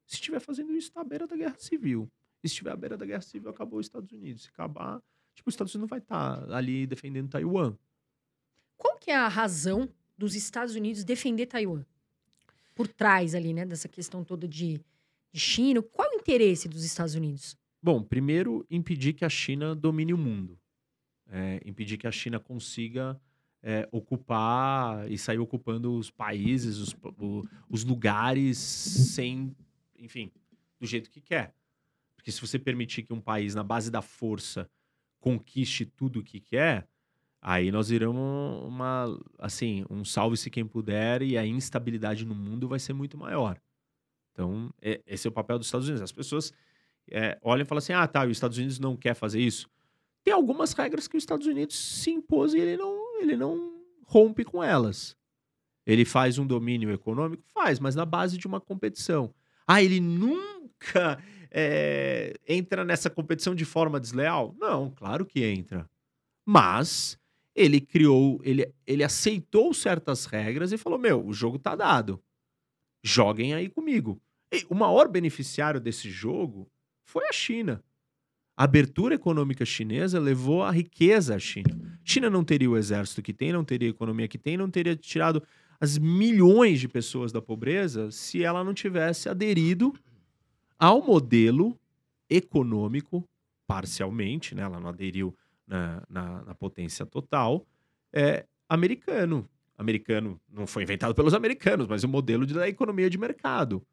Se 0.05 0.15
estiver 0.15 0.39
fazendo 0.39 0.73
isso, 0.73 0.89
está 0.89 1.01
à 1.01 1.03
beira 1.03 1.25
da 1.25 1.35
guerra 1.35 1.57
civil. 1.57 2.11
E 2.43 2.49
se 2.49 2.53
estiver 2.53 2.71
à 2.71 2.75
beira 2.75 2.97
da 2.97 3.05
guerra 3.05 3.21
civil, 3.21 3.49
acabou 3.49 3.79
os 3.79 3.85
Estados 3.85 4.11
Unidos. 4.11 4.43
Se 4.43 4.49
acabar, 4.49 5.01
tipo, 5.35 5.49
os 5.49 5.53
Estados 5.53 5.73
Unidos 5.75 5.81
não 5.81 5.87
vai 5.87 5.99
estar 5.99 6.45
tá 6.45 6.55
ali 6.55 6.87
defendendo 6.87 7.29
Taiwan. 7.29 7.75
Qual 8.77 8.97
que 8.97 9.11
é 9.11 9.15
a 9.15 9.27
razão 9.27 9.87
dos 10.17 10.35
Estados 10.35 10.75
Unidos 10.75 11.03
defender 11.03 11.45
Taiwan? 11.45 11.85
Por 12.73 12.87
trás 12.87 13.35
ali, 13.35 13.53
né, 13.53 13.65
dessa 13.65 13.87
questão 13.87 14.23
toda 14.23 14.47
de, 14.47 14.81
de 15.31 15.39
China. 15.39 15.81
Qual 15.83 16.07
é 16.07 16.15
o 16.15 16.19
interesse 16.19 16.67
dos 16.67 16.83
Estados 16.83 17.13
Unidos? 17.13 17.55
Bom, 17.81 18.01
primeiro, 18.01 18.65
impedir 18.69 19.13
que 19.13 19.25
a 19.25 19.29
China 19.29 19.75
domine 19.75 20.13
o 20.13 20.17
mundo. 20.17 20.57
É, 21.27 21.61
impedir 21.65 21.97
que 21.97 22.07
a 22.07 22.11
China 22.11 22.39
consiga 22.39 23.19
é, 23.63 23.87
ocupar 23.91 25.09
e 25.11 25.17
sair 25.17 25.39
ocupando 25.39 25.95
os 25.95 26.09
países, 26.09 26.77
os, 26.77 26.95
os 27.69 27.83
lugares 27.83 28.57
sem, 28.57 29.55
enfim, 29.97 30.31
do 30.79 30.85
jeito 30.85 31.09
que 31.09 31.21
quer. 31.21 31.53
Porque 32.21 32.31
se 32.31 32.39
você 32.39 32.59
permitir 32.59 33.01
que 33.01 33.11
um 33.11 33.19
país, 33.19 33.55
na 33.55 33.63
base 33.63 33.89
da 33.89 33.99
força, 33.99 34.69
conquiste 35.19 35.87
tudo 35.87 36.19
o 36.19 36.23
que 36.23 36.39
quer, 36.39 36.87
aí 37.41 37.71
nós 37.71 37.89
viramos 37.89 38.63
uma, 38.63 39.19
assim, 39.39 39.83
um 39.89 40.05
salve-se 40.05 40.51
quem 40.51 40.63
puder 40.63 41.23
e 41.23 41.35
a 41.35 41.43
instabilidade 41.43 42.23
no 42.23 42.35
mundo 42.35 42.67
vai 42.67 42.77
ser 42.77 42.93
muito 42.93 43.17
maior. 43.17 43.59
Então, 44.31 44.71
é, 44.79 45.01
esse 45.07 45.27
é 45.27 45.31
o 45.31 45.33
papel 45.33 45.57
dos 45.57 45.65
Estados 45.65 45.87
Unidos. 45.87 46.03
As 46.03 46.11
pessoas 46.11 46.53
é, 47.09 47.39
olham 47.41 47.63
e 47.63 47.65
falam 47.65 47.79
assim: 47.79 47.93
ah, 47.93 48.07
tá, 48.07 48.23
os 48.23 48.31
Estados 48.31 48.59
Unidos 48.59 48.77
não 48.77 48.95
quer 48.95 49.15
fazer 49.15 49.41
isso. 49.41 49.67
Tem 50.23 50.31
algumas 50.31 50.73
regras 50.73 51.07
que 51.07 51.17
os 51.17 51.23
Estados 51.23 51.47
Unidos 51.47 51.75
se 51.75 52.11
impôs 52.11 52.53
e 52.53 52.59
ele 52.59 52.77
não, 52.77 53.19
ele 53.19 53.35
não 53.35 53.81
rompe 54.05 54.43
com 54.43 54.63
elas. 54.63 55.17
Ele 55.87 56.05
faz 56.05 56.37
um 56.37 56.45
domínio 56.45 56.91
econômico? 56.91 57.41
Faz, 57.51 57.79
mas 57.79 57.95
na 57.95 58.05
base 58.05 58.37
de 58.37 58.45
uma 58.45 58.61
competição. 58.61 59.33
Ah, 59.65 59.81
ele 59.81 59.99
nunca 59.99 61.17
é, 61.51 62.33
entra 62.47 62.85
nessa 62.85 63.09
competição 63.09 63.53
de 63.53 63.65
forma 63.65 63.99
desleal? 63.99 64.55
Não, 64.57 64.89
claro 64.89 65.25
que 65.25 65.43
entra. 65.43 65.89
Mas 66.45 67.19
ele 67.53 67.81
criou, 67.81 68.39
ele, 68.43 68.73
ele 68.87 69.03
aceitou 69.03 69.73
certas 69.73 70.25
regras 70.25 70.71
e 70.71 70.77
falou: 70.77 70.97
meu, 70.97 71.25
o 71.25 71.33
jogo 71.33 71.59
tá 71.59 71.75
dado. 71.75 72.21
Joguem 73.03 73.53
aí 73.53 73.69
comigo. 73.69 74.21
E 74.53 74.65
o 74.69 74.75
maior 74.75 75.07
beneficiário 75.07 75.79
desse 75.79 76.09
jogo 76.09 76.69
foi 77.05 77.27
a 77.27 77.33
China. 77.33 77.83
A 78.55 78.65
abertura 78.65 79.15
econômica 79.15 79.65
chinesa 79.65 80.19
levou 80.19 80.63
a 80.63 80.71
riqueza 80.71 81.35
à 81.35 81.39
China. 81.39 81.99
China 82.03 82.29
não 82.29 82.43
teria 82.43 82.69
o 82.69 82.77
exército 82.77 83.21
que 83.21 83.33
tem, 83.33 83.51
não 83.51 83.63
teria 83.63 83.89
a 83.89 83.91
economia 83.91 84.27
que 84.27 84.37
tem, 84.37 84.57
não 84.57 84.69
teria 84.69 84.95
tirado 84.95 85.41
as 85.79 85.97
milhões 85.97 86.79
de 86.79 86.87
pessoas 86.87 87.31
da 87.31 87.41
pobreza 87.41 88.11
se 88.11 88.43
ela 88.43 88.63
não 88.63 88.73
tivesse 88.73 89.29
aderido 89.29 89.93
ao 90.81 91.01
modelo 91.01 91.79
econômico, 92.27 93.23
parcialmente, 93.67 94.55
né? 94.55 94.63
ela 94.63 94.79
não 94.79 94.89
aderiu 94.89 95.35
na, 95.67 96.03
na, 96.09 96.43
na 96.43 96.55
potência 96.55 97.05
total, 97.05 97.67
é, 98.11 98.45
americano. 98.67 99.47
Americano 99.77 100.41
não 100.49 100.65
foi 100.65 100.83
inventado 100.83 101.13
pelos 101.13 101.33
americanos, 101.33 101.87
mas 101.87 102.03
o 102.03 102.09
modelo 102.09 102.45
da 102.47 102.67
economia 102.67 103.09
de 103.09 103.17
mercado. 103.17 103.85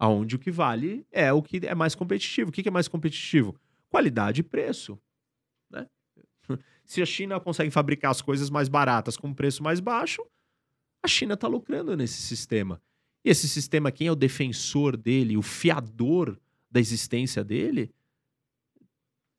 Onde 0.00 0.36
o 0.36 0.38
que 0.38 0.50
vale 0.50 1.06
é 1.12 1.32
o 1.32 1.42
que 1.42 1.60
é 1.66 1.74
mais 1.74 1.94
competitivo. 1.94 2.50
O 2.50 2.52
que 2.52 2.66
é 2.66 2.70
mais 2.70 2.88
competitivo? 2.88 3.54
qualidade 3.94 4.40
e 4.40 4.42
preço. 4.42 4.98
Né? 5.70 5.86
Se 6.84 7.00
a 7.00 7.06
China 7.06 7.38
consegue 7.38 7.70
fabricar 7.70 8.10
as 8.10 8.20
coisas 8.20 8.50
mais 8.50 8.68
baratas 8.68 9.16
com 9.16 9.32
preço 9.32 9.62
mais 9.62 9.78
baixo, 9.78 10.26
a 11.00 11.06
China 11.06 11.34
está 11.34 11.46
lucrando 11.46 11.96
nesse 11.96 12.20
sistema. 12.20 12.82
E 13.24 13.30
esse 13.30 13.48
sistema, 13.48 13.90
quem 13.90 14.06
é 14.06 14.12
o 14.12 14.16
defensor 14.16 14.96
dele, 14.96 15.36
o 15.36 15.42
fiador 15.42 16.38
da 16.70 16.78
existência 16.78 17.42
dele, 17.42 17.90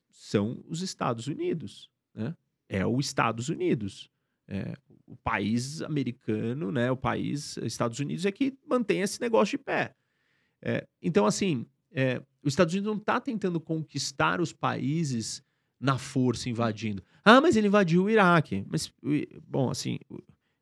são 0.09 0.63
os 0.67 0.81
Estados 0.81 1.27
Unidos. 1.27 1.89
Né? 2.13 2.35
É 2.67 2.85
o 2.85 2.99
Estados 2.99 3.49
Unidos. 3.49 4.09
É, 4.47 4.75
o 5.07 5.15
país 5.15 5.81
americano, 5.81 6.71
né, 6.71 6.91
o 6.91 6.97
país 6.97 7.57
Estados 7.57 7.99
Unidos 7.99 8.25
é 8.25 8.31
que 8.31 8.55
mantém 8.67 9.01
esse 9.01 9.19
negócio 9.19 9.57
de 9.57 9.63
pé. 9.63 9.95
É, 10.61 10.87
então, 11.01 11.25
assim, 11.25 11.65
é, 11.91 12.21
os 12.43 12.53
Estados 12.53 12.73
Unidos 12.73 12.91
não 12.91 12.99
está 12.99 13.19
tentando 13.19 13.59
conquistar 13.59 14.39
os 14.39 14.53
países 14.53 15.43
na 15.79 15.97
força, 15.97 16.49
invadindo. 16.49 17.03
Ah, 17.23 17.41
mas 17.41 17.55
ele 17.55 17.67
invadiu 17.67 18.03
o 18.03 18.09
Iraque. 18.09 18.65
Mas, 18.67 18.91
bom, 19.47 19.69
assim, 19.69 19.99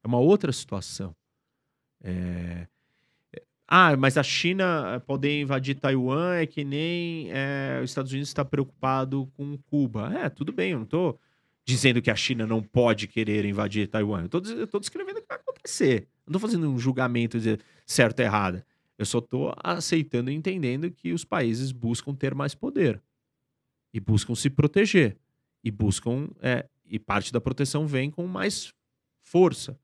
é 0.04 0.08
uma 0.08 0.20
outra 0.20 0.52
situação. 0.52 1.16
É... 2.02 2.68
Ah, 3.76 3.98
mas 3.98 4.20
a 4.20 4.24
China 4.24 5.02
poder 5.08 5.42
invadir 5.42 5.74
Taiwan 5.74 6.36
é 6.36 6.46
que 6.46 6.64
nem 6.64 7.32
é, 7.32 7.80
os 7.84 7.90
Estados 7.90 8.12
Unidos 8.12 8.30
está 8.30 8.46
preocupado 8.46 9.26
com 9.34 9.58
Cuba. 9.58 10.14
É, 10.14 10.30
tudo 10.30 10.54
bem, 10.54 10.74
eu 10.74 10.78
não 10.78 10.84
estou 10.84 11.20
dizendo 11.66 12.00
que 12.00 12.12
a 12.12 12.16
China 12.16 12.46
não 12.46 12.62
pode 12.62 13.08
querer 13.08 13.46
invadir 13.46 13.88
Taiwan. 13.88 14.30
Eu 14.32 14.64
estou 14.66 14.80
descrevendo 14.80 15.18
o 15.18 15.22
que 15.24 15.28
vai 15.28 15.40
acontecer. 15.40 16.08
Não 16.24 16.38
estou 16.38 16.40
fazendo 16.40 16.70
um 16.70 16.78
julgamento 16.78 17.40
de 17.40 17.58
certo 17.84 18.20
ou 18.20 18.26
errado. 18.26 18.64
Eu 18.96 19.08
só 19.08 19.18
estou 19.18 19.52
aceitando 19.64 20.30
e 20.30 20.36
entendendo 20.36 20.92
que 20.92 21.12
os 21.12 21.26
países 21.26 21.72
buscam 21.72 22.14
ter 22.14 22.36
mais 22.36 22.54
poder 22.54 23.02
e 23.92 24.00
buscam 24.00 24.36
se 24.36 24.52
proteger 24.52 25.18
e 25.64 25.72
buscam 25.72 26.30
é, 26.44 26.70
e 26.86 27.00
parte 27.00 27.34
da 27.34 27.42
proteção 27.42 27.88
vem 27.88 28.12
com 28.12 28.28
mais 28.28 28.72
força. 29.24 29.76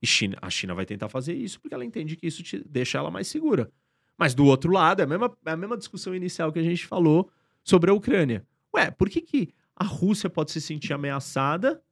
E 0.00 0.06
China, 0.06 0.38
a 0.40 0.48
China 0.48 0.74
vai 0.74 0.86
tentar 0.86 1.08
fazer 1.08 1.34
isso 1.34 1.60
porque 1.60 1.74
ela 1.74 1.84
entende 1.84 2.16
que 2.16 2.26
isso 2.26 2.42
te 2.42 2.62
deixa 2.68 2.98
ela 2.98 3.10
mais 3.10 3.26
segura. 3.26 3.70
Mas 4.16 4.34
do 4.34 4.44
outro 4.44 4.72
lado, 4.72 5.00
é 5.00 5.04
a 5.04 5.06
mesma, 5.06 5.36
é 5.44 5.50
a 5.50 5.56
mesma 5.56 5.76
discussão 5.76 6.14
inicial 6.14 6.52
que 6.52 6.58
a 6.58 6.62
gente 6.62 6.86
falou 6.86 7.30
sobre 7.62 7.90
a 7.90 7.94
Ucrânia. 7.94 8.46
Ué, 8.74 8.90
por 8.90 9.08
que, 9.08 9.20
que 9.20 9.54
a 9.76 9.84
Rússia 9.84 10.28
pode 10.28 10.50
se 10.50 10.60
sentir 10.60 10.92
ameaçada 10.92 11.82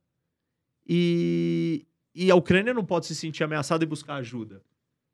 e, 0.87 1.87
e 2.15 2.31
a 2.31 2.35
Ucrânia 2.35 2.75
não 2.75 2.85
pode 2.85 3.07
se 3.07 3.15
sentir 3.15 3.45
ameaçada 3.45 3.85
e 3.85 3.87
buscar 3.87 4.17
ajuda? 4.17 4.63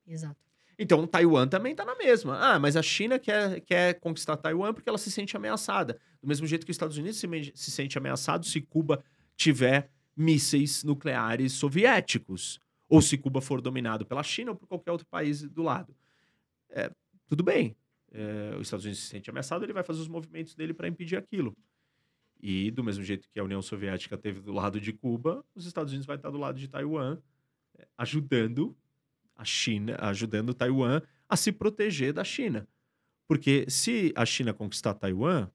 Exato. 0.06 0.36
Então, 0.78 1.06
Taiwan 1.06 1.46
também 1.46 1.72
está 1.72 1.84
na 1.84 1.94
mesma. 1.94 2.38
Ah, 2.40 2.58
mas 2.58 2.76
a 2.76 2.82
China 2.82 3.18
quer, 3.18 3.60
quer 3.60 4.00
conquistar 4.00 4.36
Taiwan 4.36 4.72
porque 4.72 4.88
ela 4.88 4.98
se 4.98 5.10
sente 5.10 5.36
ameaçada. 5.36 5.98
Do 6.20 6.26
mesmo 6.26 6.46
jeito 6.46 6.64
que 6.64 6.72
os 6.72 6.74
Estados 6.74 6.96
Unidos 6.96 7.18
se, 7.18 7.28
se 7.54 7.70
sente 7.70 7.98
ameaçado 7.98 8.46
se 8.46 8.60
Cuba 8.60 9.02
tiver 9.36 9.90
mísseis 10.16 10.82
nucleares 10.82 11.52
soviéticos. 11.52 12.58
Ou 12.92 13.00
se 13.00 13.16
Cuba 13.16 13.40
for 13.40 13.62
dominado 13.62 14.04
pela 14.04 14.22
China 14.22 14.50
ou 14.50 14.56
por 14.56 14.66
qualquer 14.66 14.92
outro 14.92 15.06
país 15.06 15.42
do 15.42 15.62
lado. 15.62 15.96
É, 16.68 16.92
tudo 17.26 17.42
bem. 17.42 17.74
É, 18.10 18.54
os 18.56 18.66
Estados 18.66 18.84
Unidos 18.84 19.02
se 19.02 19.08
sente 19.08 19.30
ameaçado, 19.30 19.64
ele 19.64 19.72
vai 19.72 19.82
fazer 19.82 20.02
os 20.02 20.08
movimentos 20.08 20.54
dele 20.54 20.74
para 20.74 20.86
impedir 20.86 21.16
aquilo. 21.16 21.56
E 22.38 22.70
do 22.70 22.84
mesmo 22.84 23.02
jeito 23.02 23.30
que 23.30 23.40
a 23.40 23.44
União 23.44 23.62
Soviética 23.62 24.18
teve 24.18 24.42
do 24.42 24.52
lado 24.52 24.78
de 24.78 24.92
Cuba, 24.92 25.42
os 25.54 25.64
Estados 25.64 25.90
Unidos 25.90 26.04
vai 26.04 26.16
estar 26.16 26.28
do 26.28 26.36
lado 26.36 26.58
de 26.58 26.68
Taiwan, 26.68 27.16
é, 27.78 27.88
ajudando 27.96 28.76
a 29.34 29.42
China, 29.42 29.96
ajudando 29.98 30.52
Taiwan 30.52 31.00
a 31.26 31.34
se 31.34 31.50
proteger 31.50 32.12
da 32.12 32.24
China. 32.24 32.68
Porque 33.26 33.64
se 33.70 34.12
a 34.14 34.26
China 34.26 34.52
conquistar 34.52 34.92
Taiwan, 34.92 35.50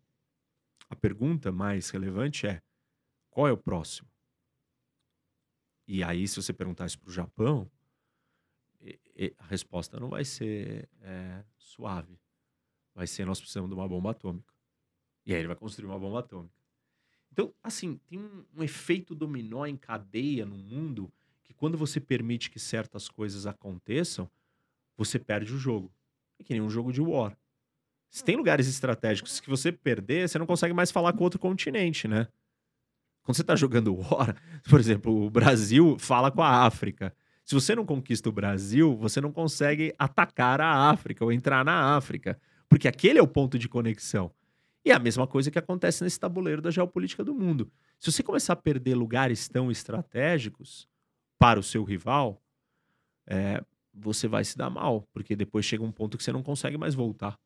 a 0.90 0.96
pergunta 0.96 1.52
mais 1.52 1.92
relevante 1.92 2.48
é: 2.48 2.64
qual 3.30 3.48
é 3.48 3.52
o 3.52 3.58
próximo? 3.58 4.10
E 5.88 6.04
aí, 6.04 6.28
se 6.28 6.36
você 6.36 6.52
perguntar 6.52 6.86
isso 6.86 7.00
para 7.00 7.10
o 7.10 7.14
Japão, 7.14 7.70
a 9.40 9.46
resposta 9.46 10.00
não 10.00 10.10
vai 10.10 10.24
ser 10.24 10.88
é, 11.02 11.44
suave. 11.58 12.20
Vai 12.94 13.08
ser: 13.08 13.26
nós 13.26 13.40
precisamos 13.40 13.70
de 13.70 13.76
uma 13.76 13.88
bomba 13.88 14.12
atômica. 14.12 14.54
E 15.26 15.34
aí 15.34 15.40
ele 15.40 15.48
vai 15.48 15.56
construir 15.56 15.88
uma 15.88 16.00
bomba 16.00 16.20
atômica. 16.20 16.56
Então, 17.32 17.54
assim, 17.62 18.00
tem 18.08 18.20
um, 18.20 18.46
um 18.56 18.64
efeito 18.64 19.14
dominó 19.14 19.66
em 19.66 19.78
cadeia 19.78 20.46
no 20.46 20.58
mundo 20.58 21.12
que 21.44 21.54
quando 21.54 21.78
você 21.78 22.00
permite 22.00 22.50
que 22.50 22.60
certas 22.60 23.08
coisas 23.10 23.46
aconteçam, 23.46 24.30
você 24.98 25.20
perde 25.20 25.54
o 25.54 25.58
jogo. 25.58 25.92
É 26.40 26.44
que 26.44 26.54
nem 26.54 26.62
um 26.62 26.70
jogo 26.70 26.92
de 26.92 27.02
war. 27.02 27.38
Se 28.10 28.24
tem 28.24 28.36
lugares 28.36 28.68
estratégicos 28.68 29.40
que 29.40 29.50
você 29.50 29.72
perder, 29.72 30.28
você 30.28 30.40
não 30.40 30.46
consegue 30.46 30.74
mais 30.74 30.92
falar 30.92 31.14
com 31.14 31.24
outro 31.24 31.40
continente, 31.40 32.08
né? 32.08 32.28
Quando 33.28 33.36
você 33.36 33.42
está 33.42 33.58
jogando 33.58 33.94
War, 33.94 34.38
por 34.70 34.80
exemplo, 34.80 35.26
o 35.26 35.30
Brasil 35.30 35.98
fala 36.00 36.32
com 36.32 36.42
a 36.42 36.66
África. 36.66 37.14
Se 37.44 37.54
você 37.54 37.76
não 37.76 37.86
conquista 37.86 38.30
o 38.30 38.32
Brasil, 38.32 38.96
você 38.96 39.20
não 39.20 39.34
consegue 39.34 39.94
atacar 40.00 40.62
a 40.62 40.90
África 40.90 41.26
ou 41.26 41.32
entrar 41.34 41.66
na 41.66 41.98
África, 41.98 42.40
porque 42.70 42.88
aquele 42.88 43.20
é 43.20 43.22
o 43.22 43.28
ponto 43.28 43.60
de 43.60 43.68
conexão. 43.68 44.32
E 44.86 44.92
é 44.92 44.94
a 44.94 45.00
mesma 45.00 45.28
coisa 45.28 45.52
que 45.52 45.60
acontece 45.60 46.06
nesse 46.06 46.18
tabuleiro 46.18 46.62
da 46.62 46.72
geopolítica 46.72 47.22
do 47.22 47.36
mundo. 47.36 47.70
Se 48.00 48.10
você 48.10 48.24
começar 48.24 48.54
a 48.54 48.56
perder 48.56 48.96
lugares 48.96 49.50
tão 49.50 49.70
estratégicos, 49.70 50.88
para 51.38 51.60
o 51.60 51.64
seu 51.64 51.84
rival, 51.84 52.42
é, 53.28 53.62
você 53.94 54.30
vai 54.30 54.46
se 54.46 54.58
dar 54.58 54.70
mal, 54.70 55.06
porque 55.12 55.36
depois 55.36 55.66
chega 55.66 55.84
um 55.84 55.92
ponto 55.92 56.18
que 56.18 56.24
você 56.24 56.32
não 56.32 56.42
consegue 56.42 56.78
mais 56.78 56.96
voltar. 56.96 57.38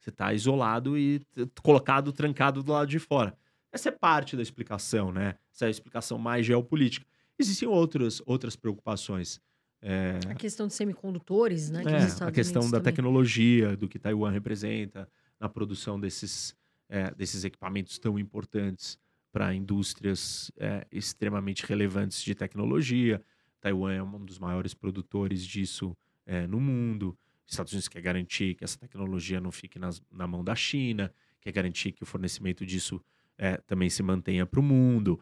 Você 0.00 0.08
está 0.08 0.32
isolado 0.32 0.96
e 0.96 1.20
colocado, 1.62 2.14
trancado 2.14 2.62
do 2.62 2.72
lado 2.72 2.88
de 2.88 2.98
fora. 2.98 3.36
Essa 3.72 3.88
é 3.88 3.92
parte 3.92 4.36
da 4.36 4.42
explicação, 4.42 5.10
né? 5.10 5.36
Essa 5.52 5.64
é 5.64 5.68
a 5.68 5.70
explicação 5.70 6.18
mais 6.18 6.44
geopolítica. 6.44 7.06
Existem 7.38 7.66
outras, 7.68 8.20
outras 8.26 8.54
preocupações. 8.54 9.40
É, 9.80 10.18
A 10.28 10.34
questão 10.34 10.66
de 10.68 10.74
semicondutores, 10.74 11.70
né? 11.70 11.82
que 11.82 11.88
é, 11.88 11.96
a 11.96 12.30
questão 12.30 12.60
Unidos 12.60 12.70
da 12.70 12.78
também. 12.78 12.92
tecnologia, 12.92 13.76
do 13.76 13.88
que 13.88 13.98
Taiwan 13.98 14.30
representa 14.30 15.08
na 15.40 15.48
produção 15.48 15.98
desses, 15.98 16.54
é, 16.88 17.10
desses 17.14 17.42
equipamentos 17.44 17.98
tão 17.98 18.18
importantes 18.18 18.98
para 19.32 19.52
indústrias 19.54 20.52
é, 20.58 20.86
extremamente 20.92 21.64
relevantes 21.66 22.22
de 22.22 22.34
tecnologia. 22.34 23.20
Taiwan 23.60 23.92
é 23.94 24.02
um 24.02 24.24
dos 24.24 24.38
maiores 24.38 24.74
produtores 24.74 25.44
disso 25.44 25.96
é, 26.26 26.46
no 26.46 26.60
mundo. 26.60 27.18
Estados 27.46 27.72
Unidos 27.72 27.88
quer 27.88 28.02
garantir 28.02 28.54
que 28.54 28.62
essa 28.62 28.78
tecnologia 28.78 29.40
não 29.40 29.50
fique 29.50 29.78
nas- 29.78 30.00
na 30.12 30.26
mão 30.26 30.44
da 30.44 30.54
China, 30.54 31.12
quer 31.40 31.50
garantir 31.50 31.90
que 31.92 32.02
o 32.02 32.06
fornecimento 32.06 32.64
disso 32.64 33.02
é, 33.38 33.56
também 33.58 33.90
se 33.90 34.02
mantenha 34.02 34.46
para 34.46 34.60
o 34.60 34.62
mundo. 34.62 35.20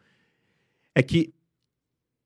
É 0.95 1.03
que 1.03 1.33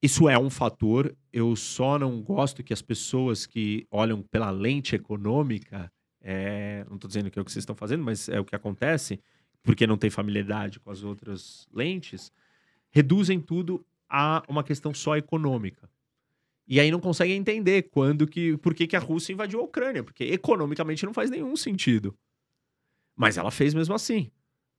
isso 0.03 0.29
é 0.29 0.39
um 0.39 0.51
fator. 0.51 1.17
Eu 1.33 1.57
só 1.57 1.99
não 1.99 2.21
gosto 2.23 2.63
que 2.63 2.73
as 2.73 2.83
pessoas 2.83 3.47
que 3.47 3.87
olham 3.91 4.23
pela 4.23 4.51
lente 4.51 4.95
econômica, 4.95 5.91
é, 6.21 6.85
não 6.89 6.97
estou 6.97 7.09
dizendo 7.09 7.31
que 7.31 7.39
é 7.39 7.43
o 7.43 7.45
que 7.45 7.51
vocês 7.51 7.63
estão 7.63 7.75
fazendo, 7.75 8.05
mas 8.05 8.29
é 8.29 8.39
o 8.39 8.45
que 8.45 8.55
acontece, 8.55 9.21
porque 9.63 9.87
não 9.87 9.97
tem 9.97 10.11
familiaridade 10.11 10.79
com 10.79 10.91
as 10.91 11.03
outras 11.03 11.67
lentes, 11.73 12.31
reduzem 12.91 13.41
tudo 13.41 13.85
a 14.09 14.43
uma 14.49 14.63
questão 14.63 14.93
só 14.93 15.17
econômica. 15.17 15.89
E 16.67 16.81
aí 16.81 16.91
não 16.91 17.01
conseguem 17.01 17.37
entender 17.37 17.85
quando 17.85 18.27
que, 18.27 18.57
por 18.59 18.75
que, 18.75 18.87
que 18.87 18.97
a 18.97 19.01
Rússia 19.01 19.33
invadiu 19.33 19.61
a 19.61 19.65
Ucrânia, 19.65 20.03
porque 20.03 20.25
economicamente 20.25 21.05
não 21.05 21.13
faz 21.13 21.31
nenhum 21.31 21.57
sentido. 21.57 22.17
Mas 23.17 23.37
ela 23.37 23.51
fez 23.51 23.75
mesmo 23.75 23.95
assim. 23.95 24.31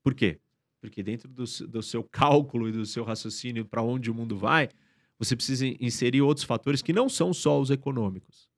Por 0.03 0.13
quê? 0.13 0.39
Porque 0.89 1.03
dentro 1.03 1.27
do, 1.27 1.43
do 1.67 1.81
seu 1.81 2.03
cálculo 2.03 2.69
e 2.69 2.71
do 2.71 2.85
seu 2.85 3.03
raciocínio 3.03 3.65
para 3.65 3.81
onde 3.81 4.09
o 4.09 4.13
mundo 4.13 4.37
vai, 4.37 4.69
você 5.17 5.35
precisa 5.35 5.65
in- 5.65 5.77
inserir 5.79 6.21
outros 6.21 6.45
fatores 6.45 6.81
que 6.81 6.93
não 6.93 7.09
são 7.09 7.33
só 7.33 7.59
os 7.59 7.69
econômicos. 7.69 8.49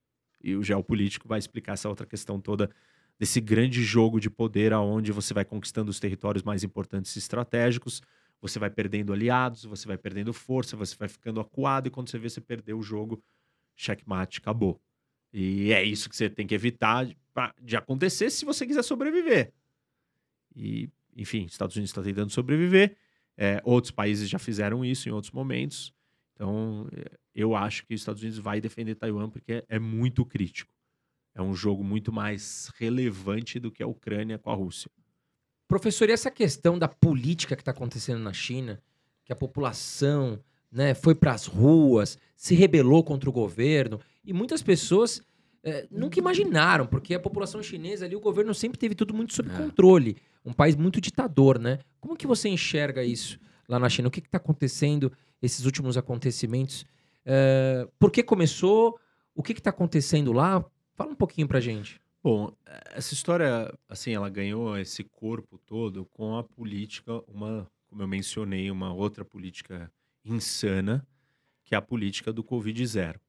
E 0.43 0.55
o 0.55 0.63
geopolítico 0.63 1.27
vai 1.27 1.39
explicar 1.39 1.73
essa 1.73 1.89
outra 1.89 2.05
questão 2.05 2.39
toda 2.39 2.69
desse 3.19 3.41
grande 3.41 3.83
jogo 3.83 4.19
de 4.19 4.29
poder 4.29 4.73
aonde 4.73 5.11
você 5.11 5.33
vai 5.33 5.43
conquistando 5.43 5.89
os 5.89 5.99
territórios 5.99 6.43
mais 6.43 6.63
importantes 6.63 7.15
e 7.15 7.19
estratégicos, 7.19 8.01
você 8.39 8.59
vai 8.59 8.69
perdendo 8.69 9.11
aliados, 9.11 9.65
você 9.65 9.87
vai 9.87 9.97
perdendo 9.97 10.31
força, 10.31 10.77
você 10.77 10.95
vai 10.95 11.07
ficando 11.07 11.39
acuado 11.39 11.87
e 11.87 11.89
quando 11.89 12.09
você 12.09 12.19
vê 12.19 12.29
você 12.29 12.39
perdeu 12.39 12.77
o 12.77 12.83
jogo, 12.83 13.21
checkmate, 13.75 14.39
acabou. 14.39 14.79
E 15.33 15.71
é 15.73 15.83
isso 15.83 16.09
que 16.09 16.15
você 16.15 16.29
tem 16.29 16.45
que 16.45 16.55
evitar 16.55 17.07
de 17.61 17.75
acontecer 17.75 18.29
se 18.29 18.45
você 18.45 18.65
quiser 18.65 18.83
sobreviver. 18.83 19.51
E, 20.55 20.89
enfim, 21.17 21.45
Estados 21.45 21.75
Unidos 21.75 21.89
está 21.89 22.03
tentando 22.03 22.31
sobreviver. 22.31 22.95
É, 23.35 23.61
outros 23.63 23.91
países 23.91 24.29
já 24.29 24.39
fizeram 24.39 24.85
isso 24.85 25.09
em 25.09 25.11
outros 25.11 25.31
momentos. 25.31 25.93
Então, 26.33 26.87
é, 26.95 27.17
eu 27.33 27.55
acho 27.55 27.85
que 27.85 27.93
os 27.93 28.01
Estados 28.01 28.21
Unidos 28.21 28.39
vai 28.39 28.61
defender 28.61 28.95
Taiwan 28.95 29.29
porque 29.29 29.53
é, 29.53 29.65
é 29.67 29.79
muito 29.79 30.23
crítico. 30.23 30.71
É 31.33 31.41
um 31.41 31.53
jogo 31.53 31.83
muito 31.83 32.11
mais 32.11 32.71
relevante 32.77 33.59
do 33.59 33.71
que 33.71 33.83
a 33.83 33.87
Ucrânia 33.87 34.37
com 34.37 34.49
a 34.49 34.55
Rússia. 34.55 34.89
Professor, 35.67 36.09
e 36.09 36.13
essa 36.13 36.31
questão 36.31 36.79
da 36.79 36.87
política 36.87 37.55
que 37.55 37.61
está 37.61 37.71
acontecendo 37.71 38.19
na 38.19 38.33
China, 38.33 38.81
que 39.25 39.33
a 39.33 39.35
população 39.35 40.41
né, 40.71 40.93
foi 40.93 41.13
para 41.13 41.33
as 41.33 41.45
ruas, 41.45 42.17
se 42.35 42.55
rebelou 42.55 43.03
contra 43.03 43.29
o 43.29 43.33
governo, 43.33 43.99
e 44.23 44.33
muitas 44.33 44.61
pessoas 44.61 45.21
eh, 45.63 45.87
nunca 45.91 46.19
imaginaram, 46.19 46.85
porque 46.87 47.13
a 47.15 47.19
população 47.19 47.61
chinesa 47.63 48.05
ali, 48.05 48.15
o 48.15 48.19
governo 48.19 48.53
sempre 48.53 48.77
teve 48.79 48.95
tudo 48.95 49.13
muito 49.13 49.33
sob 49.33 49.49
É. 49.49 49.57
controle, 49.57 50.17
um 50.45 50.53
país 50.53 50.75
muito 50.75 51.01
ditador, 51.01 51.59
né? 51.59 51.79
Como 51.99 52.15
que 52.15 52.27
você 52.27 52.47
enxerga 52.49 53.03
isso 53.03 53.39
lá 53.67 53.77
na 53.79 53.89
China? 53.89 54.07
O 54.07 54.11
que 54.11 54.19
está 54.19 54.37
acontecendo, 54.37 55.11
esses 55.41 55.65
últimos 55.65 55.97
acontecimentos? 55.97 56.85
Eh, 57.25 57.87
por 57.99 58.11
que 58.11 58.23
começou? 58.23 58.97
O 59.35 59.43
que 59.43 59.51
está 59.53 59.69
acontecendo 59.69 60.31
lá? 60.31 60.63
Fala 60.95 61.11
um 61.11 61.15
pouquinho 61.15 61.47
pra 61.47 61.59
gente. 61.59 61.99
Bom, 62.23 62.51
essa 62.93 63.13
história, 63.13 63.71
assim, 63.87 64.11
ela 64.13 64.29
ganhou 64.29 64.77
esse 64.77 65.03
corpo 65.03 65.57
todo 65.59 66.05
com 66.11 66.35
a 66.37 66.43
política, 66.43 67.21
uma, 67.27 67.67
como 67.87 68.01
eu 68.01 68.07
mencionei, 68.07 68.71
uma 68.71 68.93
outra 68.93 69.23
política 69.23 69.91
insana, 70.25 71.05
que 71.63 71.75
é 71.75 71.77
a 71.77 71.81
política 71.81 72.33
do 72.33 72.43
Covid 72.43 72.85
zero. 72.85 73.19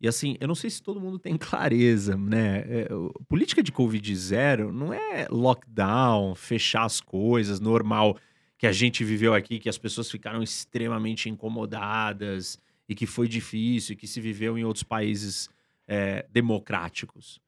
E 0.00 0.08
assim, 0.08 0.36
eu 0.40 0.48
não 0.48 0.54
sei 0.54 0.68
se 0.70 0.82
todo 0.82 1.00
mundo 1.00 1.18
tem 1.18 1.36
clareza, 1.38 2.16
né? 2.16 2.64
É, 2.66 2.88
política 3.28 3.62
de 3.62 3.72
Covid 3.72 4.16
zero 4.16 4.72
não 4.72 4.92
é 4.92 5.26
lockdown, 5.30 6.34
fechar 6.34 6.84
as 6.84 7.00
coisas, 7.00 7.60
normal, 7.60 8.18
que 8.58 8.66
a 8.66 8.72
gente 8.72 9.04
viveu 9.04 9.34
aqui, 9.34 9.58
que 9.58 9.68
as 9.68 9.78
pessoas 9.78 10.10
ficaram 10.10 10.42
extremamente 10.42 11.28
incomodadas 11.28 12.58
e 12.88 12.94
que 12.94 13.06
foi 13.06 13.28
difícil, 13.28 13.96
que 13.96 14.06
se 14.06 14.20
viveu 14.20 14.58
em 14.58 14.64
outros 14.64 14.82
países 14.82 15.48
é, 15.86 16.26
democráticos. 16.30 17.40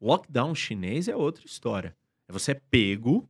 Lockdown 0.00 0.54
chinês 0.54 1.08
é 1.08 1.16
outra 1.16 1.46
história. 1.46 1.96
É 2.28 2.32
você 2.32 2.52
é 2.52 2.60
pego 2.70 3.28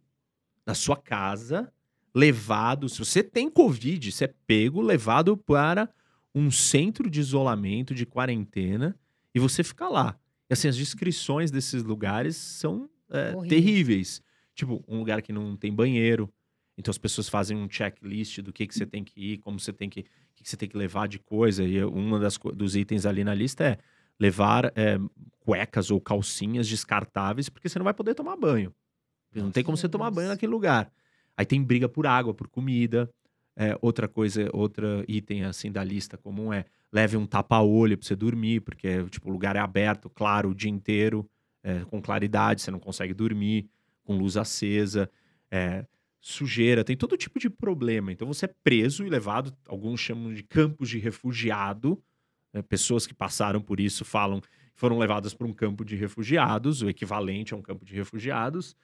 na 0.66 0.74
sua 0.74 0.96
casa, 0.96 1.72
levado. 2.14 2.88
Se 2.88 2.98
você 2.98 3.22
tem 3.22 3.50
Covid, 3.50 4.10
você 4.10 4.24
é 4.24 4.34
pego, 4.46 4.80
levado 4.80 5.36
para 5.36 5.88
um 6.34 6.50
centro 6.50 7.08
de 7.08 7.20
isolamento, 7.20 7.94
de 7.94 8.04
quarentena, 8.04 8.98
e 9.34 9.38
você 9.38 9.62
fica 9.62 9.88
lá. 9.88 10.18
E 10.48 10.52
assim, 10.52 10.68
as 10.68 10.76
descrições 10.76 11.50
desses 11.50 11.82
lugares 11.82 12.36
são 12.36 12.88
é, 13.10 13.32
terríveis. 13.48 14.22
Tipo, 14.54 14.84
um 14.86 14.98
lugar 14.98 15.22
que 15.22 15.32
não 15.32 15.56
tem 15.56 15.72
banheiro. 15.72 16.32
Então 16.76 16.90
as 16.90 16.98
pessoas 16.98 17.28
fazem 17.28 17.56
um 17.56 17.68
checklist 17.70 18.40
do 18.40 18.52
que, 18.52 18.66
que 18.66 18.74
você 18.74 18.84
tem 18.84 19.04
que 19.04 19.32
ir, 19.32 19.38
como 19.38 19.58
você 19.58 19.72
tem 19.72 19.88
que, 19.88 20.00
o 20.00 20.04
que, 20.34 20.42
que 20.42 20.50
você 20.50 20.56
tem 20.56 20.68
que 20.68 20.76
levar 20.76 21.06
de 21.06 21.18
coisa. 21.18 21.64
E 21.64 21.84
um 21.84 22.10
dos 22.54 22.76
itens 22.76 23.06
ali 23.06 23.22
na 23.22 23.34
lista 23.34 23.64
é 23.64 23.78
levar 24.18 24.72
é, 24.76 24.98
cuecas 25.40 25.90
ou 25.90 26.00
calcinhas 26.00 26.68
descartáveis, 26.68 27.48
porque 27.48 27.68
você 27.68 27.78
não 27.78 27.84
vai 27.84 27.94
poder 27.94 28.14
tomar 28.14 28.36
banho. 28.36 28.74
Não 29.34 29.50
tem 29.50 29.64
como 29.64 29.76
você 29.76 29.88
tomar 29.88 30.10
banho 30.10 30.28
naquele 30.28 30.52
lugar. 30.52 30.92
Aí 31.36 31.44
tem 31.44 31.62
briga 31.62 31.88
por 31.88 32.06
água, 32.06 32.32
por 32.32 32.48
comida. 32.48 33.10
É, 33.56 33.76
outra 33.80 34.08
coisa, 34.08 34.48
outra 34.52 35.04
item 35.06 35.44
assim 35.44 35.70
da 35.70 35.84
lista 35.84 36.16
comum 36.16 36.52
é 36.52 36.64
leve 36.92 37.16
um 37.16 37.26
tapa-olho 37.26 37.96
para 37.96 38.06
você 38.06 38.16
dormir, 38.16 38.60
porque 38.60 39.04
tipo, 39.08 39.28
o 39.28 39.32
lugar 39.32 39.54
é 39.56 39.60
aberto, 39.60 40.10
claro, 40.10 40.50
o 40.50 40.54
dia 40.54 40.70
inteiro, 40.70 41.28
é, 41.62 41.84
com 41.84 42.02
claridade, 42.02 42.62
você 42.62 42.70
não 42.70 42.80
consegue 42.80 43.14
dormir, 43.14 43.68
com 44.02 44.16
luz 44.16 44.36
acesa, 44.36 45.10
é, 45.50 45.86
sujeira, 46.20 46.82
tem 46.82 46.96
todo 46.96 47.16
tipo 47.16 47.38
de 47.38 47.48
problema. 47.48 48.10
Então 48.12 48.26
você 48.26 48.46
é 48.46 48.54
preso 48.62 49.04
e 49.06 49.08
levado, 49.08 49.56
alguns 49.68 50.00
chamam 50.00 50.32
de 50.32 50.42
campos 50.42 50.88
de 50.88 50.98
refugiado, 50.98 52.02
né, 52.52 52.62
pessoas 52.62 53.06
que 53.06 53.14
passaram 53.14 53.60
por 53.60 53.78
isso 53.78 54.04
falam 54.04 54.40
foram 54.76 54.98
levadas 54.98 55.32
para 55.32 55.46
um 55.46 55.52
campo 55.52 55.84
de 55.84 55.94
refugiados, 55.94 56.82
o 56.82 56.88
equivalente 56.88 57.54
a 57.54 57.56
um 57.56 57.62
campo 57.62 57.84
de 57.84 57.94
refugiados, 57.94 58.76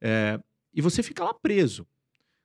é, 0.00 0.38
e 0.72 0.80
você 0.80 1.02
fica 1.02 1.24
lá 1.24 1.34
preso. 1.34 1.86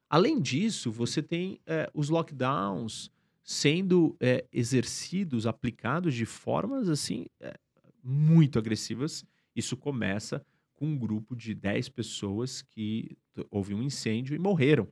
Além 0.09 0.39
disso, 0.39 0.91
você 0.91 1.21
tem 1.21 1.59
é, 1.65 1.89
os 1.93 2.09
lockdowns 2.09 3.11
sendo 3.43 4.15
é, 4.19 4.45
exercidos, 4.51 5.45
aplicados 5.45 6.13
de 6.13 6.25
formas 6.25 6.89
assim 6.89 7.25
é, 7.39 7.53
muito 8.03 8.57
agressivas. 8.57 9.25
Isso 9.55 9.75
começa 9.75 10.45
com 10.75 10.85
um 10.85 10.97
grupo 10.97 11.35
de 11.35 11.53
10 11.53 11.89
pessoas 11.89 12.61
que 12.61 13.17
houve 13.49 13.73
um 13.73 13.81
incêndio 13.81 14.35
e 14.35 14.39
morreram 14.39 14.87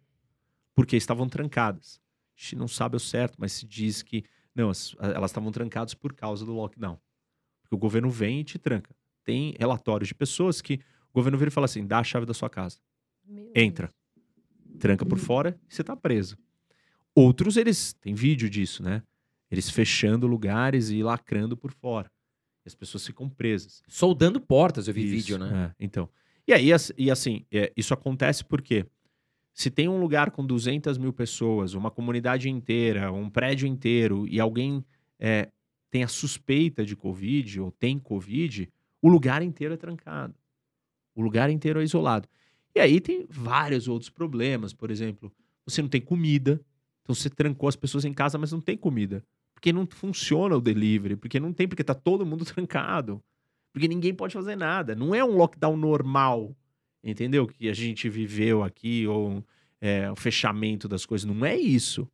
porque 0.73 0.97
estavam 0.97 1.27
trancadas. 1.27 2.01
A 2.37 2.41
gente 2.41 2.55
não 2.57 2.67
sabe 2.67 2.95
ao 2.95 2.99
certo, 2.99 3.35
mas 3.39 3.53
se 3.53 3.65
diz 3.65 4.03
que 4.03 4.25
não, 4.53 4.71
elas 4.99 5.31
estavam 5.31 5.51
trancadas 5.51 5.93
por 5.93 6.13
causa 6.13 6.45
do 6.45 6.53
lockdown. 6.53 6.99
Porque 7.61 7.75
o 7.75 7.77
governo 7.77 8.09
vem 8.09 8.41
e 8.41 8.43
te 8.43 8.59
tranca. 8.59 8.95
Tem 9.23 9.55
relatórios 9.57 10.07
de 10.07 10.15
pessoas 10.15 10.61
que 10.61 10.75
o 11.09 11.13
governo 11.13 11.37
vira 11.37 11.49
e 11.49 11.51
fala 11.51 11.65
assim: 11.65 11.85
dá 11.87 11.99
a 11.99 12.03
chave 12.03 12.25
da 12.25 12.33
sua 12.33 12.49
casa 12.49 12.79
Meu 13.25 13.51
entra, 13.55 13.93
tranca 14.75 15.05
por 15.05 15.17
fora 15.17 15.59
e 15.69 15.73
você 15.73 15.83
tá 15.83 15.95
preso. 15.95 16.37
Outros, 17.13 17.57
eles 17.57 17.93
têm 17.93 18.13
vídeo 18.13 18.49
disso, 18.49 18.83
né? 18.83 19.01
Eles 19.49 19.69
fechando 19.69 20.27
lugares 20.27 20.89
e 20.89 21.01
lacrando 21.01 21.55
por 21.55 21.71
fora. 21.71 22.11
As 22.65 22.75
pessoas 22.75 23.05
ficam 23.05 23.29
presas. 23.29 23.83
Soldando 23.87 24.41
portas, 24.41 24.87
eu 24.87 24.93
vi 24.93 25.03
Isso, 25.03 25.11
vídeo, 25.11 25.37
né? 25.37 25.71
é, 25.79 25.83
então. 25.85 26.09
E 26.47 26.53
aí, 26.53 26.69
e 26.97 27.11
assim, 27.11 27.45
é, 27.51 27.71
isso 27.77 27.93
acontece 27.93 28.43
porque 28.43 28.85
se 29.53 29.69
tem 29.69 29.87
um 29.87 29.99
lugar 29.99 30.31
com 30.31 30.45
200 30.45 30.97
mil 30.97 31.13
pessoas, 31.13 31.73
uma 31.73 31.89
comunidade 31.89 32.49
inteira, 32.49 33.11
um 33.11 33.29
prédio 33.29 33.67
inteiro, 33.67 34.27
e 34.27 34.39
alguém 34.39 34.83
é, 35.17 35.49
tem 35.89 36.03
a 36.03 36.07
suspeita 36.07 36.85
de 36.85 36.95
Covid 36.95 37.61
ou 37.61 37.71
tem 37.71 37.97
Covid, 37.97 38.69
o 39.01 39.07
lugar 39.07 39.41
inteiro 39.41 39.73
é 39.73 39.77
trancado. 39.77 40.35
O 41.15 41.21
lugar 41.21 41.49
inteiro 41.49 41.79
é 41.79 41.83
isolado. 41.83 42.27
E 42.75 42.79
aí 42.79 42.99
tem 42.99 43.25
vários 43.29 43.87
outros 43.87 44.09
problemas. 44.09 44.73
Por 44.73 44.91
exemplo, 44.91 45.31
você 45.65 45.81
não 45.81 45.89
tem 45.89 46.01
comida. 46.01 46.61
Então 47.01 47.15
você 47.15 47.29
trancou 47.29 47.69
as 47.69 47.75
pessoas 47.75 48.03
em 48.03 48.13
casa, 48.13 48.37
mas 48.37 48.51
não 48.51 48.59
tem 48.59 48.75
comida. 48.75 49.23
Porque 49.53 49.71
não 49.71 49.87
funciona 49.87 50.57
o 50.57 50.61
delivery, 50.61 51.15
porque 51.15 51.39
não 51.39 51.53
tem, 51.53 51.67
porque 51.67 51.83
tá 51.83 51.93
todo 51.93 52.25
mundo 52.25 52.43
trancado. 52.45 53.21
Porque 53.71 53.87
ninguém 53.87 54.13
pode 54.13 54.33
fazer 54.33 54.55
nada. 54.55 54.95
Não 54.95 55.15
é 55.15 55.23
um 55.23 55.35
lockdown 55.37 55.77
normal, 55.77 56.55
entendeu? 57.03 57.47
Que 57.47 57.69
a 57.69 57.73
gente 57.73 58.09
viveu 58.09 58.63
aqui, 58.63 59.07
ou 59.07 59.43
é, 59.79 60.11
o 60.11 60.15
fechamento 60.15 60.87
das 60.87 61.05
coisas. 61.05 61.25
Não 61.25 61.45
é 61.45 61.57
isso. 61.57 62.07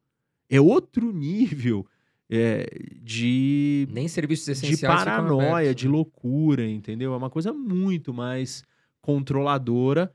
É 0.50 0.60
outro 0.60 1.12
nível 1.12 1.88
é, 2.30 2.68
de 3.02 3.88
Nem 3.92 4.08
serviços 4.08 4.46
de 4.46 4.52
essenciais 4.52 4.80
ficam 4.80 4.96
paranoia, 4.96 5.56
abertos, 5.66 5.76
de 5.76 5.88
né? 5.88 5.92
loucura, 5.92 6.68
entendeu? 6.68 7.14
É 7.14 7.18
uma 7.18 7.30
coisa 7.30 7.52
muito 7.54 8.14
mais 8.14 8.64
controladora. 9.02 10.12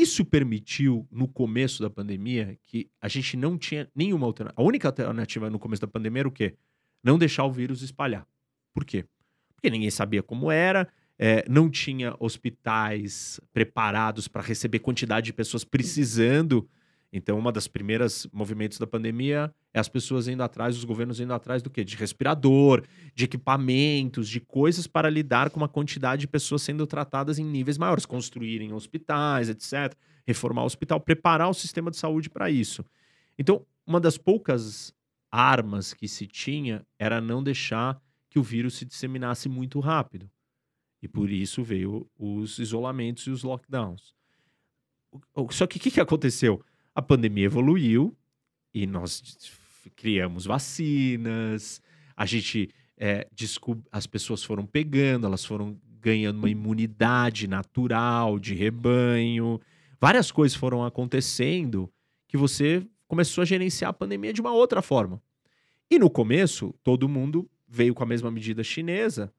Isso 0.00 0.24
permitiu, 0.24 1.06
no 1.12 1.28
começo 1.28 1.82
da 1.82 1.90
pandemia, 1.90 2.58
que 2.62 2.88
a 3.02 3.06
gente 3.06 3.36
não 3.36 3.58
tinha 3.58 3.86
nenhuma 3.94 4.26
alternativa. 4.26 4.58
A 4.58 4.64
única 4.64 4.88
alternativa 4.88 5.50
no 5.50 5.58
começo 5.58 5.82
da 5.82 5.86
pandemia 5.86 6.20
era 6.20 6.28
o 6.28 6.32
quê? 6.32 6.54
Não 7.04 7.18
deixar 7.18 7.44
o 7.44 7.52
vírus 7.52 7.82
espalhar. 7.82 8.26
Por 8.72 8.82
quê? 8.82 9.04
Porque 9.54 9.68
ninguém 9.68 9.90
sabia 9.90 10.22
como 10.22 10.50
era, 10.50 10.88
é, 11.18 11.44
não 11.46 11.68
tinha 11.68 12.16
hospitais 12.18 13.38
preparados 13.52 14.26
para 14.26 14.40
receber 14.40 14.78
quantidade 14.78 15.26
de 15.26 15.32
pessoas 15.34 15.64
precisando. 15.64 16.66
Então, 17.12 17.36
uma 17.38 17.50
das 17.50 17.66
primeiras 17.66 18.26
movimentos 18.32 18.78
da 18.78 18.86
pandemia 18.86 19.52
é 19.74 19.80
as 19.80 19.88
pessoas 19.88 20.28
indo 20.28 20.42
atrás, 20.42 20.76
os 20.76 20.84
governos 20.84 21.18
indo 21.18 21.32
atrás 21.32 21.60
do 21.60 21.68
quê? 21.68 21.82
De 21.82 21.96
respirador, 21.96 22.84
de 23.14 23.24
equipamentos, 23.24 24.28
de 24.28 24.38
coisas 24.38 24.86
para 24.86 25.10
lidar 25.10 25.50
com 25.50 25.58
uma 25.58 25.68
quantidade 25.68 26.20
de 26.20 26.28
pessoas 26.28 26.62
sendo 26.62 26.86
tratadas 26.86 27.38
em 27.38 27.44
níveis 27.44 27.78
maiores, 27.78 28.06
construírem 28.06 28.72
hospitais, 28.72 29.48
etc., 29.48 29.96
reformar 30.24 30.62
o 30.62 30.66
hospital, 30.66 31.00
preparar 31.00 31.50
o 31.50 31.54
sistema 31.54 31.90
de 31.90 31.96
saúde 31.96 32.30
para 32.30 32.48
isso. 32.48 32.84
Então, 33.36 33.66
uma 33.84 33.98
das 33.98 34.16
poucas 34.16 34.94
armas 35.32 35.92
que 35.92 36.06
se 36.06 36.26
tinha 36.26 36.86
era 36.96 37.20
não 37.20 37.42
deixar 37.42 38.00
que 38.28 38.38
o 38.38 38.42
vírus 38.42 38.74
se 38.74 38.84
disseminasse 38.84 39.48
muito 39.48 39.80
rápido. 39.80 40.30
E 41.02 41.08
por 41.08 41.30
isso 41.30 41.64
veio 41.64 42.08
os 42.16 42.58
isolamentos 42.58 43.26
e 43.26 43.30
os 43.30 43.42
lockdowns. 43.42 44.14
Só 45.50 45.66
que 45.66 45.78
o 45.78 45.80
que, 45.80 45.90
que 45.90 46.00
aconteceu? 46.00 46.62
A 46.94 47.02
pandemia 47.02 47.46
evoluiu 47.46 48.16
e 48.74 48.86
nós 48.86 49.38
criamos 49.96 50.44
vacinas, 50.44 51.80
a 52.16 52.26
gente 52.26 52.68
é, 52.96 53.26
as 53.90 54.06
pessoas 54.06 54.44
foram 54.44 54.66
pegando, 54.66 55.26
elas 55.26 55.44
foram 55.44 55.80
ganhando 56.00 56.38
uma 56.38 56.50
imunidade 56.50 57.46
natural 57.46 58.38
de 58.38 58.54
rebanho, 58.54 59.60
várias 60.00 60.30
coisas 60.30 60.56
foram 60.56 60.84
acontecendo 60.84 61.90
que 62.28 62.36
você 62.36 62.86
começou 63.08 63.42
a 63.42 63.44
gerenciar 63.44 63.90
a 63.90 63.94
pandemia 63.94 64.32
de 64.32 64.40
uma 64.40 64.52
outra 64.52 64.82
forma. 64.82 65.20
E 65.90 65.98
no 65.98 66.08
começo, 66.08 66.74
todo 66.84 67.08
mundo 67.08 67.48
veio 67.68 67.94
com 67.94 68.02
a 68.02 68.06
mesma 68.06 68.30
medida 68.30 68.62
chinesa, 68.62 69.32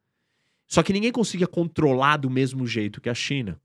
só 0.68 0.82
que 0.82 0.94
ninguém 0.94 1.11
conseguia 1.11 1.48
controlar 1.48 2.18
do 2.18 2.30
mesmo 2.30 2.65
jeito 2.65 3.02
que 3.02 3.10
a 3.10 3.14
China. 3.14 3.60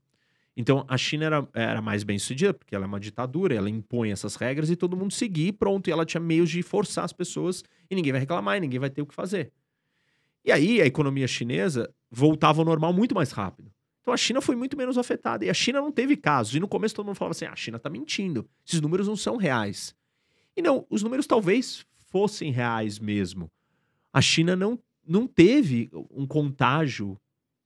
Então, 0.59 0.83
a 0.87 0.97
China 0.97 1.25
era, 1.25 1.47
era 1.53 1.81
mais 1.83 2.03
bem 2.03 2.17
sucedida, 2.17 2.51
porque 2.51 2.73
ela 2.73 2.85
é 2.85 2.87
uma 2.87 2.99
ditadura, 2.99 3.53
ela 3.53 3.69
impõe 3.69 4.09
essas 4.09 4.35
regras 4.35 4.71
e 4.71 4.75
todo 4.75 4.97
mundo 4.97 5.13
seguia 5.13 5.49
e 5.49 5.51
pronto. 5.51 5.87
E 5.87 5.91
ela 5.91 6.03
tinha 6.03 6.19
meios 6.19 6.49
de 6.49 6.63
forçar 6.63 7.05
as 7.05 7.13
pessoas 7.13 7.63
e 7.91 7.95
ninguém 7.95 8.11
vai 8.11 8.19
reclamar 8.19 8.57
e 8.57 8.59
ninguém 8.59 8.79
vai 8.79 8.89
ter 8.89 9.03
o 9.03 9.05
que 9.05 9.13
fazer. 9.13 9.51
E 10.43 10.51
aí, 10.51 10.81
a 10.81 10.85
economia 10.87 11.27
chinesa 11.27 11.93
voltava 12.09 12.59
ao 12.59 12.65
normal 12.65 12.91
muito 12.91 13.13
mais 13.13 13.31
rápido. 13.31 13.71
Então, 14.01 14.11
a 14.11 14.17
China 14.17 14.41
foi 14.41 14.55
muito 14.55 14.75
menos 14.75 14.97
afetada. 14.97 15.45
E 15.45 15.49
a 15.49 15.53
China 15.53 15.79
não 15.79 15.91
teve 15.91 16.17
casos. 16.17 16.55
E 16.55 16.59
no 16.59 16.67
começo 16.67 16.95
todo 16.95 17.05
mundo 17.05 17.15
falava 17.15 17.33
assim: 17.33 17.45
ah, 17.45 17.51
a 17.51 17.55
China 17.55 17.77
tá 17.77 17.87
mentindo. 17.87 18.49
Esses 18.65 18.81
números 18.81 19.07
não 19.07 19.15
são 19.15 19.37
reais. 19.37 19.93
E 20.55 20.61
não, 20.63 20.87
os 20.89 21.03
números 21.03 21.27
talvez 21.27 21.85
fossem 22.09 22.51
reais 22.51 22.97
mesmo. 22.97 23.51
A 24.11 24.21
China 24.21 24.55
não, 24.55 24.79
não 25.07 25.27
teve 25.27 25.91
um 26.09 26.25
contágio 26.25 27.15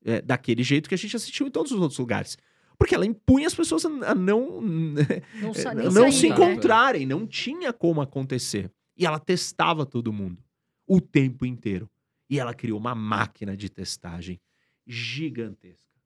é, 0.04 0.22
daquele 0.22 0.62
jeito 0.62 0.90
que 0.90 0.96
a 0.96 0.98
gente 0.98 1.16
assistiu 1.16 1.48
em 1.48 1.52
todos 1.52 1.72
os 1.72 1.80
outros 1.80 1.98
lugares. 1.98 2.38
Porque 2.82 2.96
ela 2.96 3.06
impunha 3.06 3.46
as 3.46 3.54
pessoas 3.54 3.86
a, 3.86 4.16
não, 4.16 4.60
Não, 4.60 5.54
sa 5.54 5.72
nem 5.76 5.86
não 5.86 5.92
sair, 5.92 6.12
se 6.14 6.30
né? 6.30 6.34
encontrarem, 6.36 7.06
não 7.06 7.28
tinha 7.28 7.72
como 7.72 8.02
acontecer. 8.02 8.72
E 8.98 9.06
ela 9.06 9.20
testava 9.20 9.86
todo 9.86 10.12
mundo 10.12 10.44
o 10.88 11.00
tempo 11.00 11.46
inteiro. 11.46 11.88
E 12.30 12.40
ela 12.40 12.54
criou 12.54 12.80
uma 12.80 12.96
máquina 12.96 13.56
de 13.56 13.70
testagem 13.70 14.40
gigantesca. 14.88 16.00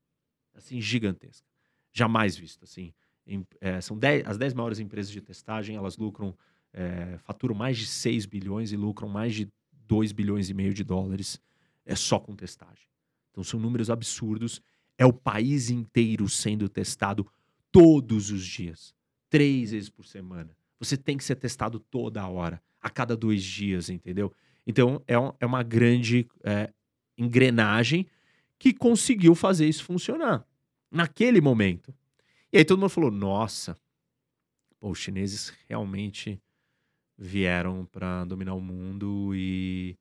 Assim, 0.54 0.80
gigantesca. 0.82 1.48
Jamais 1.94 2.36
vista, 2.36 2.66
assim. 2.66 2.94
Em- 3.28 3.46
é, 3.60 3.82
são 3.82 3.98
dez- 3.98 4.26
as 4.26 4.38
10 4.38 4.54
maiores 4.54 4.80
empresas 4.80 5.12
de 5.12 5.22
testagem, 5.22 5.76
elas 5.76 5.98
lucram, 5.98 6.38
é, 6.74 7.18
faturam 7.24 7.56
mais 7.56 7.78
de 7.78 7.86
6 7.88 8.26
bilhões 8.26 8.72
e 8.72 8.76
lucram 8.78 9.08
mais 9.10 9.34
de 9.34 9.48
2 9.88 10.12
bilhões 10.12 10.50
e 10.50 10.54
meio 10.54 10.74
de 10.74 10.84
dólares 10.84 11.40
é 11.86 11.96
só 11.96 12.20
com 12.20 12.36
testagem. 12.36 12.88
Então 13.32 13.44
são 13.44 13.60
números 13.60 13.90
absurdos. 13.90 14.62
É 14.98 15.06
o 15.06 15.14
país 15.14 15.70
inteiro 15.70 16.28
sendo 16.30 16.70
testado 16.70 17.28
todos 17.72 18.32
os 18.32 18.46
dias, 18.46 18.94
três 19.30 19.72
vezes 19.72 19.90
por 19.90 20.06
semana. 20.06 20.56
Você 20.80 20.96
tem 20.98 21.18
que 21.18 21.24
ser 21.24 21.36
testado 21.36 21.80
toda 21.80 22.26
hora, 22.28 22.62
a 22.82 22.90
cada 22.90 23.16
dois 23.18 23.44
dias, 23.44 23.90
entendeu? 23.90 24.32
Então 24.66 25.02
é, 25.08 25.18
um- 25.20 25.34
é 25.40 25.46
uma 25.46 25.64
grande 25.64 26.28
é, 26.44 26.72
engrenagem 27.18 28.08
que 28.58 28.74
conseguiu 28.74 29.36
fazer 29.36 29.68
isso 29.68 29.84
funcionar 29.84 30.46
naquele 30.92 31.42
momento. 31.42 31.94
E 32.54 32.58
aí 32.60 32.66
todo 32.66 32.80
mundo 32.80 32.90
falou: 32.90 33.12
nossa, 33.12 33.78
pô, 34.80 34.92
os 34.92 35.00
chineses 35.00 35.54
realmente 35.68 36.42
vieram 37.18 37.86
para 37.86 38.26
dominar 38.26 38.54
o 38.56 38.62
mundo 38.62 39.32
e, 39.36 39.98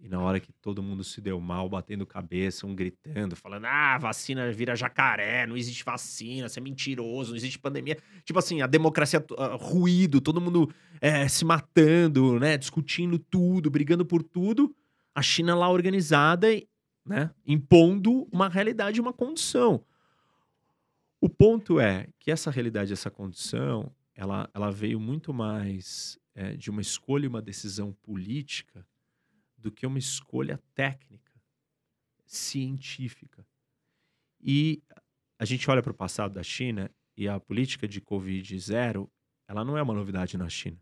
e 0.00 0.08
na 0.08 0.20
hora 0.20 0.38
que 0.38 0.52
todo 0.52 0.82
mundo 0.82 1.02
se 1.02 1.20
deu 1.20 1.40
mal, 1.40 1.68
batendo 1.68 2.06
cabeça, 2.06 2.66
um 2.66 2.74
gritando, 2.74 3.34
falando: 3.34 3.64
ah, 3.64 3.98
vacina 3.98 4.50
vira 4.52 4.76
jacaré, 4.76 5.44
não 5.44 5.56
existe 5.56 5.84
vacina, 5.84 6.48
você 6.48 6.60
é 6.60 6.62
mentiroso, 6.62 7.30
não 7.30 7.36
existe 7.36 7.58
pandemia. 7.58 7.98
Tipo 8.24 8.38
assim, 8.38 8.62
a 8.62 8.66
democracia, 8.68 9.24
ah, 9.36 9.56
ruído, 9.60 10.20
todo 10.20 10.40
mundo 10.40 10.72
eh, 11.00 11.26
se 11.26 11.44
matando, 11.44 12.38
né, 12.38 12.56
discutindo 12.56 13.18
tudo, 13.18 13.70
brigando 13.70 14.06
por 14.06 14.22
tudo. 14.22 14.74
A 15.12 15.20
China 15.20 15.56
lá 15.56 15.68
organizada, 15.68 16.46
né, 17.04 17.30
impondo 17.44 18.28
uma 18.30 18.48
realidade, 18.48 19.00
uma 19.00 19.12
condição. 19.12 19.84
O 21.20 21.28
ponto 21.28 21.80
é 21.80 22.06
que 22.20 22.30
essa 22.30 22.52
realidade, 22.52 22.92
essa 22.92 23.10
condição, 23.10 23.90
ela, 24.14 24.48
ela 24.54 24.70
veio 24.70 25.00
muito 25.00 25.34
mais 25.34 26.16
eh, 26.36 26.56
de 26.56 26.70
uma 26.70 26.80
escolha 26.80 27.28
uma 27.28 27.42
decisão 27.42 27.92
política 28.04 28.86
do 29.58 29.70
que 29.72 29.86
uma 29.86 29.98
escolha 29.98 30.62
técnica, 30.74 31.32
científica. 32.24 33.46
E 34.40 34.82
a 35.38 35.44
gente 35.44 35.68
olha 35.70 35.82
para 35.82 35.92
o 35.92 35.94
passado 35.94 36.34
da 36.34 36.42
China 36.42 36.90
e 37.16 37.28
a 37.28 37.40
política 37.40 37.88
de 37.88 38.00
Covid 38.00 38.58
zero, 38.58 39.10
ela 39.46 39.64
não 39.64 39.76
é 39.76 39.82
uma 39.82 39.94
novidade 39.94 40.36
na 40.36 40.48
China. 40.48 40.78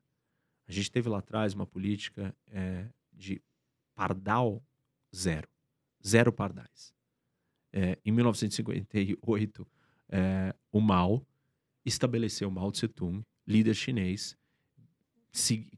A 0.68 0.72
gente 0.72 0.90
teve 0.90 1.08
lá 1.08 1.18
atrás 1.18 1.54
uma 1.54 1.66
política 1.66 2.36
eh, 2.48 2.88
de 3.12 3.40
pardal 3.94 4.62
zero, 5.14 5.48
zero 6.04 6.32
pardais. 6.32 6.92
Eh, 7.72 7.98
em 8.04 8.12
1958, 8.12 9.66
eh, 10.08 10.54
o 10.72 10.80
Mao 10.80 11.26
estabeleceu 11.84 12.50
Mao 12.50 12.72
Tse 12.72 12.88
Tung, 12.88 13.24
líder 13.46 13.74
chinês, 13.74 14.36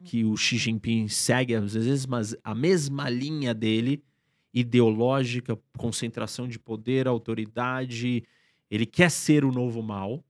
que 0.04 0.24
o 0.24 0.36
Xi 0.36 0.56
Jinping 0.56 1.08
segue 1.08 1.54
às 1.54 1.74
vezes 1.74 2.06
mas 2.06 2.36
a 2.44 2.54
mesma 2.54 3.10
linha 3.10 3.52
dele, 3.52 4.02
ideológica, 4.54 5.58
concentração 5.76 6.46
de 6.46 6.58
poder, 6.58 7.06
autoridade. 7.08 8.24
Ele 8.70 8.86
quer 8.86 9.10
ser 9.10 9.44
o 9.44 9.52
novo 9.52 9.82
Mao, 9.82 10.24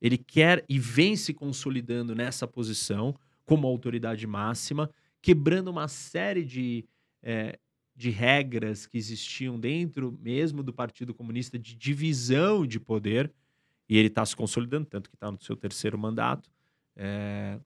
ele 0.00 0.18
quer 0.18 0.64
e 0.68 0.78
vem 0.78 1.16
se 1.16 1.32
consolidando 1.32 2.14
nessa 2.14 2.46
posição 2.46 3.14
como 3.44 3.66
autoridade 3.66 4.26
máxima, 4.26 4.90
quebrando 5.20 5.68
uma 5.68 5.86
série 5.86 6.44
de, 6.44 6.84
eh, 7.22 7.58
de 7.94 8.10
regras 8.10 8.86
que 8.86 8.98
existiam 8.98 9.58
dentro 9.58 10.18
mesmo 10.20 10.62
do 10.62 10.72
Partido 10.72 11.14
Comunista 11.14 11.58
de 11.58 11.74
divisão 11.74 12.66
de 12.66 12.80
poder. 12.80 13.32
E 13.88 13.98
ele 13.98 14.08
está 14.08 14.24
se 14.24 14.34
consolidando, 14.34 14.86
tanto 14.86 15.10
que 15.10 15.16
está 15.16 15.30
no 15.30 15.40
seu 15.40 15.54
terceiro 15.56 15.98
mandato. 15.98 16.50
É, 16.96 17.58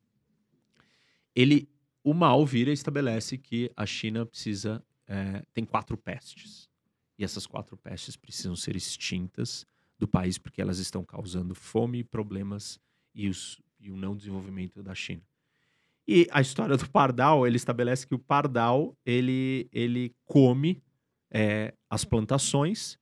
ele, 1.41 1.69
vira 2.47 2.71
e 2.71 2.75
estabelece 2.75 3.39
que 3.39 3.71
a 3.77 3.87
China 3.87 4.27
precisa 4.27 4.85
é, 5.07 5.45
tem 5.55 5.65
quatro 5.65 5.97
pestes 5.97 6.69
e 7.17 7.23
essas 7.23 7.47
quatro 7.47 7.77
pestes 7.77 8.17
precisam 8.17 8.57
ser 8.57 8.75
extintas 8.75 9.65
do 9.99 10.09
país 10.09 10.37
porque 10.37 10.61
elas 10.61 10.79
estão 10.79 11.05
causando 11.05 11.55
fome, 11.55 12.03
problemas 12.03 12.81
e, 13.15 13.29
os, 13.29 13.61
e 13.79 13.91
o 13.91 13.97
não 13.97 14.17
desenvolvimento 14.17 14.83
da 14.83 14.95
China. 14.95 15.23
E 16.07 16.27
a 16.33 16.41
história 16.41 16.77
do 16.77 16.91
pardal, 16.91 17.47
ele 17.47 17.57
estabelece 17.57 18.07
que 18.07 18.15
o 18.15 18.19
pardal 18.19 18.97
ele 19.05 19.69
ele 19.73 20.15
come 20.25 20.83
é, 21.31 21.73
as 21.89 22.05
plantações, 22.05 22.99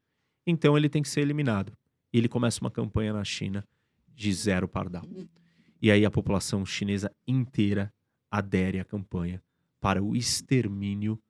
então 0.46 0.76
ele 0.76 0.88
tem 0.90 1.02
que 1.02 1.08
ser 1.08 1.20
eliminado. 1.22 1.72
E 2.12 2.18
ele 2.18 2.28
começa 2.28 2.60
uma 2.60 2.70
campanha 2.70 3.12
na 3.12 3.24
China 3.24 3.66
de 4.14 4.32
zero 4.32 4.68
pardal. 4.68 5.04
E 5.80 5.90
aí 5.90 6.04
a 6.04 6.10
população 6.10 6.66
chinesa 6.66 7.10
inteira 7.26 7.92
adere 8.36 8.78
à 8.78 8.84
campanha 8.84 9.42
para 9.80 10.02
o 10.02 10.14
extermínio 10.14 11.20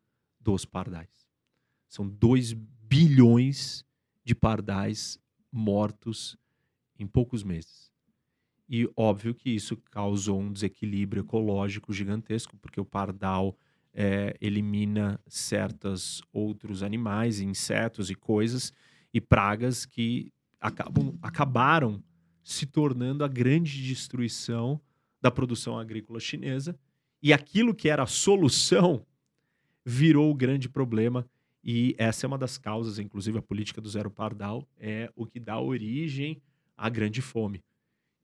dos 0.40 0.64
pardais. 0.64 1.26
São 1.88 2.08
2 2.08 2.52
bilhões 2.52 3.84
de 4.24 4.34
pardais 4.34 5.18
mortos 5.52 6.36
em 6.98 7.06
poucos 7.06 7.42
meses. 7.42 7.92
E 8.68 8.90
óbvio 8.96 9.34
que 9.34 9.50
isso 9.50 9.76
causou 9.90 10.40
um 10.40 10.52
desequilíbrio 10.52 11.20
ecológico 11.22 11.92
gigantesco, 11.92 12.56
porque 12.56 12.80
o 12.80 12.84
pardal 12.84 13.56
é, 13.94 14.36
elimina 14.40 15.20
certos 15.28 16.20
outros 16.32 16.82
animais, 16.82 17.40
insetos 17.40 18.10
e 18.10 18.14
coisas 18.14 18.72
e 19.14 19.20
pragas 19.20 19.86
que 19.86 20.32
acabam, 20.60 21.16
acabaram 21.22 22.02
se 22.42 22.66
tornando 22.66 23.24
a 23.24 23.28
grande 23.28 23.86
destruição 23.86 24.80
da 25.20 25.30
produção 25.30 25.78
agrícola 25.78 26.20
chinesa. 26.20 26.78
E 27.22 27.32
aquilo 27.32 27.74
que 27.74 27.88
era 27.88 28.02
a 28.02 28.06
solução 28.06 29.05
virou 29.84 30.30
o 30.30 30.34
grande 30.34 30.68
problema. 30.68 31.28
E 31.62 31.94
essa 31.98 32.26
é 32.26 32.28
uma 32.28 32.38
das 32.38 32.59
causas, 32.59 32.98
inclusive 32.98 33.38
a 33.38 33.43
política 33.43 33.80
do 33.80 33.88
zero 33.88 34.10
pardal, 34.10 34.68
é 34.78 35.10
o 35.16 35.26
que 35.26 35.40
dá 35.40 35.59
origem 35.60 36.40
à 36.76 36.88
grande 36.88 37.20
fome, 37.22 37.64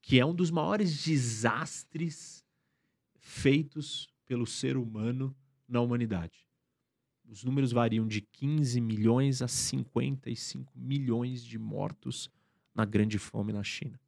que 0.01 0.21
é 0.21 0.27
um 0.27 0.35
dos 0.35 0.51
maiores 0.51 1.03
desastres 1.05 2.45
feitos 3.19 4.09
pelo 4.27 4.47
ser 4.47 4.77
humano 4.77 5.35
na 5.69 5.81
humanidade. 5.81 6.47
Os 7.29 7.43
números 7.45 7.73
variam 7.73 8.07
de 8.07 8.21
15 8.21 8.81
milhões 8.81 9.41
a 9.41 9.49
55 9.49 10.73
milhões 10.77 11.43
de 11.43 11.59
mortos 11.59 12.31
na 12.75 12.85
grande 12.85 13.19
fome 13.19 13.53
na 13.53 13.63
China, 13.63 13.99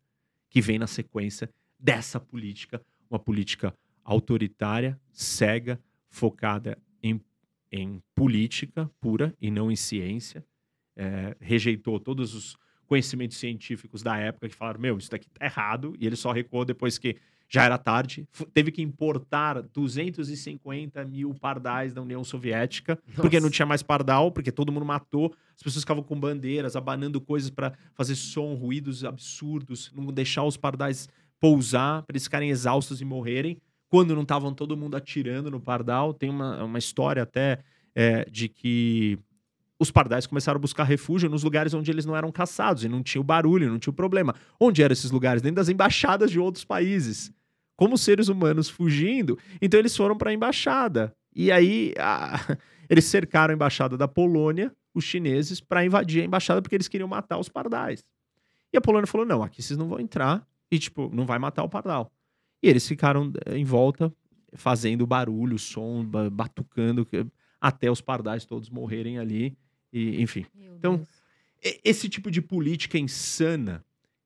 que 0.51 0.61
vem 0.61 0.79
na 0.79 0.87
sequência 0.87 1.49
dessa 1.79 2.21
política, 2.21 2.85
uma 3.09 3.19
política 3.19 3.75
autoritária, 4.05 5.01
cega, 5.11 5.81
focada 6.09 6.79
em, 7.03 7.21
em 7.73 8.03
política 8.15 8.91
pura 9.01 9.35
e 9.41 9.51
não 9.51 9.71
em 9.71 9.77
ciência. 9.77 10.45
É, 10.97 11.37
rejeitou 11.41 11.99
todos 11.99 12.35
os 12.35 12.57
conhecimentos 12.87 13.37
científicos 13.39 14.03
da 14.03 14.17
época 14.17 14.49
que 14.49 14.55
falaram: 14.55 14.81
meu, 14.81 14.97
isso 14.99 15.11
daqui 15.11 15.29
tá 15.29 15.45
errado, 15.45 15.97
e 15.99 16.07
ele 16.07 16.17
só 16.17 16.31
recuou 16.31 16.65
depois 16.65 16.99
que 16.99 17.17
já 17.49 17.65
era 17.65 17.79
tarde. 17.79 18.27
Teve 18.53 18.71
que 18.71 18.83
importar 18.83 19.63
250 19.63 21.05
mil 21.05 21.35
pardais 21.35 21.93
da 21.93 22.03
União 22.03 22.25
Soviética, 22.25 22.99
Nossa. 23.07 23.23
porque 23.23 23.41
não 23.41 23.51
tinha 23.51 23.67
mais 23.67 23.83
pardal, 23.83 24.33
porque 24.33 24.51
todo 24.51 24.73
mundo 24.73 24.85
matou. 24.85 25.35
As 25.55 25.63
pessoas 25.63 25.83
ficavam 25.83 26.03
com 26.03 26.19
bandeiras, 26.19 26.75
abanando 26.75 27.21
coisas 27.21 27.51
para 27.51 27.73
fazer 27.95 28.17
som, 28.17 28.55
ruídos 28.55 29.05
absurdos, 29.05 29.93
não 29.95 30.07
deixar 30.07 30.45
os 30.45 30.57
pardais 30.57 31.09
pousar, 31.39 32.03
para 32.03 32.15
eles 32.15 32.25
ficarem 32.25 32.51
exaustos 32.51 33.01
e 33.01 33.05
morrerem. 33.05 33.59
Quando 33.95 34.13
não 34.13 34.23
estavam 34.23 34.53
todo 34.53 34.77
mundo 34.77 34.97
atirando 34.97 35.53
no 35.53 35.61
pardal. 35.61 36.13
Tem 36.13 36.29
uma, 36.29 36.65
uma 36.65 36.79
história 36.81 37.23
até 37.23 37.61
é, 37.95 38.29
de 38.29 38.49
que 38.49 39.17
os 39.79 39.93
pardais 39.93 40.27
começaram 40.27 40.59
a 40.59 40.61
buscar 40.61 40.83
refúgio 40.83 41.31
nos 41.31 41.45
lugares 41.45 41.75
onde 41.75 41.93
eles 41.93 42.05
não 42.05 42.17
eram 42.17 42.33
caçados 42.33 42.83
e 42.83 42.89
não 42.89 43.05
tinha 43.05 43.21
o 43.21 43.25
barulho, 43.25 43.71
não 43.71 43.79
tinha 43.79 43.93
o 43.93 43.95
problema. 43.95 44.35
Onde 44.59 44.83
eram 44.83 44.93
esses 44.93 45.13
lugares? 45.13 45.41
Dentro 45.43 45.55
das 45.55 45.69
embaixadas 45.69 46.29
de 46.33 46.41
outros 46.41 46.65
países. 46.65 47.31
Como 47.77 47.97
seres 47.97 48.27
humanos 48.27 48.69
fugindo, 48.69 49.39
então 49.63 49.79
eles 49.79 49.97
foram 49.97 50.19
para 50.19 50.31
a 50.31 50.35
embaixada. 50.35 51.15
E 51.33 51.53
aí 51.53 51.95
a... 51.97 52.41
eles 52.91 53.05
cercaram 53.05 53.53
a 53.53 53.55
embaixada 53.55 53.97
da 53.97 54.09
Polônia, 54.09 54.75
os 54.93 55.05
chineses, 55.05 55.61
para 55.61 55.87
invadir 55.87 56.23
a 56.23 56.25
embaixada 56.25 56.61
porque 56.61 56.75
eles 56.75 56.89
queriam 56.89 57.07
matar 57.07 57.39
os 57.39 57.49
pardais. 57.49 58.03
E 58.73 58.77
a 58.77 58.81
Polônia 58.81 59.07
falou: 59.07 59.25
não, 59.25 59.41
aqui 59.41 59.63
vocês 59.63 59.79
não 59.79 59.87
vão 59.87 60.01
entrar 60.01 60.45
e, 60.69 60.81
tipo, 60.81 61.09
não 61.15 61.25
vai 61.25 61.39
matar 61.39 61.63
o 61.63 61.69
pardal. 61.69 62.11
E 62.65 62.67
eles 62.67 62.89
ficaram 62.89 63.31
eh, 63.45 63.59
em 63.59 63.65
volta, 63.65 64.11
fazendo 64.55 65.07
barulho, 65.07 65.59
som, 65.59 66.03
batucando, 66.33 67.07
até 67.61 67.91
os 67.91 68.01
pardais 68.01 68.47
todos 68.47 68.71
morrerem 68.71 69.19
ali. 69.19 69.55
E, 69.93 70.23
enfim. 70.23 70.47
Meu 70.55 70.75
então, 70.75 70.97
Deus. 70.97 71.81
esse 71.85 72.09
tipo 72.09 72.31
de 72.31 72.41
política 72.41 72.99
insana, 72.99 73.85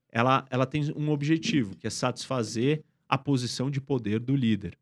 ela, 0.09 0.47
ela 0.51 0.66
tem 0.66 0.85
um 0.94 1.10
objetivo, 1.10 1.77
que 1.77 1.89
é 1.89 1.90
satisfazer 1.90 2.85
a 3.09 3.19
posição 3.19 3.69
de 3.69 3.81
poder 3.81 4.20
do 4.20 4.36
líder. 4.36 4.78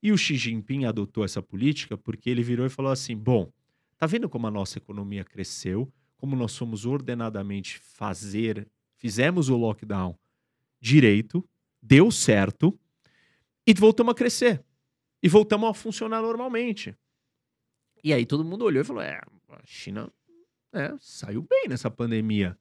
E 0.00 0.12
o 0.12 0.16
Xi 0.16 0.36
Jinping 0.36 0.84
adotou 0.84 1.24
essa 1.24 1.42
política 1.42 1.98
porque 1.98 2.30
ele 2.30 2.44
virou 2.44 2.66
e 2.66 2.70
falou 2.70 2.92
assim: 2.92 3.16
bom, 3.16 3.50
tá 3.98 4.06
vendo 4.06 4.28
como 4.28 4.46
a 4.46 4.50
nossa 4.50 4.78
economia 4.78 5.24
cresceu, 5.24 5.92
como 6.16 6.36
nós 6.36 6.56
fomos 6.56 6.86
ordenadamente 6.86 7.80
fazer, 7.80 8.68
fizemos 8.94 9.48
o 9.48 9.56
lockdown 9.56 10.16
direito, 10.80 11.44
deu 11.86 12.10
certo, 12.10 12.78
e 13.66 13.72
voltamos 13.74 14.12
a 14.12 14.14
crescer. 14.14 14.64
E 15.22 15.28
voltamos 15.28 15.70
a 15.70 15.74
funcionar 15.74 16.20
normalmente. 16.20 16.96
E 18.02 18.12
aí 18.12 18.26
todo 18.26 18.44
mundo 18.44 18.64
olhou 18.64 18.82
e 18.82 18.84
falou: 18.84 19.02
é, 19.02 19.20
a 19.48 19.60
China 19.64 20.12
é, 20.72 20.94
saiu 21.00 21.42
bem 21.42 21.66
nessa 21.68 21.90
pandemia. 21.90 22.58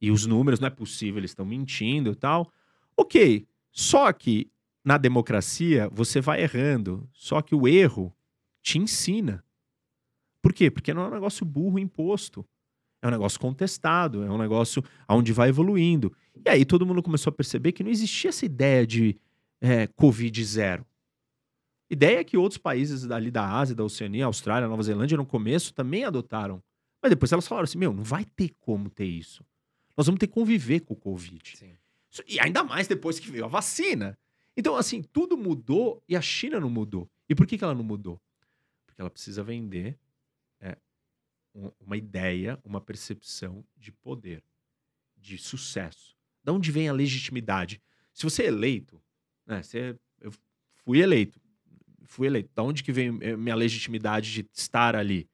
E 0.00 0.10
os 0.10 0.26
números, 0.26 0.60
não 0.60 0.68
é 0.68 0.70
possível, 0.70 1.18
eles 1.18 1.30
estão 1.30 1.46
mentindo 1.46 2.10
e 2.10 2.14
tal. 2.14 2.52
Ok, 2.96 3.46
só 3.70 4.12
que 4.12 4.50
na 4.84 4.98
democracia 4.98 5.88
você 5.90 6.20
vai 6.20 6.42
errando. 6.42 7.08
Só 7.12 7.40
que 7.40 7.54
o 7.54 7.66
erro 7.66 8.14
te 8.62 8.78
ensina. 8.78 9.44
Por 10.42 10.52
quê? 10.52 10.70
Porque 10.70 10.92
não 10.92 11.02
é 11.02 11.08
um 11.08 11.14
negócio 11.14 11.46
burro 11.46 11.78
imposto. 11.78 12.46
É 13.02 13.08
um 13.08 13.10
negócio 13.10 13.38
contestado, 13.38 14.22
é 14.22 14.30
um 14.30 14.38
negócio 14.38 14.82
onde 15.08 15.32
vai 15.32 15.48
evoluindo. 15.48 16.12
E 16.44 16.48
aí 16.48 16.64
todo 16.64 16.86
mundo 16.86 17.02
começou 17.02 17.30
a 17.30 17.34
perceber 17.34 17.72
que 17.72 17.84
não 17.84 17.90
existia 17.90 18.30
essa 18.30 18.44
ideia 18.44 18.86
de 18.86 19.18
é, 19.60 19.86
Covid 19.86 20.44
zero. 20.44 20.86
Ideia 21.88 22.24
que 22.24 22.36
outros 22.36 22.58
países 22.58 23.08
ali 23.10 23.30
da 23.30 23.48
Ásia, 23.48 23.74
da 23.74 23.84
Oceania, 23.84 24.26
Austrália, 24.26 24.68
Nova 24.68 24.82
Zelândia, 24.82 25.16
no 25.16 25.26
começo 25.26 25.72
também 25.72 26.04
adotaram. 26.04 26.62
Mas 27.00 27.10
depois 27.10 27.30
elas 27.30 27.46
falaram 27.46 27.64
assim: 27.64 27.78
meu, 27.78 27.92
não 27.92 28.02
vai 28.02 28.24
ter 28.24 28.50
como 28.60 28.90
ter 28.90 29.04
isso. 29.04 29.44
Nós 29.96 30.06
vamos 30.06 30.18
ter 30.18 30.26
que 30.26 30.34
conviver 30.34 30.80
com 30.80 30.94
o 30.94 30.96
Covid. 30.96 31.56
Sim. 31.56 31.72
E 32.26 32.40
ainda 32.40 32.64
mais 32.64 32.88
depois 32.88 33.18
que 33.18 33.30
veio 33.30 33.44
a 33.44 33.48
vacina. 33.48 34.18
Então, 34.56 34.74
assim, 34.74 35.02
tudo 35.02 35.36
mudou 35.36 36.02
e 36.08 36.16
a 36.16 36.20
China 36.20 36.58
não 36.58 36.70
mudou. 36.70 37.08
E 37.28 37.34
por 37.34 37.46
que, 37.46 37.58
que 37.58 37.64
ela 37.64 37.74
não 37.74 37.84
mudou? 37.84 38.20
Porque 38.86 39.00
ela 39.00 39.10
precisa 39.10 39.42
vender 39.42 39.98
uma 41.80 41.96
ideia, 41.96 42.58
uma 42.64 42.80
percepção 42.80 43.64
de 43.76 43.90
poder, 43.90 44.42
de 45.16 45.38
sucesso. 45.38 46.16
Da 46.42 46.52
onde 46.52 46.70
vem 46.70 46.88
a 46.88 46.92
legitimidade? 46.92 47.80
Se 48.12 48.24
você 48.24 48.44
é 48.44 48.46
eleito, 48.46 49.02
né, 49.46 49.62
você, 49.62 49.98
eu 50.20 50.32
fui 50.84 51.00
eleito 51.00 51.40
fui 52.06 52.26
eleito. 52.26 52.50
Da 52.54 52.62
onde 52.62 52.82
que 52.82 52.92
vem 52.92 53.18
eh, 53.20 53.36
minha 53.36 53.54
legitimidade 53.54 54.32
de 54.32 54.48
estar 54.52 54.96
ali? 54.96 55.28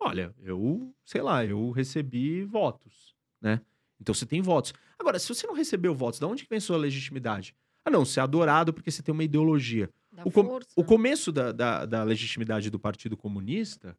Olha, 0.00 0.34
eu, 0.42 0.94
sei 1.04 1.20
lá, 1.20 1.44
eu 1.44 1.70
recebi 1.70 2.44
votos, 2.44 3.14
né? 3.40 3.60
Então 4.00 4.14
você 4.14 4.26
tem 4.26 4.40
votos. 4.40 4.72
Agora, 4.98 5.18
se 5.18 5.28
você 5.28 5.46
não 5.46 5.54
recebeu 5.54 5.94
votos, 5.94 6.20
da 6.20 6.26
onde 6.26 6.44
que 6.44 6.50
vem 6.50 6.60
sua 6.60 6.76
legitimidade? 6.76 7.54
Ah, 7.84 7.90
não, 7.90 8.04
você 8.04 8.20
é 8.20 8.22
adorado 8.22 8.72
porque 8.72 8.90
você 8.90 9.02
tem 9.02 9.12
uma 9.12 9.24
ideologia. 9.24 9.90
O, 10.24 10.30
com, 10.30 10.58
o, 10.74 10.84
começo 10.84 11.30
da, 11.30 11.52
da, 11.52 11.84
da, 11.84 12.02
legitimidade 12.02 12.70
do 12.70 12.78
Partido 12.78 13.16
Comunista 13.16 13.96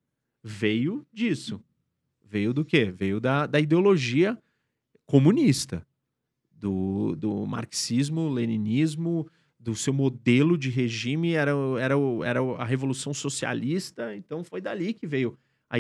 veio 0.48 1.06
disso. 1.11 1.61
Veio 2.24 2.53
do 2.53 2.64
quê? 2.64 2.91
Veio 2.91 3.19
da, 3.19 3.45
da 3.45 3.60
ideologia 3.60 4.41
comunista. 5.06 5.86
Do, 6.52 7.15
do 7.15 7.45
marxismo, 7.45 8.30
leninismo, 8.30 9.30
do 9.60 9.76
seu 9.76 9.94
modelo 9.94 10.57
de 10.57 10.72
regime 10.72 11.34
era, 11.34 11.52
era, 11.80 11.94
era 12.26 12.40
a 12.57 12.65
revolução 12.65 13.14
socialista, 13.14 14.15
então 14.15 14.44
foi 14.44 14.60
dali 14.60 14.91
que 14.91 15.06
veio 15.06 15.38
a, 15.69 15.78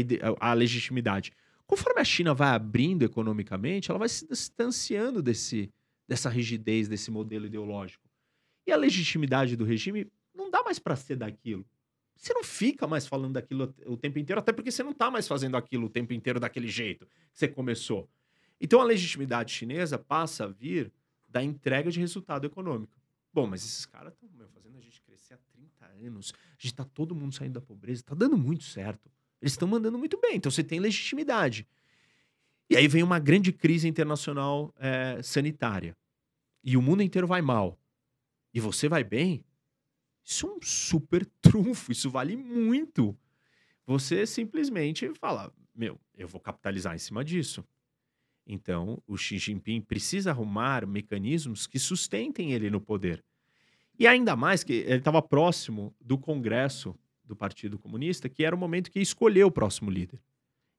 a 0.51 0.53
legitimidade. 0.53 1.31
Conforme 1.65 1.99
a 1.99 2.03
China 2.03 2.31
vai 2.35 2.49
abrindo 2.49 3.03
economicamente, 3.03 3.89
ela 3.89 3.97
vai 3.97 4.07
se 4.07 4.27
distanciando 4.27 5.19
desse, 5.19 5.71
dessa 6.07 6.29
rigidez, 6.29 6.87
desse 6.87 7.09
modelo 7.09 7.47
ideológico. 7.47 8.07
E 8.67 8.71
a 8.71 8.77
legitimidade 8.77 9.55
do 9.55 9.65
regime 9.65 10.05
não 10.35 10.51
dá 10.51 10.61
mais 10.61 10.77
para 10.77 10.95
ser 10.95 11.15
daquilo. 11.15 11.65
Você 12.17 12.33
não 12.33 12.43
fica 12.43 12.87
mais 12.87 13.07
falando 13.07 13.33
daquilo 13.33 13.73
o 13.85 13.95
tempo 13.95 14.19
inteiro, 14.19 14.39
até 14.39 14.51
porque 14.51 14.71
você 14.71 14.83
não 14.83 14.91
está 14.91 15.09
mais 15.11 15.27
fazendo 15.27 15.55
aquilo 15.55 15.85
o 15.85 15.89
tempo 15.89 16.13
inteiro 16.13 16.39
daquele 16.39 16.67
jeito 16.67 17.05
que 17.05 17.39
você 17.39 17.47
começou. 17.47 18.09
Então 18.59 18.81
a 18.81 18.83
legitimidade 18.83 19.53
chinesa 19.53 19.97
passa 19.97 20.45
a 20.45 20.47
vir 20.47 20.91
da 21.29 21.43
entrega 21.43 21.91
de 21.91 21.99
resultado 21.99 22.45
econômico. 22.45 22.97
Bom, 23.33 23.45
mas 23.45 23.63
esses 23.63 23.85
caras 23.85 24.13
estão 24.13 24.47
fazendo 24.49 24.77
a 24.77 24.81
gente 24.81 25.01
crescer 25.01 25.35
há 25.35 25.37
30 25.53 25.85
anos. 26.07 26.33
A 26.35 26.61
gente 26.61 26.73
tá 26.73 26.83
todo 26.83 27.13
mundo 27.13 27.35
saindo 27.35 27.53
da 27.53 27.61
pobreza. 27.61 28.03
Tá 28.03 28.15
dando 28.15 28.37
muito 28.37 28.63
certo. 28.63 29.11
Eles 29.41 29.53
estão 29.53 29.67
mandando 29.67 29.97
muito 29.97 30.19
bem. 30.19 30.37
Então 30.37 30.51
você 30.51 30.63
tem 30.63 30.79
legitimidade. 30.79 31.67
E 32.69 32.75
aí 32.75 32.87
vem 32.87 33.03
uma 33.03 33.19
grande 33.19 33.53
crise 33.53 33.87
internacional 33.87 34.73
é, 34.77 35.21
sanitária. 35.21 35.95
E 36.63 36.75
o 36.75 36.81
mundo 36.81 37.03
inteiro 37.03 37.27
vai 37.27 37.41
mal. 37.41 37.77
E 38.53 38.59
você 38.59 38.89
vai 38.89 39.03
bem. 39.03 39.43
Isso 40.27 40.45
é 40.45 40.49
um 40.49 40.59
super 40.61 41.25
trunfo. 41.41 41.91
Isso 41.91 42.09
vale 42.09 42.35
muito. 42.35 43.17
Você 43.85 44.25
simplesmente 44.25 45.09
fala: 45.13 45.53
Meu, 45.73 45.97
eu 46.17 46.27
vou 46.27 46.41
capitalizar 46.41 46.93
em 46.93 46.99
cima 46.99 47.23
disso. 47.23 47.63
Então, 48.45 49.01
o 49.07 49.17
Xi 49.17 49.37
Jinping 49.37 49.81
precisa 49.81 50.31
arrumar 50.31 50.85
mecanismos 50.85 51.65
que 51.65 51.79
sustentem 51.79 52.53
ele 52.53 52.69
no 52.69 52.79
poder. 52.79 53.23
E 53.97 54.05
ainda 54.05 54.35
mais 54.35 54.63
que 54.63 54.73
ele 54.73 54.97
estava 54.97 55.21
próximo 55.21 55.95
do 55.99 56.17
Congresso 56.17 56.95
do 57.25 57.35
Partido 57.35 57.77
Comunista, 57.77 58.29
que 58.29 58.43
era 58.43 58.55
o 58.55 58.59
momento 58.59 58.89
que 58.91 58.99
ia 58.99 59.03
escolher 59.03 59.43
o 59.43 59.51
próximo 59.51 59.89
líder. 59.89 60.21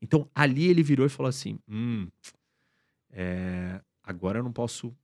Então, 0.01 0.31
ali 0.35 0.69
ele 0.69 0.83
virou 0.83 1.07
e 1.07 1.11
falou 1.11 1.29
assim: 1.29 1.59
hum, 1.66 2.09
é, 3.11 3.81
agora 4.03 4.39
eu 4.39 4.43
não 4.43 4.53
posso 4.53 4.95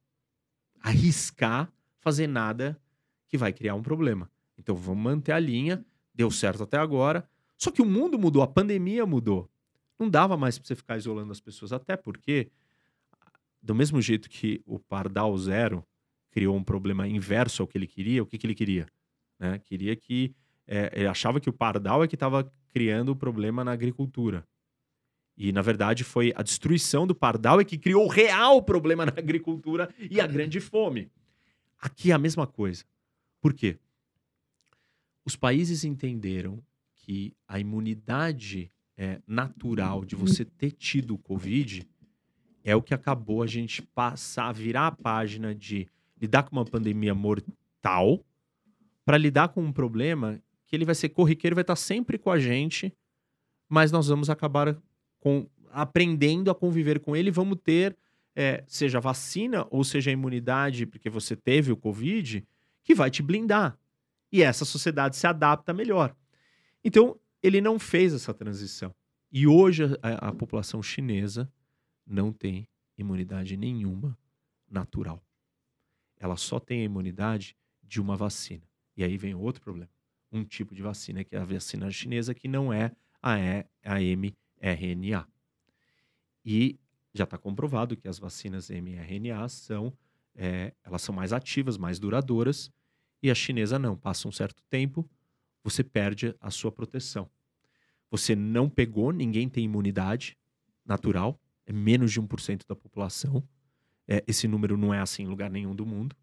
arriscar 0.80 1.72
fazer 1.98 2.26
nada 2.26 2.78
que 3.26 3.38
vai 3.38 3.52
criar 3.52 3.74
um 3.74 3.82
problema. 3.82 4.30
Então, 4.64 4.74
vamos 4.74 5.04
manter 5.04 5.32
a 5.32 5.38
linha, 5.38 5.84
deu 6.14 6.30
certo 6.30 6.62
até 6.62 6.78
agora. 6.78 7.28
Só 7.58 7.70
que 7.70 7.82
o 7.82 7.84
mundo 7.84 8.18
mudou, 8.18 8.42
a 8.42 8.46
pandemia 8.46 9.04
mudou. 9.04 9.48
Não 9.98 10.08
dava 10.08 10.38
mais 10.38 10.58
para 10.58 10.66
você 10.66 10.74
ficar 10.74 10.96
isolando 10.96 11.30
as 11.30 11.38
pessoas, 11.38 11.70
até 11.70 11.98
porque, 11.98 12.50
do 13.62 13.74
mesmo 13.74 14.00
jeito 14.00 14.28
que 14.28 14.62
o 14.64 14.78
Pardal 14.78 15.36
Zero 15.36 15.86
criou 16.30 16.56
um 16.56 16.64
problema 16.64 17.06
inverso 17.06 17.62
ao 17.62 17.68
que 17.68 17.76
ele 17.76 17.86
queria, 17.86 18.22
o 18.22 18.26
que, 18.26 18.38
que 18.38 18.46
ele 18.46 18.54
queria? 18.54 18.88
Né? 19.38 19.58
Queria 19.58 19.94
que. 19.94 20.34
É, 20.66 20.90
ele 20.94 21.06
achava 21.06 21.38
que 21.38 21.50
o 21.50 21.52
Pardal 21.52 22.02
é 22.02 22.08
que 22.08 22.16
estava 22.16 22.50
criando 22.70 23.10
o 23.10 23.16
problema 23.16 23.62
na 23.62 23.72
agricultura. 23.72 24.48
E, 25.36 25.52
na 25.52 25.60
verdade, 25.60 26.04
foi 26.04 26.32
a 26.34 26.42
destruição 26.42 27.06
do 27.06 27.14
pardal 27.14 27.60
é 27.60 27.64
que 27.64 27.76
criou 27.76 28.04
o 28.04 28.08
real 28.08 28.62
problema 28.62 29.04
na 29.04 29.12
agricultura 29.18 29.92
e 30.10 30.20
a 30.20 30.26
grande 30.26 30.60
fome. 30.60 31.10
Aqui 31.78 32.12
é 32.12 32.14
a 32.14 32.18
mesma 32.18 32.46
coisa. 32.46 32.84
Por 33.40 33.52
quê? 33.52 33.78
Os 35.24 35.36
países 35.36 35.84
entenderam 35.84 36.62
que 36.94 37.34
a 37.46 37.58
imunidade 37.58 38.70
é, 38.96 39.20
natural 39.26 40.04
de 40.04 40.14
você 40.14 40.44
ter 40.44 40.70
tido 40.70 41.14
o 41.14 41.18
Covid 41.18 41.86
é 42.62 42.74
o 42.74 42.82
que 42.82 42.94
acabou 42.94 43.42
a 43.42 43.46
gente 43.46 43.82
passar, 43.82 44.52
virar 44.52 44.86
a 44.86 44.92
página 44.92 45.54
de 45.54 45.86
lidar 46.20 46.44
com 46.44 46.56
uma 46.56 46.64
pandemia 46.64 47.14
mortal 47.14 48.24
para 49.04 49.18
lidar 49.18 49.48
com 49.48 49.62
um 49.62 49.72
problema 49.72 50.40
que 50.66 50.74
ele 50.74 50.84
vai 50.84 50.94
ser 50.94 51.10
corriqueiro, 51.10 51.54
vai 51.54 51.62
estar 51.62 51.76
sempre 51.76 52.16
com 52.16 52.30
a 52.30 52.38
gente, 52.38 52.92
mas 53.68 53.92
nós 53.92 54.08
vamos 54.08 54.30
acabar 54.30 54.76
com, 55.20 55.46
aprendendo 55.70 56.50
a 56.50 56.54
conviver 56.54 57.00
com 57.00 57.14
ele, 57.14 57.30
vamos 57.30 57.58
ter, 57.62 57.96
é, 58.34 58.64
seja 58.66 58.98
vacina 58.98 59.66
ou 59.70 59.84
seja 59.84 60.10
imunidade, 60.10 60.86
porque 60.86 61.10
você 61.10 61.36
teve 61.36 61.70
o 61.70 61.76
Covid, 61.76 62.42
que 62.82 62.94
vai 62.94 63.10
te 63.10 63.22
blindar. 63.22 63.78
E 64.34 64.42
essa 64.42 64.64
sociedade 64.64 65.14
se 65.14 65.28
adapta 65.28 65.72
melhor. 65.72 66.12
Então, 66.82 67.16
ele 67.40 67.60
não 67.60 67.78
fez 67.78 68.12
essa 68.12 68.34
transição. 68.34 68.92
E 69.30 69.46
hoje 69.46 69.84
a, 70.02 70.30
a 70.30 70.32
população 70.32 70.82
chinesa 70.82 71.48
não 72.04 72.32
tem 72.32 72.68
imunidade 72.98 73.56
nenhuma 73.56 74.18
natural. 74.68 75.24
Ela 76.18 76.36
só 76.36 76.58
tem 76.58 76.80
a 76.80 76.84
imunidade 76.84 77.56
de 77.80 78.00
uma 78.00 78.16
vacina. 78.16 78.66
E 78.96 79.04
aí 79.04 79.16
vem 79.16 79.36
outro 79.36 79.62
problema. 79.62 79.88
Um 80.32 80.44
tipo 80.44 80.74
de 80.74 80.82
vacina, 80.82 81.22
que 81.22 81.36
é 81.36 81.38
a 81.38 81.44
vacina 81.44 81.88
chinesa, 81.92 82.34
que 82.34 82.48
não 82.48 82.72
é 82.72 82.90
a, 83.22 83.38
e, 83.38 83.64
a 83.84 84.02
M 84.02 84.36
RNA. 84.60 85.28
E 86.44 86.80
já 87.12 87.22
está 87.22 87.38
comprovado 87.38 87.96
que 87.96 88.08
as 88.08 88.18
vacinas 88.18 88.68
mRNA 88.68 89.48
são, 89.48 89.96
é, 90.34 90.74
elas 90.82 91.02
são 91.02 91.14
mais 91.14 91.32
ativas, 91.32 91.78
mais 91.78 92.00
duradouras, 92.00 92.68
e 93.24 93.30
a 93.30 93.34
chinesa 93.34 93.78
não. 93.78 93.96
Passa 93.96 94.28
um 94.28 94.32
certo 94.32 94.62
tempo, 94.68 95.08
você 95.62 95.82
perde 95.82 96.34
a 96.38 96.50
sua 96.50 96.70
proteção. 96.70 97.26
Você 98.10 98.36
não 98.36 98.68
pegou, 98.68 99.12
ninguém 99.12 99.48
tem 99.48 99.64
imunidade 99.64 100.36
natural, 100.84 101.40
é 101.64 101.72
menos 101.72 102.12
de 102.12 102.20
1% 102.20 102.66
da 102.68 102.76
população. 102.76 103.42
É, 104.06 104.22
esse 104.28 104.46
número 104.46 104.76
não 104.76 104.92
é 104.92 105.00
assim 105.00 105.22
em 105.22 105.26
lugar 105.26 105.50
nenhum 105.50 105.74
do 105.74 105.86
mundo, 105.86 106.14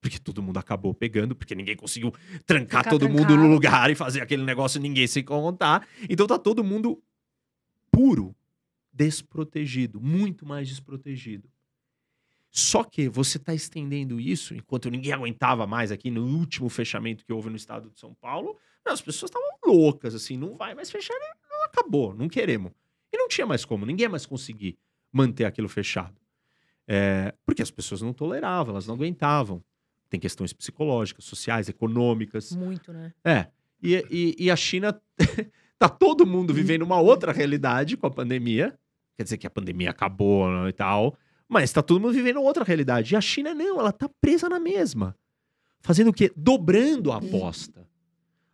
porque 0.00 0.18
todo 0.18 0.42
mundo 0.42 0.56
acabou 0.56 0.94
pegando, 0.94 1.36
porque 1.36 1.54
ninguém 1.54 1.76
conseguiu 1.76 2.10
trancar 2.46 2.84
Ficar 2.84 2.90
todo 2.90 3.06
trancado. 3.06 3.20
mundo 3.20 3.36
no 3.36 3.52
lugar 3.52 3.90
e 3.90 3.94
fazer 3.94 4.22
aquele 4.22 4.42
negócio 4.42 4.80
ninguém 4.80 5.06
se 5.06 5.22
contar. 5.22 5.86
Então 6.08 6.26
tá 6.26 6.38
todo 6.38 6.64
mundo 6.64 7.02
puro, 7.90 8.34
desprotegido, 8.90 10.00
muito 10.00 10.46
mais 10.46 10.66
desprotegido. 10.66 11.50
Só 12.56 12.82
que 12.82 13.08
você 13.08 13.36
está 13.36 13.52
estendendo 13.52 14.20
isso, 14.20 14.54
enquanto 14.54 14.88
ninguém 14.88 15.12
aguentava 15.12 15.66
mais 15.66 15.92
aqui 15.92 16.10
no 16.10 16.24
último 16.24 16.68
fechamento 16.68 17.24
que 17.24 17.32
houve 17.32 17.50
no 17.50 17.56
estado 17.56 17.90
de 17.90 17.98
São 17.98 18.14
Paulo, 18.14 18.56
as 18.84 19.00
pessoas 19.00 19.30
estavam 19.30 19.58
loucas, 19.66 20.14
assim, 20.14 20.36
não 20.36 20.56
vai 20.56 20.74
mais 20.74 20.90
fechar, 20.90 21.14
não 21.50 21.64
acabou, 21.64 22.14
não 22.14 22.28
queremos. 22.28 22.72
E 23.12 23.18
não 23.18 23.28
tinha 23.28 23.46
mais 23.46 23.64
como, 23.64 23.84
ninguém 23.84 24.08
mais 24.08 24.24
conseguir 24.24 24.78
manter 25.12 25.44
aquilo 25.44 25.68
fechado. 25.68 26.16
É, 26.88 27.34
porque 27.44 27.62
as 27.62 27.70
pessoas 27.70 28.00
não 28.00 28.12
toleravam, 28.12 28.72
elas 28.72 28.86
não 28.86 28.94
aguentavam. 28.94 29.62
Tem 30.08 30.20
questões 30.20 30.52
psicológicas, 30.52 31.24
sociais, 31.24 31.68
econômicas. 31.68 32.52
Muito, 32.52 32.92
né? 32.92 33.12
É. 33.24 33.48
E, 33.82 34.04
e, 34.10 34.44
e 34.44 34.50
a 34.50 34.56
China 34.56 34.98
Tá 35.78 35.88
todo 35.88 36.26
mundo 36.26 36.54
vivendo 36.54 36.82
uma 36.82 37.00
outra 37.00 37.32
realidade 37.32 37.96
com 37.96 38.06
a 38.06 38.10
pandemia. 38.10 38.78
Quer 39.14 39.24
dizer 39.24 39.36
que 39.36 39.46
a 39.46 39.50
pandemia 39.50 39.90
acabou 39.90 40.50
né, 40.50 40.70
e 40.70 40.72
tal. 40.72 41.16
Mas 41.48 41.72
tá 41.72 41.82
todo 41.82 42.00
mundo 42.00 42.12
vivendo 42.12 42.42
outra 42.42 42.64
realidade. 42.64 43.14
E 43.14 43.16
a 43.16 43.20
China 43.20 43.54
não, 43.54 43.78
ela 43.78 43.92
tá 43.92 44.08
presa 44.20 44.48
na 44.48 44.58
mesma. 44.58 45.16
Fazendo 45.80 46.10
o 46.10 46.12
quê? 46.12 46.32
Dobrando 46.36 47.12
a 47.12 47.18
aposta. 47.18 47.88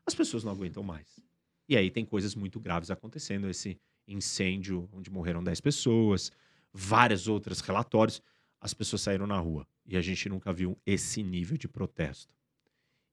As 0.07 0.15
pessoas 0.15 0.45
não 0.45 0.53
aguentam 0.53 0.83
mais. 0.83 1.21
E 1.69 1.77
aí 1.77 1.91
tem 1.91 2.05
coisas 2.05 2.35
muito 2.35 2.61
graves 2.61 2.91
acontecendo. 2.91 3.49
Esse 3.49 3.81
incêndio 4.07 4.89
onde 4.93 5.11
morreram 5.11 5.43
10 5.43 5.61
pessoas, 5.61 6.31
vários 6.73 7.29
outros 7.29 7.61
relatórios. 7.61 8.21
As 8.61 8.75
pessoas 8.75 9.03
saíram 9.03 9.27
na 9.27 9.39
rua. 9.39 9.67
E 9.87 9.97
a 9.97 10.01
gente 10.01 10.29
nunca 10.29 10.53
viu 10.53 10.79
esse 10.85 11.23
nível 11.23 11.57
de 11.57 11.69
protesto. 11.69 12.35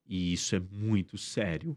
E 0.06 0.32
isso 0.32 0.54
é 0.54 0.60
muito 0.60 1.16
sério 1.16 1.76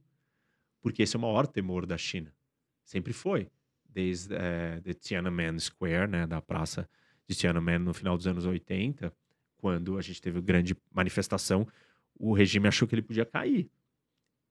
porque 0.84 1.02
esse 1.02 1.16
é 1.16 1.18
o 1.20 1.22
maior 1.22 1.48
temor 1.48 1.86
da 1.86 1.98
China. 1.98 2.36
Sempre 2.84 3.14
foi. 3.14 3.50
Desde 3.88 4.36
é, 4.36 4.82
de 4.82 4.94
Tiananmen 4.94 5.58
Square, 5.58 6.12
né, 6.12 6.28
da 6.28 6.42
praça 6.42 6.90
de 7.28 7.36
Tiananmen 7.36 7.80
no 7.80 7.94
final 7.94 8.18
dos 8.18 8.28
anos 8.28 8.46
80, 8.46 9.14
quando 9.58 9.98
a 9.98 10.02
gente 10.02 10.22
teve 10.22 10.42
grande 10.42 10.76
manifestação, 10.92 11.68
o 12.16 12.34
regime 12.34 12.68
achou 12.68 12.88
que 12.88 12.96
ele 12.96 13.02
podia 13.02 13.26
cair. 13.26 13.70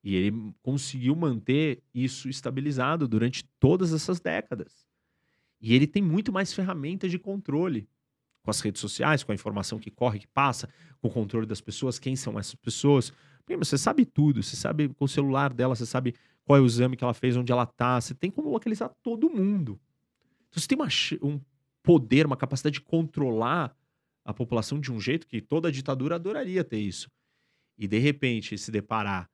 E 0.02 0.16
ele 0.16 0.52
conseguiu 0.62 1.14
manter 1.14 1.82
isso 1.94 2.28
estabilizado 2.28 3.06
durante 3.06 3.44
todas 3.60 3.92
essas 3.92 4.18
décadas. 4.18 4.86
E 5.60 5.74
ele 5.74 5.86
tem 5.86 6.02
muito 6.02 6.32
mais 6.32 6.52
ferramentas 6.52 7.10
de 7.10 7.18
controle 7.18 7.88
com 8.42 8.50
as 8.50 8.60
redes 8.60 8.80
sociais, 8.80 9.22
com 9.22 9.30
a 9.30 9.34
informação 9.34 9.78
que 9.78 9.90
corre, 9.90 10.18
que 10.18 10.26
passa, 10.26 10.68
com 11.00 11.06
o 11.06 11.10
controle 11.10 11.46
das 11.46 11.60
pessoas, 11.60 12.00
quem 12.00 12.16
são 12.16 12.36
essas 12.36 12.56
pessoas, 12.56 13.12
Prima, 13.44 13.64
você 13.64 13.76
sabe 13.76 14.04
tudo, 14.04 14.42
você 14.42 14.56
sabe 14.56 14.88
com 14.88 15.04
o 15.04 15.08
celular 15.08 15.52
dela, 15.52 15.74
você 15.74 15.86
sabe 15.86 16.14
qual 16.44 16.58
é 16.58 16.60
o 16.60 16.66
exame 16.66 16.96
que 16.96 17.04
ela 17.04 17.14
fez, 17.14 17.36
onde 17.36 17.52
ela 17.52 17.66
tá, 17.66 18.00
você 18.00 18.14
tem 18.14 18.30
como 18.30 18.50
localizar 18.50 18.88
todo 19.02 19.30
mundo. 19.30 19.80
Então 20.48 20.60
você 20.60 20.68
tem 20.68 20.78
uma, 20.78 20.88
um 21.22 21.40
poder, 21.82 22.26
uma 22.26 22.36
capacidade 22.36 22.74
de 22.74 22.80
controlar 22.80 23.76
a 24.24 24.32
população 24.32 24.78
de 24.78 24.92
um 24.92 25.00
jeito 25.00 25.26
que 25.26 25.40
toda 25.40 25.72
ditadura 25.72 26.14
adoraria 26.14 26.62
ter 26.62 26.78
isso. 26.78 27.10
E 27.76 27.88
de 27.88 27.98
repente 27.98 28.56
se 28.56 28.70
deparar 28.70 29.28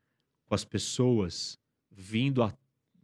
com 0.47 0.55
as 0.55 0.65
pessoas 0.65 1.59
vindo 1.91 2.43
a, 2.43 2.57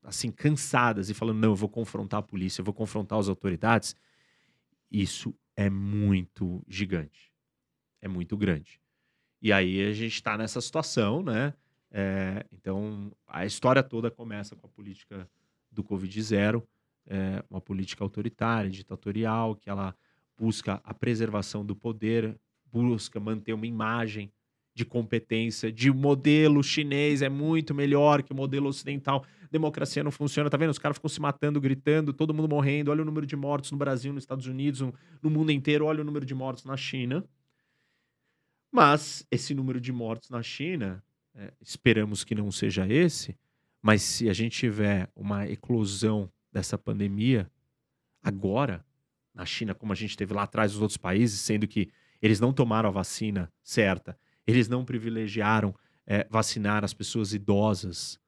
assim 0.02 0.30
cansadas 0.30 1.10
e 1.10 1.14
falando 1.14 1.40
não, 1.40 1.50
eu 1.50 1.56
vou 1.56 1.68
confrontar 1.68 2.20
a 2.20 2.22
polícia, 2.22 2.60
eu 2.60 2.64
vou 2.64 2.74
confrontar 2.74 3.18
as 3.18 3.28
autoridades, 3.28 3.94
isso 4.90 5.34
é 5.56 5.68
muito 5.68 6.64
gigante. 6.68 7.32
É 8.00 8.08
muito 8.08 8.36
grande. 8.36 8.80
E 9.40 9.52
aí 9.52 9.86
a 9.86 9.92
gente 9.92 10.14
está 10.14 10.38
nessa 10.38 10.60
situação, 10.60 11.22
né? 11.22 11.54
É, 11.90 12.44
então 12.52 13.12
a 13.26 13.44
história 13.44 13.82
toda 13.82 14.10
começa 14.10 14.56
com 14.56 14.66
a 14.66 14.70
política 14.70 15.28
do 15.70 15.84
Covid 15.84 16.22
zero, 16.22 16.66
é, 17.06 17.44
uma 17.50 17.60
política 17.60 18.04
autoritária, 18.04 18.70
ditatorial, 18.70 19.56
que 19.56 19.68
ela 19.68 19.94
busca 20.38 20.80
a 20.84 20.94
preservação 20.94 21.64
do 21.64 21.76
poder, 21.76 22.38
busca 22.72 23.20
manter 23.20 23.52
uma 23.52 23.66
imagem 23.66 24.32
de 24.74 24.84
competência, 24.84 25.70
de 25.70 25.90
modelo 25.92 26.62
chinês 26.62 27.22
é 27.22 27.28
muito 27.28 27.72
melhor 27.72 28.22
que 28.22 28.32
o 28.32 28.36
modelo 28.36 28.68
ocidental. 28.68 29.24
Democracia 29.48 30.02
não 30.02 30.10
funciona, 30.10 30.50
tá 30.50 30.56
vendo? 30.56 30.70
Os 30.70 30.78
caras 30.78 30.96
ficam 30.96 31.08
se 31.08 31.20
matando, 31.20 31.60
gritando, 31.60 32.12
todo 32.12 32.34
mundo 32.34 32.48
morrendo. 32.48 32.90
Olha 32.90 33.02
o 33.02 33.04
número 33.04 33.24
de 33.24 33.36
mortos 33.36 33.70
no 33.70 33.78
Brasil, 33.78 34.12
nos 34.12 34.24
Estados 34.24 34.46
Unidos, 34.46 34.80
no 35.22 35.30
mundo 35.30 35.52
inteiro. 35.52 35.86
Olha 35.86 36.00
o 36.00 36.04
número 36.04 36.26
de 36.26 36.34
mortos 36.34 36.64
na 36.64 36.76
China. 36.76 37.24
Mas 38.72 39.24
esse 39.30 39.54
número 39.54 39.80
de 39.80 39.92
mortos 39.92 40.28
na 40.28 40.42
China, 40.42 41.00
é, 41.36 41.52
esperamos 41.60 42.24
que 42.24 42.34
não 42.34 42.50
seja 42.50 42.88
esse, 42.88 43.38
mas 43.80 44.02
se 44.02 44.28
a 44.28 44.32
gente 44.32 44.58
tiver 44.58 45.08
uma 45.14 45.46
eclosão 45.46 46.28
dessa 46.54 46.78
pandemia 46.78 47.50
agora, 48.22 48.86
na 49.34 49.44
China, 49.44 49.74
como 49.74 49.92
a 49.92 49.96
gente 49.96 50.16
teve 50.16 50.32
lá 50.32 50.44
atrás 50.44 50.72
nos 50.72 50.80
outros 50.80 50.96
países, 50.96 51.40
sendo 51.40 51.66
que 51.66 51.90
eles 52.22 52.38
não 52.38 52.52
tomaram 52.52 52.88
a 52.88 52.92
vacina 52.92 53.52
certa, 53.62 54.16
eles 54.46 54.68
não 54.68 54.84
privilegiaram 54.84 55.74
é, 56.06 56.26
vacinar 56.30 56.84
as 56.84 56.94
pessoas 56.94 57.34
idosas, 57.34 58.20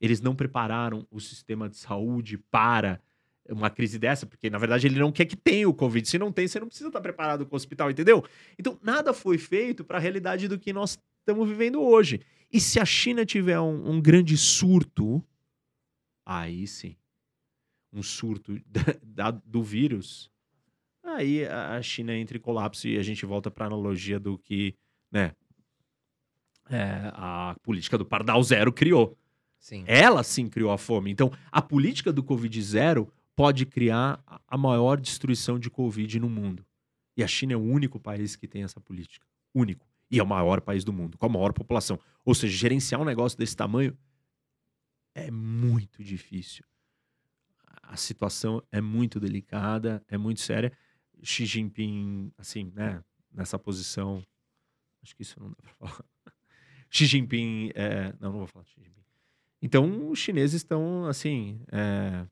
eles 0.00 0.20
não 0.20 0.34
prepararam 0.34 1.06
o 1.10 1.20
sistema 1.20 1.68
de 1.68 1.76
saúde 1.76 2.38
para 2.38 3.00
uma 3.48 3.68
crise 3.68 3.98
dessa, 3.98 4.24
porque 4.24 4.48
na 4.48 4.58
verdade 4.58 4.86
ele 4.86 5.00
não 5.00 5.10
quer 5.10 5.24
que 5.24 5.36
tenha 5.36 5.68
o 5.68 5.74
Covid. 5.74 6.08
Se 6.08 6.18
não 6.18 6.30
tem, 6.30 6.46
você 6.46 6.60
não 6.60 6.68
precisa 6.68 6.88
estar 6.88 7.00
preparado 7.00 7.44
com 7.44 7.54
o 7.54 7.56
hospital, 7.56 7.90
entendeu? 7.90 8.24
Então 8.56 8.78
nada 8.80 9.12
foi 9.12 9.38
feito 9.38 9.84
para 9.84 9.98
a 9.98 10.00
realidade 10.00 10.46
do 10.46 10.58
que 10.58 10.72
nós 10.72 10.98
estamos 11.18 11.48
vivendo 11.48 11.82
hoje. 11.82 12.20
E 12.52 12.60
se 12.60 12.78
a 12.78 12.84
China 12.84 13.26
tiver 13.26 13.58
um, 13.58 13.90
um 13.90 14.00
grande 14.00 14.36
surto, 14.36 15.24
aí 16.24 16.66
sim, 16.66 16.96
um 17.92 18.02
surto 18.02 18.58
da, 19.02 19.30
do 19.30 19.62
vírus, 19.62 20.30
aí 21.02 21.44
a 21.46 21.80
China 21.82 22.14
entra 22.16 22.36
em 22.36 22.40
colapso 22.40 22.88
e 22.88 22.98
a 22.98 23.02
gente 23.02 23.26
volta 23.26 23.50
para 23.50 23.64
a 23.64 23.68
analogia 23.68 24.18
do 24.18 24.38
que 24.38 24.74
né, 25.10 25.32
é, 26.70 27.10
a 27.14 27.54
política 27.62 27.98
do 27.98 28.04
Pardal 28.06 28.42
Zero 28.42 28.72
criou. 28.72 29.16
Sim. 29.58 29.84
Ela 29.86 30.22
sim 30.24 30.48
criou 30.48 30.70
a 30.72 30.78
fome. 30.78 31.10
Então, 31.10 31.30
a 31.50 31.62
política 31.62 32.12
do 32.12 32.22
Covid 32.22 32.60
zero 32.62 33.12
pode 33.36 33.64
criar 33.64 34.22
a- 34.26 34.40
a 34.48 34.56
maior 34.58 35.00
destruição 35.00 35.58
de 35.58 35.70
Covid 35.70 36.18
no 36.18 36.28
mundo. 36.28 36.64
E 37.16 37.22
a 37.22 37.28
China 37.28 37.52
é 37.52 37.56
o 37.56 37.60
único 37.62 38.00
país 38.00 38.34
que 38.34 38.48
tem 38.48 38.62
essa 38.64 38.80
política. 38.80 39.26
Único. 39.54 39.86
E 40.10 40.18
é 40.18 40.22
o 40.22 40.26
maior 40.26 40.60
país 40.60 40.82
do 40.84 40.92
mundo, 40.92 41.16
com 41.16 41.26
a 41.26 41.28
maior 41.28 41.52
população. 41.52 41.98
Ou 42.24 42.34
seja, 42.34 42.56
gerenciar 42.56 43.00
um 43.00 43.04
negócio 43.04 43.38
desse 43.38 43.56
tamanho 43.56 43.96
é 45.14 45.30
muito 45.30 46.02
difícil. 46.02 46.64
A 47.92 47.96
situação 47.98 48.62
é 48.72 48.80
muito 48.80 49.20
delicada, 49.20 50.02
é 50.08 50.16
muito 50.16 50.40
séria. 50.40 50.72
Xi 51.22 51.44
Jinping, 51.44 52.32
assim, 52.38 52.72
né, 52.74 53.04
nessa 53.30 53.58
posição. 53.58 54.22
Acho 55.02 55.14
que 55.14 55.20
isso 55.20 55.38
não 55.38 55.50
dá 55.50 55.56
pra 55.56 55.72
falar. 55.76 56.04
Xi 56.88 57.04
Jinping. 57.04 57.70
é, 57.74 58.14
não, 58.18 58.32
não 58.32 58.38
vou 58.38 58.46
falar 58.46 58.64
de 58.64 58.70
Xi 58.70 58.80
Jinping. 58.80 59.04
Então, 59.60 60.08
os 60.08 60.18
chineses 60.18 60.62
estão, 60.62 61.04
assim. 61.04 61.60
é, 61.70 62.26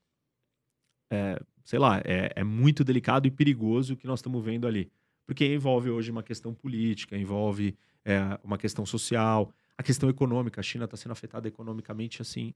é, 1.10 1.38
sei 1.62 1.78
lá, 1.78 1.98
é, 2.06 2.32
é 2.36 2.42
muito 2.42 2.82
delicado 2.82 3.28
e 3.28 3.30
perigoso 3.30 3.92
o 3.92 3.96
que 3.98 4.06
nós 4.06 4.20
estamos 4.20 4.42
vendo 4.42 4.66
ali. 4.66 4.90
Porque 5.26 5.44
envolve 5.44 5.90
hoje 5.90 6.10
uma 6.10 6.22
questão 6.22 6.54
política, 6.54 7.18
envolve 7.18 7.76
é, 8.02 8.18
uma 8.42 8.56
questão 8.56 8.86
social, 8.86 9.52
a 9.76 9.82
questão 9.82 10.08
econômica. 10.08 10.58
A 10.58 10.64
China 10.64 10.86
está 10.86 10.96
sendo 10.96 11.12
afetada 11.12 11.46
economicamente, 11.46 12.22
assim, 12.22 12.54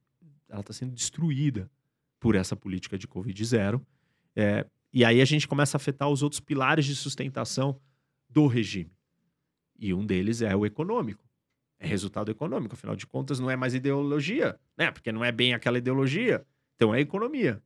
ela 0.49 0.61
está 0.61 0.73
sendo 0.73 0.95
destruída 0.95 1.71
por 2.25 2.37
essa 2.37 2.57
política 2.57 2.97
de 2.97 3.07
Covid 3.07 3.45
zero. 3.45 3.87
É, 4.35 4.67
e 4.91 5.05
aí 5.05 5.21
a 5.21 5.27
gente 5.27 5.47
começa 5.47 5.77
a 5.77 5.79
afetar 5.79 6.09
os 6.09 6.23
outros 6.23 6.41
pilares 6.41 6.87
de 6.87 6.97
sustentação 6.97 7.79
do 8.31 8.47
regime. 8.47 8.91
E 9.79 9.93
um 9.93 10.07
deles 10.07 10.41
é 10.41 10.57
o 10.57 10.65
econômico. 10.65 11.23
É 11.79 11.87
resultado 11.87 12.31
econômico, 12.31 12.75
afinal 12.75 12.97
de 12.97 13.07
contas, 13.07 13.39
não 13.39 13.51
é 13.51 13.57
mais 13.57 13.75
ideologia, 13.75 14.59
né? 14.75 14.91
Porque 14.91 15.13
não 15.13 15.23
é 15.23 15.31
bem 15.31 15.53
aquela 15.53 15.77
ideologia. 15.77 16.47
Então 16.77 16.95
é 16.95 17.01
economia. 17.01 17.63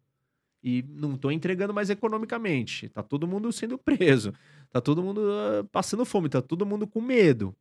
E 0.60 0.84
não 0.88 1.14
estou 1.14 1.30
entregando 1.30 1.72
mais 1.72 1.88
economicamente. 1.88 2.88
Tá 2.88 3.00
todo 3.00 3.28
mundo 3.28 3.52
sendo 3.52 3.78
preso. 3.78 4.34
Tá 4.72 4.80
todo 4.80 5.04
mundo 5.04 5.20
ah, 5.20 5.64
passando 5.70 6.04
fome. 6.04 6.28
Tá 6.28 6.42
todo 6.42 6.66
mundo 6.66 6.84
com 6.84 7.00
medo. 7.00 7.54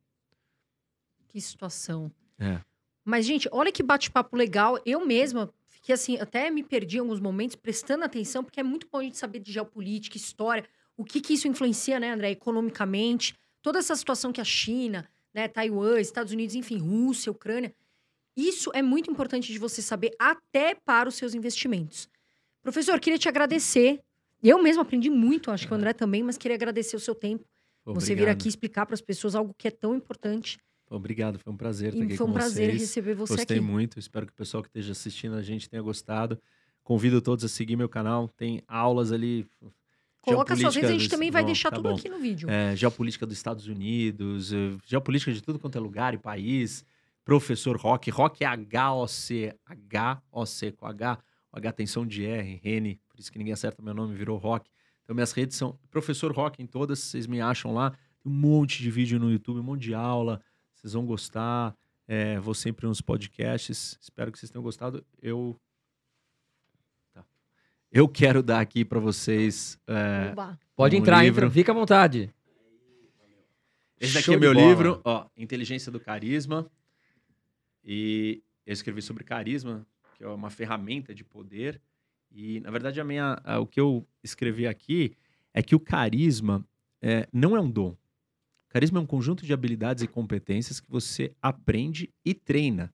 Que 1.28 1.40
situação. 1.40 2.10
É. 2.40 2.60
Mas, 3.04 3.24
gente, 3.24 3.48
olha 3.52 3.70
que 3.70 3.84
bate-papo 3.84 4.36
legal. 4.36 4.80
Eu 4.84 5.06
mesma 5.06 5.48
fiquei 5.78 5.94
assim, 5.94 6.18
até 6.18 6.50
me 6.50 6.62
perdi 6.62 6.96
em 6.96 7.00
alguns 7.00 7.20
momentos 7.20 7.56
prestando 7.56 8.04
atenção, 8.04 8.44
porque 8.44 8.60
é 8.60 8.62
muito 8.62 8.86
bom 8.90 8.98
a 8.98 9.02
gente 9.02 9.16
saber 9.16 9.38
de 9.38 9.52
geopolítica, 9.52 10.16
história, 10.16 10.64
o 10.96 11.04
que, 11.04 11.20
que 11.20 11.34
isso 11.34 11.46
influencia, 11.46 12.00
né, 12.00 12.12
André, 12.12 12.30
economicamente. 12.32 13.34
Toda 13.62 13.78
essa 13.78 13.94
situação 13.94 14.32
que 14.32 14.40
a 14.40 14.44
China, 14.44 15.08
né, 15.32 15.46
Taiwan, 15.46 16.00
Estados 16.00 16.32
Unidos, 16.32 16.54
enfim, 16.54 16.78
Rússia, 16.78 17.30
Ucrânia. 17.30 17.74
Isso 18.36 18.70
é 18.74 18.82
muito 18.82 19.10
importante 19.10 19.52
de 19.52 19.58
você 19.58 19.80
saber 19.80 20.14
até 20.18 20.74
para 20.74 21.08
os 21.08 21.14
seus 21.14 21.34
investimentos. 21.34 22.08
Professor, 22.62 22.98
queria 23.00 23.18
te 23.18 23.28
agradecer. 23.28 24.00
Eu 24.42 24.62
mesmo 24.62 24.82
aprendi 24.82 25.10
muito, 25.10 25.50
acho 25.50 25.66
que 25.66 25.72
o 25.72 25.76
André 25.76 25.92
também, 25.92 26.22
mas 26.22 26.36
queria 26.36 26.54
agradecer 26.54 26.96
o 26.96 27.00
seu 27.00 27.14
tempo. 27.14 27.44
Você 27.84 28.08
vir 28.08 28.22
Obrigado. 28.22 28.36
aqui 28.36 28.48
explicar 28.48 28.86
para 28.86 28.94
as 28.94 29.00
pessoas 29.00 29.34
algo 29.34 29.54
que 29.56 29.66
é 29.66 29.70
tão 29.70 29.94
importante. 29.94 30.58
Obrigado, 30.90 31.38
foi 31.38 31.52
um 31.52 31.56
prazer 31.56 31.88
estar 31.92 32.02
E 32.02 32.06
aqui 32.06 32.16
foi 32.16 32.24
um 32.26 32.30
com 32.30 32.34
prazer 32.34 32.68
vocês. 32.70 32.80
receber 32.82 33.14
você 33.14 33.36
Gostei 33.36 33.58
aqui. 33.58 33.66
muito, 33.66 33.98
espero 33.98 34.26
que 34.26 34.32
o 34.32 34.34
pessoal 34.34 34.62
que 34.62 34.68
esteja 34.68 34.92
assistindo 34.92 35.34
a 35.36 35.42
gente 35.42 35.68
tenha 35.68 35.82
gostado. 35.82 36.38
Convido 36.82 37.20
todos 37.20 37.44
a 37.44 37.48
seguir 37.48 37.76
meu 37.76 37.88
canal, 37.88 38.28
tem 38.28 38.62
aulas 38.66 39.12
ali. 39.12 39.46
Coloca 40.22 40.56
suas 40.56 40.74
redes, 40.74 40.88
a 40.90 40.92
gente 40.92 41.02
dos- 41.02 41.08
também 41.08 41.30
vai 41.30 41.42
Bom, 41.42 41.46
deixar 41.46 41.70
tá 41.70 41.76
tudo 41.76 41.90
bom. 41.90 41.94
aqui 41.96 42.08
no 42.08 42.18
vídeo. 42.18 42.48
É, 42.50 42.74
geopolítica 42.74 43.24
dos 43.26 43.36
Estados 43.36 43.66
Unidos, 43.66 44.52
eh, 44.52 44.76
geopolítica 44.86 45.32
de 45.32 45.42
tudo 45.42 45.58
quanto 45.58 45.76
é 45.76 45.80
lugar 45.80 46.14
e 46.14 46.18
país. 46.18 46.84
Professor 47.24 47.76
Rock, 47.76 48.10
Rock 48.10 48.42
é 48.42 48.46
H-O-C, 48.46 49.54
H-O-C 49.66 50.72
com 50.72 50.86
H, 50.86 51.18
o 51.52 51.58
H 51.58 51.72
tem 51.72 51.86
som 51.86 52.06
de 52.06 52.24
R, 52.24 52.60
Rene, 52.62 53.00
por 53.08 53.18
isso 53.20 53.30
que 53.30 53.38
ninguém 53.38 53.52
acerta 53.52 53.82
meu 53.82 53.94
nome, 53.94 54.14
virou 54.14 54.38
Rock. 54.38 54.70
Então 55.04 55.14
minhas 55.14 55.32
redes 55.32 55.56
são 55.56 55.78
Professor 55.90 56.32
Rock 56.32 56.62
em 56.62 56.66
todas, 56.66 56.98
vocês 56.98 57.26
me 57.26 57.40
acham 57.40 57.72
lá. 57.72 57.90
Tem 58.22 58.30
um 58.32 58.34
monte 58.34 58.82
de 58.82 58.90
vídeo 58.90 59.18
no 59.18 59.30
YouTube, 59.30 59.60
um 59.60 59.62
monte 59.62 59.82
de 59.82 59.94
aula, 59.94 60.40
vocês 60.80 60.92
vão 60.92 61.04
gostar. 61.06 61.74
É, 62.06 62.38
vou 62.40 62.54
sempre 62.54 62.86
nos 62.86 63.00
podcasts, 63.02 63.98
espero 64.00 64.32
que 64.32 64.38
vocês 64.38 64.50
tenham 64.50 64.62
gostado. 64.62 65.04
Eu. 65.20 65.54
Tá. 67.12 67.22
Eu 67.92 68.08
quero 68.08 68.42
dar 68.42 68.60
aqui 68.60 68.84
para 68.84 68.98
vocês. 68.98 69.78
é. 69.86 70.32
Pode 70.74 70.96
Um 70.96 71.00
entrar, 71.00 71.22
livro. 71.22 71.46
entra, 71.46 71.50
fica 71.54 71.72
à 71.72 71.74
vontade. 71.74 72.32
Esse 74.00 74.14
daqui 74.14 74.26
Show 74.26 74.34
é 74.34 74.38
meu 74.38 74.54
bola. 74.54 74.66
livro, 74.68 75.00
ó, 75.04 75.26
Inteligência 75.36 75.90
do 75.90 75.98
Carisma. 76.00 76.70
E 77.84 78.42
eu 78.64 78.72
escrevi 78.72 79.02
sobre 79.02 79.24
carisma, 79.24 79.86
que 80.16 80.22
é 80.22 80.28
uma 80.28 80.50
ferramenta 80.50 81.14
de 81.14 81.24
poder. 81.24 81.80
E, 82.30 82.60
na 82.60 82.70
verdade, 82.70 83.00
a 83.00 83.04
minha, 83.04 83.40
a- 83.42 83.58
o 83.58 83.66
que 83.66 83.80
eu 83.80 84.06
escrevi 84.22 84.66
aqui 84.66 85.16
é 85.52 85.62
que 85.62 85.74
o 85.74 85.80
carisma 85.80 86.64
é, 87.02 87.26
não 87.32 87.56
é 87.56 87.60
um 87.60 87.70
dom. 87.70 87.96
Carisma 88.68 88.98
é 88.98 89.02
um 89.02 89.06
conjunto 89.06 89.46
de 89.46 89.52
habilidades 89.52 90.02
e 90.02 90.06
competências 90.06 90.78
que 90.80 90.90
você 90.90 91.32
aprende 91.40 92.10
e 92.24 92.34
treina. 92.34 92.92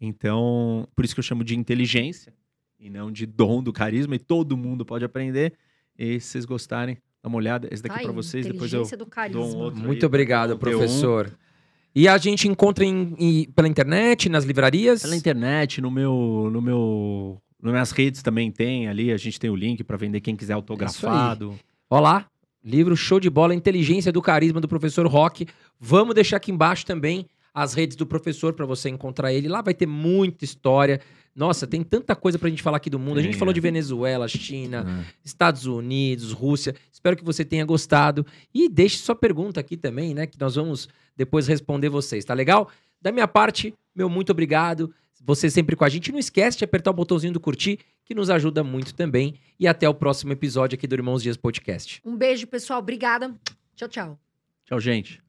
Então, 0.00 0.86
por 0.94 1.04
isso 1.04 1.14
que 1.14 1.20
eu 1.20 1.24
chamo 1.24 1.42
de 1.44 1.56
inteligência 1.56 2.34
e 2.78 2.90
não 2.90 3.10
de 3.10 3.24
dom 3.26 3.62
do 3.62 3.72
carisma. 3.72 4.14
E 4.14 4.18
todo 4.18 4.56
mundo 4.56 4.84
pode 4.84 5.04
aprender. 5.04 5.54
E 5.98 6.20
se 6.20 6.28
vocês 6.28 6.44
gostarem, 6.44 6.98
dá 7.22 7.28
uma 7.28 7.38
olhada. 7.38 7.68
Esse 7.70 7.82
daqui 7.82 7.94
Tá 7.96 8.02
para 8.02 8.10
aí, 8.10 8.14
vocês, 8.14 8.44
depois 8.46 8.72
eu 8.72 8.80
inteligência 8.82 8.96
do 8.98 9.06
carisma. 9.06 9.40
dou 9.42 9.54
um 9.54 9.58
outro. 9.58 9.80
Muito 9.80 10.02
aí, 10.04 10.06
obrigado, 10.06 10.58
professor. 10.58 11.32
E 11.94 12.08
a 12.08 12.18
gente 12.18 12.48
encontra 12.48 12.84
em- 12.84 13.14
em- 13.18 13.44
pela 13.52 13.68
internet, 13.68 14.28
nas 14.28 14.44
livrarias? 14.44 15.02
Pela 15.02 15.16
internet, 15.16 15.80
no 15.80 15.90
meu, 15.90 16.50
no 16.52 16.60
meu, 16.60 17.40
nas 17.62 17.72
minhas 17.72 17.90
redes 17.92 18.20
também 18.20 18.50
tem 18.50 18.88
ali, 18.88 19.12
a 19.12 19.16
gente 19.16 19.38
tem 19.38 19.48
o 19.48 19.54
link 19.56 19.82
para 19.84 19.96
vender 19.96 20.20
quem 20.20 20.34
quiser 20.34 20.54
autografado. 20.54 21.56
Olá, 21.88 22.28
livro 22.64 22.96
show 22.96 23.20
de 23.20 23.28
bola, 23.28 23.54
Inteligência 23.54 24.10
do 24.10 24.22
Carisma 24.22 24.60
do 24.60 24.68
professor 24.68 25.06
Rock. 25.06 25.46
Vamos 25.78 26.14
deixar 26.14 26.38
aqui 26.38 26.50
embaixo 26.50 26.86
também 26.86 27.26
as 27.52 27.74
redes 27.74 27.96
do 27.96 28.06
professor 28.06 28.52
para 28.52 28.66
você 28.66 28.88
encontrar 28.88 29.32
ele. 29.32 29.46
Lá 29.48 29.62
vai 29.62 29.74
ter 29.74 29.86
muita 29.86 30.44
história. 30.44 31.00
Nossa, 31.36 31.66
tem 31.66 31.82
tanta 31.82 32.14
coisa 32.16 32.38
pra 32.38 32.48
gente 32.48 32.62
falar 32.62 32.78
aqui 32.78 32.88
do 32.90 32.98
mundo. 32.98 33.18
a 33.18 33.22
gente 33.22 33.32
Tem, 33.32 33.38
falou 33.38 33.50
é. 33.50 33.54
de 33.54 33.60
Venezuela, 33.60 34.26
China, 34.26 34.84
Ah, 34.86 35.04
Estados 35.24 35.66
Unidos, 35.66 36.32
Rússia. 36.32 36.74
Espero 36.92 37.16
que 37.16 37.24
você 37.24 37.44
tenha 37.44 37.64
gostado. 37.64 38.24
E 38.52 38.68
deixe 38.68 38.98
sua 38.98 39.14
pergunta 39.14 39.60
aqui 39.60 39.76
também, 39.76 40.14
né? 40.14 40.26
Que 40.26 40.38
nós 40.40 40.54
vamos 40.54 40.88
depois 41.16 41.46
responder 41.46 41.88
vocês, 41.88 42.24
tá 42.24 42.34
legal? 42.34 42.68
Da 43.00 43.12
minha 43.12 43.28
parte, 43.28 43.74
meu 43.94 44.08
muito 44.08 44.30
obrigado. 44.30 44.92
Você 45.24 45.48
sempre 45.48 45.74
com 45.74 45.84
a 45.84 45.88
gente. 45.88 46.12
Não 46.12 46.18
esquece 46.18 46.58
de 46.58 46.64
apertar 46.64 46.90
o 46.90 46.94
botãozinho 46.94 47.32
do 47.32 47.40
curtir, 47.40 47.78
que 48.04 48.14
nos 48.14 48.28
ajuda 48.28 48.62
muito 48.62 48.94
também. 48.94 49.34
E 49.58 49.66
até 49.66 49.88
o 49.88 49.94
próximo 49.94 50.32
episódio 50.32 50.76
aqui 50.76 50.86
do 50.86 50.94
Irmãos 50.94 51.22
Dias 51.22 51.36
Podcast. 51.36 52.02
Um 52.04 52.16
beijo, 52.16 52.46
pessoal. 52.46 52.80
Obrigada. 52.80 53.34
Tchau, 53.74 53.88
tchau. 53.88 54.18
Tchau, 54.66 54.80
gente. 54.80 55.23